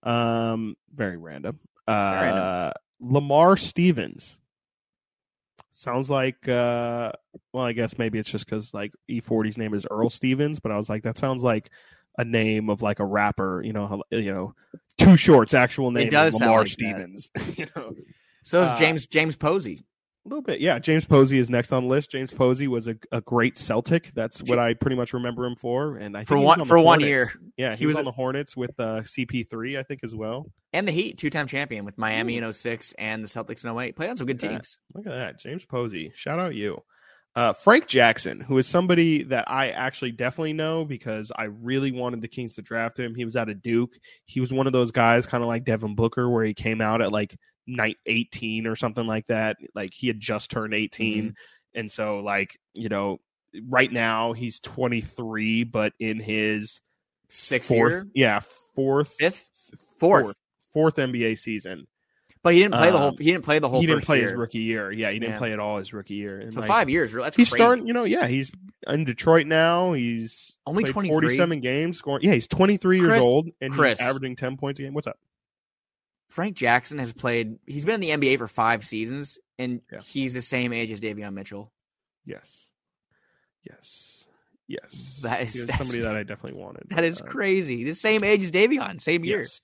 Um, 0.03 0.75
very 0.93 1.17
random. 1.17 1.59
Uh, 1.87 2.19
random. 2.21 2.73
Lamar 2.99 3.57
Stevens. 3.57 4.37
Sounds 5.71 6.09
like, 6.09 6.47
uh, 6.49 7.11
well, 7.53 7.63
I 7.63 7.73
guess 7.73 7.97
maybe 7.99 8.17
it's 8.17 8.29
just 8.31 8.45
because 8.45 8.73
like 8.73 8.93
E40's 9.09 9.57
name 9.57 9.73
is 9.75 9.85
Earl 9.89 10.09
Stevens, 10.09 10.59
but 10.59 10.71
I 10.71 10.77
was 10.77 10.89
like, 10.89 11.03
that 11.03 11.19
sounds 11.19 11.43
like 11.43 11.69
a 12.17 12.25
name 12.25 12.69
of 12.69 12.81
like 12.81 12.99
a 12.99 13.05
rapper. 13.05 13.61
You 13.63 13.73
know, 13.73 14.01
you 14.09 14.33
know, 14.33 14.53
Too 14.97 15.17
Short's 15.17 15.53
actual 15.53 15.91
name 15.91 16.07
it 16.07 16.11
does 16.11 16.33
is 16.33 16.41
Lamar 16.41 16.59
like. 16.59 16.67
Stevens. 16.67 17.29
you 17.55 17.67
know, 17.75 17.93
So 18.43 18.63
is 18.63 18.69
Uh, 18.69 18.75
James 18.75 19.05
James 19.05 19.35
Posey. 19.35 19.85
A 20.27 20.29
little 20.29 20.43
bit, 20.43 20.59
yeah. 20.59 20.77
James 20.77 21.05
Posey 21.05 21.39
is 21.39 21.49
next 21.49 21.71
on 21.71 21.83
the 21.83 21.89
list. 21.89 22.11
James 22.11 22.31
Posey 22.33 22.67
was 22.67 22.87
a, 22.87 22.95
a 23.11 23.21
great 23.21 23.57
Celtic. 23.57 24.11
That's 24.13 24.39
what 24.43 24.59
I 24.59 24.73
pretty 24.73 24.95
much 24.97 25.13
remember 25.13 25.45
him 25.45 25.55
for. 25.55 25.95
And 25.97 26.15
I 26.15 26.19
think 26.19 26.27
For 26.27 26.37
one- 26.37 26.61
on 26.61 26.67
for 26.67 26.77
one 26.79 26.99
year. 26.99 27.31
Yeah, 27.55 27.71
he, 27.71 27.79
He 27.79 27.85
was, 27.85 27.93
was 27.95 27.99
on 27.99 28.05
the 28.05 28.11
Hornets 28.11 28.55
with 28.55 28.77
uh, 28.79 29.01
CP3, 29.01 29.79
I 29.79 29.83
think, 29.83 30.01
as 30.03 30.13
well. 30.13 30.45
And 30.73 30.87
the 30.87 30.91
Heat, 30.91 31.17
two 31.17 31.29
time 31.29 31.47
champion 31.47 31.85
with 31.85 31.97
Miami 31.97 32.37
in 32.37 32.51
06 32.53 32.93
and 32.99 33.23
the 33.23 33.27
Celtics 33.27 33.63
in 33.63 33.75
08. 33.77 33.95
Played 33.95 34.09
on 34.11 34.17
some 34.17 34.27
good 34.27 34.41
Yeah. 34.43 34.49
teams. 34.49 34.77
Look 34.93 35.07
at 35.07 35.13
that, 35.13 35.39
James 35.39 35.65
Posey. 35.65 36.11
Shout 36.13 36.39
out 36.39 36.53
you. 36.55 36.81
Uh, 37.35 37.53
Frank 37.53 37.85
Jackson, 37.87 38.39
who 38.41 38.57
is 38.57 38.67
somebody 38.67 39.21
that 39.23 39.49
I 39.49 39.69
actually 39.69 40.11
definitely 40.11 40.53
know 40.53 40.83
because 40.83 41.31
I 41.35 41.43
really 41.43 41.91
wanted 41.91 42.19
the 42.21 42.27
Kings 42.27 42.55
to 42.55 42.63
draft 42.63 42.99
him. 42.99 43.13
He 43.13 43.25
was 43.25 43.35
out 43.35 43.47
of 43.47 43.61
Duke. 43.61 43.93
He 44.25 44.39
was 44.39 44.51
one 44.51 44.65
of 44.65 44.73
those 44.73 44.89
guys, 44.91 45.27
kind 45.27 45.43
of 45.43 45.47
like 45.47 45.63
Devin 45.63 45.93
Booker, 45.95 46.27
where 46.29 46.43
he 46.43 46.55
came 46.55 46.81
out 46.81 46.99
at 47.01 47.11
like 47.11 47.37
night 47.67 47.97
18 48.05 48.65
or 48.65 48.75
something 48.75 49.05
like 49.05 49.27
that. 49.27 49.57
Like 49.75 49.93
he 49.93 50.07
had 50.07 50.19
just 50.19 50.49
turned 50.49 50.73
18. 50.73 51.23
Mm-hmm. 51.23 51.29
And 51.75 51.91
so, 51.91 52.19
like, 52.19 52.57
you 52.73 52.89
know, 52.89 53.19
right 53.69 53.91
now 53.91 54.33
he's 54.33 54.59
23, 54.61 55.63
but 55.65 55.93
in 55.99 56.19
his 56.19 56.81
Six 57.29 57.67
fourth, 57.67 57.91
year, 57.91 58.05
yeah, 58.15 58.39
fourth, 58.73 59.13
fifth, 59.19 59.49
fourth. 59.99 60.23
fourth, 60.25 60.35
fourth 60.71 60.95
NBA 60.95 61.37
season. 61.37 61.85
But 62.41 62.53
he 62.53 62.61
didn't 62.61 62.75
play 62.75 62.91
the 62.91 62.97
whole. 62.97 63.07
Um, 63.09 63.15
He 63.17 63.25
didn't 63.25 63.43
play 63.43 63.59
the 63.59 63.67
whole. 63.67 63.81
he 63.81 63.87
didn't 63.87 64.05
play 64.05 64.19
year. 64.19 64.29
his 64.29 64.37
rookie 64.37 64.59
year. 64.59 64.91
Yeah, 64.91 65.11
he 65.11 65.19
didn't 65.19 65.33
Yeah. 65.33 65.37
play 65.39 65.51
at 65.51 65.59
all 65.59 65.77
his 65.77 65.91
rookie 65.91 66.13
year. 66.13 66.39
And 66.39 66.53
So 66.53 66.61
like, 66.61 66.67
five 66.69 66.89
years. 66.89 67.11
That's 67.11 67.35
He's 67.35 67.49
crazy. 67.49 67.61
starting, 67.61 67.87
you 67.87 67.91
know, 67.93 68.05
yeah, 68.05 68.27
he's 68.27 68.49
in 68.87 69.03
Detroit 69.03 69.45
now. 69.47 69.91
He's 69.91 70.55
Only 70.65 70.83
played 70.83 70.93
23? 70.93 71.13
47 71.13 71.59
games, 71.59 71.97
scoring. 71.97 72.23
Yeah, 72.23 72.33
he's 72.33 72.47
23 72.47 72.99
years 73.01 73.21
old 73.21 73.49
and 73.59 73.73
Chris. 73.73 73.99
he's 73.99 74.07
averaging 74.07 74.37
10 74.37 74.55
points 74.55 74.79
a 74.79 74.83
game. 74.83 74.93
What's 74.93 75.07
up? 75.07 75.17
Frank 76.37 76.55
Jackson 76.55 76.99
has 76.99 77.11
played. 77.11 77.57
He's 77.65 77.83
been 77.83 77.95
in 78.03 78.19
the 78.19 78.27
NBA 78.29 78.37
for 78.37 78.47
five 78.47 78.85
seasons, 78.85 79.39
and 79.57 79.81
Yeah. 79.91 80.01
he's 80.01 80.35
the 80.35 80.41
same 80.43 80.71
age 80.71 80.91
as 80.91 81.01
Davion 81.01 81.33
Mitchell. 81.33 81.73
Yes. 82.27 82.69
Yes. 83.63 84.27
Yes. 84.67 85.21
That 85.23 85.41
is- 85.41 85.65
somebody 85.77 86.01
that 86.01 86.15
I 86.15 86.21
definitely 86.21 86.61
wanted. 86.61 86.83
That 86.91 87.03
is 87.03 87.19
Uh, 87.21 87.25
crazy. 87.25 87.83
The 87.85 87.95
same 87.95 88.23
age 88.23 88.43
as 88.43 88.51
Davion, 88.51 89.01
same 89.01 89.25
year. 89.25 89.39
yes. 89.39 89.61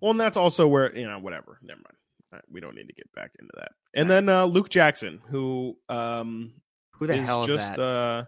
Well, 0.00 0.10
and 0.10 0.18
that's 0.20 0.36
also 0.36 0.66
where, 0.66 0.92
you 0.98 1.06
know, 1.06 1.20
whatever. 1.20 1.60
Never 1.62 1.78
mind. 1.80 1.96
Uh, 2.32 2.40
We 2.50 2.60
don't 2.60 2.74
need 2.74 2.88
to 2.88 2.92
get 2.92 3.06
back 3.14 3.30
into 3.38 3.52
that. 3.54 3.70
And 3.94 4.10
then 4.10 4.28
uh, 4.28 4.46
Luke 4.46 4.68
Jackson, 4.68 5.20
who 5.28 5.78
um, 5.88 6.54
Who 6.94 7.06
the 7.06 7.14
is 7.14 7.20
hell 7.24 7.44
is 7.44 7.54
just 7.54 7.76
that? 7.76 7.78
uh 7.78 8.24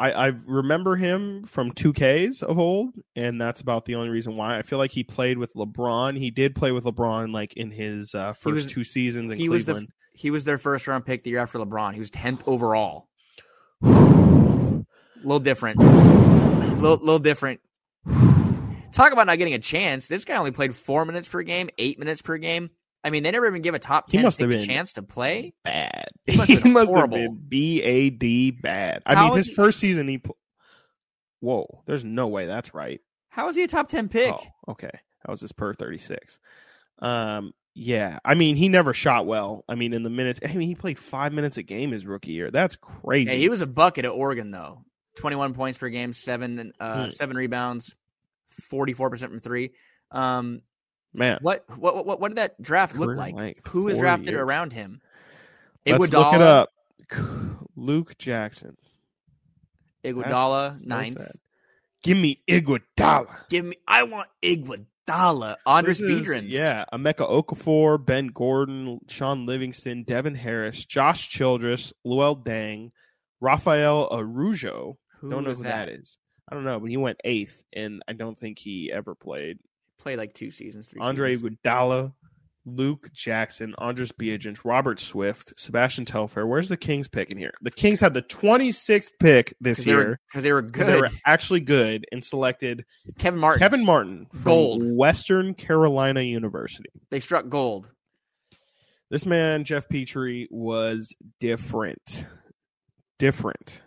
I, 0.00 0.28
I 0.28 0.32
remember 0.46 0.96
him 0.96 1.44
from 1.44 1.72
2Ks 1.72 2.42
of 2.42 2.58
old, 2.58 2.94
and 3.14 3.38
that's 3.40 3.60
about 3.60 3.84
the 3.84 3.96
only 3.96 4.08
reason 4.08 4.34
why. 4.36 4.58
I 4.58 4.62
feel 4.62 4.78
like 4.78 4.90
he 4.90 5.04
played 5.04 5.36
with 5.36 5.52
LeBron. 5.54 6.16
He 6.16 6.30
did 6.30 6.54
play 6.54 6.72
with 6.72 6.84
LeBron 6.84 7.34
like 7.34 7.54
in 7.54 7.70
his 7.70 8.14
uh, 8.14 8.32
first 8.32 8.54
was- 8.54 8.66
two 8.66 8.82
seasons 8.84 9.30
in 9.30 9.36
he 9.36 9.48
was 9.50 9.66
the 9.66 9.72
Cleveland. 9.72 9.92
he 10.14 10.30
was 10.30 10.44
their 10.44 10.56
first 10.58 10.86
round 10.86 11.04
pick 11.04 11.22
the 11.22 11.30
year 11.30 11.38
after 11.40 11.58
LeBron. 11.58 11.92
He 11.92 11.98
was 11.98 12.08
tenth 12.10 12.42
overall. 12.46 13.08
A 13.82 13.86
little 15.22 15.38
different. 15.40 15.80
A 15.82 15.84
little, 16.80 16.96
little 16.96 17.18
different. 17.18 17.60
Talk 18.92 19.12
about 19.12 19.26
not 19.26 19.36
getting 19.38 19.54
a 19.54 19.58
chance. 19.58 20.08
This 20.08 20.24
guy 20.24 20.36
only 20.36 20.50
played 20.50 20.74
four 20.74 21.04
minutes 21.04 21.28
per 21.28 21.42
game, 21.42 21.68
eight 21.78 21.98
minutes 21.98 22.22
per 22.22 22.38
game. 22.38 22.70
I 23.02 23.10
mean, 23.10 23.22
they 23.22 23.30
never 23.30 23.46
even 23.46 23.62
give 23.62 23.74
a 23.74 23.78
top 23.78 24.08
ten 24.08 24.22
must 24.22 24.38
pick 24.38 24.44
have 24.44 24.50
a 24.50 24.58
been- 24.58 24.66
chance 24.66 24.92
to 24.94 25.02
play. 25.02 25.54
bad. 25.64 26.08
He 26.26 26.36
must 26.36 26.50
have 26.94 27.10
been 27.10 27.40
B 27.48 27.82
A 27.82 28.10
D 28.10 28.50
bad. 28.50 29.02
I 29.06 29.14
How 29.14 29.28
mean, 29.30 29.38
is 29.38 29.46
his 29.46 29.46
he- 29.48 29.54
first 29.54 29.78
season 29.80 30.06
he. 30.08 30.18
pl- 30.18 30.36
Whoa, 31.40 31.82
there's 31.86 32.04
no 32.04 32.28
way 32.28 32.46
that's 32.46 32.74
right. 32.74 33.00
How 33.30 33.48
is 33.48 33.56
he 33.56 33.62
a 33.62 33.68
top 33.68 33.88
ten 33.88 34.08
pick? 34.08 34.32
Oh, 34.32 34.72
okay, 34.72 34.90
that 34.90 35.30
was 35.30 35.40
his 35.40 35.52
per 35.52 35.72
thirty 35.72 35.98
six. 35.98 36.38
Um, 36.98 37.54
yeah, 37.74 38.18
I 38.24 38.34
mean, 38.34 38.56
he 38.56 38.68
never 38.68 38.92
shot 38.92 39.26
well. 39.26 39.64
I 39.68 39.74
mean, 39.74 39.94
in 39.94 40.02
the 40.02 40.10
minutes, 40.10 40.40
I 40.44 40.48
mean, 40.48 40.68
he 40.68 40.74
played 40.74 40.98
five 40.98 41.32
minutes 41.32 41.56
a 41.56 41.62
game 41.62 41.92
his 41.92 42.04
rookie 42.04 42.32
year. 42.32 42.50
That's 42.50 42.76
crazy. 42.76 43.30
Yeah, 43.30 43.36
he 43.38 43.48
was 43.48 43.62
a 43.62 43.66
bucket 43.66 44.04
at 44.04 44.10
Oregon 44.10 44.50
though. 44.50 44.84
Twenty 45.16 45.36
one 45.36 45.54
points 45.54 45.78
per 45.78 45.88
game, 45.88 46.12
seven 46.12 46.72
uh, 46.78 47.04
Hmm. 47.04 47.10
seven 47.10 47.36
rebounds, 47.36 47.94
forty 48.68 48.92
four 48.92 49.08
percent 49.08 49.32
from 49.32 49.40
three. 49.40 49.70
Um, 50.10 50.60
Man, 51.12 51.38
what 51.42 51.64
what 51.76 52.06
what 52.06 52.20
what 52.20 52.28
did 52.28 52.38
that 52.38 52.60
draft 52.62 52.94
look 52.94 53.08
Career 53.08 53.16
like? 53.34 53.66
Who 53.68 53.84
was 53.84 53.98
drafted 53.98 54.30
years. 54.30 54.40
around 54.42 54.72
him? 54.72 55.00
let's 55.86 56.12
look 56.12 56.34
it 56.34 56.40
up. 56.42 56.72
Luke 57.76 58.16
Jackson. 58.18 58.76
Iguodala, 60.04 60.72
That's 60.72 60.80
so 60.82 60.86
ninth. 60.86 61.18
sad. 61.18 61.32
Give 62.02 62.16
me 62.16 62.40
Iguodala. 62.48 63.48
Give 63.48 63.64
me, 63.64 63.76
I 63.86 64.04
want 64.04 64.28
Iguodala. 64.42 65.56
Andris 65.66 66.00
Biedrins. 66.00 66.46
Yeah, 66.46 66.84
Emeka 66.92 67.28
Okafor, 67.28 68.02
Ben 68.04 68.28
Gordon, 68.28 69.00
Shaun 69.08 69.46
Livingston, 69.46 70.04
Devin 70.04 70.34
Harris, 70.34 70.84
Josh 70.84 71.28
Childress, 71.28 71.92
Luol 72.06 72.42
Deng, 72.42 72.92
Rafael 73.40 74.08
Araujo. 74.10 74.96
Who 75.20 75.30
don't 75.30 75.44
know 75.44 75.52
who 75.52 75.64
that 75.64 75.88
is. 75.88 76.16
I 76.48 76.54
don't 76.54 76.64
know, 76.64 76.80
but 76.80 76.90
he 76.90 76.96
went 76.96 77.20
eighth, 77.24 77.62
and 77.72 78.02
I 78.08 78.12
don't 78.14 78.38
think 78.38 78.58
he 78.58 78.90
ever 78.92 79.14
played. 79.14 79.58
Played 80.00 80.18
like 80.18 80.32
two 80.32 80.50
seasons, 80.50 80.88
three 80.88 81.00
Andre 81.00 81.34
seasons. 81.34 81.58
Iguodala, 81.64 82.12
Luke 82.66 83.10
Jackson, 83.12 83.74
Andris 83.78 84.12
Biedrins, 84.12 84.64
Robert 84.64 85.00
Swift, 85.00 85.52
Sebastian 85.58 86.04
Telfair. 86.04 86.46
Where's 86.46 86.68
the 86.68 86.76
Kings 86.76 87.08
pick 87.08 87.30
in 87.30 87.38
here? 87.38 87.52
The 87.62 87.70
Kings 87.70 88.00
had 88.00 88.14
the 88.14 88.22
26th 88.22 89.10
pick 89.18 89.54
this 89.60 89.78
because 89.78 89.84
they 89.84 89.94
were 89.94 90.00
year 90.00 90.20
because 90.28 90.44
they 90.44 90.52
were 90.52 90.62
good. 90.62 90.86
they 90.86 91.00
were 91.00 91.08
actually 91.26 91.60
good 91.60 92.06
and 92.12 92.24
selected 92.24 92.84
Kevin 93.18 93.40
Martin. 93.40 93.58
Kevin 93.58 93.84
Martin 93.84 94.26
from 94.32 94.42
Gold. 94.42 94.82
Western 94.84 95.54
Carolina 95.54 96.22
University. 96.22 96.90
They 97.10 97.20
struck 97.20 97.48
gold. 97.48 97.88
This 99.10 99.26
man, 99.26 99.64
Geoff 99.64 99.88
Petrie, 99.88 100.48
was 100.50 101.14
different. 101.40 102.26
Different. 103.18 103.82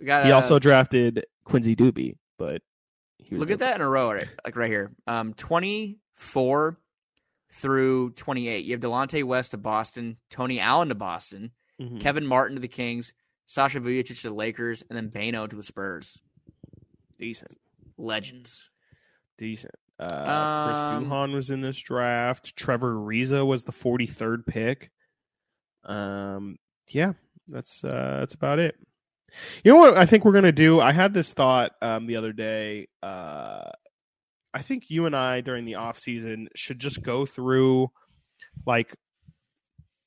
We 0.00 0.06
got 0.06 0.24
He 0.24 0.32
uh, 0.32 0.36
also 0.36 0.58
drafted 0.58 1.24
Quincy 1.44 1.76
Douby, 1.76 2.16
but 2.38 2.62
look 3.30 3.50
at 3.50 3.60
that 3.60 3.76
in 3.76 3.80
a 3.80 3.88
row, 3.88 4.12
right, 4.12 4.28
like 4.44 4.56
right 4.56 4.70
here. 4.70 4.92
Um, 5.06 5.34
twenty 5.34 5.98
four 6.14 6.78
through 7.52 8.10
twenty 8.12 8.48
eight. 8.48 8.64
You 8.64 8.72
have 8.72 8.80
Delonte 8.80 9.24
West 9.24 9.50
to 9.52 9.56
Boston, 9.58 10.16
Tony 10.30 10.58
Allen 10.60 10.88
to 10.88 10.94
Boston, 10.94 11.52
Mhm. 11.80 12.00
Kevin 12.00 12.26
Martin 12.26 12.56
to 12.56 12.60
the 12.62 12.68
Kings, 12.68 13.12
Sasha 13.46 13.80
Vujacic 13.80 14.20
to 14.22 14.28
the 14.28 14.34
Lakers, 14.34 14.82
and 14.88 14.96
then 14.96 15.10
Beno 15.10 15.48
to 15.48 15.56
the 15.56 15.62
Spurs. 15.62 16.18
decent, 17.18 17.56
Legends. 17.98 18.68
decent. 19.38 19.74
Uh, 20.00 20.04
Um, 20.04 21.04
Chris 21.04 21.08
Duhon 21.12 21.32
was 21.34 21.50
in 21.50 21.60
this 21.60 21.78
draft. 21.78 22.56
Trevor 22.56 22.94
Ariza 22.94 23.46
was 23.46 23.62
the 23.64 23.72
forty 23.72 24.06
third 24.06 24.44
pick. 24.46 24.90
Um, 25.84 26.58
yeah, 26.88 27.12
that's 27.48 27.84
uh, 27.84 28.18
that's 28.20 28.34
about 28.34 28.58
it. 28.58 28.76
You 29.64 29.72
know 29.72 29.78
what 29.78 29.96
I 29.96 30.06
think 30.06 30.24
we're 30.24 30.32
gonna 30.32 30.52
do? 30.52 30.80
I 30.80 30.92
had 30.92 31.14
this 31.14 31.32
thought 31.32 31.72
um, 31.80 32.06
the 32.06 32.16
other 32.16 32.32
day. 32.32 32.88
Uh, 33.02 33.70
I 34.54 34.62
think 34.62 34.90
you 34.90 35.06
and 35.06 35.16
I 35.16 35.40
during 35.40 35.64
the 35.64 35.76
off 35.76 35.98
season 35.98 36.48
should 36.54 36.78
just 36.78 37.02
go 37.02 37.24
through 37.24 37.90
like 38.66 38.94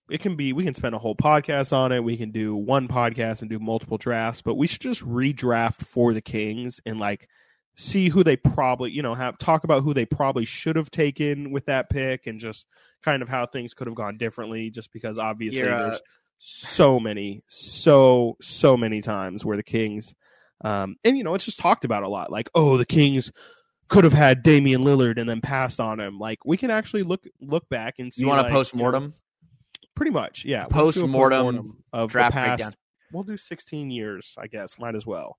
it 0.09 0.19
can 0.19 0.35
be 0.35 0.53
we 0.53 0.63
can 0.63 0.75
spend 0.75 0.93
a 0.93 0.99
whole 0.99 1.15
podcast 1.15 1.73
on 1.73 1.91
it. 1.91 2.03
We 2.03 2.17
can 2.17 2.31
do 2.31 2.55
one 2.55 2.87
podcast 2.87 3.41
and 3.41 3.49
do 3.49 3.59
multiple 3.59 3.97
drafts, 3.97 4.41
but 4.41 4.55
we 4.55 4.67
should 4.67 4.81
just 4.81 5.01
redraft 5.01 5.85
for 5.85 6.13
the 6.13 6.21
Kings 6.21 6.79
and 6.85 6.99
like 6.99 7.27
see 7.75 8.09
who 8.09 8.23
they 8.23 8.37
probably, 8.37 8.91
you 8.91 9.01
know, 9.01 9.15
have 9.15 9.37
talk 9.37 9.63
about 9.63 9.83
who 9.83 9.93
they 9.93 10.05
probably 10.05 10.45
should 10.45 10.75
have 10.75 10.91
taken 10.91 11.51
with 11.51 11.65
that 11.65 11.89
pick 11.89 12.27
and 12.27 12.39
just 12.39 12.67
kind 13.03 13.21
of 13.21 13.29
how 13.29 13.45
things 13.45 13.73
could 13.73 13.87
have 13.87 13.95
gone 13.95 14.17
differently 14.17 14.69
just 14.69 14.93
because 14.93 15.17
obviously 15.17 15.61
You're, 15.61 15.73
uh, 15.73 15.83
there's 15.87 16.01
so 16.37 16.99
many 16.99 17.41
so 17.47 18.37
so 18.41 18.75
many 18.77 19.01
times 19.01 19.43
where 19.45 19.57
the 19.57 19.63
Kings 19.63 20.13
um 20.63 20.95
and 21.03 21.17
you 21.17 21.23
know 21.23 21.33
it's 21.33 21.45
just 21.45 21.59
talked 21.59 21.85
about 21.85 22.03
a 22.03 22.09
lot 22.09 22.31
like 22.31 22.49
oh 22.55 22.77
the 22.77 22.85
Kings 22.85 23.31
could 23.87 24.03
have 24.03 24.13
had 24.13 24.43
Damian 24.43 24.81
Lillard 24.83 25.19
and 25.19 25.29
then 25.29 25.41
passed 25.41 25.79
on 25.79 25.99
him 25.99 26.17
like 26.19 26.39
we 26.45 26.57
can 26.57 26.69
actually 26.71 27.03
look 27.03 27.23
look 27.41 27.67
back 27.69 27.95
and 27.99 28.11
see 28.13 28.21
You 28.21 28.27
want 28.27 28.41
like, 28.41 28.51
a 28.51 28.53
post 28.53 28.73
mortem? 28.75 29.03
you 29.03 29.07
know, 29.09 29.13
pretty 29.95 30.11
much 30.11 30.43
yeah 30.45 30.61
let's 30.63 30.73
do 30.73 30.79
a 30.79 30.83
Post-mortem 30.83 31.39
postmortem 31.45 31.83
of 31.93 32.09
draft 32.11 32.31
the 32.33 32.39
past 32.39 32.57
breakdown. 32.57 32.73
we'll 33.11 33.23
do 33.23 33.37
16 33.37 33.89
years 33.91 34.35
I 34.39 34.47
guess 34.47 34.77
might 34.79 34.95
as 34.95 35.05
well 35.05 35.37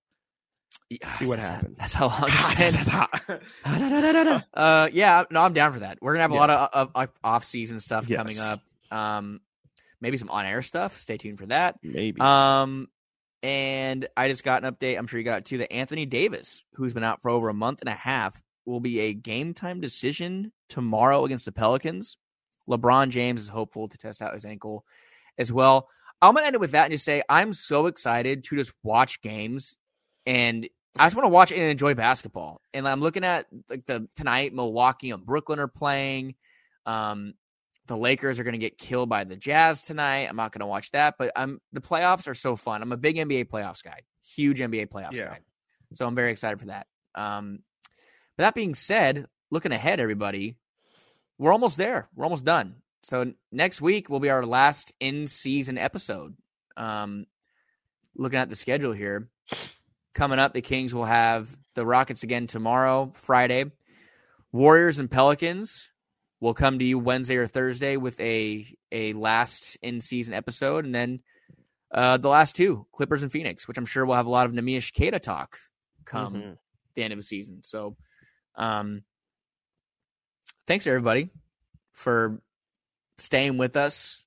Yeah, 0.91 1.13
see 1.19 1.27
what 1.27 1.39
happened. 1.39 1.77
That's 1.79 1.93
how 1.95 2.09
long 2.09 2.25
it's 2.29 2.77
been. 2.77 3.39
yeah 3.65 4.41
uh, 4.55 4.89
yeah, 4.93 5.25
no, 5.31 5.41
I'm 5.41 5.53
down 5.53 5.73
for 5.73 5.81
that. 5.81 5.99
We're 6.01 6.13
gonna 6.15 6.23
have 6.23 6.31
a 6.33 6.35
Yeah. 6.35 6.41
lot 6.41 6.51
of, 6.51 6.71
of, 6.73 6.91
of 6.95 7.09
off-season 7.25 7.79
stuff 7.81 8.09
Yes. 8.09 8.17
coming 8.19 8.39
up. 8.39 8.61
Um, 8.91 9.41
maybe 10.01 10.19
some 10.19 10.31
on-air 10.31 10.63
stuff. 10.63 10.99
Stay 10.99 11.17
tuned 11.17 11.39
for 11.39 11.47
that. 11.47 11.77
maybe 11.83 12.21
Um, 12.21 12.89
and 13.43 14.09
I 14.17 14.29
just 14.29 14.45
got 14.45 14.65
an 14.65 14.73
update. 14.73 14.99
I'm 14.99 15.07
sure 15.07 15.19
you 15.19 15.25
got 15.25 15.39
it 15.39 15.45
too. 15.45 15.59
That 15.59 15.73
Anthony 15.73 16.07
Davis, 16.07 16.65
who's 16.75 16.95
been 16.95 17.05
out 17.05 17.23
for 17.23 17.31
over 17.31 17.49
a 17.49 17.55
month 17.55 17.81
and 17.81 17.89
a 17.89 17.95
half, 17.95 18.43
will 18.65 18.81
be 18.81 19.01
a 19.01 19.15
game 19.15 19.55
time 19.55 19.81
decision 19.81 20.53
tomorrow 20.69 21.25
against 21.25 21.45
the 21.45 21.53
Pelicans. 21.53 22.17
LeBron 22.69 23.11
James 23.11 23.43
is 23.43 23.49
hopeful 23.49 23.89
to 23.89 23.99
test 23.99 24.21
out 24.21 24.35
his 24.35 24.45
ankle 24.45 24.85
as 25.39 25.53
well. 25.53 25.89
I'm 26.21 26.35
gonna 26.35 26.47
end 26.47 26.55
it 26.55 26.61
with 26.61 26.73
that 26.73 26.87
and 26.87 26.93
just 26.93 27.05
say 27.05 27.23
I'm 27.29 27.53
so 27.53 27.87
excited 27.87 28.43
to 28.45 28.57
just 28.57 28.73
watch 28.83 29.21
games 29.23 29.79
and 30.25 30.69
I 30.99 31.07
just 31.07 31.17
want 31.17 31.25
to 31.25 31.31
watch 31.31 31.53
and 31.53 31.61
enjoy 31.61 31.95
basketball. 31.95 32.61
And 32.73 32.89
I'm 32.89 33.01
looking 33.01 33.25
at 33.25 33.47
like 33.69 33.87
the 33.87 34.09
tonight 34.17 34.55
Milwaukee 34.55 35.11
and 35.11 35.25
Brooklyn 35.25 35.59
are 35.59 35.69
playing. 35.69 36.35
Um, 36.87 37.35
the 37.87 37.97
Lakers 37.97 38.39
are 38.39 38.45
going 38.45 38.53
to 38.53 38.59
get 38.59 38.79
killed 38.79 39.09
by 39.09 39.25
the 39.25 39.37
Jazz 39.37 39.83
tonight. 39.83 40.27
I'm 40.29 40.37
not 40.37 40.53
going 40.53 40.61
to 40.61 40.67
watch 40.67 40.91
that, 40.93 41.15
but 41.19 41.33
I'm 41.37 41.61
the 41.73 41.81
playoffs 41.81 42.29
are 42.29 42.35
so 42.35 42.57
fun. 42.57 42.83
I'm 42.83 42.93
a 42.93 42.97
big 42.97 43.17
NBA 43.17 43.47
playoffs 43.47 43.83
guy, 43.85 44.01
huge 44.25 44.61
NBA 44.61 44.87
playoffs 44.89 45.13
Yeah. 45.15 45.29
guy. 45.29 45.41
So 45.95 46.07
I'm 46.07 46.15
very 46.15 46.33
excited 46.33 46.59
for 46.61 46.67
that. 46.67 46.87
Um, 47.15 47.61
but 48.37 48.45
that 48.45 48.55
being 48.55 48.75
said, 48.75 49.27
looking 49.51 49.73
ahead, 49.73 50.01
everybody, 50.01 50.57
we're 51.39 51.53
almost 51.53 51.77
there. 51.79 52.09
We're 52.15 52.25
almost 52.25 52.45
done. 52.45 52.77
So 53.03 53.33
next 53.53 53.81
week 53.81 54.09
will 54.11 54.21
be 54.21 54.31
our 54.31 54.45
last 54.45 54.93
in-season 55.01 55.79
episode. 55.79 56.35
Um, 56.77 57.27
looking 58.17 58.39
at 58.39 58.51
the 58.51 58.57
schedule 58.57 58.93
here, 58.93 59.29
coming 60.13 60.39
up, 60.41 60.55
the 60.55 60.61
Kings 60.61 60.93
will 60.95 61.05
have 61.05 61.57
the 61.75 61.87
Rockets 61.87 62.25
again 62.25 62.47
tomorrow, 62.49 63.13
Friday. 63.15 63.71
Warriors 64.53 64.99
and 64.99 65.11
Pelicans 65.11 65.91
will 66.41 66.55
come 66.55 66.79
to 66.79 66.85
you 66.85 66.99
Wednesday 66.99 67.37
or 67.37 67.47
Thursday 67.47 67.97
with 67.97 68.19
a 68.21 68.67
a 68.93 69.13
last 69.15 69.77
in 69.83 70.01
season 70.01 70.35
episode, 70.35 70.85
and 70.85 70.95
then 70.95 71.21
uh, 71.91 72.17
the 72.17 72.29
last 72.29 72.57
two 72.57 72.87
Clippers 72.93 73.23
and 73.23 73.33
Phoenix, 73.33 73.67
which 73.69 73.79
I'm 73.79 73.87
sure 73.87 74.05
we'll 74.05 74.17
have 74.17 74.27
a 74.27 74.31
lot 74.31 74.47
of 74.47 74.53
Namish 74.53 74.93
Kata 74.93 75.19
talk 75.19 75.59
come 76.05 76.35
Mhm. 76.35 76.59
the 76.95 77.03
end 77.03 77.13
of 77.13 77.19
the 77.19 77.23
season. 77.23 77.63
So, 77.63 77.97
um, 78.57 79.03
thanks 80.67 80.87
everybody 80.87 81.31
for 81.93 82.41
staying 83.19 83.57
with 83.57 83.77
us 83.77 84.25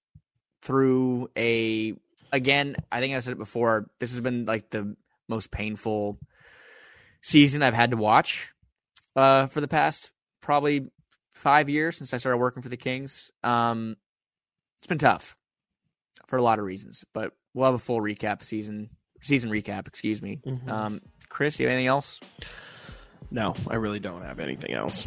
through 0.61 1.29
a 1.37 1.93
again. 2.31 2.75
I 2.91 2.99
think 3.01 3.13
I 3.15 3.19
said 3.19 3.33
it 3.33 3.37
before. 3.37 3.89
This 3.99 4.11
has 4.11 4.21
been 4.21 4.45
like 4.45 4.69
the 4.69 4.95
most 5.27 5.51
painful 5.51 6.19
season 7.21 7.61
I've 7.61 7.73
had 7.73 7.91
to 7.91 7.97
watch 7.97 8.51
uh, 9.15 9.47
for 9.47 9.61
the 9.61 9.67
past 9.67 10.11
probably 10.41 10.89
five 11.39 11.69
years 11.69 11.97
since 11.97 12.13
I 12.13 12.17
started 12.17 12.37
working 12.37 12.61
for 12.61 12.69
the 12.69 12.77
Kings. 12.77 13.31
Um, 13.43 13.95
it's 14.79 14.87
been 14.87 14.97
tough 14.99 15.35
for 16.27 16.37
a 16.37 16.41
lot 16.41 16.59
of 16.59 16.65
reasons, 16.65 17.05
but 17.13 17.33
we'll 17.53 17.65
have 17.65 17.73
a 17.75 17.79
full 17.79 17.99
recap 18.01 18.43
season 18.43 18.89
season 19.21 19.49
recap. 19.49 19.87
Excuse 19.87 20.21
me. 20.21 20.39
Mhm. 20.45 20.69
Um, 20.69 21.01
Chris, 21.29 21.59
you 21.59 21.65
have 21.67 21.73
anything 21.73 21.87
else? 21.87 22.19
no 23.31 23.53
I 23.69 23.75
really 23.75 23.99
don't 23.99 24.23
have 24.23 24.39
anything 24.39 24.73
else 24.73 25.05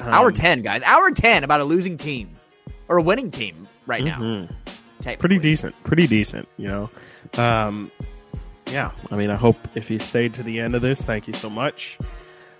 Hour 0.00 0.28
Um, 0.28 0.32
ten, 0.34 0.62
guys. 0.62 0.82
Hour 0.82 1.10
ten 1.10 1.42
about 1.42 1.60
a 1.60 1.64
losing 1.64 1.98
team 1.98 2.30
or 2.88 2.98
a 2.98 3.02
winning 3.02 3.32
team 3.32 3.66
right 3.86 4.04
now. 4.04 4.18
mhm. 4.20 4.48
technically. 5.00 5.16
pretty 5.16 5.38
decent 5.40 5.74
pretty 5.82 6.06
decent 6.06 6.46
you 6.56 6.68
know 6.68 6.88
um 7.36 7.90
yeah 8.70 8.92
i 9.10 9.16
mean 9.16 9.28
i 9.30 9.34
hope 9.34 9.56
if 9.74 9.90
you 9.90 9.98
stayed 9.98 10.32
to 10.34 10.42
the 10.44 10.60
end 10.60 10.74
of 10.76 10.82
this 10.82 11.02
thank 11.02 11.26
you 11.26 11.32
so 11.34 11.50
much 11.50 11.98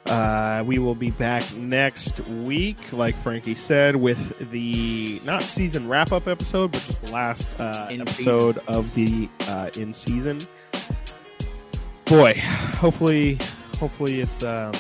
uh, 0.07 0.63
we 0.67 0.79
will 0.79 0.95
be 0.95 1.11
back 1.11 1.43
next 1.57 2.21
week, 2.29 2.93
like 2.93 3.15
Frankie 3.17 3.55
said, 3.55 3.97
with 3.97 4.51
the 4.51 5.21
not 5.25 5.43
season 5.43 5.89
wrap 5.89 6.13
up 6.13 6.27
episode, 6.29 6.73
but 6.73 6.83
just 6.83 7.03
the 7.05 7.13
last 7.13 7.59
uh, 7.59 7.87
episode 7.91 8.59
of 8.69 8.93
the 8.95 9.29
uh, 9.49 9.71
in 9.79 9.93
season. 9.95 10.39
Boy, 12.05 12.35
hopefully, 12.77 13.39
hopefully 13.79 14.21
it's 14.21 14.45
um, 14.45 14.73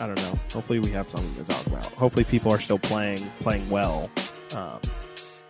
I 0.00 0.06
don't 0.06 0.16
know. 0.16 0.38
Hopefully 0.52 0.78
we 0.78 0.90
have 0.90 1.08
something 1.08 1.34
to 1.44 1.52
talk 1.52 1.66
about. 1.66 1.86
Hopefully 1.94 2.24
people 2.24 2.52
are 2.52 2.60
still 2.60 2.78
playing 2.78 3.18
playing 3.40 3.68
well. 3.68 4.10
Um, 4.56 4.78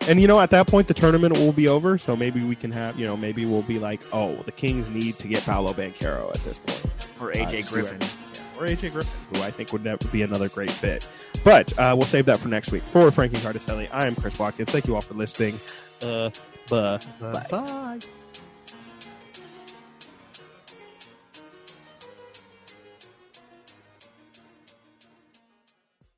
and 0.07 0.19
you 0.19 0.27
know, 0.27 0.39
at 0.39 0.49
that 0.51 0.67
point, 0.67 0.87
the 0.87 0.93
tournament 0.95 1.37
will 1.37 1.51
be 1.51 1.67
over. 1.67 1.97
So 1.99 2.15
maybe 2.15 2.43
we 2.43 2.55
can 2.55 2.71
have, 2.71 2.97
you 2.99 3.05
know, 3.05 3.15
maybe 3.15 3.45
we'll 3.45 3.61
be 3.63 3.77
like, 3.79 4.01
oh, 4.11 4.35
the 4.45 4.51
Kings 4.51 4.89
need 4.89 5.19
to 5.19 5.27
get 5.27 5.43
Paolo 5.43 5.71
Banchero 5.73 6.29
at 6.29 6.43
this 6.43 6.57
point, 6.59 7.09
or 7.21 7.31
AJ 7.31 7.63
Uh, 7.65 7.69
Griffin. 7.69 7.99
Or 8.57 8.65
AJ 8.65 8.93
Griffin, 8.93 9.37
who 9.39 9.45
I 9.45 9.51
think 9.51 9.71
would 9.73 9.83
never 9.83 10.07
be 10.09 10.21
another 10.21 10.49
great 10.49 10.69
fit. 10.71 11.09
But 11.43 11.77
uh, 11.77 11.93
we'll 11.97 12.07
save 12.07 12.25
that 12.25 12.39
for 12.39 12.47
next 12.47 12.71
week. 12.71 12.83
For 12.83 13.11
Frankie 13.11 13.37
Cartoscelli, 13.37 13.89
I 13.93 14.05
am 14.05 14.15
Chris 14.15 14.39
Watkins. 14.39 14.69
Thank 14.69 14.87
you 14.87 14.95
all 14.95 15.01
for 15.01 15.13
listening. 15.13 15.55
Uh, 16.01 16.29
buh, 16.69 16.99
bye. 17.19 17.47
bye. 17.49 17.99